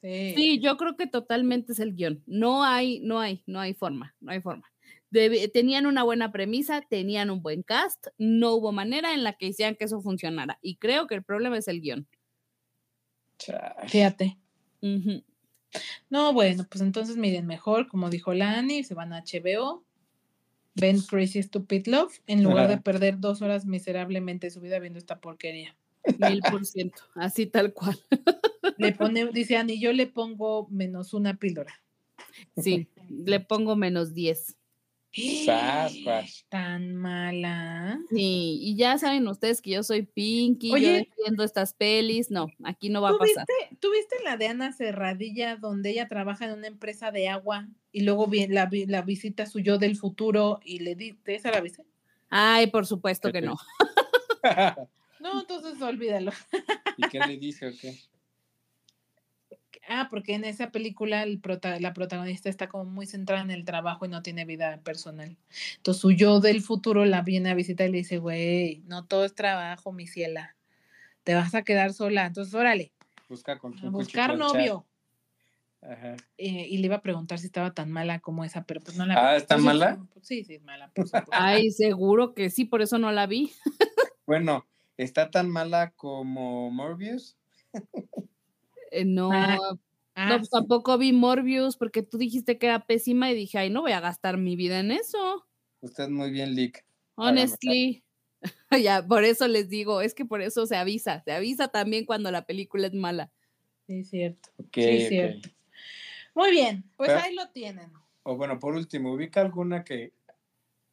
Sí. 0.00 0.32
Sí, 0.34 0.58
yo 0.58 0.78
creo 0.78 0.96
que 0.96 1.06
totalmente 1.06 1.72
es 1.72 1.80
el 1.80 1.94
guion. 1.94 2.22
No 2.26 2.64
hay, 2.64 2.98
no 3.00 3.20
hay, 3.20 3.42
no 3.46 3.60
hay 3.60 3.74
forma, 3.74 4.16
no 4.20 4.32
hay 4.32 4.40
forma. 4.40 4.72
Debe- 5.10 5.48
tenían 5.52 5.84
una 5.84 6.02
buena 6.02 6.32
premisa, 6.32 6.80
tenían 6.80 7.28
un 7.28 7.42
buen 7.42 7.62
cast, 7.62 8.06
no 8.16 8.54
hubo 8.54 8.72
manera 8.72 9.12
en 9.12 9.22
la 9.22 9.34
que 9.34 9.48
hicieran 9.48 9.74
que 9.76 9.84
eso 9.84 10.00
funcionara. 10.00 10.58
Y 10.62 10.76
creo 10.76 11.06
que 11.06 11.14
el 11.14 11.22
problema 11.22 11.58
es 11.58 11.68
el 11.68 11.82
guion. 11.82 12.08
Fíjate. 13.88 14.38
No, 16.08 16.32
bueno, 16.32 16.66
pues 16.70 16.80
entonces 16.80 17.18
miren 17.18 17.46
mejor, 17.46 17.86
como 17.86 18.08
dijo 18.08 18.32
Lani, 18.32 18.82
se 18.82 18.94
van 18.94 19.12
a 19.12 19.24
HBO, 19.24 19.84
ven 20.74 21.02
Crazy 21.02 21.42
Stupid 21.42 21.86
Love, 21.86 22.18
en 22.26 22.42
lugar 22.44 22.68
de 22.68 22.78
perder 22.78 23.20
dos 23.20 23.42
horas 23.42 23.66
miserablemente 23.66 24.46
de 24.46 24.52
su 24.52 24.62
vida 24.62 24.78
viendo 24.78 24.98
esta 24.98 25.20
porquería. 25.20 25.76
Mil 26.18 26.40
por 26.50 26.64
ciento, 26.64 27.02
así 27.14 27.46
tal 27.46 27.72
cual. 27.72 27.98
Le 28.78 28.92
pone, 28.92 29.26
dice 29.32 29.56
Ani, 29.56 29.78
yo 29.80 29.92
le 29.92 30.06
pongo 30.06 30.66
menos 30.70 31.12
una 31.14 31.36
píldora. 31.36 31.74
Sí, 32.56 32.88
le 33.08 33.40
pongo 33.40 33.76
menos 33.76 34.14
10. 34.14 34.56
Sasquatch. 35.44 36.44
Tan 36.48 36.94
mala. 36.94 37.98
Sí, 38.10 38.58
y 38.62 38.76
ya 38.76 38.96
saben 38.96 39.26
ustedes 39.28 39.60
que 39.60 39.70
yo 39.70 39.82
soy 39.82 40.02
Pinky, 40.02 40.68
yo 40.68 40.74
Oye. 40.74 41.08
defiendo 41.08 41.42
estas 41.44 41.74
pelis. 41.74 42.30
No, 42.30 42.48
aquí 42.62 42.88
no 42.90 43.02
va 43.02 43.08
a 43.10 43.12
¿Tú 43.12 43.18
pasar. 43.18 43.44
viste, 43.48 43.76
tú 43.80 43.90
viste 43.92 44.16
la 44.24 44.36
de 44.36 44.46
Ana 44.48 44.72
Cerradilla 44.72 45.56
donde 45.56 45.90
ella 45.90 46.06
trabaja 46.08 46.46
en 46.46 46.52
una 46.52 46.68
empresa 46.68 47.10
de 47.10 47.28
agua 47.28 47.68
y 47.92 48.02
luego 48.02 48.26
vi- 48.28 48.46
la, 48.46 48.70
la 48.86 49.02
visita 49.02 49.46
su 49.46 49.58
yo 49.58 49.78
del 49.78 49.96
futuro 49.96 50.60
y 50.64 50.78
le 50.78 50.94
di, 50.94 51.18
¿esa 51.26 51.50
la 51.50 51.60
viste? 51.60 51.84
Ay, 52.28 52.68
por 52.68 52.86
supuesto 52.86 53.32
que 53.32 53.40
no. 53.42 53.56
No, 55.20 55.40
entonces 55.40 55.80
olvídalo. 55.82 56.32
¿Y 56.96 57.02
qué 57.08 57.20
le 57.20 57.36
dice 57.36 57.68
o 57.68 57.72
qué? 57.80 57.94
Ah, 59.88 60.06
porque 60.10 60.34
en 60.34 60.44
esa 60.44 60.70
película 60.70 61.22
el 61.22 61.40
prota- 61.40 61.80
la 61.80 61.92
protagonista 61.92 62.48
está 62.48 62.68
como 62.68 62.84
muy 62.84 63.06
centrada 63.06 63.42
en 63.42 63.50
el 63.50 63.64
trabajo 63.64 64.04
y 64.04 64.08
no 64.08 64.22
tiene 64.22 64.44
vida 64.44 64.80
personal. 64.82 65.36
Entonces 65.76 66.00
su 66.00 66.12
yo 66.12 66.40
del 66.40 66.60
futuro 66.62 67.04
la 67.04 67.22
viene 67.22 67.50
a 67.50 67.54
visitar 67.54 67.88
y 67.88 67.92
le 67.92 67.98
dice, 67.98 68.18
güey, 68.18 68.82
no 68.86 69.06
todo 69.06 69.24
es 69.24 69.34
trabajo, 69.34 69.92
mi 69.92 70.06
ciela. 70.06 70.56
Te 71.24 71.34
vas 71.34 71.54
a 71.54 71.62
quedar 71.62 71.92
sola. 71.92 72.26
Entonces, 72.26 72.54
órale, 72.54 72.92
Busca 73.28 73.58
con 73.58 73.74
a 73.78 73.90
buscar 73.90 74.36
novio. 74.36 74.86
Ajá. 75.82 76.16
Eh, 76.38 76.66
y 76.68 76.78
le 76.78 76.86
iba 76.86 76.96
a 76.96 77.02
preguntar 77.02 77.38
si 77.38 77.46
estaba 77.46 77.72
tan 77.74 77.90
mala 77.90 78.20
como 78.20 78.44
esa, 78.44 78.64
pero 78.64 78.80
pues 78.80 78.96
no 78.96 79.06
la 79.06 79.14
Ah, 79.14 79.32
vi. 79.32 79.36
¿está 79.38 79.54
Pues, 79.56 79.64
mala? 79.64 79.98
pues, 80.12 80.26
Sí, 80.26 80.44
sí, 80.44 80.54
es 80.54 80.62
mala. 80.62 80.90
por 80.94 81.06
supuesto. 81.06 81.30
Ay, 81.32 81.70
seguro 81.72 82.34
que 82.34 82.50
sí, 82.50 82.64
por 82.64 82.80
eso 82.82 82.98
no 82.98 83.10
la 83.12 83.26
vi. 83.26 83.52
Bueno, 84.26 84.66
¿está 85.02 85.30
tan 85.30 85.48
mala 85.50 85.90
como 85.92 86.70
Morbius? 86.70 87.36
Eh, 88.90 89.04
no, 89.04 89.30
Ah, 89.32 89.56
no, 89.56 89.80
Ah, 90.14 90.36
pues 90.38 90.50
tampoco 90.50 90.98
vi 90.98 91.12
Morbius 91.12 91.76
porque 91.76 92.02
tú 92.02 92.18
dijiste 92.18 92.58
que 92.58 92.66
era 92.66 92.84
pésima 92.84 93.30
y 93.30 93.34
dije, 93.34 93.58
ay, 93.58 93.70
no 93.70 93.80
voy 93.82 93.92
a 93.92 94.00
gastar 94.00 94.36
mi 94.36 94.56
vida 94.56 94.78
en 94.80 94.90
eso. 94.90 95.46
Usted 95.80 96.08
muy 96.08 96.30
bien, 96.30 96.54
Lick. 96.54 96.84
Honestly. 97.14 98.02
ya, 98.82 99.06
por 99.06 99.24
eso 99.24 99.46
les 99.48 99.68
digo, 99.68 100.00
es 100.00 100.12
que 100.14 100.24
por 100.24 100.42
eso 100.42 100.66
se 100.66 100.76
avisa, 100.76 101.22
se 101.24 101.32
avisa 101.32 101.68
también 101.68 102.04
cuando 102.04 102.30
la 102.30 102.44
película 102.44 102.86
es 102.88 102.94
mala. 102.94 103.30
sí, 103.86 104.04
cierto. 104.04 104.50
Ok, 104.58 104.74
Sí, 104.74 105.02
ok. 105.04 105.08
cierto. 105.08 105.48
Muy 106.34 106.50
bien, 106.50 106.84
pues 106.96 107.08
Pero- 107.10 107.20
ahí 107.20 107.34
lo 107.34 107.48
tienen. 107.50 107.92
O 108.22 108.36
bueno, 108.36 108.58
por 108.58 108.74
último, 108.74 109.12
¿ubica 109.14 109.40
alguna 109.40 109.82
que 109.84 110.12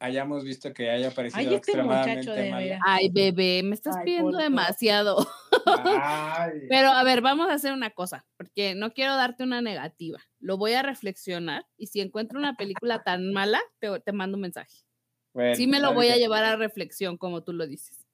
hayamos 0.00 0.44
visto 0.44 0.72
que 0.72 0.90
haya 0.90 1.10
parecido 1.10 1.40
Ay, 1.40 1.54
este 1.54 1.56
extremadamente 1.56 2.30
de 2.30 2.52
veras. 2.54 2.80
Ay, 2.84 3.08
bebé, 3.10 3.62
me 3.64 3.74
estás 3.74 3.96
Ay, 3.96 4.04
pidiendo 4.04 4.38
demasiado. 4.38 5.26
Ay. 5.66 6.52
Pero 6.68 6.90
a 6.90 7.02
ver, 7.04 7.20
vamos 7.20 7.48
a 7.50 7.54
hacer 7.54 7.72
una 7.72 7.90
cosa, 7.90 8.26
porque 8.36 8.74
no 8.74 8.92
quiero 8.92 9.16
darte 9.16 9.42
una 9.44 9.60
negativa. 9.60 10.20
Lo 10.40 10.56
voy 10.56 10.72
a 10.74 10.82
reflexionar 10.82 11.66
y 11.76 11.88
si 11.88 12.00
encuentro 12.00 12.38
una 12.38 12.54
película 12.56 13.02
tan 13.02 13.32
mala, 13.32 13.60
te, 13.80 14.00
te 14.00 14.12
mando 14.12 14.36
un 14.36 14.42
mensaje. 14.42 14.84
Bueno, 15.32 15.54
Sí 15.54 15.66
me 15.66 15.78
lo 15.80 15.88
¿sabe 15.88 15.94
voy 15.94 16.08
a 16.08 16.16
llevar 16.16 16.44
a 16.44 16.56
reflexión, 16.56 17.16
como 17.18 17.42
tú 17.42 17.52
lo 17.52 17.66
dices. 17.66 18.06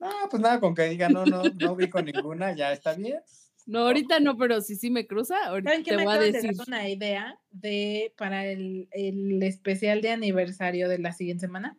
No, 0.00 0.10
pues 0.30 0.40
nada, 0.40 0.60
con 0.60 0.74
que 0.74 0.84
diga 0.84 1.08
no, 1.08 1.24
no, 1.26 1.42
no 1.42 1.72
ubico 1.72 2.00
ninguna, 2.00 2.54
ya 2.54 2.72
está 2.72 2.94
bien. 2.94 3.20
No, 3.68 3.80
ahorita 3.80 4.18
no, 4.20 4.38
pero 4.38 4.62
si 4.62 4.76
sí 4.76 4.88
me 4.90 5.06
cruza, 5.06 5.36
ahorita 5.46 5.68
¿Saben 5.70 5.84
qué 5.84 5.90
te 5.90 5.96
me 5.98 6.04
voy 6.04 6.14
a 6.14 6.18
de 6.18 6.32
decir. 6.32 6.56
dar 6.56 6.66
una 6.68 6.88
idea 6.88 7.38
de 7.50 8.14
para 8.16 8.46
el, 8.46 8.88
el 8.92 9.42
especial 9.42 10.00
de 10.00 10.10
aniversario 10.10 10.88
de 10.88 10.98
la 10.98 11.12
siguiente 11.12 11.42
semana? 11.42 11.76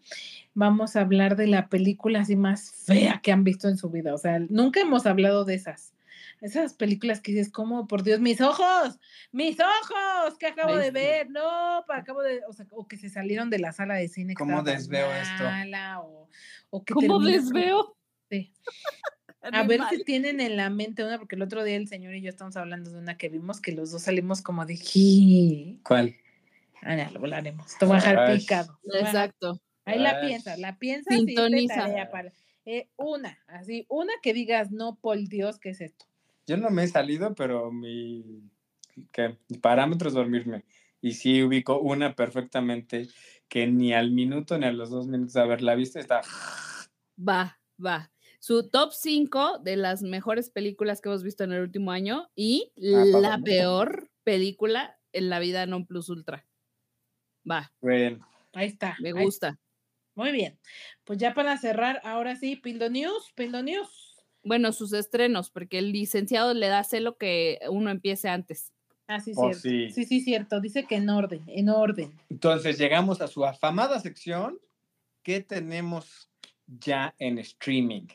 Vamos 0.53 0.95
a 0.95 1.01
hablar 1.01 1.35
de 1.35 1.47
la 1.47 1.67
película 1.67 2.19
así 2.21 2.35
más 2.35 2.71
fea 2.85 3.21
que 3.23 3.31
han 3.31 3.43
visto 3.43 3.67
en 3.67 3.77
su 3.77 3.89
vida. 3.89 4.13
O 4.13 4.19
sea, 4.19 4.37
nunca 4.49 4.79
hemos 4.81 5.07
hablado 5.07 5.45
de 5.45 5.55
esas. 5.55 5.95
Esas 6.41 6.75
películas 6.75 7.21
que 7.21 7.31
dices, 7.31 7.51
como, 7.51 7.87
por 7.87 8.03
Dios, 8.03 8.19
mis 8.19 8.39
ojos, 8.39 8.99
mis 9.31 9.57
ojos, 9.59 10.37
que 10.37 10.45
acabo 10.45 10.75
Ay, 10.75 10.83
de 10.83 10.91
ver, 10.91 11.29
no, 11.31 11.83
acabo 11.89 12.21
de, 12.21 12.41
o 12.47 12.53
sea, 12.53 12.67
o 12.69 12.87
que 12.87 12.97
se 12.97 13.09
salieron 13.09 13.49
de 13.49 13.57
la 13.57 13.73
sala 13.73 13.95
de 13.95 14.07
cine. 14.09 14.35
que 14.35 14.37
¿Cómo 14.37 14.61
desveo 14.61 15.11
esto? 15.11 15.43
mala, 15.43 16.01
O, 16.01 16.29
o 16.69 16.85
que 16.85 16.93
¿Cómo 16.93 17.19
desveo? 17.19 17.97
Sí. 18.29 18.53
A 19.41 19.63
ver 19.63 19.81
si 19.89 20.03
tienen 20.03 20.41
en 20.41 20.57
la 20.57 20.69
mente 20.69 21.03
una, 21.03 21.17
porque 21.17 21.35
el 21.35 21.41
otro 21.41 21.63
día 21.63 21.77
el 21.77 21.87
señor 21.87 22.13
y 22.13 22.21
yo 22.21 22.29
estamos 22.29 22.57
hablando 22.57 22.91
de 22.91 22.97
una 22.99 23.17
que 23.17 23.29
vimos 23.29 23.61
que 23.61 23.71
los 23.71 23.91
dos 23.91 24.03
salimos 24.03 24.41
como 24.41 24.65
de. 24.65 24.77
¿Cuál? 25.83 26.15
Ah, 26.81 26.95
ya, 26.95 27.09
lo 27.11 27.19
hablaremos. 27.19 27.77
Te 27.77 27.85
voy 27.85 27.97
a 27.97 27.99
dejar 28.01 28.37
picado. 28.37 28.79
Exacto. 28.93 29.61
Ahí 29.85 29.99
la 29.99 30.19
Ay. 30.19 30.27
piensas, 30.27 30.59
la 30.59 30.77
piensas 30.77 31.15
y 31.15 31.25
Sintoniza. 31.25 31.75
tarea 31.75 32.11
para- 32.11 32.33
eh, 32.65 32.89
una, 32.97 33.39
así, 33.47 33.85
una 33.89 34.13
que 34.21 34.33
digas, 34.33 34.71
no, 34.71 34.95
por 34.95 35.17
Dios, 35.17 35.57
¿qué 35.57 35.69
es 35.69 35.81
esto? 35.81 36.05
Yo 36.45 36.57
no 36.57 36.69
me 36.69 36.83
he 36.83 36.87
salido, 36.87 37.33
pero 37.33 37.71
mi, 37.71 38.43
¿qué? 39.11 39.37
mi 39.47 39.57
parámetro 39.57 40.09
es 40.09 40.13
dormirme. 40.13 40.65
Y 41.01 41.13
sí 41.13 41.41
ubico 41.41 41.79
una 41.79 42.13
perfectamente 42.13 43.07
que 43.47 43.67
ni 43.67 43.93
al 43.93 44.11
minuto 44.11 44.57
ni 44.57 44.65
a 44.65 44.71
los 44.71 44.89
dos 44.89 45.07
minutos 45.07 45.33
de 45.33 45.41
haberla 45.41 45.75
visto 45.75 45.97
está. 45.97 46.21
Va, 47.17 47.57
va. 47.83 48.11
Su 48.39 48.69
top 48.69 48.91
5 48.93 49.59
de 49.59 49.75
las 49.75 50.01
mejores 50.01 50.49
películas 50.49 51.01
que 51.01 51.09
hemos 51.09 51.23
visto 51.23 51.43
en 51.43 51.51
el 51.51 51.61
último 51.61 51.91
año 51.91 52.29
y 52.35 52.71
Ah, 52.77 53.03
la 53.05 53.37
peor 53.39 54.09
película 54.23 54.97
en 55.11 55.29
la 55.29 55.39
vida 55.39 55.65
non 55.65 55.85
plus 55.85 56.07
ultra. 56.09 56.45
Va, 57.49 57.71
Bueno, 57.81 58.25
Ahí 58.53 58.67
está. 58.67 58.95
me 59.01 59.09
ahí- 59.09 59.13
gusta. 59.25 59.59
Muy 60.15 60.31
bien. 60.31 60.59
Pues 61.05 61.17
ya 61.19 61.33
para 61.33 61.57
cerrar, 61.57 62.01
ahora 62.03 62.35
sí, 62.35 62.55
Pildo 62.55 62.89
News, 62.89 63.31
Pildo 63.35 63.61
News. 63.63 64.15
Bueno, 64.43 64.71
sus 64.71 64.93
estrenos, 64.93 65.49
porque 65.49 65.79
el 65.79 65.91
licenciado 65.91 66.53
le 66.53 66.67
da 66.67 66.83
celo 66.83 67.17
que 67.17 67.59
uno 67.69 67.89
empiece 67.89 68.29
antes. 68.29 68.71
Ah, 69.07 69.19
sí, 69.19 69.31
Oh, 69.35 69.51
cierto. 69.53 69.59
sí. 69.61 69.91
sí, 69.91 70.05
sí, 70.05 70.21
cierto. 70.21 70.59
Dice 70.61 70.85
que 70.85 70.95
en 70.95 71.09
orden, 71.09 71.43
en 71.47 71.69
orden. 71.69 72.13
entonces 72.29 72.77
llegamos 72.77 73.21
a 73.21 73.27
su 73.27 73.43
afamada 73.45 73.99
sección. 73.99 74.59
¿Qué 75.23 75.41
tenemos 75.41 76.29
ya 76.67 77.13
en 77.17 77.37
streaming? 77.39 78.07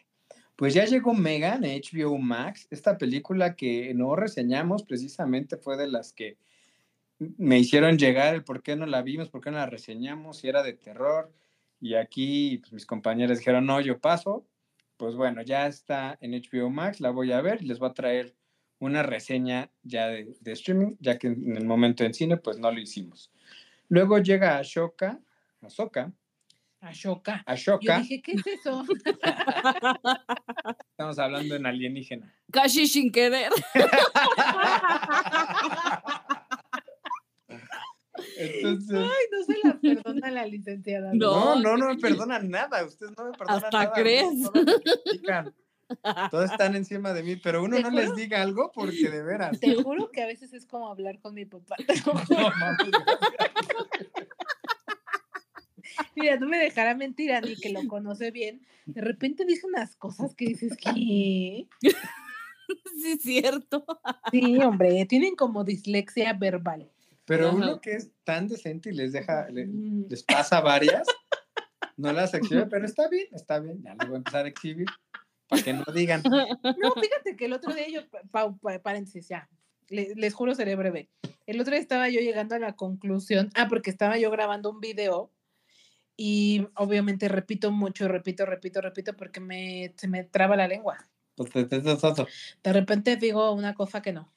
Pues 0.56 0.72
ya 0.72 0.84
llegó 0.84 1.14
Megan 1.14 1.64
en 1.64 1.80
HBO 1.80 2.16
Max. 2.18 2.68
Esta 2.70 2.96
película 2.96 3.56
que 3.56 3.92
no 3.94 4.14
reseñamos 4.14 4.84
precisamente 4.84 5.56
fue 5.56 5.76
de 5.76 5.88
las 5.88 6.12
que 6.12 6.36
me 7.18 7.58
hicieron 7.58 7.98
llegar 7.98 8.34
el 8.34 8.44
por 8.44 8.62
qué 8.62 8.76
no 8.76 8.86
la 8.86 9.02
vimos, 9.02 9.30
por 9.30 9.40
qué 9.40 9.50
no 9.50 9.56
la 9.56 9.66
reseñamos, 9.66 10.38
si 10.38 10.48
era 10.48 10.62
de 10.62 10.74
terror. 10.74 11.32
Y 11.80 11.94
aquí 11.94 12.58
pues, 12.58 12.72
mis 12.72 12.86
compañeros 12.86 13.38
dijeron, 13.38 13.66
no, 13.66 13.80
yo 13.80 13.98
paso. 13.98 14.46
Pues 14.96 15.16
bueno, 15.16 15.42
ya 15.42 15.66
está 15.66 16.16
en 16.20 16.32
HBO 16.32 16.70
Max, 16.70 17.00
la 17.00 17.10
voy 17.10 17.32
a 17.32 17.40
ver 17.40 17.60
y 17.62 17.66
les 17.66 17.80
voy 17.80 17.90
a 17.90 17.94
traer 17.94 18.36
una 18.78 19.02
reseña 19.02 19.72
ya 19.82 20.06
de, 20.06 20.36
de 20.40 20.52
streaming, 20.52 20.94
ya 21.00 21.18
que 21.18 21.28
en 21.28 21.56
el 21.56 21.64
momento 21.64 22.04
en 22.04 22.14
cine 22.14 22.36
pues 22.36 22.58
no 22.58 22.70
lo 22.70 22.78
hicimos. 22.78 23.32
Luego 23.88 24.18
llega 24.18 24.58
Ashoka, 24.58 25.20
Ahsoka, 25.62 26.12
Ashoka. 26.88 27.36
Yo 27.38 27.42
Ashoka, 27.52 27.98
dije, 28.00 28.22
¿qué 28.22 28.32
es 28.32 28.46
eso? 28.46 28.84
estamos 30.90 31.18
hablando 31.18 31.56
en 31.56 31.66
alienígena. 31.66 32.32
Casi 32.50 32.86
sin 32.86 33.10
querer. 33.10 33.50
Entonces, 38.36 38.96
Ay, 38.96 39.24
no 39.32 39.44
se 39.44 39.54
la 39.64 39.78
perdona 39.80 40.30
la 40.30 40.46
licenciada. 40.46 41.10
No. 41.14 41.56
no, 41.56 41.62
no, 41.62 41.76
no 41.76 41.86
me 41.88 41.96
perdonan 41.98 42.48
nada. 42.50 42.84
Ustedes 42.84 43.12
no 43.16 43.24
me 43.24 43.32
perdonan 43.32 43.64
Hasta 43.64 43.78
nada. 43.84 43.92
crees. 43.92 44.28
Todos 46.30 46.50
están 46.50 46.74
encima 46.76 47.12
de 47.12 47.22
mí, 47.22 47.36
pero 47.36 47.62
uno 47.62 47.76
¿Te 47.76 47.82
no 47.82 47.90
juro? 47.90 48.02
les 48.02 48.14
diga 48.14 48.40
algo 48.42 48.72
porque 48.74 49.10
de 49.10 49.22
veras. 49.22 49.60
Te 49.60 49.74
juro 49.74 50.10
que 50.10 50.22
a 50.22 50.26
veces 50.26 50.52
es 50.54 50.64
como 50.66 50.88
hablar 50.88 51.18
con 51.20 51.34
mi 51.34 51.44
papá. 51.44 51.76
te 51.86 51.96
lo 51.96 52.02
juro. 52.18 52.40
No, 52.40 52.50
mames, 52.50 52.90
Mira, 56.16 56.36
no 56.38 56.48
me 56.48 56.58
dejará 56.58 56.94
mentir 56.94 57.32
a 57.32 57.40
mí 57.40 57.56
que 57.56 57.70
lo 57.70 57.86
conoce 57.88 58.30
bien. 58.30 58.62
De 58.86 59.00
repente 59.00 59.44
dice 59.44 59.66
unas 59.66 59.96
cosas 59.96 60.34
que 60.34 60.46
dices 60.46 60.76
que. 60.76 61.68
Sí, 62.96 63.12
es 63.12 63.20
cierto. 63.22 63.84
Sí, 64.30 64.56
hombre, 64.58 65.04
tienen 65.06 65.36
como 65.36 65.64
dislexia 65.64 66.32
verbal. 66.32 66.90
Pero 67.26 67.48
Ajá. 67.48 67.56
uno 67.56 67.80
que 67.80 67.92
es 67.92 68.10
tan 68.24 68.48
decente 68.48 68.90
y 68.90 68.94
les 68.94 69.12
deja, 69.12 69.48
le- 69.50 69.66
Mm. 69.66 70.06
les 70.08 70.22
pasa 70.22 70.60
varias, 70.62 71.06
no 71.98 72.10
las 72.12 72.32
exhibe, 72.32 72.64
pero 72.66 72.86
está 72.86 73.08
bien, 73.08 73.26
está 73.32 73.58
bien, 73.60 73.82
ya 73.82 73.94
las 73.94 74.08
voy 74.08 74.14
a 74.14 74.18
empezar 74.18 74.46
a 74.46 74.48
exhibir 74.48 74.86
para 75.48 75.62
que 75.62 75.72
no 75.74 75.84
digan. 75.94 76.22
No, 76.24 76.92
fíjate 76.94 77.36
que 77.36 77.44
el 77.44 77.52
otro 77.52 77.74
día 77.74 77.86
yo, 77.88 78.00
pa- 78.30 78.54
pa- 78.56 78.78
paréntesis, 78.78 79.28
ya, 79.28 79.48
le- 79.88 80.14
les, 80.14 80.32
juro 80.32 80.54
seré 80.54 80.74
breve. 80.74 81.10
El 81.46 81.60
otro 81.60 81.72
día 81.72 81.80
estaba 81.80 82.08
yo 82.08 82.20
llegando 82.20 82.54
a 82.54 82.58
la 82.58 82.76
conclusión, 82.76 83.50
ah, 83.56 83.68
porque 83.68 83.90
estaba 83.90 84.16
yo 84.16 84.30
grabando 84.30 84.70
un 84.70 84.80
video 84.80 85.30
y 86.16 86.66
obviamente 86.76 87.28
repito 87.28 87.72
mucho, 87.72 88.08
repito, 88.08 88.46
repito, 88.46 88.80
repito, 88.80 89.16
porque 89.16 89.40
me, 89.40 89.92
se 89.96 90.08
me 90.08 90.24
traba 90.24 90.56
la 90.56 90.68
lengua. 90.68 90.98
Pues, 91.36 91.50
De 91.52 92.72
repente 92.72 93.16
digo 93.16 93.52
una 93.52 93.74
cosa 93.74 94.00
que 94.02 94.12
no. 94.12 94.32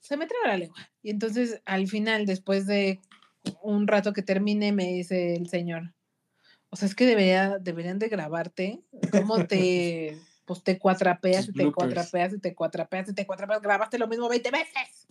Se 0.00 0.16
me 0.16 0.26
traba 0.26 0.48
la 0.48 0.56
lengua. 0.56 0.90
Y 1.02 1.10
entonces 1.10 1.60
al 1.64 1.88
final, 1.88 2.26
después 2.26 2.66
de 2.66 3.00
un 3.62 3.88
rato 3.88 4.12
que 4.12 4.22
termine, 4.22 4.72
me 4.72 4.86
dice 4.86 5.34
el 5.34 5.48
señor, 5.48 5.94
o 6.70 6.76
sea, 6.76 6.86
es 6.86 6.94
que 6.94 7.06
debería, 7.06 7.58
deberían 7.58 7.98
de 7.98 8.08
grabarte, 8.08 8.80
cómo 9.10 9.46
te, 9.46 10.16
pues 10.44 10.62
te 10.62 10.78
cuatrapeas 10.78 11.48
y 11.48 11.52
te 11.52 11.72
cuatrapeas 11.72 12.34
y 12.34 12.38
te 12.38 12.54
cuatrapeas 12.54 13.08
y 13.08 13.14
te 13.14 13.26
cuatrapeas, 13.26 13.62
grabaste 13.62 13.98
lo 13.98 14.06
mismo 14.06 14.28
20 14.28 14.50
veces. 14.50 15.08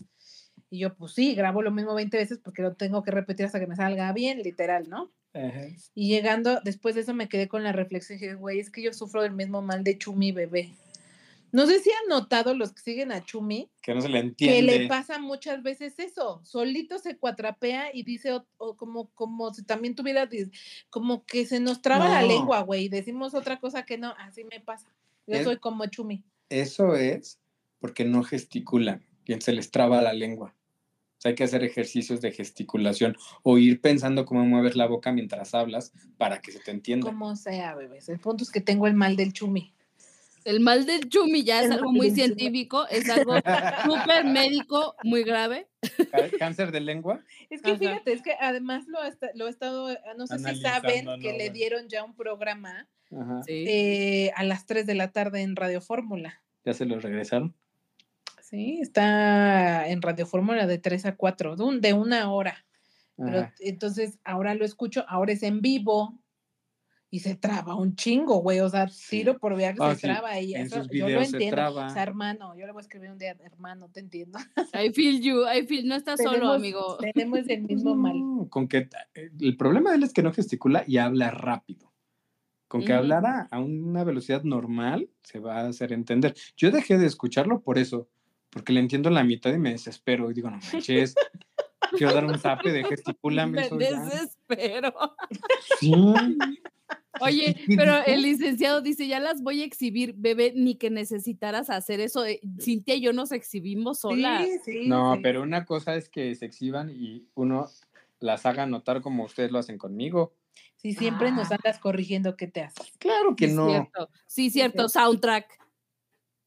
Y 0.70 0.80
yo, 0.80 0.96
pues 0.96 1.14
sí, 1.14 1.36
grabo 1.36 1.62
lo 1.62 1.72
mismo 1.72 1.94
20 1.94 2.18
veces 2.18 2.40
porque 2.44 2.62
lo 2.62 2.76
tengo 2.76 3.04
que 3.04 3.12
repetir 3.12 3.46
hasta 3.46 3.60
que 3.60 3.68
me 3.68 3.76
salga 3.76 4.12
bien, 4.14 4.42
literal, 4.42 4.90
¿no? 4.90 5.12
Ajá. 5.34 5.68
Y 5.94 6.10
llegando, 6.10 6.62
después 6.64 6.96
de 6.96 7.02
eso 7.02 7.14
me 7.14 7.30
quedé 7.30 7.48
con 7.48 7.64
la 7.64 7.72
reflexión 7.72 8.18
y 8.18 8.22
dije, 8.22 8.36
güey, 8.36 8.60
es 8.60 8.70
que 8.72 8.82
yo 8.82 8.94
sufro 8.94 9.22
del 9.22 9.34
mismo 9.34 9.62
mal 9.62 9.84
de 9.84 9.98
Chumi 9.98 10.32
bebé. 10.32 10.72
No 11.52 11.66
sé 11.66 11.80
si 11.80 11.90
han 11.92 12.10
notado 12.10 12.54
los 12.54 12.74
que 12.74 12.82
siguen 12.82 13.12
a 13.14 13.24
Chumi, 13.24 13.70
Que 13.82 13.94
no 13.96 14.02
se 14.02 14.10
le 14.10 14.20
que 14.20 14.28
entiende. 14.28 14.80
le 14.80 14.88
pasa 14.88 15.18
muchas 15.18 15.64
veces 15.64 15.98
eso, 15.98 16.42
solito 16.44 17.00
se 17.00 17.16
cuatrapea 17.18 17.90
y 17.94 18.04
dice 18.04 18.34
o, 18.34 18.46
o 18.58 18.76
como, 18.76 19.10
como 19.12 19.54
si 19.54 19.64
también 19.64 19.96
tuviera, 19.96 20.28
como 20.90 21.26
que 21.26 21.46
se 21.46 21.60
nos 21.62 21.82
traba 21.82 22.10
la 22.10 22.22
lengua, 22.22 22.62
güey, 22.64 22.90
decimos 22.90 23.34
otra 23.34 23.60
cosa 23.60 23.86
que 23.86 23.98
no, 23.98 24.14
así 24.18 24.44
me 24.44 24.60
pasa. 24.60 24.92
Yo 25.26 25.36
Es- 25.38 25.44
soy 25.46 25.58
como 25.58 25.86
Chumi. 25.86 26.24
Eso 26.50 26.96
es 26.96 27.40
porque 27.80 28.04
no 28.06 28.24
gesticulan 28.24 29.06
y 29.26 29.34
se 29.40 29.54
les 29.54 29.72
traba 29.72 30.02
la 30.02 30.14
lengua. 30.14 30.54
O 31.18 31.22
sea, 31.22 31.30
hay 31.30 31.36
que 31.36 31.44
hacer 31.44 31.64
ejercicios 31.64 32.22
de 32.22 32.32
gesticulación 32.32 33.18
o 33.42 33.58
ir 33.58 33.82
pensando 33.82 34.26
cómo 34.26 34.46
mueves 34.46 34.76
la 34.76 34.86
boca 34.86 35.12
mientras 35.12 35.56
hablas 35.56 35.92
para 36.18 36.42
que 36.42 36.52
se 36.52 36.60
te 36.60 36.70
entienda. 36.72 37.08
Como 37.08 37.36
sea, 37.36 37.74
bebés. 37.76 38.08
El 38.10 38.20
punto 38.20 38.44
es 38.44 38.52
que 38.52 38.62
tengo 38.62 38.86
el 38.86 38.94
mal 38.94 39.16
del 39.16 39.34
Chumi. 39.34 39.74
El 40.46 40.62
mal 40.62 40.86
del 40.86 41.10
chumi 41.10 41.44
ya 41.44 41.60
es 41.60 41.66
El 41.66 41.74
algo 41.74 41.92
muy 41.92 42.08
chumi. 42.08 42.16
científico, 42.22 42.88
es 42.88 43.10
algo 43.10 43.34
súper 43.84 44.24
médico, 44.24 44.96
muy 45.04 45.24
grave. 45.24 45.68
Cá- 46.10 46.30
¿Cáncer 46.40 46.72
de 46.72 46.80
lengua? 46.80 47.22
Es 47.50 47.62
que 47.62 47.72
Ajá. 47.72 47.80
fíjate, 47.80 48.14
es 48.14 48.22
que 48.22 48.32
además 48.40 48.86
lo, 48.88 49.04
he 49.04 49.10
esta- 49.10 49.32
lo 49.36 49.48
he 49.48 49.50
estado, 49.50 49.92
eh, 49.92 50.00
no 50.18 50.26
sé 50.26 50.40
si 50.40 50.62
saben 50.62 51.06
que 51.20 51.32
¿no, 51.34 51.38
le 51.38 51.50
dieron 51.50 51.90
ya 51.90 52.04
un 52.06 52.16
programa 52.16 52.88
eh, 53.48 54.32
a 54.36 54.44
las 54.46 54.66
3 54.66 54.86
de 54.86 54.96
la 54.96 55.12
tarde 55.12 55.42
en 55.42 55.56
Radio 55.58 55.82
Fórmula. 55.82 56.42
¿Ya 56.64 56.74
se 56.74 56.86
los 56.86 57.04
regresaron? 57.04 57.54
Sí, 58.50 58.80
está 58.82 59.90
en 59.90 60.02
Radio 60.02 60.26
Fórmula 60.26 60.68
de 60.68 60.78
3 60.78 61.06
a 61.06 61.16
4, 61.18 61.58
de, 61.58 61.64
un- 61.64 61.82
de 61.82 61.92
una 61.94 62.32
hora. 62.32 62.66
Pero 63.18 63.40
Ajá. 63.40 63.54
entonces 63.60 64.20
ahora 64.24 64.54
lo 64.54 64.64
escucho, 64.64 65.04
ahora 65.10 65.34
es 65.34 65.44
en 65.44 65.60
vivo 65.62 66.18
y 67.10 67.20
se 67.20 67.36
traba 67.36 67.76
un 67.76 67.96
chingo, 67.98 68.38
güey. 68.38 68.62
O 68.62 68.70
sea, 68.70 68.88
Sí. 68.88 69.18
tiro 69.20 69.38
por 69.38 69.58
viaje 69.58 69.78
Ah, 69.82 69.90
se 69.96 70.02
sí, 70.02 70.08
traba 70.08 70.40
y 70.40 70.54
en 70.54 70.62
eso 70.68 70.84
yo 70.92 71.10
lo 71.10 71.22
entiendo. 71.22 71.56
traba. 71.56 71.88
O 71.88 71.90
sea, 71.90 72.04
hermano, 72.04 72.56
yo 72.58 72.66
le 72.66 72.72
voy 72.72 72.80
a 72.80 72.84
escribir 72.84 73.12
un 73.12 73.18
día, 73.18 73.36
hermano, 73.44 73.90
te 73.90 74.00
entiendo. 74.00 74.40
I 74.74 74.94
feel 74.94 75.20
you, 75.22 75.44
I 75.46 75.66
feel, 75.68 75.86
no 75.86 75.96
estás 75.96 76.18
solo, 76.22 76.32
Tenemos- 76.32 76.56
amigo. 76.56 76.98
Tenemos 77.14 77.40
el 77.50 77.64
mismo 77.64 77.96
mal. 77.96 78.18
No, 78.18 78.48
Con 78.50 78.70
que 78.70 78.88
el 79.42 79.58
problema 79.58 79.90
de 79.90 79.98
él 79.98 80.04
es 80.04 80.14
que 80.14 80.24
no 80.24 80.32
gesticula 80.32 80.86
y 80.88 81.00
habla 81.00 81.32
rápido. 81.32 81.92
Con 82.70 82.82
que 82.82 82.94
Ujú. 82.94 83.00
hablara 83.00 83.48
a 83.52 83.60
una 83.60 84.06
velocidad 84.06 84.44
normal 84.44 85.10
se 85.24 85.40
va 85.40 85.62
a 85.62 85.68
hacer 85.68 85.92
entender. 85.92 86.34
Yo 86.56 86.72
dejé 86.72 86.98
de 86.98 87.08
escucharlo 87.08 87.62
por 87.62 87.78
eso, 87.78 88.08
porque 88.50 88.74
le 88.74 88.80
entiendo 88.80 89.10
la 89.10 89.24
mitad 89.24 89.54
y 89.54 89.58
me 89.58 89.72
desespero 89.72 90.30
y 90.32 90.34
digo, 90.34 90.50
no 90.50 90.60
manches, 90.72 91.16
quiero 91.98 92.14
dar 92.14 92.26
un 92.26 92.40
zape 92.40 92.72
de 92.72 92.84
gesticúlame. 92.84 93.58
Me 93.62 93.66
eso 93.68 93.80
ya". 93.80 94.04
desespero. 94.06 94.94
Sí. 95.80 95.94
Oye, 97.20 97.56
¿Qué 97.66 97.76
pero 97.76 97.98
el 98.06 98.22
licenciado 98.22 98.82
dice, 98.82 99.08
ya 99.08 99.20
las 99.20 99.42
voy 99.42 99.62
a 99.62 99.66
exhibir, 99.66 100.14
bebé, 100.16 100.54
ni 100.56 100.76
que 100.76 100.92
necesitaras 100.92 101.70
hacer 101.72 102.00
eso. 102.00 102.24
eh, 102.26 102.40
Cintia 102.62 102.94
y 102.96 103.02
yo 103.02 103.12
nos 103.12 103.32
exhibimos 103.32 104.00
solas. 104.02 104.46
Sí, 104.46 104.60
sí, 104.84 104.88
No, 104.88 105.16
sí. 105.16 105.20
pero 105.24 105.42
una 105.42 105.66
cosa 105.66 105.96
es 105.96 106.10
que 106.10 106.36
se 106.36 106.46
exhiban 106.46 106.92
y 106.92 107.28
uno 107.34 107.68
las 108.20 108.46
haga 108.46 108.68
notar 108.68 109.02
como 109.02 109.24
ustedes 109.24 109.52
lo 109.52 109.58
hacen 109.60 109.80
conmigo. 109.80 110.36
Si 110.76 110.94
siempre 110.94 111.32
nos 111.32 111.52
Ah. 111.52 111.56
andas 111.56 111.80
corrigiendo, 111.80 112.36
¿qué 112.38 112.48
te 112.48 112.62
haces? 112.62 112.94
Claro 113.00 113.36
que 113.36 113.48
Sí, 113.50 113.54
no. 113.56 113.68
Cierto. 113.70 114.10
Sí, 114.28 114.50
cierto, 114.52 114.88
cierto. 114.88 114.90
soundtrack. 114.90 115.60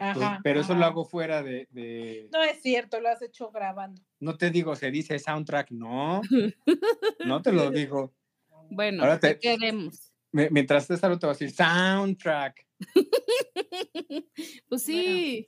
Ajá. 0.00 0.40
pero 0.42 0.60
eso 0.60 0.74
lo 0.74 0.84
hago 0.86 1.04
fuera 1.04 1.42
de, 1.42 1.68
de- 1.70 2.28
No 2.32 2.42
es 2.42 2.60
cierto, 2.62 3.00
lo 3.00 3.08
has 3.08 3.20
hecho 3.22 3.50
grabando. 3.50 4.00
No 4.18 4.36
te 4.36 4.50
digo, 4.50 4.74
se 4.74 4.90
dice 4.90 5.18
soundtrack, 5.18 5.70
no. 5.70 6.22
No 7.24 7.42
te 7.42 7.52
lo 7.52 7.70
digo. 7.70 8.12
Bueno, 8.70 9.02
Ahora 9.02 9.18
¿qué 9.20 9.34
te- 9.34 9.38
queremos? 9.38 10.12
Mi- 10.32 10.48
Mientras 10.50 10.86
te 10.86 10.96
salgo 10.96 11.18
te 11.18 11.26
voy 11.26 11.32
a 11.32 11.38
decir 11.38 11.50
soundtrack. 11.50 12.66
Pues 14.68 14.82
sí. 14.84 15.46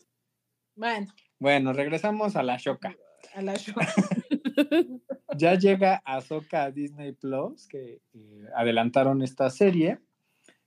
Bueno, 0.75 1.07
Bueno, 1.39 1.73
regresamos 1.73 2.37
a 2.37 2.43
la 2.43 2.57
Shoka. 2.57 2.97
a 3.35 3.43
la 3.43 3.57
show. 3.57 3.75
Ya 5.37 5.55
llega 5.55 6.03
Ahsoka 6.05 6.65
a 6.65 6.71
Disney 6.71 7.13
Plus, 7.13 7.67
que 7.67 8.03
eh, 8.13 8.45
adelantaron 8.55 9.23
esta 9.23 9.49
serie, 9.49 9.99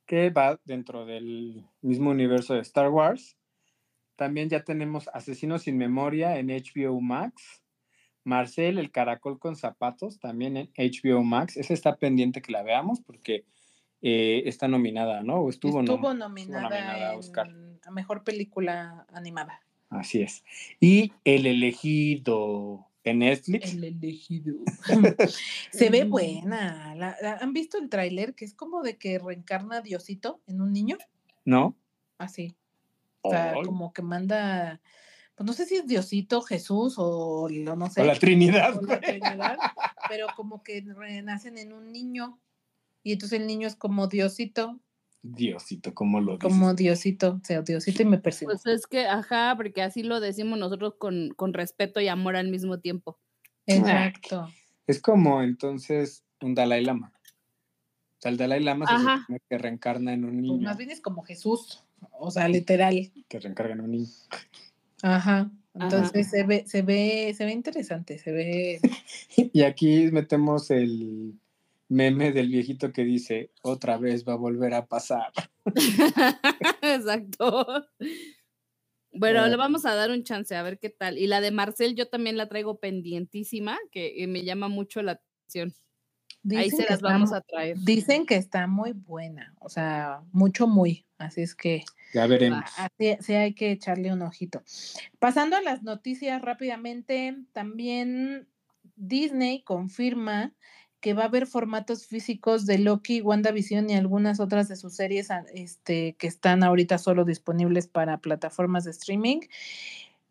que 0.08 0.32
va 0.32 0.60
dentro 0.64 1.06
del 1.06 1.64
mismo 1.82 2.10
universo 2.10 2.56
de 2.56 2.62
Star 2.62 2.90
Wars. 2.90 3.38
También 4.16 4.50
ya 4.50 4.64
tenemos 4.64 5.10
Asesinos 5.14 5.64
sin 5.64 5.78
Memoria 5.78 6.38
en 6.40 6.48
HBO 6.48 7.02
Max. 7.02 7.62
Marcel, 8.24 8.80
el 8.80 8.90
caracol 8.92 9.38
con 9.38 9.56
zapatos, 9.56 10.20
también 10.20 10.58
en 10.58 10.72
HBO 10.78 11.24
Max. 11.24 11.58
Esa 11.58 11.74
está 11.74 11.98
pendiente 11.98 12.42
que 12.42 12.52
la 12.52 12.64
veamos 12.64 13.00
porque 13.02 13.46
eh, 14.02 14.44
está 14.46 14.68
nominada, 14.68 15.22
¿no? 15.22 15.42
O 15.42 15.50
estuvo, 15.50 15.80
nom- 15.82 15.94
Estuvo 15.96 16.14
nominada, 16.14 16.64
nominada 16.64 17.12
a 17.12 17.18
Oscar. 17.18 17.52
a 17.86 17.92
mejor 17.92 18.24
película 18.24 19.06
animada. 19.14 19.62
Así 19.90 20.22
es. 20.24 20.44
Y 20.80 21.14
El 21.24 21.46
elegido 21.46 22.88
en 23.04 23.20
Netflix. 23.20 23.74
El 23.74 23.84
elegido. 23.84 24.56
Se 25.72 25.90
ve 25.92 26.06
buena. 26.06 26.96
La- 26.96 27.16
la- 27.22 27.38
¿Han 27.42 27.54
visto 27.54 27.78
el 27.78 27.90
tráiler 27.90 28.34
que 28.34 28.46
es 28.46 28.54
como 28.56 28.82
de 28.82 28.98
que 28.98 29.20
reencarna 29.20 29.82
Diosito 29.82 30.42
en 30.48 30.62
un 30.62 30.74
niño? 30.74 30.98
¿No? 31.46 31.76
Así. 32.18 32.56
O 33.28 33.30
sea, 33.32 33.52
Ay. 33.54 33.64
como 33.64 33.94
que 33.94 34.02
manda, 34.02 34.82
pues 35.36 35.46
no 35.48 35.54
sé 35.54 35.66
si 35.66 35.76
es 35.76 35.88
Diosito, 35.88 36.42
Jesús 36.42 36.96
o 36.98 37.48
lo 37.50 37.76
no 37.76 37.90
sé. 37.90 38.02
O 38.02 38.06
la 38.06 38.16
Trinidad. 38.18 38.78
o 38.78 38.82
la 38.82 38.98
güey. 38.98 39.00
Trinidad, 39.02 39.58
pero 40.10 40.28
como 40.36 40.64
que 40.64 40.82
renacen 40.96 41.58
en 41.58 41.74
un 41.74 41.92
niño. 41.92 42.40
Y 43.04 43.14
entonces 43.14 43.40
el 43.40 43.48
niño 43.48 43.68
es 43.68 43.76
como 43.76 44.08
Diosito, 44.08 44.80
Diosito, 45.28 45.94
¿cómo 45.96 46.20
lo 46.22 46.34
dices? 46.34 46.44
como 46.44 46.74
Diosito, 46.76 47.40
o 47.42 47.46
sea, 47.46 47.62
Diosito 47.64 48.04
y 48.04 48.06
me 48.06 48.20
persigue. 48.20 48.46
Pues 48.46 48.66
es 48.68 48.86
que, 48.86 49.08
ajá, 49.08 49.56
porque 49.58 49.82
así 49.82 50.04
lo 50.04 50.20
decimos 50.20 50.60
nosotros 50.60 50.96
con, 51.00 51.30
con 51.36 51.54
respeto 51.54 52.00
y 52.00 52.08
amor 52.08 52.36
al 52.36 52.50
mismo 52.50 52.80
tiempo. 52.80 53.20
Exacto. 53.66 54.48
Es 54.86 55.02
como 55.02 55.42
entonces 55.42 56.24
un 56.42 56.54
Dalai 56.54 56.86
Lama. 56.86 57.12
O 57.16 58.18
sea, 58.20 58.32
el 58.32 58.38
Dalai 58.38 58.62
Lama 58.62 58.86
se 59.28 59.40
que 59.50 59.58
reencarna 59.58 60.14
en 60.14 60.26
un 60.26 60.32
Pues 60.32 60.42
niño. 60.44 60.62
más 60.62 60.78
bien 60.78 60.92
es 60.92 61.02
como 61.02 61.24
Jesús, 61.24 61.84
o 62.12 62.32
sea, 62.32 62.48
literal. 62.48 63.12
Que 63.28 63.40
reencarna 63.40 63.74
en 63.74 63.82
un 63.82 63.92
niño. 63.92 64.08
Ajá. 65.02 65.40
Ajá. 65.42 65.52
Entonces 65.74 66.30
se 66.30 66.44
ve, 66.44 66.64
se 66.68 66.82
ve, 66.84 67.34
se 67.36 67.46
ve 67.46 67.52
interesante, 67.52 68.18
se 68.18 68.32
ve. 68.32 68.80
Y 69.54 69.64
aquí 69.64 70.10
metemos 70.12 70.72
el 70.72 71.34
meme 71.90 72.32
del 72.32 72.48
viejito 72.50 72.92
que 72.94 73.04
dice, 73.04 73.52
otra 73.62 73.98
vez 73.98 74.26
va 74.28 74.34
a 74.34 74.38
volver 74.38 74.74
a 74.74 74.86
pasar. 74.86 75.32
Exacto. 76.82 77.66
Bueno, 79.12 79.46
Eh. 79.46 79.50
le 79.50 79.56
vamos 79.56 79.86
a 79.86 79.96
dar 79.96 80.12
un 80.12 80.24
chance 80.24 80.56
a 80.56 80.64
ver 80.64 80.80
qué 80.80 80.90
tal. 80.90 81.18
Y 81.18 81.28
la 81.28 81.42
de 81.42 81.52
Marcel 81.52 81.96
yo 81.96 82.08
también 82.08 82.38
la 82.38 82.48
traigo 82.50 82.80
pendientísima, 82.80 83.78
que 83.92 84.26
me 84.28 84.44
llama 84.44 84.68
mucho 84.68 85.02
la 85.02 85.14
atención. 85.14 85.74
Ahí 86.52 86.66
Dicen 86.66 86.78
se 86.78 86.84
que 86.86 86.90
las 86.92 87.00
está 87.00 87.08
vamos 87.10 87.34
a 87.34 87.42
traer. 87.42 87.78
Dicen 87.80 88.26
que 88.26 88.36
está 88.36 88.68
muy 88.68 88.92
buena, 88.94 89.54
o 89.60 89.70
sea, 89.70 90.22
mucho, 90.32 90.68
muy. 90.68 91.06
Así 91.18 91.42
es 91.42 91.56
que 91.56 91.84
Ya 92.14 92.28
veremos. 92.28 92.64
así, 92.78 93.18
sí 93.22 93.34
hay 93.34 93.54
que 93.54 93.72
echarle 93.72 94.12
un 94.14 94.22
ojito. 94.22 94.62
Pasando 95.20 95.56
a 95.56 95.62
las 95.62 95.82
noticias 95.84 96.42
rápidamente, 96.42 97.38
también 97.54 98.48
Disney 98.96 99.64
confirma 99.64 100.54
que 101.00 101.14
va 101.14 101.24
a 101.24 101.28
haber 101.28 101.46
formatos 101.46 102.08
físicos 102.08 102.66
de 102.66 102.80
Loki, 102.80 103.22
WandaVision 103.22 103.90
y 103.92 103.94
algunas 103.96 104.40
otras 104.40 104.68
de 104.68 104.76
sus 104.76 104.96
series 104.96 105.30
a- 105.30 105.46
este, 105.54 106.16
que 106.18 106.26
están 106.28 106.64
ahorita 106.64 106.98
solo 106.98 107.26
disponibles 107.26 107.88
para 107.88 108.18
plataformas 108.20 108.86
de 108.86 108.92
streaming. 108.92 109.42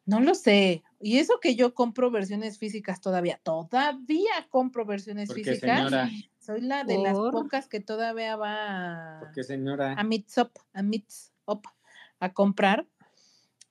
No 0.06 0.20
lo 0.20 0.34
sé. 0.34 0.82
Y 1.00 1.18
eso 1.18 1.38
que 1.40 1.54
yo 1.54 1.74
compro 1.74 2.10
versiones 2.10 2.58
físicas 2.58 3.00
todavía, 3.00 3.40
todavía 3.42 4.32
compro 4.50 4.84
versiones 4.84 5.28
Porque 5.28 5.44
físicas. 5.44 5.78
señora, 5.78 6.10
Soy 6.40 6.60
la 6.60 6.84
de 6.84 6.98
las 6.98 7.14
pocas 7.14 7.68
que 7.68 7.80
todavía 7.80 8.36
va 8.36 9.16
a, 9.16 9.20
porque 9.20 9.42
señora, 9.44 9.94
a 9.94 10.02
Meets 10.04 10.36
Up, 11.46 11.62
a 12.20 12.32
comprar, 12.34 12.86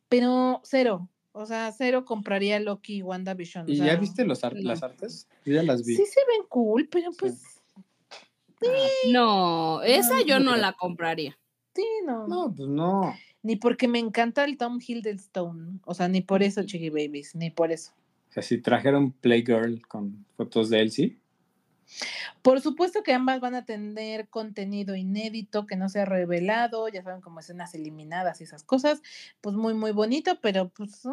pero 0.10 0.60
cero. 0.64 1.08
O 1.34 1.46
sea, 1.48 1.72
cero 1.72 2.06
compraría 2.06 2.60
Loki 2.60 2.98
y 2.98 3.02
WandaVision. 3.04 3.66
o 3.68 3.72
¿y 3.72 3.78
sea, 3.78 3.88
ya 3.88 3.96
viste 3.96 4.24
los 4.26 4.44
ar- 4.44 4.54
las 4.56 4.84
artes? 4.84 5.28
Yo 5.46 5.54
ya 5.54 5.64
las 5.64 5.84
vi. 5.86 5.96
Sí 5.96 6.06
se 6.06 6.20
ven 6.28 6.46
cool, 6.48 6.88
pero 6.90 7.12
pues 7.18 7.42
No, 9.12 9.82
esa 9.84 10.22
yo 10.22 10.40
no. 10.40 10.56
la 10.56 10.74
compraría. 10.74 11.38
sí, 11.76 11.86
no. 12.06 12.28
No, 12.28 12.54
pues 12.56 12.70
no. 12.70 13.14
Ni 13.44 13.58
porque 13.58 13.88
me 13.88 14.00
encanta 14.00 14.44
el 14.46 14.58
Tom 14.58 14.80
Hiddleston. 14.86 15.82
O 15.86 15.94
sea, 15.94 16.08
ni 16.08 16.22
por 16.22 16.42
eso, 16.42 16.64
Chiqui 16.64 16.90
Babies, 16.90 17.36
ni 17.36 17.52
por 17.52 17.72
eso. 17.72 17.92
O 18.30 18.34
sea, 18.34 18.42
si 18.42 18.58
trajeron 18.58 19.12
Playgirl 19.12 19.86
con 19.88 20.26
fotos 20.36 20.70
de 20.70 20.82
Elsie, 20.82 21.20
Por 22.42 22.62
supuesto 22.62 23.04
que 23.04 23.14
ambas 23.14 23.40
van 23.40 23.56
a 23.56 23.66
tener 23.66 24.28
contenido 24.30 24.96
inédito 24.96 25.68
que 25.68 25.76
no 25.76 25.90
se 25.90 26.00
ha 26.00 26.06
revelado, 26.06 26.88
ya 26.88 27.04
saben, 27.04 27.22
como 27.22 27.42
escenas 27.42 27.76
eliminadas 27.76 28.42
y 28.42 28.46
esas 28.46 28.64
cosas, 28.64 29.02
pues 29.42 29.56
muy, 29.56 29.74
muy 29.74 29.92
bonito, 29.92 30.40
pero 30.42 30.70
pues 30.70 31.06
mm, 31.06 31.10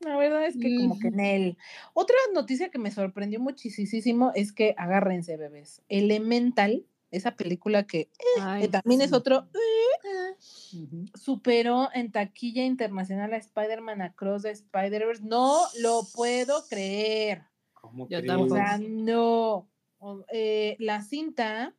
la 0.00 0.16
verdad 0.16 0.46
es 0.46 0.56
que 0.56 0.76
como 0.76 0.98
que 0.98 1.08
en 1.08 1.20
el... 1.20 1.58
Otra 1.94 2.16
noticia 2.34 2.70
que 2.70 2.78
me 2.78 2.90
sorprendió 2.90 3.40
muchísimo 3.40 4.32
es 4.34 4.52
que 4.52 4.74
agárrense, 4.76 5.36
bebés. 5.36 5.82
Elemental, 5.88 6.84
esa 7.10 7.36
película 7.36 7.86
que 7.86 8.00
eh, 8.00 8.40
Ay, 8.40 8.68
también 8.68 9.00
es 9.00 9.12
otro... 9.12 9.48
eh, 9.54 11.08
superó 11.14 11.88
en 11.92 12.12
taquilla 12.12 12.64
internacional 12.64 13.32
a 13.32 13.36
Spider-Man 13.36 14.02
Across 14.02 14.42
the 14.42 14.50
Spider-Verse. 14.50 15.22
No 15.24 15.60
lo 15.80 16.02
puedo 16.14 16.64
creer. 16.68 17.44
¿cómo 17.80 18.08
Yo? 18.08 18.20
O 18.40 18.48
sea, 18.48 18.78
no. 18.78 19.68
Eh, 20.32 20.76
la 20.78 21.02
cinta 21.02 21.74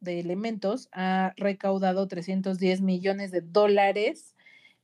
de 0.00 0.20
elementos 0.20 0.88
ha 0.92 1.34
recaudado 1.36 2.06
310 2.08 2.80
millones 2.80 3.30
de 3.30 3.40
dólares 3.40 4.34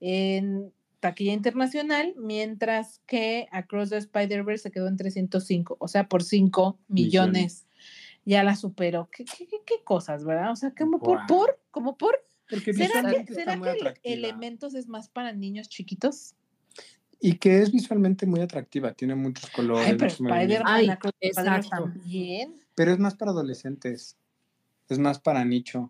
en 0.01 0.73
taquilla 1.01 1.33
internacional, 1.33 2.15
mientras 2.16 3.01
que 3.07 3.49
Across 3.51 3.91
the 3.91 3.97
Spider-Verse 3.97 4.65
se 4.65 4.70
quedó 4.70 4.89
en 4.89 4.97
305, 4.97 5.77
o 5.79 5.89
sea, 5.89 6.09
por 6.09 6.23
5 6.23 6.79
millones. 6.89 7.33
Millones. 7.33 7.66
Ya 8.24 8.43
la 8.44 8.55
superó. 8.57 9.09
¿Qué, 9.11 9.24
qué, 9.24 9.47
qué- 9.47 9.62
qué 9.66 9.82
cosas, 9.85 10.24
verdad? 10.24 10.53
O 10.53 10.57
sea, 10.57 10.73
como 10.78 10.99
por, 11.01 11.27
por, 11.27 11.61
como 11.70 11.97
por. 11.97 12.24
Porque 12.49 12.73
¿Será 12.73 13.03
que, 13.24 13.35
será 13.35 13.61
que 13.61 13.70
el-. 14.05 14.24
Elementos 14.24 14.74
es 14.74 14.86
más 14.89 15.09
para 15.09 15.32
niños 15.32 15.69
chiquitos? 15.69 16.35
Y 17.20 17.35
que 17.39 17.61
es 17.62 17.70
visualmente 17.73 18.27
muy 18.27 18.40
atractiva, 18.40 18.93
tiene 18.94 19.15
muchos 19.15 19.49
colores. 19.51 19.86
Ay, 19.86 19.97
pero. 19.97 20.11
Spider-Man 20.11 21.62
también. 21.70 22.55
Pero 22.74 22.93
es 22.93 22.99
más 22.99 23.15
para 23.15 23.31
adolescentes. 23.31 24.16
Es 24.89 24.99
más 24.99 25.19
para 25.20 25.44
nicho. 25.44 25.81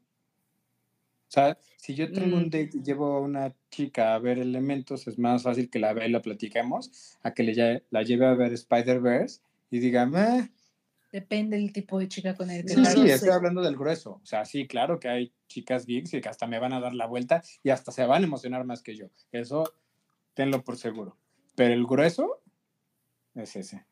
O 1.29 1.31
sea, 1.35 1.59
si 1.79 1.95
yo 1.95 2.13
tengo 2.13 2.37
un 2.37 2.45
Mm. 2.45 2.51
date 2.51 2.71
y 2.75 2.83
llevo 2.83 3.07
a 3.17 3.21
una 3.21 3.55
chica 3.71 4.15
a 4.15 4.19
ver 4.19 4.39
elementos, 4.39 5.09
es 5.09 5.19
más 5.19 5.43
fácil 5.43 5.71
que 5.71 5.79
la 5.79 5.95
vea 5.95 6.07
y 6.07 6.11
la 6.11 6.21
platiquemos, 6.21 7.17
a 7.23 7.33
que 7.33 7.43
le 7.43 7.55
lle- 7.55 7.83
la 7.91 8.03
lleve 8.03 8.27
a 8.27 8.35
ver 8.35 8.53
Spider-Verse 8.53 9.41
y 9.71 9.79
diga, 9.79 10.05
"Meh". 10.05 10.51
Depende 11.13 11.59
del 11.59 11.75
tipo 11.75 11.99
de 11.99 12.09
chica 12.09 12.35
con 12.35 12.51
el 12.51 12.63
que 12.65 12.73
sí, 12.73 12.85
sí, 12.87 13.11
estoy 13.11 13.29
hablando 13.29 13.61
del 13.61 13.77
grueso. 13.77 14.21
O 14.23 14.27
sea, 14.27 14.47
sí, 14.47 14.67
claro 14.67 14.99
que 14.99 15.09
hay 15.11 15.33
chicas 15.47 15.85
geeks 15.85 16.15
y 16.15 16.23
que 16.23 16.29
hasta 16.31 16.47
me 16.47 16.59
van 16.59 16.73
a 16.73 16.81
dar 16.81 16.95
la 16.95 17.07
vuelta 17.07 17.43
y 17.63 17.69
hasta 17.69 17.93
se 17.93 18.07
van 18.07 18.23
a 18.23 18.27
emocionar 18.27 18.65
más 18.65 18.83
que 18.83 18.97
yo. 18.97 19.09
Eso, 19.31 19.75
tenlo 20.33 20.65
por 20.65 20.79
seguro. 20.79 21.19
Pero 21.55 21.75
el 21.75 21.85
grueso 21.85 22.41
es 23.35 23.55
ese. 23.57 23.85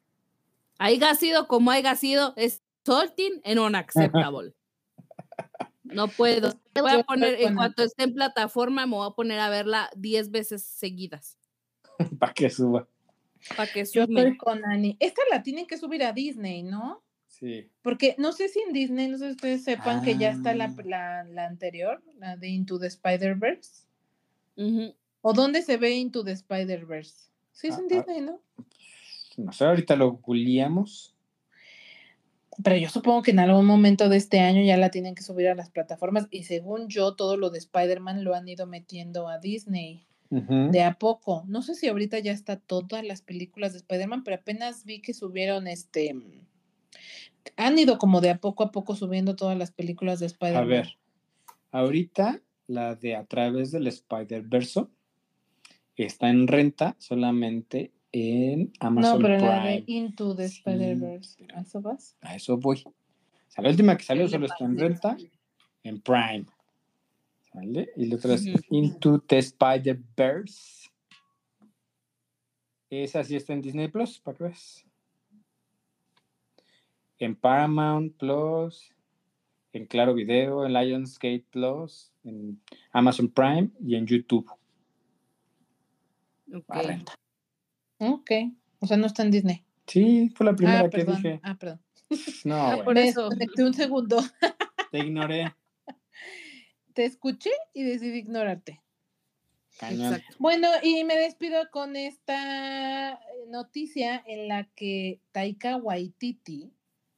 Haiga 0.79 1.15
sido 1.15 1.47
como 1.47 1.71
haya 1.71 1.95
sido, 1.95 2.33
es 2.37 2.63
salting 2.87 3.43
and 3.45 3.59
unacceptable. 3.59 4.55
No 5.83 6.07
puedo. 6.07 6.53
Voy 6.75 6.91
a 6.91 6.99
Yo 6.99 7.05
poner, 7.05 7.41
en 7.41 7.57
cuanto 7.57 7.83
esté 7.83 8.05
en 8.05 8.15
plataforma, 8.15 8.87
me 8.87 8.95
voy 8.95 9.09
a 9.11 9.15
poner 9.15 9.41
a 9.41 9.51
verla 9.51 9.91
10 9.97 10.31
veces 10.31 10.63
seguidas. 10.63 11.37
para 12.19 12.33
que 12.33 12.49
suba. 12.49 12.87
Para 13.57 13.71
que 13.73 13.85
Yo 13.85 14.05
sume. 14.07 14.21
estoy 14.21 14.37
con 14.37 14.65
Ani. 14.65 14.97
Esta 15.01 15.23
la 15.31 15.43
tienen 15.43 15.67
que 15.67 15.77
subir 15.77 16.05
a 16.05 16.13
Disney, 16.13 16.63
¿no? 16.63 17.03
Sí. 17.41 17.69
Porque 17.83 18.15
no 18.19 18.33
sé 18.33 18.49
si 18.49 18.61
en 18.61 18.73
Disney, 18.73 19.09
no 19.09 19.17
sé 19.19 19.27
si 19.27 19.31
ustedes 19.33 19.65
sepan 19.65 20.03
que 20.03 20.17
ya 20.19 20.31
está 20.31 20.55
la, 20.55 20.67
Ah. 20.67 20.83
la, 20.85 21.25
la 21.25 21.47
anterior, 21.47 22.03
la 22.19 22.37
de 22.37 22.49
Into 22.49 22.79
the 22.79 22.87
Spider-Verse. 22.89 23.87
¿O 25.23 25.33
dónde 25.33 25.62
se 25.62 25.77
ve 25.79 25.93
Into 25.93 26.23
the 26.23 26.33
Spider-Verse? 26.33 27.31
Sí, 27.53 27.69
es 27.69 27.79
en 27.79 27.85
Ah, 27.85 27.87
ah. 27.91 27.95
Disney, 27.95 28.21
¿no? 28.21 28.41
No 29.39 29.53
sé, 29.53 29.65
ahorita 29.65 29.97
lo 29.97 30.12
googleamos. 30.12 31.15
Pero 32.62 32.77
yo 32.77 32.91
supongo 32.91 33.23
que 33.23 33.31
en 33.31 33.39
algún 33.39 33.65
momento 33.65 34.11
de 34.11 34.19
este 34.19 34.41
año 34.41 34.62
ya 34.62 34.77
la 34.77 34.91
tienen 34.91 35.15
que 35.15 35.23
subir 35.23 35.49
a 35.49 35.55
las 35.55 35.71
plataformas 35.71 36.27
y 36.31 36.43
según 36.43 36.89
yo 36.89 37.15
todo 37.17 37.39
lo 37.39 37.49
de 37.49 37.59
Spider-Man 37.59 38.23
lo 38.23 38.35
han 38.35 38.47
ido 38.49 38.67
metiendo 38.67 39.29
a 39.29 39.39
Disney 39.39 40.07
de 40.29 40.83
a 40.83 40.95
poco. 40.99 41.45
No 41.49 41.62
sé 41.62 41.75
si 41.75 41.89
ahorita 41.89 42.19
ya 42.19 42.33
está 42.33 42.57
todas 42.59 43.03
las 43.05 43.23
películas 43.23 43.73
de 43.73 43.79
Spider-Man, 43.79 44.25
pero 44.25 44.37
apenas 44.37 44.85
vi 44.85 45.01
que 45.01 45.15
subieron 45.15 45.67
este 45.67 46.15
han 47.57 47.79
ido 47.79 47.99
como 47.99 48.21
de 48.21 48.31
a 48.31 48.39
poco 48.39 48.65
a 48.65 48.71
poco 48.73 48.95
subiendo 48.95 49.37
todas 49.37 49.57
las 49.57 49.71
películas 49.73 50.19
de 50.21 50.27
A 50.27 50.29
Spider-Man. 50.29 50.69
ver, 50.69 50.97
ahorita 51.73 52.41
la 52.67 52.95
de 52.95 53.17
A 53.17 53.25
través 53.25 53.71
del 53.73 53.87
Spider-Verse 53.87 54.87
está 55.97 56.31
en 56.31 56.47
renta 56.47 56.97
solamente 56.99 57.93
en 58.12 58.73
No, 58.81 58.87
Amazon 58.89 59.23
pero 59.23 59.39
la 59.39 59.61
Prime. 59.62 59.81
de 59.83 59.85
Into 59.93 60.35
the 60.35 60.49
Sí, 60.49 60.57
Spider-Verse. 60.59 61.47
¿A 61.55 61.61
eso 61.61 61.81
vas? 61.83 62.17
A 62.23 62.35
eso 62.37 62.57
voy. 62.57 62.83
O 62.87 62.93
sea, 63.53 63.62
la 63.62 63.71
última 63.71 63.97
que 63.97 64.05
salió 64.05 64.23
¿Qué 64.25 64.29
le 64.29 64.33
solo 64.33 64.47
está 64.47 64.65
en 64.65 64.79
renta 64.79 65.17
en 65.83 66.01
Prime. 66.01 66.47
¿Sale? 67.53 67.91
Y 67.97 68.07
la 68.07 68.17
otra 68.17 68.35
es. 68.35 68.47
Into 68.71 69.21
the 69.21 69.39
Spider-Verse. 69.39 70.89
Esa 72.91 73.23
sí 73.23 73.37
está 73.37 73.53
en 73.53 73.61
Disney 73.61 73.89
Plus, 73.89 74.21
para 74.21 74.37
que 74.37 74.45
veas. 74.45 74.85
En 77.21 77.37
Paramount 77.37 78.17
Plus, 78.17 78.93
en 79.73 79.87
Claro 79.87 80.15
Video, 80.15 80.67
en 80.67 80.73
Lionsgate 80.73 81.45
Plus, 81.51 82.11
en 82.25 82.61
Amazon 82.93 83.29
Prime 83.31 83.71
y 83.81 83.95
en 83.95 84.07
YouTube. 84.07 84.51
Ok. 86.53 86.75
Renta. 86.85 87.15
Ok. 87.99 88.31
O 88.81 88.87
sea, 88.87 88.97
no 88.97 89.07
está 89.07 89.23
en 89.23 89.31
Disney. 89.31 89.65
Sí, 89.87 90.31
fue 90.35 90.47
la 90.47 90.57
primera 90.57 90.81
ah, 90.81 90.91
que 90.91 90.99
perdón. 90.99 91.17
dije. 91.17 91.41
Ah, 91.43 91.57
perdón. 91.59 91.81
No, 92.45 92.57
Ah, 92.57 92.81
por 92.85 92.95
Me 92.95 93.09
eso. 93.09 93.29
un 93.59 93.75
segundo. 93.75 94.19
te 94.91 94.99
ignoré. 94.99 95.55
Te 96.95 97.05
escuché 97.05 97.51
y 97.73 97.85
decidí 97.85 98.19
ignorarte. 98.19 98.81
Cañón. 99.79 100.21
Bueno, 100.39 100.69
y 100.83 101.05
me 101.05 101.17
despido 101.17 101.71
con 101.71 101.97
esta 101.97 103.13
eh, 103.13 103.19
noticia 103.49 104.23
en 104.27 104.49
la 104.49 104.65
que 104.75 105.21
Taika 105.33 105.77
Waititi 105.77 106.73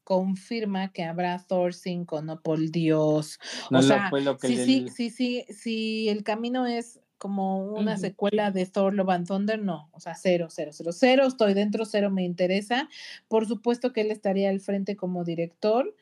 confirma 0.04 0.92
que 0.92 1.04
habrá 1.04 1.38
Thor 1.38 1.74
5, 1.74 2.22
no 2.22 2.40
por 2.42 2.58
Dios. 2.70 3.38
No 3.70 3.78
o 3.78 3.82
lo- 3.82 3.88
sea, 3.88 4.08
fue 4.10 4.20
lo 4.22 4.36
que 4.38 4.48
sí, 4.48 4.56
sí, 4.56 4.86
sí, 4.88 5.10
sí, 5.10 5.44
sí, 5.52 6.08
el 6.08 6.22
camino 6.24 6.66
es 6.66 7.00
como 7.18 7.64
una 7.72 7.96
secuela 7.98 8.50
de 8.50 8.66
Thor 8.66 8.94
Love 8.94 9.10
and 9.10 9.28
Thunder, 9.28 9.62
no, 9.62 9.88
o 9.92 10.00
sea, 10.00 10.16
cero, 10.16 10.48
cero, 10.50 10.72
cero, 10.72 10.90
cero, 10.92 11.24
estoy 11.28 11.54
dentro, 11.54 11.84
cero 11.84 12.10
me 12.10 12.24
interesa. 12.24 12.88
Por 13.28 13.46
supuesto 13.46 13.92
que 13.92 14.00
él 14.00 14.10
estaría 14.10 14.50
al 14.50 14.58
frente 14.60 14.96
como 14.96 15.22
director 15.24 15.94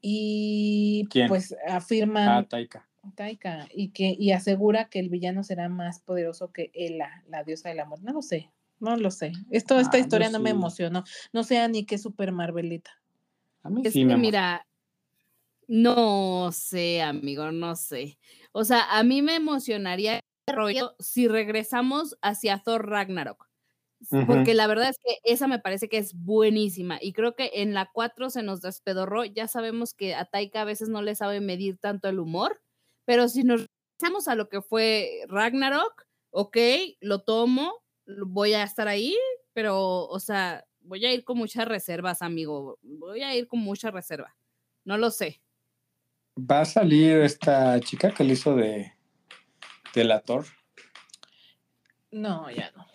y 0.00 1.06
¿Quién? 1.10 1.28
pues 1.28 1.54
afirma 1.68 2.38
Ah, 2.38 2.46
Taika. 2.48 2.88
Taika 3.14 3.68
y 3.74 3.90
que 3.90 4.16
y 4.18 4.32
asegura 4.32 4.88
que 4.88 4.98
el 5.00 5.10
villano 5.10 5.42
será 5.44 5.68
más 5.68 6.00
poderoso 6.00 6.50
que 6.52 6.70
Ela, 6.74 7.22
la 7.28 7.44
diosa 7.44 7.68
del 7.68 7.80
amor. 7.80 8.02
No 8.02 8.12
lo 8.14 8.22
sé, 8.22 8.50
no 8.80 8.96
lo 8.96 9.10
sé. 9.10 9.32
Esto, 9.50 9.78
esta 9.78 9.98
Ah, 9.98 10.00
historia 10.00 10.30
no 10.30 10.40
me 10.40 10.50
emocionó. 10.50 11.04
No 11.34 11.44
sé 11.44 11.68
ni 11.68 11.84
qué 11.84 11.98
super 11.98 12.32
Marvelita. 12.32 12.90
A 13.64 13.70
mí 13.70 13.82
Es 13.84 13.94
sí 13.94 14.00
que 14.00 14.06
me 14.06 14.16
mira, 14.16 14.66
no 15.66 16.52
sé, 16.52 17.02
amigo, 17.02 17.50
no 17.52 17.74
sé. 17.76 18.18
O 18.52 18.64
sea, 18.64 18.96
a 18.98 19.02
mí 19.02 19.22
me 19.22 19.36
emocionaría 19.36 20.16
este 20.16 20.56
rollo 20.56 20.94
si 20.98 21.28
regresamos 21.28 22.16
hacia 22.22 22.58
Thor 22.62 22.88
Ragnarok. 22.88 23.48
Porque 24.26 24.52
la 24.54 24.66
verdad 24.66 24.90
es 24.90 24.98
que 25.02 25.16
esa 25.24 25.48
me 25.48 25.58
parece 25.58 25.88
que 25.88 25.98
es 25.98 26.14
buenísima. 26.14 26.98
Y 27.00 27.14
creo 27.14 27.34
que 27.34 27.50
en 27.54 27.72
la 27.74 27.90
4 27.92 28.30
se 28.30 28.42
nos 28.42 28.60
despedorró. 28.60 29.24
Ya 29.24 29.48
sabemos 29.48 29.94
que 29.94 30.14
a 30.14 30.26
Taika 30.26 30.62
a 30.62 30.64
veces 30.66 30.90
no 30.90 31.00
le 31.02 31.14
sabe 31.14 31.40
medir 31.40 31.78
tanto 31.78 32.08
el 32.08 32.18
humor. 32.20 32.60
Pero 33.06 33.28
si 33.28 33.44
nos 33.44 33.66
regresamos 33.98 34.28
a 34.28 34.34
lo 34.34 34.48
que 34.50 34.60
fue 34.62 35.22
Ragnarok, 35.28 36.06
ok, 36.30 36.56
lo 37.00 37.20
tomo, 37.22 37.72
voy 38.26 38.52
a 38.54 38.62
estar 38.64 38.88
ahí, 38.88 39.16
pero, 39.54 40.06
o 40.06 40.20
sea, 40.20 40.66
voy 40.84 41.04
a 41.04 41.12
ir 41.12 41.24
con 41.24 41.38
muchas 41.38 41.66
reservas, 41.66 42.22
amigo. 42.22 42.78
Voy 42.82 43.22
a 43.22 43.34
ir 43.34 43.48
con 43.48 43.60
mucha 43.60 43.90
reserva. 43.90 44.36
No 44.84 44.96
lo 44.96 45.10
sé. 45.10 45.40
Va 46.38 46.60
a 46.60 46.64
salir 46.64 47.18
esta 47.18 47.80
chica 47.80 48.12
que 48.12 48.24
le 48.24 48.34
hizo 48.34 48.54
de, 48.54 48.92
de 49.94 50.04
la 50.04 50.20
Thor. 50.20 50.46
No, 52.10 52.50
ya 52.50 52.70
no. 52.76 52.86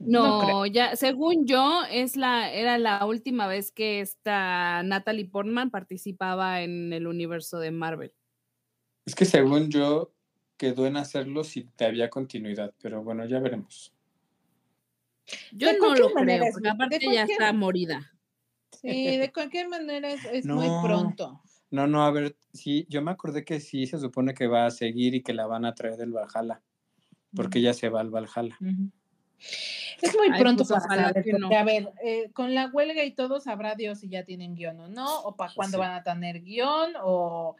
No, 0.00 0.40
creo. 0.40 0.66
ya, 0.66 0.96
según 0.96 1.46
yo, 1.46 1.82
es 1.90 2.16
la, 2.16 2.52
era 2.52 2.78
la 2.78 3.06
última 3.06 3.46
vez 3.46 3.72
que 3.72 4.00
esta 4.00 4.82
Natalie 4.82 5.24
Portman 5.26 5.70
participaba 5.70 6.62
en 6.62 6.92
el 6.92 7.06
universo 7.06 7.58
de 7.58 7.70
Marvel. 7.70 8.12
Es 9.06 9.14
que 9.14 9.24
según 9.24 9.70
yo 9.70 10.12
quedó 10.56 10.86
en 10.86 10.96
hacerlo 10.96 11.44
si 11.44 11.64
te 11.64 11.86
había 11.86 12.10
continuidad, 12.10 12.74
pero 12.82 13.02
bueno, 13.02 13.24
ya 13.24 13.38
veremos. 13.40 13.93
Yo 15.52 15.68
De 15.68 15.78
no 15.78 15.94
lo 15.94 16.12
creo, 16.12 16.44
es- 16.44 16.52
porque 16.54 16.68
aparte 16.68 16.98
ya 17.00 17.04
cualquier- 17.06 17.30
está 17.30 17.52
morida. 17.52 18.10
Sí, 18.80 19.16
de 19.16 19.32
cualquier 19.32 19.68
manera 19.68 20.10
es, 20.10 20.24
es 20.26 20.44
muy 20.46 20.66
No. 20.68 20.82
pronto. 20.84 21.40
No, 21.70 21.86
no, 21.86 22.04
a 22.04 22.10
ver, 22.10 22.36
sí, 22.52 22.86
yo 22.90 23.00
me 23.02 23.10
acordé 23.10 23.44
que 23.44 23.58
sí 23.60 23.86
se 23.86 23.98
supone 23.98 24.34
que 24.34 24.46
va 24.46 24.66
a 24.66 24.70
seguir 24.70 25.14
y 25.14 25.22
que 25.22 25.32
la 25.32 25.46
van 25.46 25.64
a 25.64 25.74
traer 25.74 25.96
del 25.96 26.12
Valhalla, 26.12 26.60
porque 27.34 27.60
ya 27.62 27.72
se 27.72 27.88
va 27.88 28.00
al 28.00 28.10
Valhalla. 28.10 28.56
Es 30.00 30.14
muy 30.16 30.28
Ay, 30.32 30.40
pronto 30.40 30.64
pues, 30.64 30.82
para 30.86 31.08
saber, 31.12 31.24
no. 31.38 31.48
a 31.56 31.64
ver, 31.64 31.90
eh, 32.04 32.30
con 32.32 32.54
la 32.54 32.66
huelga 32.72 33.02
y 33.04 33.12
todo 33.14 33.40
sabrá 33.40 33.74
Dios 33.74 34.00
si 34.00 34.08
ya 34.08 34.24
tienen 34.24 34.54
guion 34.54 34.78
o 34.80 34.88
no, 34.88 35.20
o 35.22 35.34
para 35.36 35.52
cuándo 35.54 35.78
Sí. 35.78 35.80
van 35.80 35.92
a 35.92 36.02
tener 36.02 36.42
guion, 36.42 36.92
o 37.02 37.56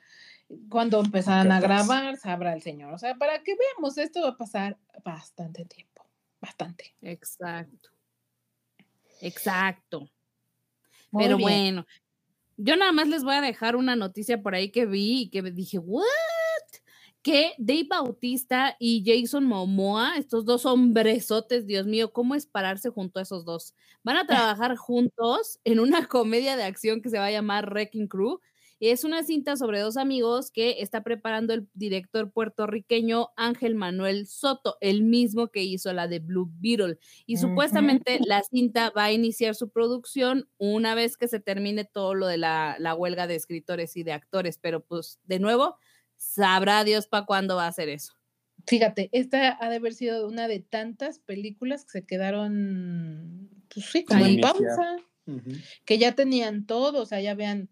cuándo 0.68 1.00
empezarán 1.00 1.50
a 1.52 1.60
grabar, 1.60 2.16
sabrá 2.18 2.52
el 2.52 2.62
señor. 2.62 2.92
O 2.92 2.98
sea, 2.98 3.14
para 3.16 3.42
que 3.42 3.54
veamos, 3.56 3.96
esto 3.98 4.22
va 4.22 4.28
a 4.30 4.36
pasar 4.36 4.78
bastante 5.04 5.64
tiempo, 5.64 5.93
bastante. 6.44 6.94
Exacto. 7.00 7.90
Exacto. 9.20 10.10
Muy 11.10 11.24
Pero 11.24 11.36
bien. 11.36 11.48
bueno, 11.48 11.86
yo 12.56 12.76
nada 12.76 12.92
más 12.92 13.08
les 13.08 13.24
voy 13.24 13.34
a 13.34 13.40
dejar 13.40 13.76
una 13.76 13.96
noticia 13.96 14.42
por 14.42 14.54
ahí 14.54 14.70
que 14.70 14.86
vi 14.86 15.22
y 15.22 15.30
que 15.30 15.42
dije, 15.42 15.78
¿what? 15.78 16.04
Que 17.22 17.54
Dave 17.56 17.86
Bautista 17.88 18.76
y 18.78 19.02
Jason 19.06 19.46
Momoa, 19.46 20.18
estos 20.18 20.44
dos 20.44 20.66
hombresotes, 20.66 21.66
Dios 21.66 21.86
mío, 21.86 22.12
¿cómo 22.12 22.34
es 22.34 22.46
pararse 22.46 22.90
junto 22.90 23.18
a 23.18 23.22
esos 23.22 23.46
dos? 23.46 23.74
Van 24.02 24.18
a 24.18 24.26
trabajar 24.26 24.76
juntos 24.76 25.58
en 25.64 25.80
una 25.80 26.06
comedia 26.06 26.56
de 26.56 26.64
acción 26.64 27.00
que 27.00 27.08
se 27.08 27.18
va 27.18 27.26
a 27.26 27.30
llamar 27.30 27.70
Wrecking 27.70 28.08
Crew. 28.08 28.40
Es 28.90 29.02
una 29.02 29.22
cinta 29.22 29.56
sobre 29.56 29.80
dos 29.80 29.96
amigos 29.96 30.50
que 30.50 30.82
está 30.82 31.02
preparando 31.02 31.54
el 31.54 31.66
director 31.72 32.30
puertorriqueño 32.30 33.30
Ángel 33.34 33.74
Manuel 33.74 34.26
Soto, 34.26 34.76
el 34.82 35.02
mismo 35.02 35.48
que 35.48 35.62
hizo 35.62 35.90
la 35.94 36.06
de 36.06 36.18
Blue 36.18 36.50
Beetle. 36.58 36.98
Y 37.24 37.38
supuestamente 37.38 38.18
la 38.26 38.42
cinta 38.42 38.90
va 38.90 39.04
a 39.04 39.12
iniciar 39.12 39.54
su 39.54 39.70
producción 39.70 40.50
una 40.58 40.94
vez 40.94 41.16
que 41.16 41.28
se 41.28 41.40
termine 41.40 41.86
todo 41.86 42.14
lo 42.14 42.26
de 42.26 42.36
la, 42.36 42.76
la 42.78 42.94
huelga 42.94 43.26
de 43.26 43.36
escritores 43.36 43.96
y 43.96 44.02
de 44.02 44.12
actores, 44.12 44.58
pero 44.58 44.84
pues 44.84 45.18
de 45.24 45.38
nuevo, 45.38 45.78
sabrá 46.18 46.84
Dios 46.84 47.06
para 47.06 47.24
cuándo 47.24 47.56
va 47.56 47.64
a 47.64 47.68
hacer 47.68 47.88
eso. 47.88 48.12
Fíjate, 48.66 49.08
esta 49.12 49.56
ha 49.64 49.70
de 49.70 49.76
haber 49.76 49.94
sido 49.94 50.28
una 50.28 50.46
de 50.46 50.60
tantas 50.60 51.20
películas 51.20 51.84
que 51.84 52.00
se 52.00 52.06
quedaron, 52.06 53.48
pues 53.72 53.86
sí, 53.86 54.04
como 54.04 54.26
en 54.26 54.40
pausa, 54.40 54.96
que 55.86 55.96
ya 55.96 56.14
tenían 56.14 56.66
todo, 56.66 57.02
o 57.02 57.06
sea, 57.06 57.22
ya 57.22 57.34
vean, 57.34 57.70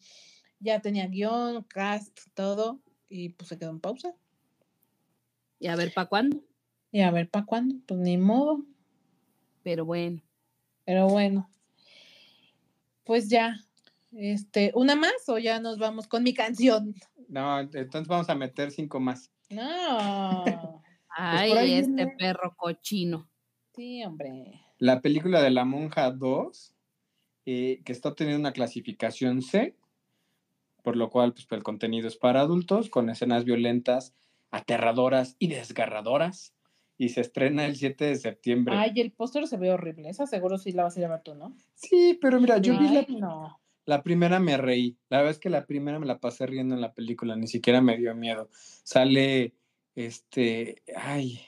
ya 0.63 0.81
tenía 0.81 1.07
guion, 1.09 1.63
cast, 1.65 2.19
todo, 2.35 2.81
y 3.09 3.31
pues 3.31 3.49
se 3.49 3.59
quedó 3.59 3.71
en 3.71 3.81
pausa. 3.81 4.15
Y 5.59 5.67
a 5.69 5.77
ver 5.77 5.93
para 5.93 6.09
cuándo. 6.09 6.43
Y 6.91 7.01
a 7.01 7.11
ver, 7.11 7.29
¿para 7.31 7.45
cuándo? 7.47 7.77
Pues 7.87 8.01
ni 8.01 8.17
modo, 8.19 8.65
Pero 9.63 9.85
bueno. 9.85 10.23
pero 10.85 11.07
bueno. 11.09 11.49
Pues 13.05 13.29
ya, 13.29 13.57
este, 14.13 14.73
¿una 14.75 14.95
más 14.95 15.29
o 15.29 15.39
ya 15.39 15.61
nos 15.61 15.79
vamos 15.79 16.07
con 16.07 16.23
mi 16.23 16.35
canción? 16.35 16.95
No, 17.29 17.61
entonces 17.61 18.07
vamos 18.09 18.29
a 18.29 18.35
meter 18.35 18.71
cinco 18.71 19.01
más. 19.01 19.31
No. 19.51 20.83
Ay, 21.17 21.51
por 21.51 21.59
ahí 21.59 21.73
este 21.75 21.93
viene- 21.93 22.15
perro 22.19 22.55
cochino. 22.57 23.29
Sí, 23.75 24.03
hombre. 24.05 24.61
La 24.79 25.01
película 25.01 25.41
de 25.43 25.51
La 25.51 25.65
Monja 25.65 26.11
2, 26.11 26.75
eh, 27.47 27.81
que 27.85 27.93
está 27.93 28.11
obteniendo 28.11 28.41
una 28.41 28.53
clasificación 28.53 29.41
C, 29.43 29.77
por 30.83 30.97
lo 30.97 31.11
cual 31.11 31.33
pues, 31.33 31.47
el 31.51 31.63
contenido 31.63 32.09
es 32.09 32.17
para 32.17 32.41
adultos, 32.41 32.91
con 32.91 33.09
escenas 33.09 33.45
violentas, 33.45 34.15
aterradoras 34.51 35.37
y 35.39 35.49
desgarradoras, 35.49 36.55
y 36.99 37.09
se 37.09 37.23
estrena 37.23 37.65
el 37.65 37.77
7 37.77 38.05
de 38.05 38.17
septiembre. 38.17 38.75
Ay, 38.77 38.93
el 38.97 39.13
póster 39.13 39.47
se 39.47 39.57
ve 39.57 39.73
horrible. 39.73 40.09
Esa 40.09 40.27
seguro 40.27 40.59
sí 40.59 40.73
la 40.73 40.85
vas 40.85 40.97
a 40.97 41.01
llevar 41.01 41.23
tú, 41.23 41.35
¿no? 41.35 41.57
Sí, 41.75 42.19
pero 42.21 42.41
mira, 42.41 42.59
yo 42.59 42.79
vi 42.79 42.89
la, 42.89 43.07
no. 43.09 43.61
la 43.87 44.03
primera, 44.03 44.39
me 44.39 44.57
reí. 44.57 44.97
La 45.09 45.19
verdad 45.19 45.33
es 45.33 45.39
que 45.39 45.51
la 45.51 45.67
primera 45.67 45.99
me 45.99 46.07
la 46.07 46.21
pasé 46.21 46.47
riendo 46.47 46.75
en 46.75 46.81
la 46.81 46.93
película, 46.93 47.35
ni 47.35 47.47
siquiera 47.47 47.81
me 47.81 47.97
dio 47.97 48.15
miedo. 48.15 48.51
Sale, 48.53 49.55
este, 49.95 50.83
ay, 50.95 51.41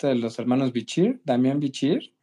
de 0.00 0.14
los 0.14 0.38
hermanos 0.38 0.72
Bichir, 0.72 1.20
Damián 1.24 1.60
Bichir, 1.60 2.14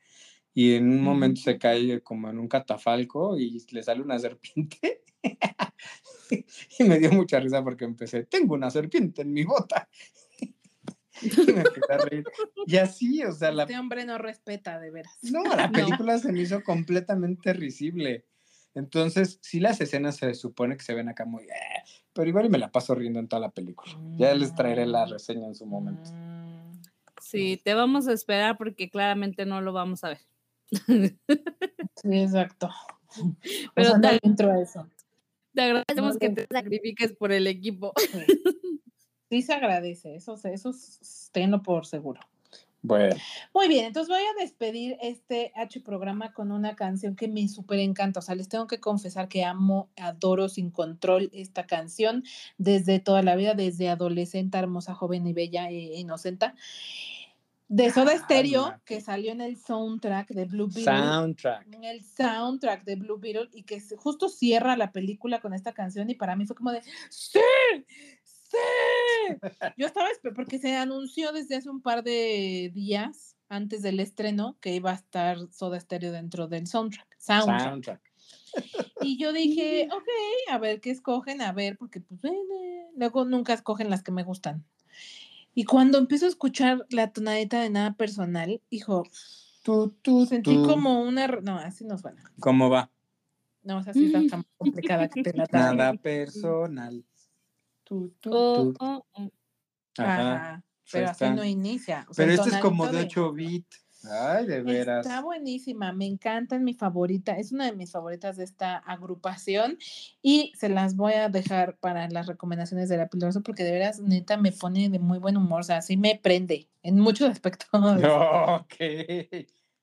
y 0.56 0.74
en 0.74 0.90
un 0.90 1.04
momento 1.04 1.42
se 1.42 1.60
cae 1.60 2.02
como 2.02 2.30
en 2.30 2.40
un 2.40 2.48
catafalco 2.48 3.38
y 3.38 3.64
le 3.72 3.84
sale 3.84 4.02
una 4.02 4.18
serpiente. 4.18 5.04
y 6.80 6.84
me 6.86 6.98
dio 6.98 7.12
mucha 7.12 7.40
risa 7.40 7.64
porque 7.64 7.86
empecé, 7.86 8.24
tengo 8.24 8.56
una 8.56 8.72
serpiente 8.72 9.22
en 9.22 9.34
mi 9.34 9.44
bota. 9.44 9.88
y 11.22 11.52
me 11.52 11.62
empecé 11.62 11.94
a 11.94 11.98
reír. 11.98 12.24
Y 12.66 12.78
así, 12.78 13.24
o 13.24 13.32
sea, 13.32 13.52
la, 13.52 13.64
Este 13.64 13.78
hombre 13.78 14.06
no 14.06 14.18
respeta, 14.18 14.80
de 14.80 14.92
veras. 14.92 15.18
no, 15.24 15.44
la 15.44 15.70
película 15.72 16.18
se 16.20 16.32
me 16.32 16.42
hizo 16.42 16.64
completamente 16.64 17.54
risible. 17.54 18.26
Entonces, 18.74 19.40
sí 19.42 19.60
las 19.60 19.80
escenas 19.80 20.18
se 20.18 20.34
supone 20.34 20.76
que 20.78 20.84
se 20.84 20.94
ven 20.94 21.08
acá 21.10 21.26
muy... 21.26 21.44
"Eh", 21.44 21.84
pero 22.14 22.28
igual 22.30 22.50
me 22.50 22.58
la 22.58 22.72
paso 22.72 22.96
riendo 22.96 23.20
en 23.20 23.28
toda 23.28 23.42
la 23.42 23.52
película. 23.52 23.92
Ya 24.18 24.34
les 24.34 24.54
traeré 24.56 24.86
la 24.86 25.06
reseña 25.06 25.48
en 25.48 25.56
su 25.56 25.66
momento. 25.66 26.10
Mm, 26.14 26.82
Sí, 27.22 27.60
te 27.64 27.74
vamos 27.74 28.08
a 28.08 28.14
esperar 28.14 28.58
porque 28.58 28.90
claramente 28.90 29.46
no 29.46 29.62
lo 29.62 29.74
vamos 29.74 30.04
a 30.04 30.10
ver. 30.10 30.20
Sí, 30.72 32.22
exacto. 32.22 32.70
Pero 33.76 33.90
o 33.90 34.00
sea, 34.00 34.12
no 34.12 34.20
entro 34.22 34.52
a 34.52 34.62
eso. 34.62 34.88
Te 35.54 35.62
agradecemos 35.62 36.14
No 36.14 36.20
que 36.20 36.30
te 36.30 36.48
sacrifiques 36.52 37.14
por 37.14 37.32
el 37.32 37.48
equipo. 37.48 37.94
Sí. 37.98 38.26
Sí 39.30 39.42
se 39.42 39.54
agradece, 39.54 40.16
eso, 40.16 40.38
eso 40.44 40.72
tenlo 41.32 41.64
por 41.64 41.86
seguro. 41.86 42.22
Bueno, 42.84 43.16
Muy 43.52 43.68
bien, 43.68 43.86
entonces 43.86 44.10
voy 44.10 44.22
a 44.22 44.40
despedir 44.40 44.96
este 45.02 45.52
H 45.56 45.82
programa 45.82 46.34
con 46.34 46.52
una 46.52 46.76
canción 46.76 47.16
que 47.16 47.28
me 47.28 47.48
súper 47.48 47.80
encanta. 47.80 48.20
O 48.20 48.22
sea, 48.22 48.36
les 48.36 48.48
tengo 48.48 48.68
que 48.68 48.80
confesar 48.80 49.28
que 49.28 49.44
amo, 49.44 49.90
adoro 49.98 50.50
sin 50.50 50.70
control 50.70 51.32
esta 51.34 51.66
canción 51.66 52.24
desde 52.60 53.00
toda 53.00 53.24
la 53.24 53.36
vida, 53.36 53.56
desde 53.56 53.90
adolescente, 53.90 54.60
hermosa, 54.60 54.94
joven 54.94 55.26
y 55.26 55.34
bella 55.34 55.70
e 55.70 56.00
inocente. 56.00 56.54
De 57.68 57.92
Soda 57.92 58.16
Stereo, 58.18 58.80
que 58.86 59.02
salió 59.02 59.32
en 59.32 59.42
el 59.42 59.58
soundtrack 59.58 60.30
de 60.30 60.46
Blue 60.46 60.68
Beetle. 60.68 60.84
soundtrack. 60.86 61.74
en 61.74 61.84
el 61.84 62.04
soundtrack 62.04 62.84
de 62.84 62.96
Blue 62.96 63.18
Beetle 63.18 63.50
y 63.54 63.64
que 63.64 63.82
justo 63.98 64.30
cierra 64.30 64.78
la 64.78 64.92
película 64.92 65.42
con 65.42 65.54
esta 65.54 65.74
canción 65.74 66.10
y 66.10 66.16
para 66.16 66.36
mí 66.36 66.46
fue 66.46 66.56
como 66.56 66.72
de 66.72 66.82
¡Sí! 67.10 67.40
¡Sí! 68.24 68.58
Yo 69.78 69.88
estaba 69.88 70.08
esper- 70.10 70.34
porque 70.36 70.60
se 70.60 70.76
anunció 70.76 71.32
desde 71.32 71.56
hace 71.56 71.70
un 71.70 71.82
par 71.82 72.04
de 72.04 72.72
días 72.74 73.36
antes 73.50 73.82
del 73.82 74.00
estreno 74.00 74.58
que 74.62 74.74
iba 74.76 74.92
a 74.92 74.96
estar 74.96 75.38
Soda 75.52 75.80
Stereo 75.80 76.12
dentro 76.12 76.48
del 76.48 76.68
soundtrack. 76.68 77.08
Soundtrack. 77.18 77.62
Soundtrack. 77.64 78.02
Y 79.02 79.18
yo 79.18 79.34
dije, 79.34 79.88
ok, 79.92 80.08
a 80.52 80.58
ver 80.58 80.82
qué 80.82 80.92
escogen, 80.92 81.42
a 81.42 81.52
ver, 81.52 81.78
porque 81.78 82.00
pues 82.00 82.24
eh, 82.26 82.88
luego 82.96 83.26
nunca 83.26 83.54
escogen 83.54 83.90
las 83.90 84.04
que 84.04 84.12
me 84.12 84.24
gustan. 84.24 84.64
Y 85.56 85.64
cuando 85.64 85.98
empiezo 85.98 86.26
a 86.26 86.30
escuchar 86.30 86.86
la 86.90 87.12
tonadita 87.12 87.62
de 87.62 87.70
nada 87.72 87.94
personal, 87.96 88.62
hijo, 88.70 89.04
Tú, 89.64 89.96
tú, 90.04 90.28
sentí 90.28 90.54
tú. 90.54 90.68
como 90.68 91.02
una... 91.02 91.26
No, 91.26 91.58
así 91.58 91.86
no 91.86 91.98
suena. 91.98 92.32
¿Cómo 92.40 92.70
va? 92.70 92.92
No, 93.64 93.80
o 93.80 93.84
sea, 93.84 93.94
sí 93.94 94.06
está 94.14 94.22
tan 94.30 94.46
complicada 94.58 95.10
que 95.10 95.24
te 95.24 95.34
la 95.34 95.48
trague. 95.48 95.76
Nada 95.76 95.94
personal. 95.96 97.04
Tú, 97.84 98.14
tú, 98.20 98.30
Oh, 98.32 98.64
tú. 98.66 98.76
oh, 98.80 99.06
oh. 99.14 99.32
Ajá. 99.98 100.36
Ajá, 100.36 100.64
pero 100.92 101.10
así 101.10 101.26
no 101.32 101.44
inicia. 101.44 102.06
o 102.08 102.14
sea, 102.14 102.26
Pero 102.28 102.44
este 102.44 102.56
es 102.56 102.62
como 102.62 102.84
de 102.86 102.92
tonadito 102.92 103.26
8 103.26 103.34
bits. 103.34 103.85
Ay, 104.10 104.46
de 104.46 104.62
veras. 104.62 105.06
Está 105.06 105.22
buenísima, 105.22 105.92
me 105.92 106.06
encanta, 106.06 106.56
es 106.56 106.62
mi 106.62 106.74
favorita, 106.74 107.38
es 107.38 107.52
una 107.52 107.66
de 107.66 107.74
mis 107.74 107.92
favoritas 107.92 108.38
de 108.38 108.44
esta 108.44 108.78
agrupación 108.78 109.78
y 110.22 110.52
se 110.56 110.70
las 110.70 110.96
voy 110.96 111.14
a 111.14 111.30
dejar 111.30 111.78
para 111.78 112.10
las 112.10 112.28
recomendaciones 112.28 112.90
de 112.90 112.98
la 112.98 113.10
azul 113.28 113.44
porque 113.44 113.64
de 113.64 113.72
veras, 113.72 114.00
neta, 114.00 114.38
me 114.38 114.52
pone 114.52 114.90
de 114.90 115.00
muy 115.00 115.20
buen 115.20 115.38
humor, 115.38 115.62
o 115.62 115.64
sea, 115.64 115.82
sí 115.82 115.98
me 115.98 116.20
prende 116.22 116.68
en 116.84 117.00
muchos 117.00 117.30
aspectos. 117.32 117.70
Ok. 117.74 118.76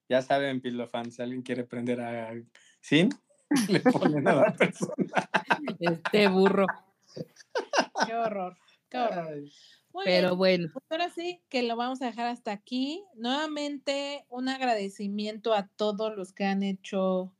Ya 0.09 0.23
saben, 0.23 0.61
Pilofans, 0.61 1.15
si 1.15 1.23
alguien 1.23 1.43
quiere 1.43 1.65
prender 1.65 2.01
a 2.01 2.35
Sin, 2.81 3.11
le 3.69 3.81
ponen 3.81 4.29
a 4.29 4.35
la 4.35 4.53
persona. 4.53 5.31
Este 5.79 6.29
burro. 6.29 6.67
Qué 8.07 8.15
horror, 8.15 8.57
qué 8.89 8.99
horror. 8.99 9.29
Ay, 9.33 9.53
Muy 9.93 10.05
Pero 10.05 10.29
bien, 10.29 10.39
bueno, 10.39 10.71
pues 10.73 10.85
ahora 10.91 11.11
sí 11.11 11.41
que 11.49 11.63
lo 11.63 11.77
vamos 11.77 12.01
a 12.03 12.07
dejar 12.07 12.27
hasta 12.27 12.53
aquí. 12.53 13.05
Nuevamente, 13.15 14.25
un 14.29 14.49
agradecimiento 14.49 15.53
a 15.53 15.67
todos 15.69 16.17
los 16.17 16.33
que 16.33 16.45
han 16.45 16.63
hecho 16.63 17.33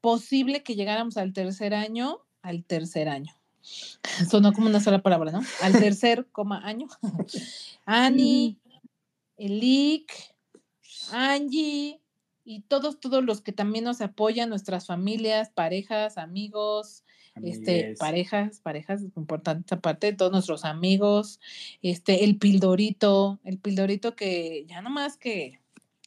posible 0.00 0.62
que 0.62 0.74
llegáramos 0.74 1.16
al 1.16 1.32
tercer 1.32 1.72
año, 1.74 2.20
al 2.42 2.64
tercer 2.64 3.08
año. 3.08 3.34
Sonó 4.30 4.52
como 4.52 4.66
una 4.66 4.80
sola 4.80 5.02
palabra, 5.02 5.32
¿no? 5.32 5.40
Al 5.62 5.72
tercer 5.72 6.26
coma 6.30 6.66
año. 6.66 6.88
Ani, 7.86 8.58
Elik, 9.36 10.12
Angie 11.12 12.00
y 12.44 12.60
todos, 12.62 13.00
todos 13.00 13.24
los 13.24 13.40
que 13.40 13.52
también 13.52 13.84
nos 13.84 14.00
apoyan, 14.00 14.50
nuestras 14.50 14.86
familias, 14.86 15.50
parejas, 15.50 16.18
amigos, 16.18 17.04
este, 17.42 17.94
parejas, 17.98 18.60
parejas, 18.60 19.02
es 19.02 19.16
importante 19.16 19.64
esa 19.66 19.80
parte, 19.80 20.12
todos 20.12 20.32
nuestros 20.32 20.64
amigos, 20.64 21.40
este, 21.82 22.24
el 22.24 22.38
pildorito, 22.38 23.40
el 23.44 23.58
pildorito 23.58 24.14
que 24.14 24.64
ya 24.66 24.82
nomás 24.82 25.16
que 25.16 25.60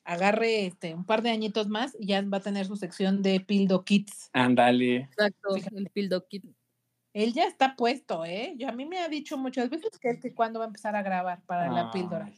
agarre 0.05 0.65
este, 0.65 0.93
un 0.93 1.03
par 1.03 1.21
de 1.21 1.31
añitos 1.31 1.67
más 1.67 1.95
y 1.99 2.07
ya 2.07 2.21
va 2.21 2.37
a 2.37 2.41
tener 2.41 2.65
su 2.65 2.77
sección 2.77 3.21
de 3.21 3.41
Pildo 3.41 3.83
Kids. 3.83 4.29
Ándale. 4.31 4.95
exacto, 4.97 5.55
Fíjate. 5.55 5.77
el 5.77 5.89
Pildo 5.89 6.25
Kid. 6.27 6.45
Él 7.13 7.33
ya 7.33 7.43
está 7.45 7.75
puesto, 7.75 8.23
¿eh? 8.23 8.53
Yo, 8.57 8.69
a 8.69 8.71
mí 8.71 8.85
me 8.85 8.99
ha 8.99 9.09
dicho 9.09 9.37
muchas 9.37 9.69
veces 9.69 9.97
que, 9.99 10.19
que 10.19 10.33
cuándo 10.33 10.59
va 10.59 10.65
a 10.65 10.67
empezar 10.67 10.95
a 10.95 11.01
grabar 11.01 11.41
para 11.45 11.69
la 11.71 11.91
píldora. 11.91 12.31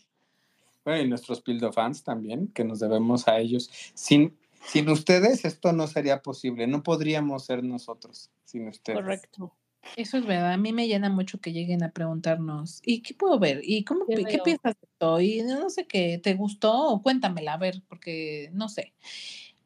Bueno, 0.86 1.04
y 1.04 1.10
nuestros 1.10 1.42
Pildofans 1.42 2.04
también, 2.04 2.48
que 2.48 2.64
nos 2.64 2.80
debemos 2.80 3.28
a 3.28 3.38
ellos. 3.38 3.70
Sin, 3.94 4.36
sin 4.66 4.90
ustedes 4.90 5.46
esto 5.46 5.74
no 5.74 5.88
sería 5.88 6.22
posible, 6.22 6.68
no 6.68 6.84
podríamos 6.84 7.46
ser 7.46 7.64
nosotros 7.64 8.30
sin 8.46 8.68
ustedes. 8.68 9.00
Correcto. 9.00 9.56
Eso 9.96 10.18
es 10.18 10.26
verdad, 10.26 10.54
a 10.54 10.58
mí 10.58 10.74
me 10.74 10.88
llena 10.88 11.10
mucho 11.10 11.40
que 11.40 11.54
lleguen 11.54 11.84
a 11.84 11.92
preguntarnos, 11.92 12.82
¿y 12.86 13.02
qué 13.02 13.14
puedo 13.14 13.40
ver? 13.40 13.62
¿Y 13.64 13.84
cómo, 13.86 14.06
¿Qué 14.06 14.40
piensas 14.44 14.76
de 14.80 14.88
esto? 14.88 15.22
Y 15.22 15.42
no 15.42 15.70
sé 15.70 15.88
qué, 15.88 16.20
¿te 16.22 16.34
gustó? 16.34 16.90
O 16.90 17.02
cuéntamela, 17.02 17.54
a 17.54 17.58
ver, 17.58 17.82
porque 17.88 18.50
no 18.54 18.70
sé. 18.70 18.94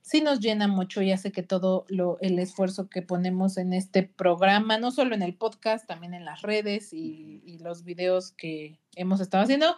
Sí 0.02 0.22
nos 0.22 0.40
llena 0.40 0.68
mucho 0.68 1.02
y 1.02 1.12
hace 1.12 1.32
que 1.32 1.44
todo 1.44 1.86
lo, 1.88 2.20
el 2.22 2.38
esfuerzo 2.38 2.90
que 2.90 3.02
ponemos 3.02 3.58
en 3.58 3.74
este 3.74 4.04
programa, 4.04 4.78
no 4.78 4.92
solo 4.92 5.16
en 5.16 5.24
el 5.24 5.34
podcast, 5.34 5.88
también 5.88 6.14
en 6.14 6.26
las 6.26 6.42
redes 6.42 6.94
y, 6.94 7.42
y 7.46 7.58
los 7.58 7.84
videos 7.84 8.32
que 8.32 8.80
hemos 8.96 9.20
estado 9.20 9.44
haciendo, 9.44 9.76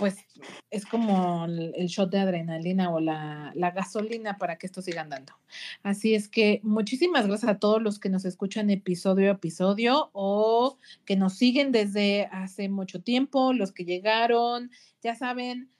pues 0.00 0.16
es 0.70 0.86
como 0.86 1.44
el, 1.44 1.86
shot 1.88 2.10
de 2.10 2.20
adrenalina 2.20 2.90
o 2.90 3.00
la, 3.00 3.52
la 3.54 3.70
gasolina 3.70 4.38
para 4.38 4.56
que 4.56 4.66
esto 4.66 4.80
siga 4.80 5.02
andando. 5.02 5.34
Así 5.82 6.14
es 6.14 6.26
que 6.26 6.62
muchísimas 6.62 7.26
gracias 7.26 7.50
a 7.50 7.58
todos 7.58 7.82
los 7.82 7.98
que 7.98 8.08
nos 8.08 8.24
escuchan 8.24 8.70
episodio 8.70 9.28
a 9.28 9.34
episodio 9.34 10.08
o 10.14 10.78
que 11.04 11.16
nos 11.16 11.34
siguen 11.34 11.70
desde 11.70 12.30
hace 12.32 12.70
mucho 12.70 13.02
tiempo, 13.02 13.52
los 13.52 13.72
que 13.72 13.84
llegaron, 13.84 14.70
ya 15.02 15.14
saben, 15.14 15.70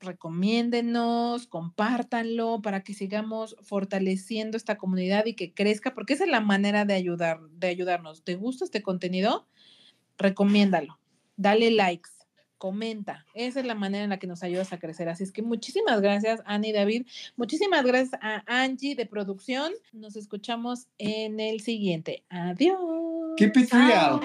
recomiéndenos, 0.00 1.46
compártanlo 1.46 2.60
para 2.60 2.82
que 2.82 2.92
sigamos 2.92 3.56
fortaleciendo 3.62 4.58
esta 4.58 4.76
comunidad 4.76 5.24
y 5.24 5.32
que 5.32 5.54
crezca, 5.54 5.94
porque 5.94 6.12
esa 6.12 6.24
es 6.24 6.30
la 6.30 6.42
manera 6.42 6.84
de 6.84 6.92
ayudar, 6.92 7.40
de 7.52 7.68
ayudarnos. 7.68 8.22
¿Te 8.22 8.34
gusta 8.34 8.66
este 8.66 8.82
contenido? 8.82 9.48
Recomiéndalo, 10.18 10.98
dale 11.38 11.70
likes, 11.70 12.10
comenta. 12.58 13.24
Esa 13.34 13.60
es 13.60 13.66
la 13.66 13.74
manera 13.74 14.04
en 14.04 14.10
la 14.10 14.18
que 14.18 14.26
nos 14.26 14.42
ayudas 14.42 14.72
a 14.72 14.78
crecer. 14.78 15.08
Así 15.08 15.24
es 15.24 15.32
que 15.32 15.42
muchísimas 15.42 16.00
gracias, 16.00 16.42
Ani 16.44 16.68
y 16.68 16.72
David. 16.72 17.06
Muchísimas 17.36 17.84
gracias 17.84 18.20
a 18.22 18.42
Angie 18.46 18.94
de 18.94 19.06
producción. 19.06 19.72
Nos 19.92 20.16
escuchamos 20.16 20.86
en 20.98 21.40
el 21.40 21.60
siguiente. 21.60 22.22
Adiós. 22.28 22.78
Keep 23.36 23.56
it 23.56 23.72
real. 23.72 24.20